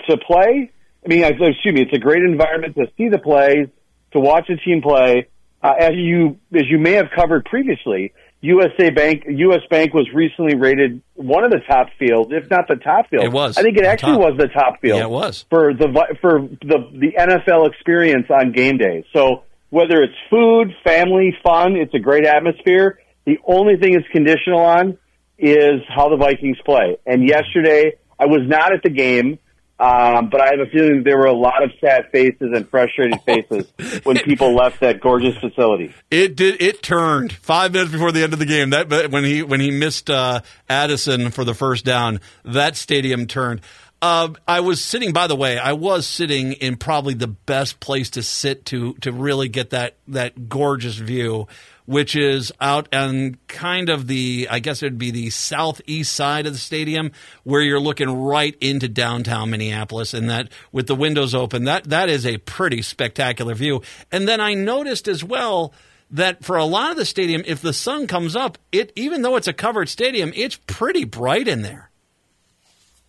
to 0.09 0.17
play 0.17 0.71
I 1.05 1.09
mean, 1.09 1.25
excuse 1.25 1.75
me, 1.75 1.83
it's 1.83 1.93
a 1.95 1.99
great 1.99 2.23
environment 2.23 2.75
to 2.77 2.87
see 2.97 3.09
the 3.09 3.19
plays, 3.19 3.69
to 4.13 4.21
watch 4.21 4.47
the 4.49 4.57
team 4.57 4.83
play. 4.83 5.29
Uh, 5.63 5.75
as 5.79 5.93
you 5.95 6.39
as 6.55 6.63
you 6.71 6.79
may 6.79 6.93
have 6.93 7.09
covered 7.15 7.45
previously, 7.45 8.13
USA 8.41 8.91
Bank 8.91 9.25
US 9.29 9.61
Bank 9.69 9.93
was 9.93 10.09
recently 10.15 10.57
rated 10.57 11.03
one 11.15 11.45
of 11.45 11.51
the 11.51 11.61
top 11.69 11.89
fields, 11.99 12.31
if 12.33 12.51
not 12.51 12.67
the 12.69 12.77
top 12.77 13.11
field. 13.11 13.25
It 13.25 13.33
was. 13.33 13.59
I 13.59 13.63
think 13.63 13.77
it 13.77 13.85
actually 13.85 14.13
top. 14.13 14.21
was 14.21 14.39
the 14.39 14.49
top 14.49 14.81
field. 14.81 14.99
Yeah, 14.99 15.05
it 15.05 15.11
was 15.11 15.45
for 15.51 15.75
the 15.75 16.17
for 16.21 16.41
the 16.41 16.91
the 16.93 17.13
NFL 17.19 17.69
experience 17.69 18.27
on 18.31 18.53
game 18.53 18.79
day. 18.79 19.05
So 19.13 19.45
whether 19.69 20.03
it's 20.03 20.15
food, 20.31 20.75
family, 20.83 21.37
fun, 21.43 21.77
it's 21.77 21.95
a 21.95 21.99
great 21.99 22.25
atmosphere. 22.27 22.99
The 23.27 23.39
only 23.47 23.77
thing 23.77 23.95
it's 23.95 24.09
conditional 24.09 24.61
on 24.61 24.99
is 25.39 25.83
how 25.89 26.09
the 26.09 26.17
Vikings 26.17 26.59
play. 26.65 26.97
And 27.07 27.27
yesterday, 27.27 27.97
I 28.19 28.27
was 28.27 28.41
not 28.47 28.73
at 28.75 28.83
the 28.83 28.91
game. 28.91 29.39
Um, 29.81 30.29
but 30.29 30.43
I 30.43 30.51
have 30.51 30.61
a 30.61 30.67
feeling 30.67 31.05
there 31.05 31.17
were 31.17 31.25
a 31.25 31.33
lot 31.33 31.63
of 31.63 31.71
sad 31.81 32.11
faces 32.13 32.53
and 32.55 32.69
frustrated 32.69 33.19
faces 33.27 33.67
when 34.03 34.19
people 34.19 34.55
left 34.55 34.81
that 34.81 35.01
gorgeous 35.01 35.39
facility. 35.39 35.95
It 36.11 36.37
did. 36.37 36.61
It 36.61 36.83
turned 36.83 37.33
five 37.33 37.73
minutes 37.73 37.91
before 37.91 38.13
the 38.13 38.23
end 38.23 38.35
of 38.35 38.39
the 38.39 38.47
game. 38.47 38.71
That 38.71 39.11
when 39.11 39.25
he 39.25 39.43
when 39.43 39.61
he 39.61 39.71
missed 39.71 40.11
uh, 40.11 40.43
Addison 40.69 41.31
for 41.31 41.45
the 41.45 41.55
first 41.55 41.87
down, 41.87 42.21
that 42.45 42.77
stadium 42.77 43.27
turned. 43.27 43.63
Uh, 44.03 44.29
I 44.47 44.61
was 44.61 44.85
sitting. 44.85 45.15
By 45.15 45.27
the 45.27 45.37
way, 45.37 45.59
I 45.59 45.73
was 45.73 46.07
sitting 46.07 46.53
in 46.53 46.77
probably 46.77 47.15
the 47.15 47.29
best 47.29 47.81
place 47.81 48.11
to 48.11 48.23
sit 48.23 48.67
to 48.67 48.95
to 49.01 49.13
really 49.13 49.49
get 49.49 49.71
that 49.71 49.97
that 50.09 50.51
gorgeous 50.51 50.97
view 50.97 51.49
which 51.91 52.15
is 52.15 52.53
out 52.61 52.89
on 52.95 53.37
kind 53.49 53.89
of 53.89 54.07
the, 54.07 54.47
I 54.49 54.61
guess 54.61 54.81
it'd 54.81 54.97
be 54.97 55.11
the 55.11 55.31
southeast 55.31 56.15
side 56.15 56.47
of 56.47 56.53
the 56.53 56.59
stadium, 56.61 57.11
where 57.43 57.63
you're 57.63 57.81
looking 57.81 58.09
right 58.09 58.57
into 58.61 58.87
downtown 58.87 59.51
Minneapolis, 59.51 60.15
and 60.15 60.31
that 60.31 60.51
with 60.71 60.87
the 60.87 60.95
windows 60.95 61.35
open, 61.35 61.65
that 61.65 61.91
that 61.91 62.09
is 62.09 62.25
a 62.25 62.39
pretty 62.39 62.81
spectacular 62.81 63.57
view. 63.57 63.83
And 64.13 64.29
then 64.29 64.41
I 64.41 64.55
noticed 64.55 65.09
as 65.09 65.25
well 65.25 65.75
that 66.13 66.45
for 66.45 66.57
a 66.57 66.65
lot 66.65 66.93
of 66.93 66.97
the 66.97 67.05
stadium, 67.05 67.43
if 67.45 67.61
the 67.61 67.73
sun 67.73 68.07
comes 68.07 68.37
up, 68.37 68.57
it 68.71 68.93
even 68.95 69.23
though 69.23 69.35
it's 69.35 69.49
a 69.49 69.53
covered 69.53 69.89
stadium, 69.89 70.33
it's 70.37 70.61
pretty 70.69 71.03
bright 71.03 71.49
in 71.49 71.63
there. 71.63 71.90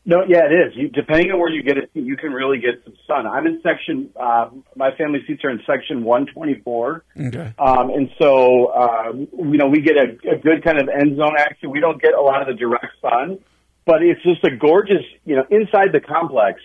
No, 0.04 0.24
yeah, 0.28 0.46
it 0.46 0.52
is. 0.52 0.76
You, 0.76 0.90
depending 0.90 1.32
on 1.32 1.40
where 1.40 1.50
you 1.52 1.62
get 1.62 1.78
it, 1.78 1.92
you 1.94 2.18
can 2.18 2.32
really 2.34 2.58
get 2.58 2.84
some 2.84 2.96
sun. 3.06 3.28
I'm 3.28 3.46
in 3.46 3.62
section. 3.62 4.10
Uh, 4.20 4.50
my 4.76 4.92
family 4.96 5.20
seats 5.28 5.44
are 5.44 5.52
in 5.52 5.62
section 5.68 6.04
124, 6.04 7.04
Okay. 7.28 7.54
um, 7.60 7.90
and 7.92 8.10
so 8.18 8.66
uh, 8.68 9.12
you 9.14 9.58
know 9.58 9.68
we 9.68 9.82
get 9.82 9.98
a, 9.98 10.18
a 10.32 10.38
good 10.38 10.64
kind 10.64 10.80
of 10.80 10.90
end 10.90 11.18
zone 11.18 11.36
action. 11.38 11.70
We 11.70 11.80
don't 11.80 12.02
get 12.02 12.16
a 12.16 12.22
lot 12.22 12.42
of 12.42 12.48
the 12.48 12.56
direct 12.56 12.94
sun, 13.00 13.40
but 13.86 14.02
it's 14.02 14.22
just 14.24 14.44
a 14.44 14.56
gorgeous. 14.56 15.06
You 15.24 15.36
know, 15.36 15.46
inside 15.52 15.92
the 15.92 16.00
complex, 16.00 16.62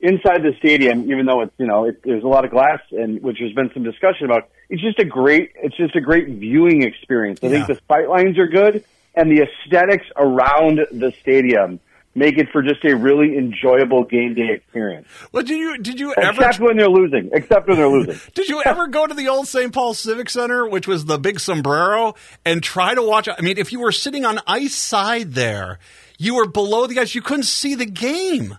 inside 0.00 0.42
the 0.42 0.54
stadium, 0.58 1.02
even 1.12 1.26
though 1.26 1.42
it's 1.42 1.52
you 1.58 1.66
know 1.66 1.84
it, 1.84 2.02
there's 2.02 2.24
a 2.24 2.28
lot 2.28 2.46
of 2.46 2.50
glass, 2.50 2.80
and 2.92 3.20
which 3.22 3.40
there's 3.40 3.52
been 3.52 3.70
some 3.74 3.82
discussion 3.82 4.24
about. 4.24 4.48
It's 4.70 4.80
just 4.80 4.98
a 4.98 5.04
great. 5.04 5.52
It's 5.56 5.76
just 5.76 5.94
a 5.96 6.00
great 6.00 6.28
viewing 6.28 6.82
experience. 6.82 7.40
I 7.42 7.50
think 7.50 7.66
the 7.66 7.78
sight 7.88 8.08
lines 8.08 8.38
are 8.38 8.46
good, 8.46 8.84
and 9.14 9.30
the 9.30 9.42
aesthetics 9.42 10.06
around 10.16 10.80
the 10.92 11.12
stadium 11.20 11.78
make 12.14 12.38
it 12.38 12.48
for 12.52 12.62
just 12.62 12.84
a 12.84 12.94
really 12.96 13.36
enjoyable 13.36 14.04
game 14.04 14.34
day 14.34 14.50
experience. 14.52 15.06
Well, 15.32 15.42
did 15.42 15.58
you 15.58 15.78
did 15.78 16.00
you 16.00 16.14
ever 16.14 16.42
Except 16.42 16.60
when 16.60 16.76
they're 16.76 16.88
losing. 16.88 17.30
Except 17.32 17.68
when 17.68 17.76
they're 17.76 17.88
losing. 17.88 18.20
Did 18.34 18.48
you 18.48 18.62
ever 18.64 18.88
go 18.88 19.06
to 19.06 19.14
the 19.14 19.28
old 19.28 19.48
St. 19.48 19.72
Paul 19.72 19.94
Civic 19.94 20.28
Center, 20.30 20.68
which 20.68 20.86
was 20.86 21.04
the 21.04 21.18
big 21.18 21.40
sombrero, 21.40 22.14
and 22.44 22.62
try 22.62 22.94
to 22.94 23.02
watch? 23.02 23.28
I 23.28 23.40
mean, 23.40 23.58
if 23.58 23.72
you 23.72 23.80
were 23.80 23.92
sitting 23.92 24.24
on 24.24 24.40
ice 24.46 24.74
side 24.74 25.32
there, 25.32 25.78
you 26.18 26.34
were 26.34 26.46
below 26.46 26.86
the 26.86 26.98
ice. 26.98 27.14
You 27.14 27.22
couldn't 27.22 27.44
see 27.44 27.74
the 27.74 27.86
game. 27.86 28.58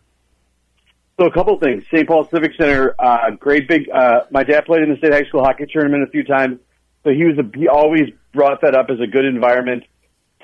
So 1.19 1.27
a 1.27 1.31
couple 1.31 1.59
things. 1.59 1.83
St. 1.93 2.07
Paul 2.07 2.27
Civic 2.33 2.51
Center, 2.59 2.95
uh, 2.97 3.31
great 3.39 3.67
big. 3.67 3.89
Uh, 3.93 4.21
my 4.31 4.43
dad 4.43 4.65
played 4.65 4.81
in 4.81 4.89
the 4.89 4.97
state 4.97 5.13
high 5.13 5.27
school 5.27 5.43
hockey 5.43 5.65
tournament 5.71 6.03
a 6.03 6.09
few 6.09 6.23
times, 6.23 6.59
so 7.03 7.11
he 7.11 7.23
was 7.25 7.37
a, 7.37 7.57
he 7.57 7.67
always 7.67 8.09
brought 8.33 8.61
that 8.61 8.75
up 8.75 8.87
as 8.89 8.99
a 8.99 9.07
good 9.07 9.25
environment 9.25 9.83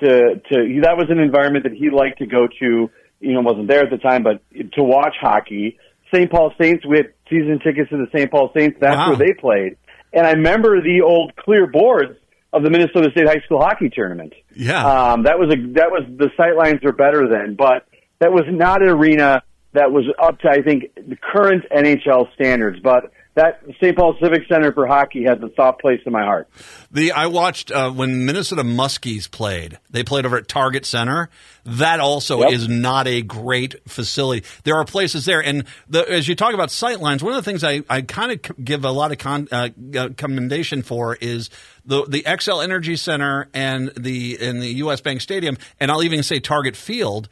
to 0.00 0.40
to. 0.50 0.64
He, 0.64 0.80
that 0.80 0.96
was 0.96 1.06
an 1.10 1.18
environment 1.18 1.64
that 1.64 1.72
he 1.72 1.90
liked 1.90 2.18
to 2.18 2.26
go 2.26 2.46
to. 2.60 2.90
You 3.20 3.32
know, 3.34 3.40
wasn't 3.40 3.68
there 3.68 3.82
at 3.84 3.90
the 3.90 3.98
time, 3.98 4.22
but 4.22 4.40
to 4.74 4.82
watch 4.82 5.14
hockey. 5.20 5.78
St. 6.14 6.30
Paul 6.30 6.52
Saints, 6.60 6.86
we 6.86 6.96
had 6.98 7.12
season 7.28 7.58
tickets 7.62 7.90
to 7.90 7.96
the 7.98 8.06
St. 8.16 8.30
Paul 8.30 8.50
Saints. 8.56 8.78
That's 8.80 8.96
Wow. 8.96 9.08
where 9.08 9.16
they 9.18 9.34
played, 9.34 9.76
and 10.12 10.26
I 10.26 10.32
remember 10.32 10.80
the 10.80 11.02
old 11.02 11.36
clear 11.36 11.66
boards 11.66 12.16
of 12.52 12.62
the 12.62 12.70
Minnesota 12.70 13.10
State 13.10 13.26
High 13.26 13.40
School 13.44 13.60
hockey 13.60 13.90
tournament. 13.90 14.32
Yeah. 14.54 14.84
Um, 15.12 15.24
that 15.24 15.38
was 15.38 15.52
a 15.52 15.56
that 15.74 15.90
was 15.90 16.04
the 16.16 16.30
sight 16.36 16.56
lines 16.56 16.80
were 16.82 16.92
better 16.92 17.28
then, 17.28 17.56
but 17.56 17.86
that 18.20 18.32
was 18.32 18.44
not 18.48 18.82
an 18.82 18.88
arena 18.88 19.42
that 19.74 19.92
was 19.92 20.04
up 20.20 20.38
to 20.40 20.48
I 20.48 20.62
think 20.62 20.94
the 20.96 21.16
current 21.16 21.64
NHL 21.70 22.32
standards. 22.34 22.78
But 22.82 23.10
that 23.38 23.62
St. 23.80 23.96
Paul 23.96 24.16
Civic 24.22 24.42
Center 24.48 24.72
for 24.72 24.86
hockey 24.86 25.24
has 25.24 25.38
a 25.42 25.50
soft 25.54 25.80
place 25.80 26.00
in 26.04 26.12
my 26.12 26.22
heart. 26.22 26.48
The 26.90 27.12
I 27.12 27.26
watched 27.26 27.70
uh, 27.70 27.90
when 27.90 28.24
Minnesota 28.26 28.62
Muskies 28.62 29.30
played. 29.30 29.78
They 29.90 30.02
played 30.04 30.26
over 30.26 30.36
at 30.36 30.48
Target 30.48 30.84
Center. 30.84 31.30
That 31.64 32.00
also 32.00 32.40
Yep. 32.42 32.52
is 32.52 32.68
not 32.68 33.06
a 33.06 33.22
great 33.22 33.74
facility. 33.88 34.44
There 34.64 34.74
are 34.76 34.84
places 34.84 35.24
there, 35.26 35.42
and 35.42 35.64
the, 35.88 36.08
as 36.10 36.26
you 36.28 36.34
talk 36.34 36.54
about 36.54 36.70
sight 36.70 37.00
lines, 37.00 37.22
one 37.22 37.32
of 37.34 37.44
the 37.44 37.50
things 37.50 37.62
I, 37.62 37.82
I 37.90 38.00
kind 38.02 38.32
of 38.32 38.40
c- 38.44 38.62
give 38.62 38.84
a 38.84 38.90
lot 38.90 39.12
of 39.12 39.18
con, 39.18 39.48
uh, 39.52 39.68
uh, 39.96 40.08
commendation 40.16 40.82
for 40.82 41.16
is 41.20 41.50
the 41.84 42.04
the 42.06 42.22
Xcel 42.22 42.62
Energy 42.64 42.96
Center 42.96 43.48
and 43.54 43.88
the 43.96 44.40
in 44.40 44.60
the 44.60 44.68
U.S. 44.76 45.00
Bank 45.00 45.20
Stadium, 45.20 45.56
and 45.78 45.90
I'll 45.90 46.02
even 46.02 46.22
say 46.22 46.40
Target 46.40 46.74
Field. 46.76 47.28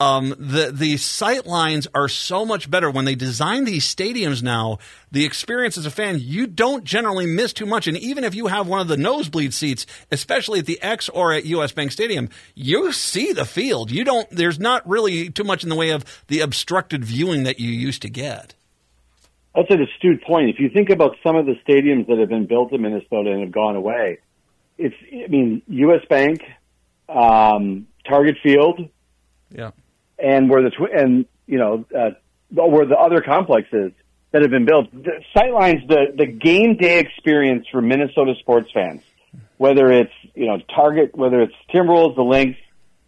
Um, 0.00 0.34
the 0.38 0.70
the 0.72 0.96
sight 0.96 1.46
lines 1.46 1.86
are 1.94 2.08
so 2.08 2.46
much 2.46 2.70
better 2.70 2.90
when 2.90 3.04
they 3.04 3.14
design 3.14 3.64
these 3.64 3.84
stadiums 3.84 4.42
now. 4.42 4.78
The 5.12 5.26
experience 5.26 5.76
as 5.76 5.84
a 5.84 5.90
fan, 5.90 6.16
you 6.18 6.46
don't 6.46 6.84
generally 6.84 7.26
miss 7.26 7.52
too 7.52 7.66
much, 7.66 7.86
and 7.86 7.98
even 7.98 8.24
if 8.24 8.34
you 8.34 8.46
have 8.46 8.66
one 8.66 8.80
of 8.80 8.88
the 8.88 8.96
nosebleed 8.96 9.52
seats, 9.52 9.84
especially 10.10 10.60
at 10.60 10.64
the 10.64 10.80
X 10.80 11.10
or 11.10 11.34
at 11.34 11.44
US 11.44 11.72
Bank 11.72 11.92
Stadium, 11.92 12.30
you 12.54 12.92
see 12.92 13.34
the 13.34 13.44
field. 13.44 13.90
You 13.90 14.04
don't. 14.04 14.26
There's 14.30 14.58
not 14.58 14.88
really 14.88 15.28
too 15.28 15.44
much 15.44 15.64
in 15.64 15.68
the 15.68 15.76
way 15.76 15.90
of 15.90 16.06
the 16.28 16.40
obstructed 16.40 17.04
viewing 17.04 17.42
that 17.42 17.60
you 17.60 17.68
used 17.68 18.00
to 18.00 18.08
get. 18.08 18.54
That's 19.54 19.70
an 19.70 19.82
astute 19.82 20.22
point. 20.22 20.48
If 20.48 20.60
you 20.60 20.70
think 20.70 20.88
about 20.88 21.16
some 21.22 21.36
of 21.36 21.44
the 21.44 21.56
stadiums 21.66 22.06
that 22.06 22.18
have 22.18 22.30
been 22.30 22.46
built 22.46 22.72
in 22.72 22.80
Minnesota 22.80 23.32
and 23.32 23.40
have 23.42 23.52
gone 23.52 23.76
away, 23.76 24.20
it's 24.78 24.96
I 25.12 25.26
mean 25.26 25.60
U.S. 25.68 26.06
Bank, 26.08 26.40
um, 27.06 27.86
Target 28.08 28.38
Field, 28.42 28.88
Yeah. 29.50 29.72
And 30.22 30.50
where 30.50 30.62
the 30.62 30.70
tw- 30.70 30.94
and 30.94 31.26
you 31.46 31.58
know 31.58 31.84
uh, 31.96 32.10
where 32.50 32.86
the 32.86 32.96
other 32.96 33.20
complexes 33.20 33.92
that 34.32 34.42
have 34.42 34.50
been 34.50 34.66
built. 34.66 34.90
The 34.92 35.22
sightlines, 35.36 35.86
the 35.88 36.12
the 36.16 36.26
game 36.26 36.76
day 36.76 36.98
experience 36.98 37.66
for 37.70 37.80
Minnesota 37.80 38.34
sports 38.40 38.70
fans, 38.72 39.02
whether 39.56 39.90
it's 39.90 40.12
you 40.34 40.46
know 40.46 40.58
Target, 40.74 41.16
whether 41.16 41.40
it's 41.40 41.54
Timberwolves, 41.72 42.16
the 42.16 42.22
Lynx, 42.22 42.58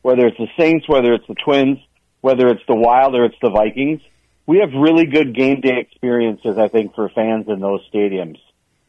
whether 0.03 0.27
it's 0.27 0.39
the 0.39 0.49
Saints, 0.59 0.89
whether 0.89 1.13
it's 1.15 1.27
the 1.27 1.37
Twins, 1.45 1.79
whether 2.21 2.49
it's 2.49 2.63
the 2.67 2.77
Wild 2.77 3.15
or 3.15 3.25
it's 3.25 3.37
the 3.41 3.51
Vikings. 3.51 4.01
We 4.45 4.59
have 4.59 4.71
really 4.75 5.07
good 5.07 5.37
game 5.37 5.61
day 5.61 5.79
experiences, 5.79 6.59
I 6.59 6.67
think, 6.69 6.95
for 6.97 7.09
fans 7.09 7.47
in 7.49 7.61
those 7.61 7.81
stadiums. 7.93 8.39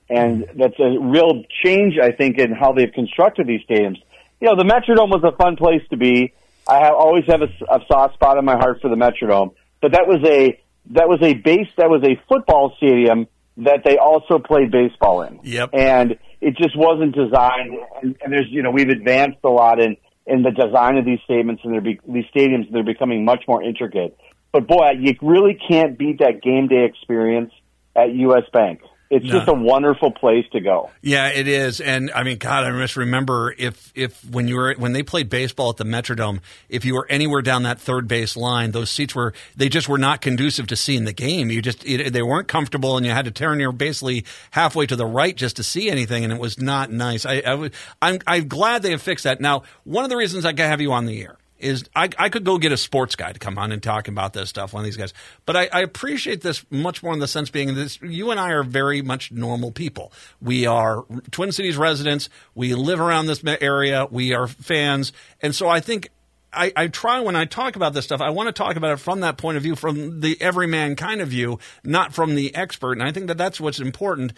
And 0.09 0.45
that's 0.55 0.79
a 0.79 0.99
real 0.99 1.43
change, 1.63 1.97
I 2.01 2.11
think, 2.11 2.37
in 2.39 2.51
how 2.51 2.73
they've 2.73 2.91
constructed 2.91 3.47
these 3.47 3.61
stadiums. 3.69 4.01
You 4.41 4.49
know, 4.49 4.55
the 4.55 4.63
Metrodome 4.63 5.09
was 5.09 5.23
a 5.23 5.35
fun 5.35 5.55
place 5.55 5.81
to 5.91 5.97
be. 5.97 6.33
I 6.67 6.85
have, 6.85 6.93
always 6.93 7.25
have 7.27 7.41
a, 7.41 7.73
a 7.73 7.79
soft 7.87 8.15
spot 8.15 8.37
in 8.37 8.45
my 8.45 8.55
heart 8.55 8.79
for 8.81 8.89
the 8.89 8.95
Metrodome, 8.95 9.53
but 9.81 9.91
that 9.91 10.07
was 10.07 10.21
a 10.25 10.59
that 10.91 11.07
was 11.07 11.19
a 11.21 11.33
base 11.33 11.67
that 11.77 11.89
was 11.89 12.03
a 12.03 12.21
football 12.27 12.73
stadium 12.77 13.27
that 13.57 13.81
they 13.85 13.97
also 13.97 14.39
played 14.39 14.71
baseball 14.71 15.21
in. 15.21 15.39
Yep. 15.43 15.69
And 15.73 16.17
it 16.41 16.57
just 16.57 16.77
wasn't 16.77 17.15
designed. 17.15 17.77
And, 18.01 18.17
and 18.21 18.33
there's 18.33 18.47
you 18.49 18.63
know 18.63 18.71
we've 18.71 18.89
advanced 18.89 19.39
a 19.43 19.49
lot 19.49 19.79
in 19.79 19.97
in 20.25 20.43
the 20.43 20.51
design 20.51 20.97
of 20.97 21.05
these 21.05 21.19
statements 21.25 21.61
and 21.65 21.73
they're 21.73 21.81
be, 21.81 21.99
these 22.07 22.25
stadiums. 22.35 22.71
They're 22.71 22.83
becoming 22.83 23.25
much 23.25 23.43
more 23.47 23.61
intricate. 23.61 24.17
But 24.51 24.67
boy, 24.67 24.91
you 24.99 25.13
really 25.21 25.57
can't 25.67 25.97
beat 25.97 26.19
that 26.19 26.41
game 26.41 26.67
day 26.67 26.85
experience 26.85 27.51
at 27.95 28.13
U.S. 28.13 28.43
Bank. 28.53 28.81
It's 29.13 29.25
No. 29.25 29.33
just 29.33 29.47
a 29.47 29.53
wonderful 29.53 30.09
place 30.11 30.45
to 30.53 30.59
go. 30.59 30.89
Yeah, 31.01 31.27
it 31.27 31.47
is, 31.47 31.79
and 31.79 32.09
I 32.15 32.23
mean, 32.23 32.39
God, 32.39 32.63
I 32.63 32.71
just 32.79 32.97
remember 32.97 33.53
if 33.57 33.91
if 33.93 34.23
when 34.29 34.47
you 34.47 34.55
were 34.55 34.73
when 34.77 34.93
they 34.93 35.03
played 35.03 35.29
baseball 35.29 35.69
at 35.69 35.77
the 35.77 35.83
Metrodome, 35.83 36.39
if 36.67 36.83
you 36.83 36.95
were 36.95 37.05
anywhere 37.11 37.43
down 37.43 37.61
that 37.63 37.79
third 37.79 38.07
base 38.07 38.35
line, 38.35 38.71
those 38.71 38.89
seats 38.89 39.13
were 39.13 39.33
they 39.55 39.69
just 39.69 39.87
were 39.87 39.99
not 39.99 40.21
conducive 40.21 40.65
to 40.67 40.75
seeing 40.75 41.05
the 41.05 41.13
game. 41.13 41.51
You 41.51 41.61
just 41.61 41.85
it, 41.85 42.11
they 42.11 42.23
weren't 42.23 42.47
comfortable, 42.47 42.97
and 42.97 43.05
you 43.05 43.11
had 43.11 43.25
to 43.25 43.31
turn 43.31 43.59
your 43.59 43.71
basically 43.71 44.25
halfway 44.51 44.87
to 44.87 44.95
the 44.95 45.05
right 45.05 45.35
just 45.35 45.57
to 45.57 45.63
see 45.63 45.89
anything, 45.91 46.23
and 46.23 46.33
it 46.33 46.39
was 46.39 46.59
not 46.59 46.91
nice. 46.91 47.25
I, 47.25 47.43
I 47.45 47.53
was, 47.53 47.71
I'm 48.01 48.19
I'm 48.25 48.47
glad 48.47 48.81
they 48.81 48.91
have 48.91 49.01
fixed 49.03 49.25
that. 49.25 49.39
Now, 49.39 49.61
one 49.83 50.03
of 50.03 50.09
the 50.09 50.17
reasons 50.17 50.43
I 50.45 50.53
have 50.57 50.81
you 50.81 50.91
on 50.91 51.05
the 51.05 51.21
air 51.21 51.37
is 51.63 51.85
I, 51.95 52.09
I 52.17 52.29
could 52.29 52.43
go 52.43 52.57
get 52.57 52.71
a 52.71 52.77
sports 52.77 53.15
guy 53.15 53.31
to 53.31 53.39
come 53.39 53.57
on 53.57 53.71
and 53.71 53.81
talk 53.81 54.07
about 54.07 54.33
this 54.33 54.49
stuff, 54.49 54.73
one 54.73 54.81
of 54.81 54.85
these 54.85 54.97
guys. 54.97 55.13
But 55.45 55.55
I, 55.55 55.69
I 55.71 55.81
appreciate 55.81 56.41
this 56.41 56.65
much 56.69 57.01
more 57.01 57.13
in 57.13 57.19
the 57.19 57.27
sense 57.27 57.49
being 57.49 57.73
this 57.75 57.99
you 58.01 58.31
and 58.31 58.39
I 58.39 58.51
are 58.51 58.63
very 58.63 59.01
much 59.01 59.31
normal 59.31 59.71
people. 59.71 60.11
We 60.41 60.65
are 60.65 61.05
Twin 61.31 61.51
Cities 61.51 61.77
residents. 61.77 62.29
We 62.55 62.73
live 62.75 62.99
around 62.99 63.27
this 63.27 63.43
area. 63.61 64.07
We 64.09 64.33
are 64.33 64.47
fans. 64.47 65.13
And 65.41 65.55
so 65.55 65.67
I 65.67 65.79
think 65.79 66.09
I, 66.53 66.71
I 66.75 66.87
try 66.87 67.19
when 67.19 67.35
I 67.35 67.45
talk 67.45 67.75
about 67.75 67.93
this 67.93 68.05
stuff, 68.05 68.21
I 68.21 68.29
want 68.29 68.47
to 68.47 68.53
talk 68.53 68.75
about 68.75 68.91
it 68.91 68.97
from 68.97 69.21
that 69.21 69.37
point 69.37 69.57
of 69.57 69.63
view, 69.63 69.75
from 69.75 70.21
the 70.21 70.39
everyman 70.41 70.95
kind 70.95 71.21
of 71.21 71.29
view, 71.29 71.59
not 71.83 72.13
from 72.13 72.35
the 72.35 72.53
expert. 72.55 72.93
And 72.93 73.03
I 73.03 73.11
think 73.11 73.27
that 73.27 73.37
that's 73.37 73.59
what's 73.59 73.79
important. 73.79 74.33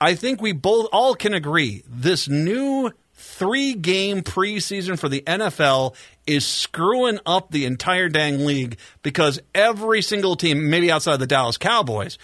I 0.00 0.14
think 0.14 0.40
we 0.40 0.52
both 0.52 0.88
all 0.92 1.14
can 1.14 1.32
agree 1.32 1.84
this 1.86 2.28
new 2.28 2.90
three 3.14 3.74
game 3.74 4.22
preseason 4.22 4.98
for 4.98 5.08
the 5.08 5.22
NFL 5.22 5.94
is 6.26 6.46
screwing 6.46 7.18
up 7.26 7.50
the 7.50 7.64
entire 7.64 8.08
dang 8.08 8.44
league 8.44 8.78
because 9.02 9.40
every 9.54 10.02
single 10.02 10.36
team, 10.36 10.70
maybe 10.70 10.90
outside 10.90 11.18
the 11.18 11.26
Dallas 11.26 11.58
Cowboys, 11.58 12.18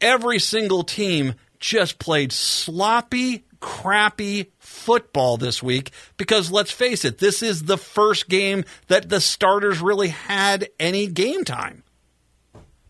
every 0.00 0.38
single 0.38 0.82
team 0.82 1.34
just 1.58 1.98
played 1.98 2.32
sloppy, 2.32 3.44
crappy 3.60 4.50
football 4.58 5.36
this 5.36 5.62
week 5.62 5.92
because 6.16 6.50
let's 6.50 6.72
face 6.72 7.04
it, 7.04 7.18
this 7.18 7.42
is 7.42 7.62
the 7.64 7.78
first 7.78 8.28
game 8.28 8.64
that 8.88 9.08
the 9.08 9.20
starters 9.20 9.80
really 9.80 10.08
had 10.08 10.68
any 10.80 11.06
game 11.06 11.44
time. 11.44 11.82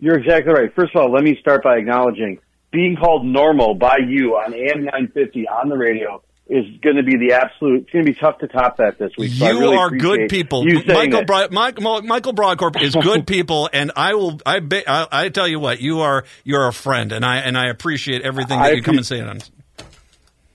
You're 0.01 0.19
exactly 0.19 0.53
right. 0.53 0.75
First 0.75 0.97
of 0.97 1.03
all, 1.03 1.13
let 1.13 1.23
me 1.23 1.37
start 1.41 1.63
by 1.63 1.77
acknowledging 1.77 2.39
being 2.73 2.97
called 2.97 3.25
normal 3.25 3.75
by 3.75 3.99
you 4.05 4.35
on 4.35 4.55
AM 4.55 4.85
950 4.85 5.47
on 5.47 5.69
the 5.69 5.77
radio 5.77 6.23
is 6.53 6.67
going 6.83 6.97
to 6.97 7.03
be 7.03 7.17
the 7.17 7.35
absolute. 7.35 7.83
It's 7.83 7.91
going 7.91 8.05
to 8.05 8.13
be 8.13 8.19
tough 8.19 8.39
to 8.41 8.47
top 8.47 8.77
that 8.77 8.99
this 8.99 9.13
week. 9.17 9.33
So 9.33 9.47
You 9.49 9.59
really 9.59 9.77
are 9.77 9.89
good 9.89 10.29
people. 10.29 10.65
Michael. 10.65 11.25
Bro- 11.25 11.49
Mike, 11.51 11.81
Michael 11.81 12.35
Brodkorb 12.35 12.81
is 12.81 12.95
good 12.95 13.27
people, 13.37 13.71
and 13.73 13.93
I 13.97 14.15
will. 14.15 14.39
I, 14.45 14.61
be, 14.61 14.87
I 14.87 15.07
I 15.11 15.29
tell 15.31 15.49
you 15.49 15.59
what, 15.59 15.81
you 15.81 16.01
are 16.01 16.25
you're 16.45 16.69
a 16.69 16.73
friend, 16.73 17.13
and 17.13 17.25
I 17.25 17.39
and 17.39 17.57
I 17.57 17.69
appreciate 17.69 18.21
everything 18.23 18.59
that 18.59 18.73
I 18.73 18.73
you 18.73 18.83
come 18.83 18.99
and 18.99 19.07
say 19.07 19.21
on. 19.21 19.39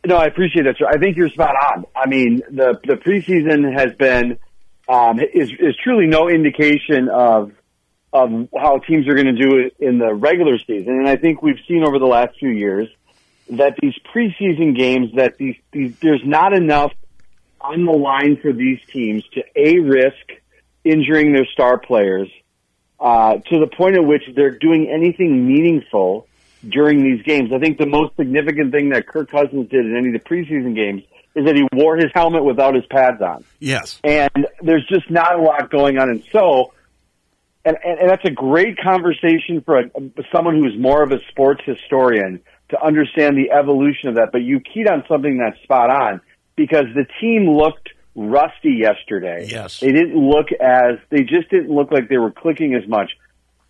No, 0.05 0.15
I 0.15 0.25
appreciate 0.25 0.63
that. 0.63 0.75
Sir. 0.77 0.85
I 0.87 0.99
think 0.99 1.17
you're 1.17 1.29
spot 1.29 1.55
on. 1.73 1.85
I 1.95 2.07
mean, 2.07 2.43
the 2.51 2.79
the 2.83 2.93
preseason 2.93 3.75
has 3.75 3.95
been 3.95 4.37
um, 4.87 5.19
is 5.19 5.49
is 5.49 5.75
truly 5.83 6.05
no 6.05 6.29
indication 6.29 7.09
of 7.09 7.53
of 8.13 8.49
how 8.55 8.77
teams 8.77 9.07
are 9.07 9.15
going 9.15 9.35
to 9.35 9.49
do 9.49 9.57
it 9.57 9.75
in 9.79 9.97
the 9.97 10.13
regular 10.13 10.59
season, 10.59 10.93
and 10.99 11.09
I 11.09 11.15
think 11.15 11.41
we've 11.41 11.59
seen 11.67 11.83
over 11.83 11.97
the 11.97 12.05
last 12.05 12.37
few 12.37 12.49
years 12.49 12.87
that 13.51 13.75
these 13.81 13.93
preseason 14.13 14.75
games 14.77 15.11
that 15.15 15.37
these, 15.37 15.55
these 15.71 15.95
there's 16.01 16.23
not 16.25 16.53
enough 16.53 16.91
on 17.61 17.85
the 17.85 17.91
line 17.91 18.37
for 18.41 18.53
these 18.53 18.79
teams 18.91 19.23
to 19.33 19.41
a 19.55 19.79
risk 19.79 20.41
injuring 20.83 21.33
their 21.33 21.45
star 21.45 21.77
players 21.77 22.29
uh, 22.99 23.35
to 23.35 23.59
the 23.59 23.67
point 23.67 23.95
at 23.95 24.05
which 24.05 24.23
they're 24.35 24.57
doing 24.57 24.89
anything 24.93 25.47
meaningful 25.47 26.27
during 26.67 27.03
these 27.03 27.23
games. 27.23 27.51
I 27.53 27.59
think 27.59 27.77
the 27.77 27.85
most 27.85 28.15
significant 28.15 28.71
thing 28.71 28.89
that 28.89 29.07
Kirk 29.07 29.29
Cousins 29.29 29.69
did 29.69 29.85
in 29.85 29.95
any 29.95 30.07
of 30.07 30.13
the 30.13 30.19
preseason 30.19 30.75
games 30.75 31.03
is 31.35 31.45
that 31.45 31.55
he 31.55 31.67
wore 31.71 31.97
his 31.97 32.11
helmet 32.15 32.43
without 32.43 32.73
his 32.73 32.85
pads 32.89 33.21
on. 33.21 33.43
Yes. 33.59 33.99
And 34.03 34.47
there's 34.61 34.85
just 34.87 35.09
not 35.11 35.37
a 35.37 35.41
lot 35.41 35.69
going 35.69 35.99
on. 35.99 36.09
And 36.09 36.23
so, 36.31 36.73
and, 37.63 37.77
and, 37.83 37.99
and 37.99 38.09
that's 38.09 38.25
a 38.25 38.31
great 38.31 38.77
conversation 38.83 39.61
for 39.63 39.77
a, 39.79 39.89
someone 40.33 40.55
who's 40.55 40.77
more 40.79 41.03
of 41.03 41.11
a 41.11 41.19
sports 41.29 41.61
historian 41.65 42.41
to 42.69 42.83
understand 42.83 43.37
the 43.37 43.51
evolution 43.51 44.09
of 44.09 44.15
that. 44.15 44.29
But 44.31 44.41
you 44.41 44.59
keyed 44.59 44.87
on 44.87 45.03
something 45.07 45.37
that's 45.37 45.61
spot 45.63 45.89
on 45.89 46.21
because 46.55 46.85
the 46.95 47.05
team 47.21 47.49
looked 47.49 47.89
rusty 48.15 48.79
yesterday. 48.81 49.47
Yes. 49.49 49.79
They 49.79 49.91
didn't 49.91 50.17
look 50.17 50.47
as, 50.51 50.97
they 51.09 51.21
just 51.21 51.49
didn't 51.49 51.69
look 51.69 51.91
like 51.91 52.09
they 52.09 52.17
were 52.17 52.31
clicking 52.31 52.73
as 52.73 52.87
much. 52.87 53.11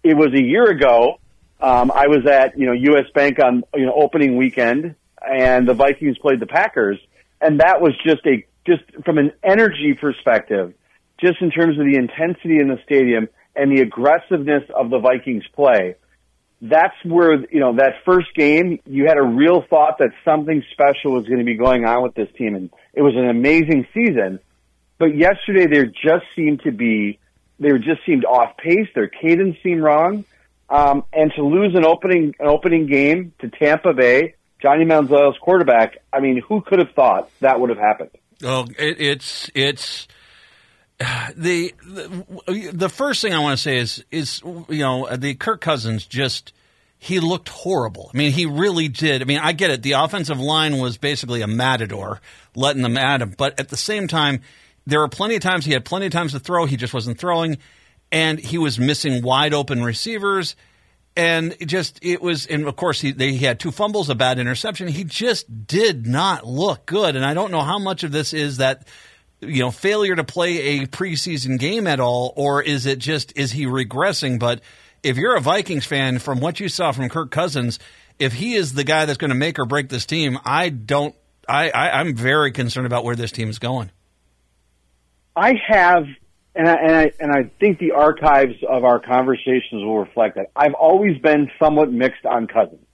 It 0.04 0.16
was 0.16 0.34
a 0.34 0.42
year 0.42 0.66
ago. 0.66 1.20
Um, 1.60 1.92
I 1.92 2.08
was 2.08 2.26
at, 2.26 2.58
you 2.58 2.66
know, 2.66 2.72
US 2.72 3.06
Bank 3.14 3.40
on, 3.44 3.64
you 3.76 3.86
know, 3.86 3.94
opening 3.94 4.38
weekend 4.38 4.96
and 5.22 5.68
the 5.68 5.74
Vikings 5.74 6.18
played 6.20 6.40
the 6.40 6.46
Packers 6.48 7.00
and 7.42 7.60
that 7.60 7.82
was 7.82 7.94
just 8.06 8.26
a, 8.26 8.46
just 8.66 8.84
from 9.06 9.18
an 9.18 9.32
energy 9.44 9.96
perspective, 10.00 10.74
just 11.20 11.42
in 11.42 11.52
terms 11.52 11.78
of 11.80 11.86
the 11.86 11.96
intensity 11.96 12.60
in 12.60 12.68
the 12.68 12.80
stadium 12.86 13.28
and 13.56 13.76
the 13.76 13.82
aggressiveness 13.82 14.64
of 14.74 14.90
the 14.90 15.00
Vikings 15.00 15.44
play 15.54 15.96
that's 16.62 16.96
where 17.04 17.34
you 17.52 17.60
know 17.60 17.76
that 17.76 17.96
first 18.06 18.34
game 18.36 18.80
you 18.86 19.06
had 19.06 19.18
a 19.18 19.24
real 19.24 19.64
thought 19.70 20.00
that 20.00 20.10
something 20.26 20.64
special 20.72 21.14
was 21.14 21.26
going 21.26 21.40
to 21.40 21.46
be 21.46 21.56
going 21.56 21.86
on 21.86 22.02
with 22.02 22.16
this 22.16 22.30
team 22.38 22.56
and 22.56 22.70
it 22.94 23.02
was 23.02 23.14
an 23.16 23.30
amazing 23.30 23.86
season. 23.94 24.40
But 24.98 25.16
yesterday 25.16 25.68
there 25.68 25.86
just 25.86 26.26
seemed 26.36 26.62
to 26.64 26.72
be 26.72 27.20
they 27.60 27.70
just 27.78 28.06
seemed 28.06 28.26
off 28.26 28.58
pace 28.58 28.88
their 28.96 29.08
cadence 29.08 29.58
seemed 29.64 29.82
wrong. 29.82 30.26
Um, 30.70 31.06
and 31.14 31.32
to 31.36 31.46
lose 31.46 31.76
an 31.76 31.86
opening 31.86 32.34
an 32.40 32.48
opening 32.48 32.88
game 32.88 33.34
to 33.40 33.50
Tampa 33.50 33.94
Bay 33.94 34.36
Johnny 34.62 34.86
Manziel's 34.86 35.38
quarterback 35.40 35.98
I 36.12 36.20
mean 36.20 36.42
who 36.48 36.62
could 36.62 36.80
have 36.80 36.92
thought 36.96 37.30
that 37.40 37.60
would 37.60 37.70
have 37.70 37.80
happened? 37.80 38.10
Oh 38.44 38.66
it, 38.80 39.00
it's 39.00 39.52
it's 39.54 40.08
the, 41.36 41.74
the 42.74 42.90
first 42.90 43.22
thing 43.22 43.34
I 43.34 43.40
want 43.40 43.58
to 43.58 43.62
say 43.62 43.78
is 43.78 44.04
is 44.10 44.42
you 44.44 44.80
know 44.80 45.16
the 45.16 45.36
Kirk 45.36 45.62
Cousins 45.62 46.06
just 46.06 46.54
he 46.98 47.20
looked 47.20 47.50
horrible. 47.50 48.10
I 48.14 48.18
mean, 48.18 48.32
he 48.32 48.48
really 48.48 48.88
did. 48.88 49.22
I 49.22 49.26
mean, 49.26 49.40
I 49.40 49.52
get 49.52 49.70
it. 49.70 49.84
The 49.84 49.92
offensive 49.92 50.40
line 50.40 50.80
was 50.80 50.98
basically 50.98 51.42
a 51.42 51.48
matador, 51.48 52.22
letting 52.56 52.82
them 52.82 52.98
at 52.98 53.22
him. 53.22 53.36
But 53.38 53.60
at 53.60 53.70
the 53.70 53.78
same 53.78 54.08
time, 54.08 54.42
there 54.88 55.00
were 55.00 55.08
plenty 55.08 55.36
of 55.36 55.42
times 55.42 55.66
he 55.66 55.74
had 55.74 55.86
plenty 55.86 56.08
of 56.08 56.12
times 56.12 56.32
to 56.32 56.40
throw. 56.40 56.66
He 56.66 56.78
just 56.78 56.94
wasn't 56.94 57.20
throwing, 57.20 57.60
and 58.12 58.40
he 58.40 58.58
was 58.58 58.80
missing 58.80 59.22
wide 59.22 59.54
open 59.54 59.84
receivers. 59.84 60.56
And 61.16 61.56
just 61.66 62.00
it 62.04 62.22
was, 62.22 62.46
and 62.46 62.68
of 62.68 62.76
course 62.76 63.02
he 63.02 63.12
they, 63.12 63.34
he 63.34 63.46
had 63.46 63.60
two 63.60 63.72
fumbles, 63.72 64.10
a 64.10 64.16
bad 64.16 64.40
interception. 64.40 64.88
He 64.88 65.04
just 65.04 65.68
did 65.68 66.08
not 66.08 66.46
look 66.46 66.86
good. 66.86 67.16
And 67.16 67.26
I 67.26 67.34
don't 67.34 67.52
know 67.52 67.62
how 67.62 67.80
much 67.80 68.04
of 68.04 68.12
this 68.12 68.34
is 68.34 68.58
that 68.58 68.88
you 69.42 69.60
know, 69.60 69.72
failure 69.72 70.16
to 70.16 70.24
play 70.24 70.80
a 70.80 70.88
preseason 70.88 71.60
game 71.60 71.88
at 71.88 72.00
all, 72.00 72.34
or 72.36 72.62
is 72.62 72.86
it 72.86 73.00
just 73.00 73.38
is 73.38 73.52
he 73.52 73.66
regressing? 73.66 74.40
But 74.40 74.62
if 75.04 75.18
you're 75.18 75.36
a 75.36 75.42
Vikings 75.42 75.86
fan, 75.86 76.20
from 76.20 76.40
what 76.40 76.60
you 76.60 76.70
saw 76.70 76.92
from 76.92 77.08
Kirk 77.10 77.32
Cousins, 77.32 77.80
if 78.20 78.34
he 78.34 78.56
is 78.56 78.74
the 78.74 78.84
guy 78.84 79.06
that's 79.06 79.18
going 79.18 79.30
to 79.30 79.36
make 79.36 79.60
or 79.60 79.66
break 79.66 79.90
this 79.90 80.06
team, 80.06 80.40
I 80.44 80.70
don't. 80.70 81.16
I, 81.48 81.70
I 81.70 82.00
I'm 82.00 82.16
very 82.16 82.52
concerned 82.52 82.88
about 82.88 83.04
where 83.04 83.16
this 83.16 83.32
team 83.32 83.50
is 83.50 83.60
going. 83.60 83.92
I 85.36 85.54
have, 85.68 86.06
and 86.56 86.68
I, 86.68 86.74
and 86.74 86.96
I 86.96 87.12
and 87.20 87.32
I 87.32 87.52
think 87.60 87.80
the 87.80 87.92
archives 87.92 88.56
of 88.68 88.84
our 88.84 89.00
conversations 89.00 89.84
will 89.84 90.00
reflect 90.00 90.36
that. 90.36 90.50
I've 90.56 90.74
always 90.74 91.18
been 91.20 91.52
somewhat 91.60 91.92
mixed 91.92 92.26
on 92.26 92.48
Cousins, 92.48 92.86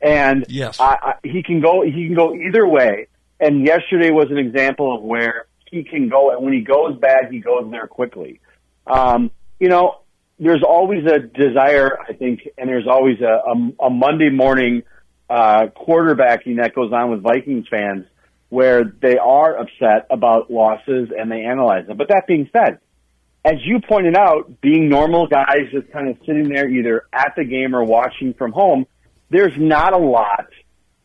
and 0.00 0.46
yes, 0.48 0.78
I, 0.80 0.96
I, 1.02 1.14
he 1.24 1.42
can 1.42 1.60
go 1.60 1.82
he 1.82 2.06
can 2.06 2.14
go 2.14 2.34
either 2.34 2.66
way. 2.66 3.08
And 3.40 3.66
yesterday 3.66 4.12
was 4.12 4.30
an 4.30 4.38
example 4.38 4.94
of 4.94 5.02
where 5.02 5.46
he 5.72 5.82
can 5.82 6.08
go, 6.08 6.30
and 6.30 6.44
when 6.44 6.52
he 6.52 6.60
goes 6.60 6.96
bad, 7.00 7.32
he 7.32 7.40
goes 7.40 7.68
there 7.70 7.88
quickly. 7.88 8.40
Um, 8.86 9.30
you 9.58 9.68
know, 9.68 10.02
there's 10.38 10.62
always 10.62 11.04
a 11.06 11.18
desire, 11.18 11.98
I 11.98 12.12
think, 12.12 12.46
and 12.58 12.68
there's 12.68 12.86
always 12.86 13.20
a, 13.20 13.24
a, 13.50 13.86
a 13.86 13.90
Monday 13.90 14.28
morning 14.28 14.82
uh, 15.30 15.68
quarterbacking 15.74 16.58
that 16.60 16.74
goes 16.74 16.92
on 16.92 17.10
with 17.10 17.22
Vikings 17.22 17.66
fans 17.68 18.04
where 18.50 18.84
they 18.84 19.16
are 19.16 19.56
upset 19.56 20.06
about 20.10 20.50
losses 20.50 21.08
and 21.16 21.32
they 21.32 21.42
analyze 21.42 21.86
them. 21.86 21.96
But 21.96 22.08
that 22.08 22.26
being 22.26 22.50
said, 22.52 22.80
as 23.42 23.54
you 23.64 23.80
pointed 23.80 24.14
out, 24.14 24.60
being 24.60 24.90
normal 24.90 25.26
guys 25.26 25.70
just 25.72 25.90
kind 25.90 26.08
of 26.08 26.18
sitting 26.26 26.50
there 26.50 26.68
either 26.68 27.04
at 27.14 27.32
the 27.34 27.44
game 27.44 27.74
or 27.74 27.82
watching 27.82 28.34
from 28.34 28.52
home, 28.52 28.84
there's 29.30 29.56
not 29.56 29.94
a 29.94 29.98
lot 29.98 30.48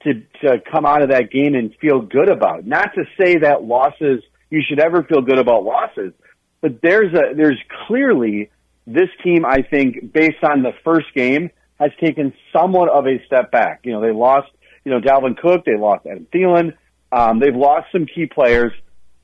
to, 0.02 0.15
to 0.41 0.61
come 0.69 0.85
out 0.85 1.03
of 1.03 1.10
that 1.11 1.31
game 1.31 1.56
and 1.56 1.73
feel 1.80 2.02
good 2.02 2.30
about. 2.30 2.68
Not 2.68 2.95
to 2.95 3.06
say 3.18 3.38
that 3.38 3.64
losses– 3.64 4.23
you 4.49 4.61
should 4.68 4.80
ever 4.80 5.03
feel 5.03 5.22
good 5.22 5.40
about 5.40 5.64
losses. 5.64 6.14
But 6.61 6.82
there's 6.82 7.14
a 7.14 7.36
there's 7.36 7.60
clearly 7.88 8.49
this 8.86 9.10
team. 9.24 9.45
I 9.45 9.61
think 9.61 10.11
based 10.11 10.44
on 10.44 10.64
the 10.64 10.72
first 10.84 11.07
game 11.15 11.52
has 11.80 11.91
taken 12.02 12.34
somewhat 12.52 12.90
of 12.90 13.06
a 13.06 13.24
step 13.26 13.52
back. 13.52 13.82
You 13.84 13.94
know 13.94 14.02
they 14.02 14.11
lost 14.11 14.49
you 14.84 14.91
know 14.91 14.99
Dalvin 14.99 15.38
Cook, 15.38 15.65
they 15.65 15.78
lost 15.78 16.06
Adam 16.06 16.28
Thielen, 16.34 16.74
um, 17.11 17.40
they've 17.40 17.56
lost 17.56 17.88
some 17.91 18.06
key 18.06 18.26
players. 18.26 18.74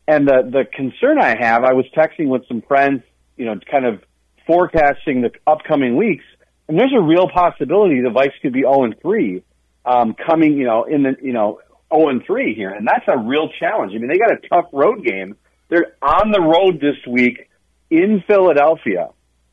And 0.08 0.28
the 0.28 0.44
the 0.44 0.66
concern 0.66 1.18
I 1.20 1.36
have, 1.40 1.64
I 1.64 1.74
was 1.74 1.86
texting 1.96 2.28
with 2.28 2.46
some 2.48 2.62
friends, 2.62 3.04
you 3.38 3.46
know, 3.46 3.56
kind 3.72 3.86
of 3.86 4.04
forecasting 4.46 5.22
the 5.22 5.32
upcoming 5.48 5.96
weeks, 5.96 6.26
and 6.68 6.78
there's 6.78 6.94
a 6.94 7.02
real 7.02 7.30
possibility 7.30 8.02
the 8.02 8.10
Vikes 8.10 8.34
could 8.42 8.52
be 8.52 8.62
0 8.62 8.84
and 8.84 8.96
3 9.02 9.44
um, 9.86 10.14
coming, 10.14 10.58
you 10.58 10.66
know, 10.66 10.84
in 10.84 11.04
the 11.04 11.16
you 11.22 11.34
know 11.34 11.60
0 11.94 12.10
and 12.10 12.24
3 12.26 12.54
here, 12.56 12.72
and 12.72 12.88
that's 12.88 13.06
a 13.08 13.18
real 13.18 13.50
challenge. 13.60 13.94
I 13.96 13.98
mean, 13.98 14.08
they 14.08 14.18
got 14.18 14.32
a 14.32 14.48
tough 14.48 14.70
road 14.74 15.04
game. 15.04 15.36
They're 15.70 15.94
on 16.02 16.32
the 16.32 16.42
road 16.42 16.80
this 16.80 16.98
week 17.08 17.50
in 17.90 18.24
Philadelphia, 18.28 19.10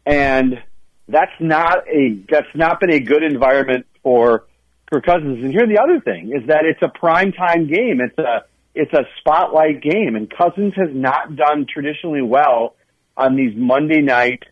and 0.06 0.62
that's 1.08 1.32
not 1.40 1.86
a 1.88 2.22
that's 2.28 2.54
not 2.54 2.80
been 2.80 2.92
a 2.92 3.00
good 3.00 3.22
environment 3.22 3.86
for 4.02 4.46
for 4.88 5.00
Cousins. 5.00 5.42
And 5.42 5.52
here 5.52 5.66
the 5.66 5.78
other 5.82 6.00
thing 6.00 6.32
is 6.34 6.48
that 6.48 6.64
it's 6.64 6.82
a 6.82 6.88
prime 6.88 7.32
time 7.32 7.66
game. 7.66 8.00
It's 8.00 8.18
a 8.18 8.44
it's 8.74 8.92
a 8.92 9.04
spotlight 9.18 9.82
game, 9.82 10.14
and 10.16 10.30
Cousins 10.30 10.74
has 10.76 10.90
not 10.92 11.36
done 11.36 11.66
traditionally 11.72 12.22
well 12.22 12.76
on 13.16 13.36
these 13.36 13.52
Monday 13.56 14.00
night, 14.00 14.44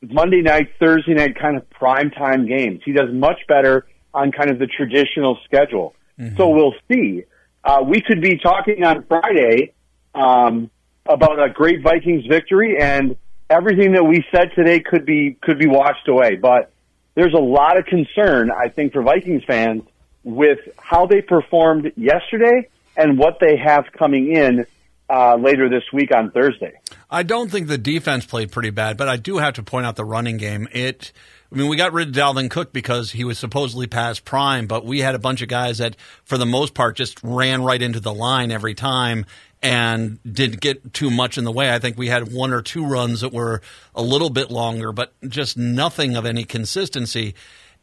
Monday 0.00 0.42
night, 0.42 0.68
Thursday 0.78 1.14
night 1.14 1.38
kind 1.38 1.56
of 1.56 1.68
prime 1.70 2.10
time 2.10 2.46
games. 2.46 2.80
He 2.84 2.92
does 2.92 3.12
much 3.12 3.40
better 3.48 3.86
on 4.14 4.32
kind 4.32 4.50
of 4.50 4.58
the 4.58 4.66
traditional 4.66 5.38
schedule. 5.44 5.94
Mm-hmm. 6.18 6.36
So 6.36 6.48
we'll 6.48 6.74
see. 6.90 7.24
Uh, 7.64 7.82
we 7.84 8.00
could 8.00 8.20
be 8.20 8.38
talking 8.38 8.84
on 8.84 9.04
Friday 9.04 9.72
um, 10.14 10.70
about 11.04 11.42
a 11.42 11.50
great 11.50 11.82
Vikings 11.82 12.26
victory, 12.26 12.76
and 12.80 13.16
everything 13.50 13.92
that 13.92 14.04
we 14.04 14.24
said 14.34 14.50
today 14.54 14.80
could 14.80 15.04
be 15.04 15.36
could 15.40 15.58
be 15.58 15.66
washed 15.66 16.08
away. 16.08 16.36
But 16.36 16.72
there's 17.14 17.34
a 17.34 17.42
lot 17.42 17.78
of 17.78 17.86
concern, 17.86 18.50
I 18.50 18.68
think, 18.68 18.92
for 18.92 19.02
Vikings 19.02 19.44
fans 19.44 19.82
with 20.22 20.58
how 20.78 21.06
they 21.06 21.22
performed 21.22 21.92
yesterday 21.96 22.68
and 22.96 23.18
what 23.18 23.38
they 23.40 23.56
have 23.56 23.84
coming 23.96 24.32
in 24.32 24.66
uh, 25.08 25.36
later 25.36 25.68
this 25.68 25.84
week 25.92 26.14
on 26.14 26.30
Thursday. 26.30 26.72
I 27.10 27.22
don't 27.22 27.50
think 27.50 27.68
the 27.68 27.78
defense 27.78 28.26
played 28.26 28.50
pretty 28.50 28.70
bad, 28.70 28.96
but 28.96 29.08
I 29.08 29.16
do 29.16 29.38
have 29.38 29.54
to 29.54 29.62
point 29.62 29.86
out 29.86 29.96
the 29.96 30.04
running 30.04 30.36
game. 30.36 30.68
It 30.72 31.12
I 31.50 31.54
mean, 31.54 31.68
we 31.68 31.76
got 31.76 31.92
rid 31.92 32.08
of 32.08 32.14
Dalvin 32.14 32.50
Cook 32.50 32.72
because 32.72 33.12
he 33.12 33.24
was 33.24 33.38
supposedly 33.38 33.86
past 33.86 34.24
prime, 34.24 34.66
but 34.66 34.84
we 34.84 35.00
had 35.00 35.14
a 35.14 35.20
bunch 35.20 35.42
of 35.42 35.48
guys 35.48 35.78
that, 35.78 35.96
for 36.24 36.38
the 36.38 36.46
most 36.46 36.74
part, 36.74 36.96
just 36.96 37.22
ran 37.22 37.62
right 37.62 37.80
into 37.80 38.00
the 38.00 38.12
line 38.12 38.50
every 38.50 38.74
time 38.74 39.26
and 39.62 40.18
didn't 40.24 40.60
get 40.60 40.92
too 40.92 41.10
much 41.10 41.38
in 41.38 41.44
the 41.44 41.52
way. 41.52 41.72
I 41.72 41.78
think 41.78 41.96
we 41.96 42.08
had 42.08 42.32
one 42.32 42.52
or 42.52 42.62
two 42.62 42.84
runs 42.84 43.20
that 43.20 43.32
were 43.32 43.62
a 43.94 44.02
little 44.02 44.30
bit 44.30 44.50
longer, 44.50 44.92
but 44.92 45.12
just 45.28 45.56
nothing 45.56 46.16
of 46.16 46.26
any 46.26 46.44
consistency. 46.44 47.34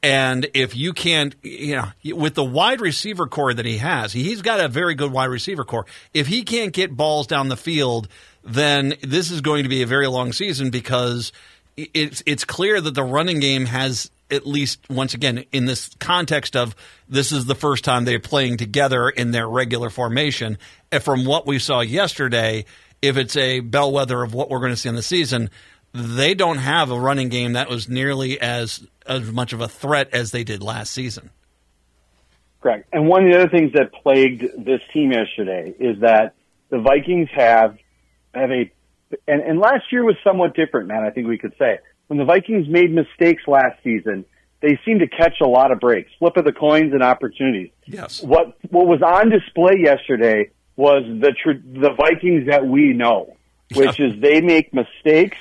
And 0.02 0.50
if 0.54 0.76
you 0.76 0.92
can't, 0.92 1.34
you 1.42 1.78
know, 1.78 2.16
with 2.18 2.36
the 2.36 2.44
wide 2.44 2.82
receiver 2.82 3.28
core 3.28 3.54
that 3.54 3.66
he 3.66 3.78
has, 3.78 4.12
he's 4.12 4.42
got 4.42 4.60
a 4.60 4.68
very 4.68 4.96
good 4.96 5.12
wide 5.12 5.30
receiver 5.30 5.64
core. 5.64 5.86
If 6.14 6.28
he 6.28 6.44
can't 6.44 6.74
get 6.74 6.98
balls 6.98 7.28
down 7.28 7.48
the 7.48 7.56
field, 7.56 8.10
then 8.44 8.96
this 9.02 9.32
is 9.32 9.40
going 9.40 9.64
to 9.64 9.70
be 9.70 9.82
a 9.84 9.88
very 9.88 10.08
long 10.08 10.34
season 10.34 10.70
because– 10.70 11.32
it's 11.78 12.24
it's 12.26 12.46
clear 12.46 12.80
that 12.80 12.94
the 12.94 13.04
running 13.04 13.40
game 13.40 13.66
has 13.66 14.12
at 14.32 14.48
least 14.48 14.80
once 14.90 15.14
again 15.14 15.46
in 15.52 15.66
this 15.66 15.90
context 16.00 16.56
of 16.56 16.76
this 17.08 17.32
is 17.32 17.46
the 17.46 17.56
first 17.56 17.84
time 17.84 18.06
they're 18.06 18.20
playing 18.20 18.58
together 18.58 19.10
in 19.10 19.32
their 19.32 19.48
regular 19.48 19.90
formation. 19.90 20.58
And 20.92 21.04
from 21.04 21.26
what 21.26 21.46
we 21.46 21.60
saw 21.60 21.82
yesterday, 21.82 22.66
if 23.02 23.18
it's 23.18 23.36
a 23.36 23.60
bellwether 23.60 24.24
of 24.24 24.34
what 24.34 24.50
we're 24.50 24.60
going 24.60 24.72
to 24.72 24.78
see 24.78 24.90
in 24.90 24.96
the 24.96 25.04
season, 25.04 25.50
they 25.94 26.34
don't 26.34 26.58
have 26.58 26.90
a 26.90 27.00
running 27.00 27.30
game 27.30 27.54
that 27.54 27.70
was 27.70 27.88
nearly 27.88 28.40
as 28.40 28.86
as 29.06 29.32
much 29.32 29.54
of 29.54 29.62
a 29.62 29.68
threat 29.68 30.10
as 30.14 30.32
they 30.32 30.44
did 30.44 30.64
last 30.64 30.92
season. 30.92 31.30
Correct. 32.62 32.88
And 32.94 33.08
one 33.08 33.26
of 33.26 33.32
the 33.32 33.40
other 33.40 33.50
things 33.50 33.74
that 33.74 33.92
plagued 33.92 34.66
this 34.66 34.82
team 34.94 35.12
yesterday 35.12 35.74
is 35.78 36.00
that 36.00 36.34
the 36.70 36.80
Vikings 36.80 37.30
have 37.34 37.78
have 38.34 38.52
a 38.52 38.72
and, 39.28 39.42
and 39.42 39.60
last 39.60 39.92
year 39.92 40.04
was 40.04 40.16
somewhat 40.24 40.56
different, 40.56 40.88
man. 40.88 41.04
I 41.04 41.10
think 41.10 41.28
we 41.28 41.38
could 41.38 41.54
say 41.58 41.80
when 42.08 42.20
the 42.20 42.26
Vikings 42.26 42.68
made 42.68 42.92
mistakes 42.94 43.44
last 43.48 43.82
season, 43.84 44.26
they 44.62 44.80
seemed 44.86 45.02
to 45.02 45.08
catch 45.08 45.42
a 45.42 45.48
lot 45.48 45.72
of 45.72 45.80
breaks, 45.80 46.12
flip 46.20 46.38
of 46.38 46.46
the 46.46 46.54
coins 46.54 46.94
and 46.94 47.04
opportunities. 47.04 47.72
Yes. 47.86 48.22
What 48.24 48.58
what 48.70 48.88
was 48.88 49.02
on 49.02 49.30
display 49.30 49.76
yesterday 49.84 50.50
was 50.76 51.04
the 51.06 51.34
tr- 51.44 51.62
the 51.64 51.92
Vikings 51.94 52.48
that 52.48 52.66
we 52.66 52.94
know, 52.94 53.36
which 53.76 54.00
Yeah. 54.00 54.08
is 54.08 54.20
they 54.22 54.42
make 54.42 54.74
mistakes 54.74 55.38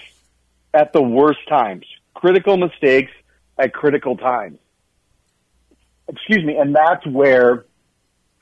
at 0.74 0.92
the 0.92 1.02
worst 1.02 1.40
times, 1.48 1.84
critical 2.14 2.56
mistakes 2.56 3.12
at 3.58 3.72
critical 3.72 4.16
times. 4.16 4.58
Excuse 6.08 6.44
me, 6.44 6.56
and 6.56 6.74
that's 6.74 7.06
where 7.06 7.64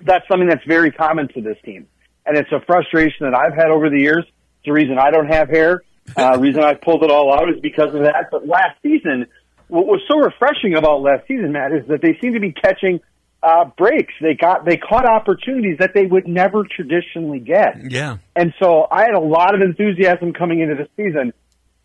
that's 0.00 0.26
something 0.28 0.48
that's 0.48 0.64
very 0.64 0.90
common 0.90 1.28
to 1.28 1.42
this 1.42 1.58
team, 1.64 1.86
and 2.24 2.36
it's 2.38 2.50
a 2.52 2.60
frustration 2.60 3.30
that 3.30 3.34
I've 3.34 3.54
had 3.54 3.70
over 3.70 3.90
the 3.90 4.00
years. 4.00 4.24
It's 4.60 4.66
the 4.66 4.72
reason 4.72 4.98
I 4.98 5.10
don't 5.10 5.28
have 5.28 5.48
hair. 5.48 5.82
Uh, 6.16 6.36
reason 6.40 6.62
I 6.62 6.74
pulled 6.74 7.02
it 7.02 7.10
all 7.10 7.32
out 7.32 7.48
is 7.48 7.60
because 7.60 7.94
of 7.94 8.02
that. 8.02 8.28
But 8.30 8.46
last 8.46 8.76
season, 8.82 9.26
what 9.68 9.86
was 9.86 10.00
so 10.08 10.18
refreshing 10.18 10.74
about 10.76 11.00
last 11.00 11.26
season, 11.26 11.52
Matt, 11.52 11.72
is 11.72 11.88
that 11.88 12.02
they 12.02 12.18
seem 12.20 12.34
to 12.34 12.40
be 12.40 12.52
catching 12.52 13.00
uh, 13.42 13.64
breaks. 13.76 14.12
They 14.20 14.34
got 14.34 14.66
they 14.66 14.76
caught 14.76 15.06
opportunities 15.06 15.78
that 15.78 15.92
they 15.94 16.04
would 16.04 16.28
never 16.28 16.64
traditionally 16.64 17.40
get. 17.40 17.90
Yeah. 17.90 18.18
And 18.36 18.52
so 18.60 18.86
I 18.90 19.02
had 19.02 19.14
a 19.14 19.20
lot 19.20 19.54
of 19.54 19.62
enthusiasm 19.62 20.34
coming 20.34 20.60
into 20.60 20.74
the 20.74 20.88
season. 20.96 21.32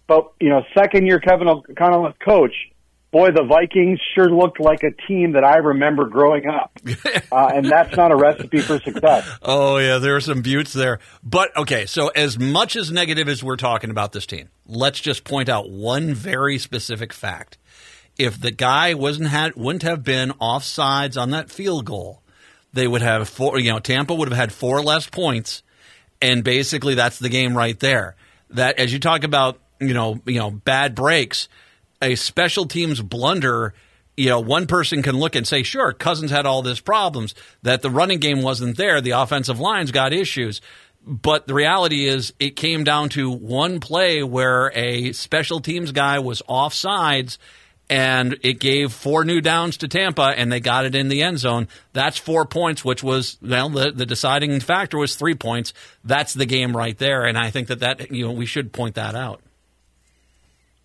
But, 0.07 0.33
you 0.39 0.49
know, 0.49 0.61
second 0.77 1.07
year 1.07 1.19
Kevin 1.19 1.47
O'Connell 1.47 2.07
as 2.07 2.13
coach, 2.23 2.53
boy, 3.15 3.31
the 3.31 3.45
Vikings 3.45 3.97
sure 4.13 4.29
looked 4.29 4.59
like 4.59 4.83
a 4.83 4.91
team 5.07 5.31
that 5.31 5.45
I 5.45 5.55
remember 5.55 6.05
growing 6.09 6.47
up. 6.47 6.77
uh, 7.31 7.47
and 7.53 7.65
that's 7.65 7.95
not 7.95 8.11
a 8.11 8.15
recipe 8.17 8.59
for 8.59 8.77
success. 8.81 9.25
Oh 9.41 9.77
yeah, 9.77 9.99
there 9.99 10.17
are 10.17 10.21
some 10.21 10.41
buttes 10.41 10.73
there. 10.73 10.99
But 11.23 11.55
okay, 11.55 11.85
so 11.85 12.09
as 12.09 12.37
much 12.37 12.75
as 12.75 12.91
negative 12.91 13.29
as 13.29 13.41
we're 13.41 13.55
talking 13.55 13.89
about 13.89 14.11
this 14.11 14.25
team, 14.25 14.49
let's 14.65 14.99
just 14.99 15.23
point 15.23 15.47
out 15.47 15.69
one 15.69 16.13
very 16.13 16.57
specific 16.57 17.13
fact. 17.13 17.57
If 18.17 18.41
the 18.41 18.51
guy 18.51 18.93
wasn't 18.93 19.29
had 19.29 19.55
wouldn't 19.55 19.83
have 19.83 20.03
been 20.03 20.31
offsides 20.41 21.19
on 21.19 21.29
that 21.29 21.49
field 21.49 21.85
goal, 21.85 22.21
they 22.73 22.85
would 22.85 23.01
have 23.01 23.29
four 23.29 23.57
you 23.59 23.71
know, 23.71 23.79
Tampa 23.79 24.13
would 24.13 24.27
have 24.27 24.37
had 24.37 24.51
four 24.51 24.81
less 24.81 25.07
points 25.07 25.63
and 26.21 26.43
basically 26.43 26.95
that's 26.95 27.19
the 27.19 27.29
game 27.29 27.55
right 27.55 27.79
there. 27.79 28.17
That 28.49 28.77
as 28.77 28.91
you 28.91 28.99
talk 28.99 29.23
about, 29.23 29.57
you 29.79 29.93
know, 29.93 30.19
you 30.25 30.39
know, 30.39 30.51
bad 30.51 30.95
breaks, 30.95 31.47
a 32.05 32.15
special 32.15 32.65
teams 32.65 33.01
blunder, 33.01 33.73
you 34.15 34.29
know, 34.29 34.39
one 34.39 34.67
person 34.67 35.01
can 35.01 35.17
look 35.17 35.35
and 35.35 35.45
say, 35.45 35.63
sure, 35.63 35.91
Cousins 35.91 36.31
had 36.31 36.45
all 36.45 36.61
these 36.61 36.79
problems, 36.79 37.33
that 37.63 37.81
the 37.81 37.89
running 37.89 38.19
game 38.19 38.41
wasn't 38.41 38.77
there, 38.77 39.01
the 39.01 39.11
offensive 39.11 39.59
lines 39.59 39.91
got 39.91 40.13
issues. 40.13 40.61
But 41.05 41.47
the 41.47 41.53
reality 41.53 42.05
is, 42.05 42.33
it 42.39 42.55
came 42.55 42.83
down 42.83 43.09
to 43.09 43.29
one 43.29 43.79
play 43.79 44.23
where 44.23 44.71
a 44.73 45.11
special 45.11 45.59
teams 45.59 45.91
guy 45.91 46.19
was 46.19 46.41
offsides 46.47 47.37
and 47.89 48.39
it 48.41 48.59
gave 48.59 48.91
four 48.91 49.23
new 49.25 49.41
downs 49.41 49.77
to 49.77 49.87
Tampa, 49.87 50.33
and 50.35 50.51
they 50.51 50.59
got 50.59 50.85
it 50.85 50.95
in 50.95 51.07
the 51.07 51.21
end 51.21 51.37
zone. 51.37 51.67
That's 51.93 52.17
four 52.17 52.45
points, 52.45 52.83
which 52.83 53.03
was 53.03 53.37
well, 53.41 53.69
the, 53.69 53.91
the 53.91 54.05
deciding 54.05 54.59
factor 54.59 54.97
was 54.97 55.15
three 55.15 55.35
points. 55.35 55.73
That's 56.03 56.33
the 56.33 56.47
game 56.47 56.75
right 56.75 56.97
there, 56.97 57.25
and 57.25 57.37
I 57.37 57.51
think 57.51 57.67
that 57.67 57.81
that 57.81 58.11
you 58.11 58.25
know 58.25 58.31
we 58.31 58.47
should 58.47 58.73
point 58.73 58.95
that 58.95 59.13
out. 59.13 59.41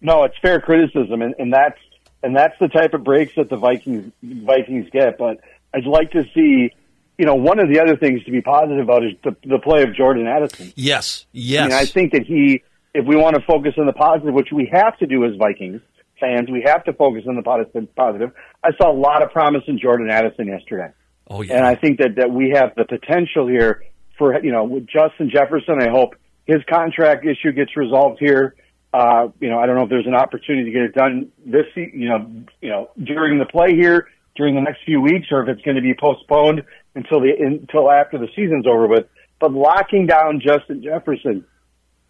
No, 0.00 0.24
it's 0.24 0.36
fair 0.40 0.60
criticism, 0.60 1.22
and, 1.22 1.34
and 1.38 1.52
that's 1.52 1.78
and 2.22 2.36
that's 2.36 2.54
the 2.60 2.68
type 2.68 2.94
of 2.94 3.04
breaks 3.04 3.34
that 3.36 3.48
the 3.48 3.56
Vikings 3.56 4.12
Vikings 4.22 4.88
get. 4.92 5.18
But 5.18 5.40
I'd 5.74 5.84
like 5.84 6.12
to 6.12 6.24
see, 6.34 6.70
you 7.18 7.26
know, 7.26 7.34
one 7.34 7.58
of 7.58 7.68
the 7.68 7.80
other 7.80 7.96
things 7.96 8.24
to 8.24 8.30
be 8.30 8.40
positive 8.40 8.82
about 8.82 9.04
is 9.04 9.12
the, 9.22 9.36
the 9.44 9.58
play 9.58 9.82
of 9.82 9.94
Jordan 9.94 10.26
Addison. 10.26 10.72
Yes, 10.76 11.26
I 11.26 11.28
yes, 11.32 11.68
mean, 11.68 11.72
I 11.72 11.84
think 11.84 12.12
that 12.12 12.24
he, 12.26 12.62
if 12.94 13.06
we 13.06 13.16
want 13.16 13.36
to 13.36 13.42
focus 13.42 13.74
on 13.78 13.86
the 13.86 13.92
positive, 13.92 14.34
which 14.34 14.52
we 14.52 14.70
have 14.72 14.96
to 14.98 15.06
do 15.06 15.24
as 15.24 15.36
Vikings 15.36 15.82
fans, 16.18 16.50
we 16.50 16.62
have 16.66 16.84
to 16.84 16.92
focus 16.92 17.24
on 17.28 17.36
the 17.36 17.42
positive. 17.42 17.94
Positive. 17.94 18.32
I 18.62 18.70
saw 18.76 18.92
a 18.92 18.96
lot 18.96 19.22
of 19.22 19.30
promise 19.32 19.62
in 19.66 19.78
Jordan 19.78 20.10
Addison 20.10 20.46
yesterday. 20.46 20.92
oh 21.28 21.42
yeah, 21.42 21.56
And 21.56 21.66
I 21.66 21.74
think 21.74 21.98
that, 21.98 22.16
that 22.16 22.30
we 22.30 22.50
have 22.50 22.74
the 22.76 22.84
potential 22.84 23.46
here 23.46 23.84
for, 24.18 24.38
you 24.44 24.52
know, 24.52 24.64
with 24.64 24.86
Justin 24.86 25.30
Jefferson, 25.30 25.80
I 25.80 25.88
hope 25.88 26.14
his 26.46 26.58
contract 26.68 27.24
issue 27.24 27.52
gets 27.52 27.76
resolved 27.76 28.18
here. 28.20 28.54
Uh, 28.92 29.28
you 29.38 29.48
know, 29.48 29.58
I 29.58 29.66
don't 29.66 29.76
know 29.76 29.84
if 29.84 29.88
there's 29.88 30.06
an 30.06 30.14
opportunity 30.14 30.64
to 30.64 30.70
get 30.72 30.82
it 30.82 30.94
done 30.94 31.30
this, 31.46 31.66
you 31.76 32.08
know, 32.08 32.26
you 32.60 32.68
know, 32.70 32.90
during 33.02 33.38
the 33.38 33.46
play 33.46 33.74
here, 33.74 34.08
during 34.34 34.54
the 34.54 34.60
next 34.60 34.80
few 34.84 35.00
weeks, 35.00 35.28
or 35.30 35.42
if 35.42 35.48
it's 35.48 35.62
going 35.62 35.76
to 35.76 35.82
be 35.82 35.94
postponed 35.94 36.62
until 36.94 37.20
the, 37.20 37.30
until 37.38 37.90
after 37.90 38.18
the 38.18 38.26
season's 38.34 38.66
over 38.66 38.88
with. 38.88 39.06
But 39.38 39.52
locking 39.52 40.06
down 40.06 40.40
Justin 40.40 40.82
Jefferson 40.82 41.44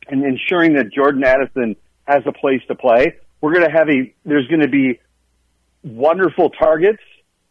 and 0.08 0.24
ensuring 0.24 0.74
that 0.74 0.90
Jordan 0.92 1.22
Addison 1.22 1.76
has 2.04 2.22
a 2.26 2.32
place 2.32 2.62
to 2.68 2.74
play, 2.74 3.14
we're 3.40 3.52
going 3.52 3.66
to 3.66 3.72
have 3.72 3.88
a, 3.88 4.12
there's 4.24 4.46
going 4.48 4.62
to 4.62 4.68
be 4.68 5.00
wonderful 5.82 6.50
targets 6.50 7.02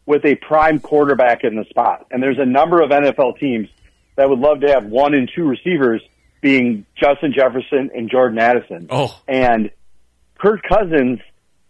with 0.06 0.24
a 0.24 0.34
prime 0.34 0.80
quarterback 0.80 1.44
in 1.44 1.54
the 1.54 1.64
spot. 1.70 2.06
And 2.10 2.22
there's 2.22 2.38
a 2.38 2.46
number 2.46 2.82
of 2.82 2.90
NFL 2.90 3.38
teams 3.38 3.68
that 4.16 4.28
would 4.28 4.38
love 4.38 4.60
to 4.60 4.68
have 4.68 4.84
one 4.86 5.14
and 5.14 5.30
two 5.34 5.44
receivers 5.44 6.02
being 6.40 6.86
Justin 6.96 7.32
Jefferson 7.34 7.90
and 7.94 8.10
Jordan 8.10 8.38
Addison. 8.38 8.88
Oh. 8.90 9.20
And 9.28 9.70
Kirk 10.38 10.60
Cousins 10.68 11.20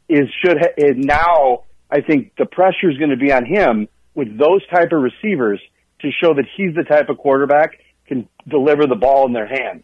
is 0.09 0.29
should 0.45 0.59
ha- 0.59 0.75
is 0.77 0.97
now 0.97 1.65
I 1.91 2.01
think 2.01 2.33
the 2.39 2.47
pressure 2.47 2.91
is 2.91 2.99
going 2.99 3.11
to 3.11 3.17
be 3.17 3.33
on 3.33 3.45
him 3.45 3.89
with 4.15 4.39
those 4.39 4.67
type 4.69 4.93
of 4.93 5.03
receivers 5.03 5.61
to 6.01 6.11
show 6.23 6.35
that 6.35 6.45
he's 6.57 6.75
the 6.75 6.85
type 6.85 7.09
of 7.09 7.19
quarterback 7.19 7.81
can 8.07 8.29
deliver 8.49 8.87
the 8.87 8.97
ball 8.97 9.27
in 9.27 9.33
their 9.33 9.47
hands 9.47 9.83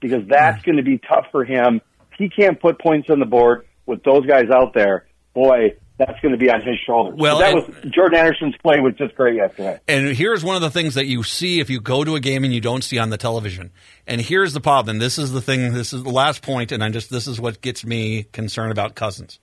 because 0.00 0.22
that's 0.28 0.62
going 0.62 0.76
to 0.76 0.82
be 0.82 0.98
tough 0.98 1.26
for 1.32 1.44
him. 1.44 1.80
He 2.18 2.28
can't 2.28 2.60
put 2.60 2.80
points 2.80 3.08
on 3.10 3.18
the 3.18 3.26
board 3.26 3.66
with 3.86 4.02
those 4.02 4.26
guys 4.26 4.44
out 4.54 4.74
there. 4.74 5.06
Boy, 5.32 5.76
that's 5.96 6.18
going 6.20 6.32
to 6.32 6.38
be 6.38 6.50
on 6.50 6.60
his 6.60 6.76
shoulders. 6.84 7.14
Well, 7.16 7.38
But 7.38 7.40
that 7.40 7.54
and- 7.56 7.84
was 7.84 7.92
Jordan 7.92 8.18
Anderson's 8.18 8.56
play 8.62 8.80
was 8.80 8.94
just 8.94 9.14
great 9.14 9.36
yesterday. 9.36 9.78
And 9.86 10.08
here's 10.08 10.42
one 10.44 10.56
of 10.56 10.62
the 10.62 10.70
things 10.70 10.94
that 10.94 11.06
you 11.06 11.22
see 11.22 11.60
if 11.60 11.70
you 11.70 11.80
go 11.80 12.02
to 12.04 12.16
a 12.16 12.20
game 12.20 12.42
and 12.44 12.52
you 12.52 12.60
don't 12.60 12.82
see 12.82 12.98
on 12.98 13.10
the 13.10 13.16
television. 13.16 13.70
And 14.06 14.20
here's 14.20 14.52
the 14.52 14.60
problem. 14.60 14.98
This 14.98 15.18
is 15.18 15.32
the 15.32 15.40
thing. 15.40 15.72
This 15.72 15.92
is 15.92 16.02
the 16.02 16.10
last 16.10 16.42
point, 16.42 16.72
and 16.72 16.82
I 16.82 16.90
just 16.90 17.10
this 17.10 17.26
is 17.26 17.40
what 17.40 17.60
gets 17.60 17.84
me 17.84 18.24
concerned 18.32 18.72
about 18.72 18.94
Cousins. 18.96 19.38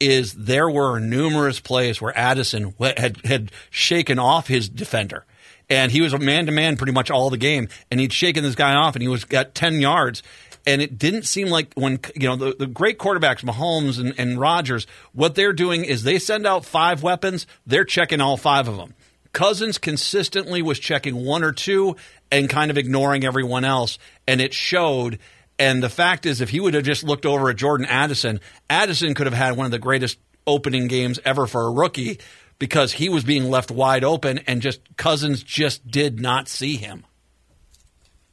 Is 0.00 0.32
there 0.32 0.68
were 0.70 0.98
numerous 0.98 1.60
plays 1.60 2.00
where 2.00 2.16
Addison 2.16 2.74
had 2.96 3.24
had 3.24 3.52
shaken 3.70 4.18
off 4.18 4.48
his 4.48 4.68
defender, 4.68 5.24
and 5.70 5.92
he 5.92 6.00
was 6.00 6.18
man 6.18 6.46
to 6.46 6.52
man 6.52 6.76
pretty 6.76 6.92
much 6.92 7.10
all 7.10 7.28
the 7.30 7.36
game, 7.36 7.68
and 7.90 8.00
he'd 8.00 8.12
shaken 8.12 8.42
this 8.42 8.54
guy 8.54 8.74
off, 8.74 8.96
and 8.96 9.02
he 9.02 9.08
was 9.08 9.24
got 9.24 9.54
ten 9.54 9.80
yards. 9.80 10.22
And 10.66 10.80
it 10.80 10.98
didn't 10.98 11.24
seem 11.24 11.48
like 11.48 11.72
when 11.74 11.98
you 12.14 12.28
know 12.28 12.36
the, 12.36 12.54
the 12.56 12.66
great 12.66 12.98
quarterbacks, 12.98 13.42
Mahomes 13.42 13.98
and, 13.98 14.14
and 14.18 14.38
Rodgers, 14.38 14.86
what 15.12 15.34
they're 15.34 15.52
doing 15.52 15.84
is 15.84 16.02
they 16.02 16.18
send 16.18 16.46
out 16.46 16.64
five 16.64 17.02
weapons, 17.02 17.46
they're 17.66 17.84
checking 17.84 18.20
all 18.20 18.36
five 18.36 18.68
of 18.68 18.76
them. 18.76 18.94
Cousins 19.32 19.78
consistently 19.78 20.62
was 20.62 20.78
checking 20.78 21.24
one 21.24 21.42
or 21.42 21.52
two 21.52 21.96
and 22.30 22.48
kind 22.48 22.70
of 22.70 22.78
ignoring 22.78 23.24
everyone 23.24 23.64
else, 23.64 23.98
and 24.26 24.40
it 24.40 24.54
showed. 24.54 25.18
And 25.58 25.82
the 25.82 25.88
fact 25.88 26.26
is, 26.26 26.40
if 26.40 26.50
he 26.50 26.60
would 26.60 26.74
have 26.74 26.84
just 26.84 27.04
looked 27.04 27.26
over 27.26 27.50
at 27.50 27.56
Jordan 27.56 27.86
Addison, 27.86 28.40
Addison 28.68 29.14
could 29.14 29.26
have 29.26 29.34
had 29.34 29.56
one 29.56 29.66
of 29.66 29.72
the 29.72 29.78
greatest 29.78 30.18
opening 30.46 30.86
games 30.88 31.18
ever 31.24 31.46
for 31.46 31.66
a 31.66 31.70
rookie 31.70 32.18
because 32.58 32.92
he 32.92 33.08
was 33.08 33.24
being 33.24 33.50
left 33.50 33.70
wide 33.70 34.04
open, 34.04 34.38
and 34.46 34.62
just 34.62 34.80
Cousins 34.96 35.42
just 35.42 35.86
did 35.86 36.20
not 36.20 36.48
see 36.48 36.76
him. 36.76 37.04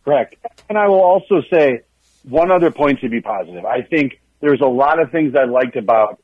Correct. 0.04 0.36
And 0.70 0.78
I 0.78 0.88
will 0.88 1.02
also 1.02 1.42
say 1.52 1.82
one 2.24 2.52
other 2.52 2.72
point 2.72 3.00
to 3.02 3.10
be 3.10 3.22
positive. 3.22 3.66
I 3.66 3.82
think 3.82 4.20
there's 4.42 4.62
a 4.62 4.68
lot 4.68 5.02
of 5.02 5.12
things 5.12 5.36
I 5.36 5.46
liked 5.46 5.76
about 5.76 6.22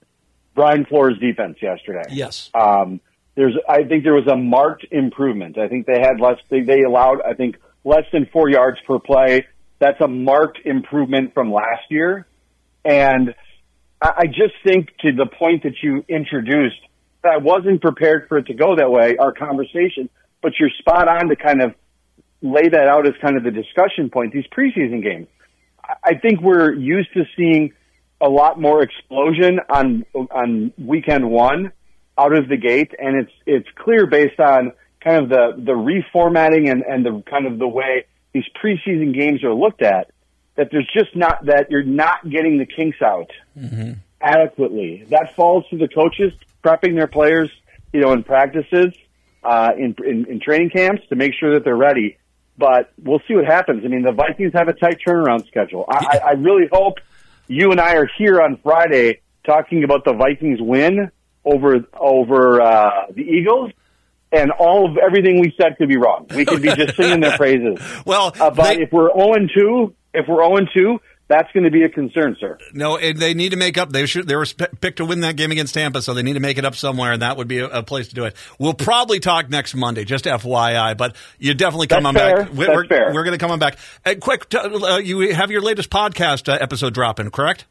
Brian 0.53 0.85
Flores' 0.85 1.19
defense 1.19 1.57
yesterday. 1.61 2.03
Yes. 2.11 2.49
Um, 2.53 3.01
there's, 3.35 3.55
I 3.67 3.83
think 3.83 4.03
there 4.03 4.13
was 4.13 4.27
a 4.27 4.37
marked 4.37 4.85
improvement. 4.91 5.57
I 5.57 5.67
think 5.67 5.85
they 5.85 5.99
had 5.99 6.19
less, 6.19 6.37
they, 6.49 6.61
they 6.61 6.83
allowed, 6.83 7.21
I 7.21 7.33
think, 7.33 7.57
less 7.83 8.05
than 8.13 8.25
four 8.31 8.49
yards 8.49 8.77
per 8.87 8.99
play. 8.99 9.45
That's 9.79 9.99
a 9.99 10.07
marked 10.07 10.59
improvement 10.63 11.33
from 11.33 11.51
last 11.51 11.83
year. 11.89 12.25
And 12.85 13.35
I, 14.01 14.11
I 14.17 14.25
just 14.27 14.53
think 14.63 14.89
to 14.99 15.11
the 15.11 15.25
point 15.25 15.63
that 15.63 15.75
you 15.83 16.05
introduced, 16.07 16.79
that 17.23 17.33
I 17.33 17.37
wasn't 17.37 17.81
prepared 17.81 18.29
for 18.29 18.37
it 18.37 18.47
to 18.47 18.53
go 18.53 18.75
that 18.77 18.89
way, 18.89 19.17
our 19.17 19.33
conversation, 19.33 20.09
but 20.41 20.53
you're 20.59 20.69
spot 20.79 21.07
on 21.09 21.27
to 21.27 21.35
kind 21.35 21.61
of 21.61 21.75
lay 22.41 22.69
that 22.69 22.87
out 22.87 23.07
as 23.07 23.13
kind 23.21 23.35
of 23.35 23.43
the 23.43 23.51
discussion 23.51 24.09
point. 24.09 24.31
These 24.31 24.45
preseason 24.55 25.03
games, 25.03 25.27
I- 26.03 26.15
think 26.15 26.41
we're 26.41 26.73
used 26.73 27.13
to 27.13 27.25
seeing 27.35 27.73
a 28.21 28.29
lot 28.29 28.59
more 28.59 28.81
explosion 28.81 29.59
on 29.69 30.05
on 30.13 30.73
weekend 30.77 31.29
one 31.29 31.71
out 32.17 32.33
of 32.35 32.47
the 32.47 32.57
gate, 32.57 32.91
and 32.97 33.17
it's 33.17 33.31
it's 33.45 33.67
clear 33.75 34.05
based 34.07 34.39
on 34.39 34.71
kind 35.01 35.23
of 35.23 35.29
the 35.29 35.53
the 35.57 35.73
reformatting 35.73 36.69
and 36.71 36.83
and 36.83 37.05
the 37.05 37.23
kind 37.29 37.45
of 37.45 37.59
the 37.59 37.67
way 37.67 38.05
these 38.33 38.45
preseason 38.61 39.13
games 39.13 39.43
are 39.43 39.53
looked 39.53 39.81
at 39.81 40.11
that 40.55 40.69
there's 40.71 40.89
just 40.93 41.15
not 41.15 41.45
that 41.45 41.69
you're 41.69 41.83
not 41.83 42.27
getting 42.29 42.57
the 42.57 42.65
kinks 42.65 43.01
out 43.01 43.29
adequately. 44.21 45.05
That 45.09 45.35
falls 45.35 45.65
to 45.69 45.77
the 45.77 45.87
coaches 45.87 46.33
prepping 46.63 46.95
their 46.95 47.07
players, 47.07 47.49
you 47.93 47.99
know, 48.01 48.11
in 48.13 48.23
practices, 48.23 48.93
uh, 49.43 49.71
in, 49.77 49.95
in 50.05 50.25
in 50.25 50.39
training 50.39 50.69
camps 50.71 51.03
to 51.09 51.15
make 51.15 51.33
sure 51.39 51.53
that 51.55 51.63
they're 51.63 51.75
ready. 51.75 52.17
But 52.57 52.91
we'll 53.03 53.19
see 53.27 53.35
what 53.35 53.45
happens. 53.45 53.83
I 53.83 53.89
mean, 53.89 54.03
the 54.03 54.13
Vikings 54.13 54.53
have 54.53 54.67
a 54.69 54.73
tight 54.73 54.99
turnaround 55.05 55.45
schedule. 55.47 55.85
I, 55.89 56.19
I 56.25 56.31
really 56.31 56.67
hope 56.71 56.99
you 57.47 57.71
and 57.71 57.79
I 57.81 57.95
are 57.95 58.07
here 58.17 58.41
on 58.41 58.57
Friday 58.63 59.19
talking 59.45 59.83
about 59.83 60.05
the 60.05 60.13
Vikings 60.13 60.59
win 60.61 61.11
over 61.43 61.85
over 61.99 62.61
uh, 62.61 62.89
the 63.13 63.21
Eagles, 63.21 63.71
and 64.31 64.51
all 64.51 64.89
of 64.89 64.97
everything 64.97 65.39
we 65.41 65.53
said 65.61 65.77
could 65.77 65.89
be 65.89 65.97
wrong. 65.97 66.27
We 66.35 66.45
could 66.45 66.61
be 66.61 66.73
just 66.73 66.95
singing 66.95 67.19
their 67.19 67.37
praises. 67.37 67.77
Well, 68.05 68.33
Uh, 68.39 68.49
but 68.51 68.77
they- 68.77 68.83
if 68.83 68.91
we're 68.91 69.13
zero 69.13 69.33
and 69.33 69.51
two, 69.53 69.93
if 70.13 70.25
we're 70.27 70.37
zero 70.43 70.55
and 70.55 70.69
two, 70.73 70.99
that's 71.27 71.51
going 71.53 71.63
to 71.63 71.71
be 71.71 71.83
a 71.83 71.89
concern, 71.89 72.35
sir. 72.39 72.57
No, 72.73 72.97
and 72.97 73.17
they 73.17 73.33
need 73.33 73.49
to 73.49 73.57
make 73.57 73.77
up. 73.77 73.91
They 73.91 74.05
should. 74.05 74.27
They 74.27 74.35
were 74.35 74.45
sp- 74.45 74.77
picked 74.79 74.97
to 74.97 75.05
win 75.05 75.21
that 75.21 75.35
game 75.35 75.51
against 75.51 75.73
Tampa, 75.73 76.01
so 76.01 76.13
they 76.13 76.21
need 76.23 76.33
to 76.33 76.39
make 76.39 76.57
it 76.57 76.65
up 76.65 76.75
somewhere, 76.75 77.13
and 77.13 77.21
that 77.21 77.35
would 77.37 77.47
be 77.47 77.59
a, 77.59 77.67
a 77.67 77.83
place 77.83 78.09
to 78.09 78.15
do 78.15 78.25
it. 78.25 78.35
We'll 78.59 78.73
probably 78.75 79.19
talk 79.19 79.49
next 79.49 79.73
Monday, 79.75 80.05
just 80.05 80.25
FYI. 80.25 80.95
But 80.95 81.15
you 81.39 81.53
definitely 81.55 81.87
come 81.87 82.03
That's 82.03 82.07
on 82.07 82.13
fair. 82.13 82.37
back. 82.45 82.49
We- 82.53 82.65
That's 82.65 82.75
we're 82.75 82.87
fair. 82.87 83.11
we're 83.13 83.23
going 83.23 83.37
to 83.37 83.43
come 83.43 83.51
on 83.51 83.59
back. 83.59 83.77
Uh, 84.05 84.15
quick, 84.21 84.45
uh, 84.53 84.97
you 85.03 85.33
have 85.33 85.49
your 85.49 85.61
latest 85.61 85.89
podcast 85.89 86.47
uh, 86.47 86.57
episode 86.61 86.93
dropping, 86.93 87.31
correct? 87.31 87.65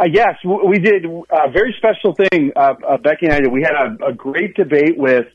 Uh, 0.00 0.06
yes, 0.10 0.36
we 0.44 0.78
did 0.80 1.04
a 1.04 1.50
very 1.52 1.74
special 1.78 2.14
thing. 2.14 2.50
Uh, 2.56 2.74
uh, 2.88 2.96
Becky 2.96 3.26
and 3.26 3.34
I 3.34 3.40
did. 3.40 3.52
We 3.52 3.62
had 3.62 3.74
a, 3.74 4.06
a 4.06 4.12
great 4.12 4.54
debate 4.56 4.96
with. 4.96 5.26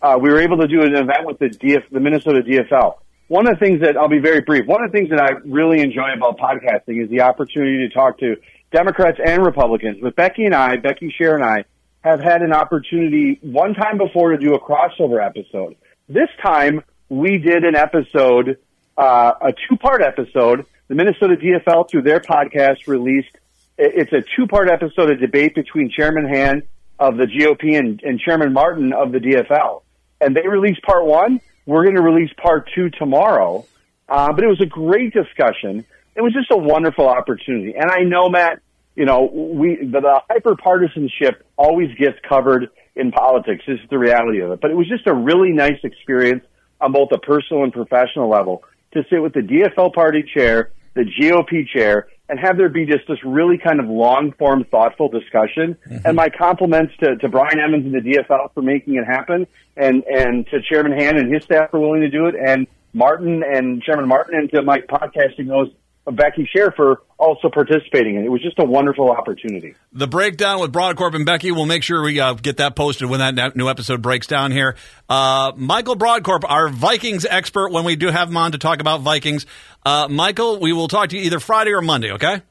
Uh, 0.00 0.18
we 0.20 0.30
were 0.30 0.40
able 0.40 0.58
to 0.58 0.68
do 0.68 0.82
an 0.82 0.94
event 0.94 1.24
with 1.26 1.38
the 1.38 1.46
DF, 1.48 1.90
the 1.90 2.00
Minnesota 2.00 2.40
DFL. 2.42 2.94
One 3.28 3.48
of 3.48 3.58
the 3.58 3.64
things 3.64 3.80
that 3.80 3.96
I'll 3.96 4.08
be 4.08 4.20
very 4.20 4.40
brief. 4.40 4.66
One 4.66 4.84
of 4.84 4.92
the 4.92 4.98
things 4.98 5.10
that 5.10 5.20
I 5.20 5.30
really 5.44 5.80
enjoy 5.80 6.12
about 6.16 6.38
podcasting 6.38 7.02
is 7.02 7.10
the 7.10 7.22
opportunity 7.22 7.88
to 7.88 7.94
talk 7.94 8.18
to 8.18 8.36
Democrats 8.70 9.18
and 9.24 9.44
Republicans. 9.44 9.98
But 10.00 10.14
Becky 10.14 10.44
and 10.44 10.54
I, 10.54 10.76
Becky 10.76 11.12
Sher 11.16 11.34
and 11.34 11.44
I, 11.44 11.64
have 12.02 12.20
had 12.20 12.42
an 12.42 12.52
opportunity 12.52 13.40
one 13.42 13.74
time 13.74 13.98
before 13.98 14.30
to 14.30 14.38
do 14.38 14.54
a 14.54 14.60
crossover 14.60 15.24
episode. 15.24 15.74
This 16.08 16.28
time 16.40 16.84
we 17.08 17.38
did 17.38 17.64
an 17.64 17.74
episode, 17.74 18.58
uh, 18.96 19.32
a 19.40 19.52
two-part 19.68 20.02
episode. 20.02 20.66
The 20.86 20.94
Minnesota 20.94 21.34
DFL 21.34 21.90
through 21.90 22.02
their 22.02 22.20
podcast 22.20 22.86
released 22.86 23.36
it's 23.78 24.12
a 24.12 24.22
two-part 24.36 24.70
episode, 24.70 25.10
a 25.10 25.16
debate 25.16 25.54
between 25.54 25.90
Chairman 25.90 26.26
Hann 26.26 26.62
of 26.98 27.16
the 27.16 27.26
GOP 27.26 27.78
and, 27.78 28.00
and 28.02 28.18
Chairman 28.18 28.52
Martin 28.52 28.92
of 28.92 29.12
the 29.12 29.18
DFL. 29.18 29.82
And 30.20 30.34
they 30.34 30.46
released 30.48 30.82
part 30.82 31.04
one. 31.04 31.40
We're 31.66 31.84
going 31.84 31.96
to 31.96 32.02
release 32.02 32.30
part 32.40 32.70
two 32.74 32.90
tomorrow. 32.90 33.66
Uh, 34.08 34.32
but 34.32 34.44
it 34.44 34.46
was 34.46 34.60
a 34.60 34.66
great 34.66 35.12
discussion. 35.12 35.84
It 36.14 36.22
was 36.22 36.32
just 36.32 36.50
a 36.50 36.56
wonderful 36.56 37.08
opportunity. 37.08 37.74
And 37.74 37.90
I 37.90 38.02
know, 38.02 38.28
Matt, 38.28 38.60
you 38.94 39.04
know, 39.04 39.24
we, 39.24 39.76
the, 39.76 40.00
the 40.00 40.20
hyper-partisanship 40.30 41.44
always 41.56 41.88
gets 41.98 42.16
covered 42.26 42.70
in 42.94 43.10
politics. 43.10 43.64
This 43.66 43.80
is 43.80 43.90
the 43.90 43.98
reality 43.98 44.40
of 44.40 44.52
it. 44.52 44.60
But 44.60 44.70
it 44.70 44.74
was 44.74 44.88
just 44.88 45.06
a 45.06 45.14
really 45.14 45.50
nice 45.50 45.78
experience 45.82 46.44
on 46.80 46.92
both 46.92 47.10
a 47.12 47.18
personal 47.18 47.64
and 47.64 47.72
professional 47.72 48.30
level 48.30 48.62
to 48.92 49.02
sit 49.10 49.20
with 49.20 49.34
the 49.34 49.40
DFL 49.40 49.92
party 49.92 50.24
chair, 50.34 50.70
the 50.96 51.02
GOP 51.02 51.68
chair, 51.68 52.08
and 52.28 52.40
have 52.40 52.56
there 52.56 52.68
be 52.68 52.86
just 52.86 53.06
this 53.06 53.18
really 53.24 53.58
kind 53.58 53.78
of 53.78 53.86
long 53.86 54.32
form, 54.32 54.64
thoughtful 54.64 55.08
discussion. 55.08 55.76
Mm-hmm. 55.88 56.06
And 56.06 56.16
my 56.16 56.28
compliments 56.28 56.94
to, 57.00 57.16
to 57.16 57.28
Brian 57.28 57.60
Emmons 57.60 57.84
and 57.84 57.94
the 57.94 58.00
DFL 58.00 58.52
for 58.54 58.62
making 58.62 58.96
it 58.96 59.04
happen, 59.04 59.46
and 59.76 60.02
and 60.04 60.46
to 60.48 60.60
Chairman 60.62 60.98
Hann 60.98 61.16
and 61.18 61.32
his 61.32 61.44
staff 61.44 61.70
for 61.70 61.78
willing 61.78 62.00
to 62.00 62.10
do 62.10 62.26
it, 62.26 62.34
and 62.34 62.66
Martin 62.92 63.44
and 63.44 63.82
Chairman 63.82 64.08
Martin 64.08 64.40
and 64.40 64.50
to 64.50 64.62
Mike 64.62 64.86
podcasting 64.88 65.46
those 65.46 65.70
Becky 66.12 66.48
Share 66.54 66.70
for 66.70 67.02
also 67.18 67.48
participating 67.48 68.16
in 68.16 68.22
it. 68.22 68.26
It 68.26 68.28
was 68.28 68.42
just 68.42 68.58
a 68.58 68.64
wonderful 68.64 69.10
opportunity. 69.10 69.74
The 69.92 70.06
breakdown 70.06 70.60
with 70.60 70.72
Brodkorb 70.72 71.14
and 71.14 71.26
Becky. 71.26 71.50
We'll 71.50 71.66
make 71.66 71.82
sure 71.82 72.02
we 72.02 72.20
uh, 72.20 72.34
get 72.34 72.58
that 72.58 72.76
posted 72.76 73.08
when 73.08 73.36
that 73.36 73.56
new 73.56 73.68
episode 73.68 74.02
breaks 74.02 74.26
down 74.26 74.52
here. 74.52 74.76
Uh, 75.08 75.52
Michael 75.56 75.96
Brodkorb, 75.96 76.42
our 76.44 76.68
Vikings 76.68 77.24
expert, 77.24 77.72
when 77.72 77.84
we 77.84 77.96
do 77.96 78.08
have 78.08 78.28
him 78.28 78.36
on 78.36 78.52
to 78.52 78.58
talk 78.58 78.80
about 78.80 79.00
Vikings. 79.00 79.46
Uh, 79.84 80.06
Michael, 80.08 80.60
we 80.60 80.72
will 80.72 80.88
talk 80.88 81.08
to 81.10 81.16
you 81.16 81.24
either 81.24 81.40
Friday 81.40 81.72
or 81.72 81.82
Monday. 81.82 82.12
Okay. 82.12 82.42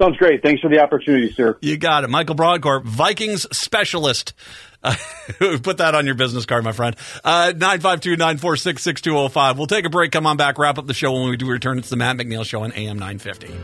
Sounds 0.00 0.16
great. 0.16 0.42
Thanks 0.42 0.60
for 0.60 0.68
the 0.68 0.80
opportunity, 0.80 1.32
sir. 1.32 1.56
You 1.60 1.76
got 1.76 2.02
it. 2.02 2.10
Michael 2.10 2.34
Brodkorb, 2.34 2.84
Vikings 2.84 3.46
specialist. 3.56 4.32
Uh, 4.84 4.94
put 5.62 5.78
that 5.78 5.94
on 5.94 6.06
your 6.06 6.14
business 6.14 6.46
card, 6.46 6.62
my 6.62 6.72
friend. 6.72 6.94
Uh, 7.24 7.52
952 7.56 8.16
946 8.16 8.82
6205. 8.82 9.58
We'll 9.58 9.66
take 9.66 9.86
a 9.86 9.90
break. 9.90 10.12
Come 10.12 10.26
on 10.26 10.36
back. 10.36 10.58
Wrap 10.58 10.78
up 10.78 10.86
the 10.86 10.94
show 10.94 11.12
when 11.12 11.30
we 11.30 11.36
do 11.36 11.46
return. 11.46 11.78
It's 11.78 11.88
the 11.88 11.96
Matt 11.96 12.16
McNeil 12.16 12.44
Show 12.44 12.62
on 12.62 12.72
AM 12.72 12.98
950. 12.98 13.54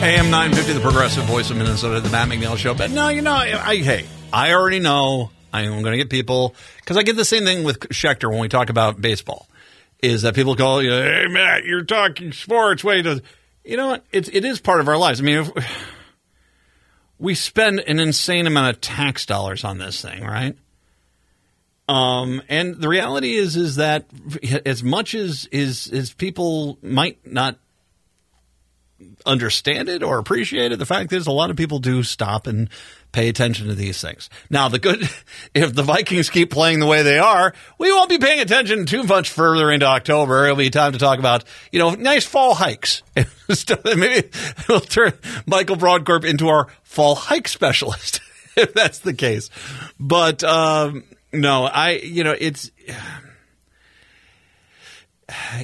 AM 0.00 0.30
950, 0.30 0.74
the 0.74 0.80
progressive 0.80 1.24
voice 1.24 1.50
of 1.50 1.56
Minnesota, 1.56 2.00
the 2.00 2.08
Matt 2.08 2.28
McNeil 2.28 2.56
Show. 2.56 2.72
But 2.72 2.92
no, 2.92 3.08
you 3.08 3.20
know, 3.20 3.32
I, 3.32 3.60
I 3.60 3.76
hey, 3.78 4.06
I 4.32 4.52
already 4.52 4.78
know 4.78 5.30
I'm 5.52 5.82
going 5.82 5.92
to 5.92 5.96
get 5.96 6.08
people 6.08 6.54
because 6.76 6.96
I 6.96 7.02
get 7.02 7.16
the 7.16 7.24
same 7.24 7.44
thing 7.44 7.64
with 7.64 7.80
Schecter 7.80 8.30
when 8.30 8.38
we 8.38 8.48
talk 8.48 8.70
about 8.70 9.00
baseball. 9.00 9.48
Is 10.00 10.22
that 10.22 10.34
people 10.34 10.54
call 10.54 10.82
you, 10.82 10.92
"Hey 10.92 11.26
Matt, 11.28 11.64
you're 11.64 11.84
talking 11.84 12.32
sports." 12.32 12.84
Wait, 12.84 13.06
a-" 13.06 13.22
you 13.64 13.76
know 13.76 13.88
what? 13.88 14.04
It's 14.12 14.28
it 14.28 14.44
is 14.44 14.60
part 14.60 14.80
of 14.80 14.88
our 14.88 14.96
lives. 14.96 15.20
I 15.20 15.24
mean, 15.24 15.50
we 17.18 17.34
spend 17.34 17.80
an 17.80 17.98
insane 17.98 18.46
amount 18.46 18.76
of 18.76 18.80
tax 18.80 19.26
dollars 19.26 19.64
on 19.64 19.78
this 19.78 20.00
thing, 20.00 20.24
right? 20.24 20.56
Um, 21.88 22.42
and 22.48 22.76
the 22.76 22.88
reality 22.88 23.34
is, 23.34 23.56
is 23.56 23.76
that 23.76 24.06
as 24.66 24.84
much 24.84 25.14
as 25.14 25.48
is 25.50 25.90
as 25.90 26.12
people 26.12 26.78
might 26.82 27.18
not 27.26 27.58
understand 29.24 29.88
it 29.88 30.02
or 30.02 30.18
appreciate 30.18 30.72
it. 30.72 30.78
The 30.78 30.86
fact 30.86 31.12
is, 31.12 31.26
a 31.26 31.32
lot 31.32 31.50
of 31.50 31.56
people 31.56 31.78
do 31.78 32.02
stop 32.02 32.46
and 32.46 32.68
pay 33.18 33.28
attention 33.28 33.66
to 33.66 33.74
these 33.74 34.00
things. 34.00 34.30
Now, 34.48 34.68
the 34.68 34.78
good, 34.78 35.02
if 35.54 35.74
the 35.74 35.82
Vikings 35.82 36.30
keep 36.30 36.52
playing 36.52 36.78
the 36.78 36.86
way 36.86 37.02
they 37.02 37.18
are, 37.18 37.52
we 37.76 37.90
won't 37.90 38.08
be 38.08 38.18
paying 38.18 38.38
attention 38.38 38.86
too 38.86 39.02
much 39.02 39.30
further 39.30 39.72
into 39.72 39.86
October. 39.86 40.44
It'll 40.44 40.56
be 40.56 40.70
time 40.70 40.92
to 40.92 41.00
talk 41.00 41.18
about, 41.18 41.42
you 41.72 41.80
know, 41.80 41.90
nice 41.90 42.24
fall 42.24 42.54
hikes. 42.54 43.02
Maybe 43.16 44.28
we'll 44.68 44.78
turn 44.78 45.14
Michael 45.46 45.74
Brodkorb 45.74 46.24
into 46.24 46.46
our 46.48 46.68
fall 46.84 47.16
hike 47.16 47.48
specialist, 47.48 48.20
if 48.56 48.72
that's 48.72 49.00
the 49.00 49.14
case. 49.14 49.50
But, 49.98 50.44
um, 50.44 51.02
no, 51.32 51.64
I, 51.64 51.94
you 51.96 52.22
know, 52.22 52.36
it's, 52.38 52.70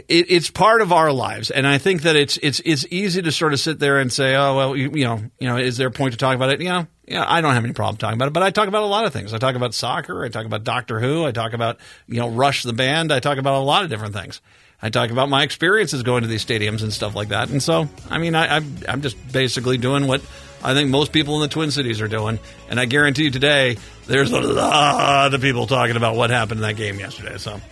it, 0.09 0.27
it's 0.29 0.51
part 0.51 0.83
of 0.83 0.93
our 0.93 1.11
lives, 1.13 1.51
and 1.51 1.67
I 1.67 1.79
think 1.79 2.03
that 2.03 2.17
it's 2.17 2.37
it's 2.39 2.61
it's 2.65 2.85
easy 2.91 3.23
to 3.23 3.33
sort 3.33 3.55
of 3.55 3.61
sit 3.61 3.79
there 3.79 3.99
and 3.99 4.13
say, 4.13 4.35
oh 4.35 4.57
well, 4.57 4.77
you, 4.77 4.91
you 4.91 5.05
know, 5.05 5.23
you 5.39 5.49
know, 5.49 5.57
is 5.57 5.79
there 5.79 5.89
a 5.89 5.91
point 5.91 6.13
to 6.13 6.19
talk 6.19 6.37
about 6.37 6.51
it? 6.51 6.61
You 6.61 6.69
know, 6.69 6.87
yeah, 7.07 7.25
I 7.27 7.41
don't 7.41 7.55
have 7.55 7.65
any 7.65 7.73
problem 7.73 7.97
talking 7.97 8.19
about 8.19 8.29
it, 8.29 8.35
but 8.35 8.43
I 8.43 8.51
talk 8.51 8.69
about 8.69 8.83
a 8.83 8.87
lot 8.87 9.07
of 9.07 9.13
things. 9.13 9.33
I 9.33 9.39
talk 9.39 9.55
about 9.55 9.73
soccer, 9.73 10.23
I 10.23 10.29
talk 10.29 10.45
about 10.45 10.65
Doctor 10.65 11.01
Who, 11.01 11.25
I 11.25 11.33
talk 11.33 11.55
about 11.55 11.79
you 12.07 12.21
know 12.21 12.29
Rush 12.29 12.63
the 12.63 12.75
band, 12.75 13.11
I 13.11 13.21
talk 13.21 13.39
about 13.39 13.55
a 13.55 13.65
lot 13.65 13.85
of 13.85 13.91
different 13.91 14.15
things. 14.15 14.43
I 14.83 14.91
talk 14.91 15.11
about 15.11 15.31
my 15.31 15.43
experiences 15.43 16.03
going 16.03 16.23
to 16.23 16.29
these 16.29 16.45
stadiums 16.45 16.83
and 16.83 16.93
stuff 16.93 17.15
like 17.15 17.29
that, 17.29 17.49
and 17.49 17.63
so 17.63 17.89
I 18.11 18.19
mean, 18.19 18.35
I, 18.35 18.57
I'm 18.57 18.77
I'm 18.87 19.03
just 19.03 19.17
basically 19.33 19.79
doing 19.79 20.07
what 20.07 20.21
I 20.63 20.75
think 20.75 20.91
most 20.91 21.11
people 21.11 21.37
in 21.37 21.41
the 21.41 21.49
Twin 21.49 21.71
Cities 21.71 22.03
are 22.03 22.09
doing, 22.09 22.39
and 22.69 22.79
I 22.79 22.85
guarantee 22.85 23.25
you 23.25 23.31
today 23.31 23.79
there's 24.07 24.31
a 24.31 24.41
lot 24.41 25.33
of 25.33 25.41
people 25.41 25.67
talking 25.67 25.97
about 25.97 26.17
what 26.17 26.29
happened 26.29 26.59
in 26.59 26.67
that 26.67 26.77
game 26.77 27.01
yesterday. 27.01 27.39
So. 27.39 27.63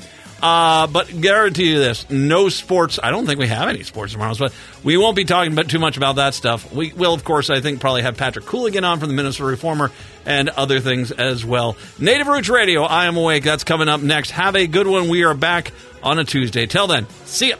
Uh, 0.42 0.88
but 0.88 1.20
guarantee 1.20 1.70
you 1.70 1.78
this: 1.78 2.10
no 2.10 2.48
sports. 2.48 2.98
I 3.00 3.10
don't 3.10 3.26
think 3.26 3.38
we 3.38 3.46
have 3.46 3.68
any 3.68 3.84
sports 3.84 4.12
tomorrow, 4.12 4.34
but 4.36 4.52
we 4.82 4.96
won't 4.96 5.14
be 5.14 5.24
talking 5.24 5.52
about 5.52 5.68
too 5.68 5.78
much 5.78 5.96
about 5.96 6.16
that 6.16 6.34
stuff. 6.34 6.72
We 6.72 6.92
will, 6.92 7.14
of 7.14 7.22
course, 7.22 7.48
I 7.48 7.60
think 7.60 7.80
probably 7.80 8.02
have 8.02 8.16
Patrick 8.16 8.44
Coolican 8.44 8.82
on 8.82 8.98
from 8.98 9.08
the 9.08 9.14
Minnesota 9.14 9.48
Reformer 9.48 9.92
and 10.26 10.48
other 10.48 10.80
things 10.80 11.12
as 11.12 11.44
well. 11.44 11.76
Native 11.98 12.26
Roots 12.26 12.48
Radio. 12.48 12.82
I 12.82 13.06
am 13.06 13.16
awake. 13.16 13.44
That's 13.44 13.64
coming 13.64 13.88
up 13.88 14.00
next. 14.00 14.30
Have 14.32 14.56
a 14.56 14.66
good 14.66 14.88
one. 14.88 15.08
We 15.08 15.22
are 15.22 15.34
back 15.34 15.72
on 16.02 16.18
a 16.18 16.24
Tuesday. 16.24 16.66
Till 16.66 16.88
then, 16.88 17.06
see 17.24 17.50
ya. 17.50 17.56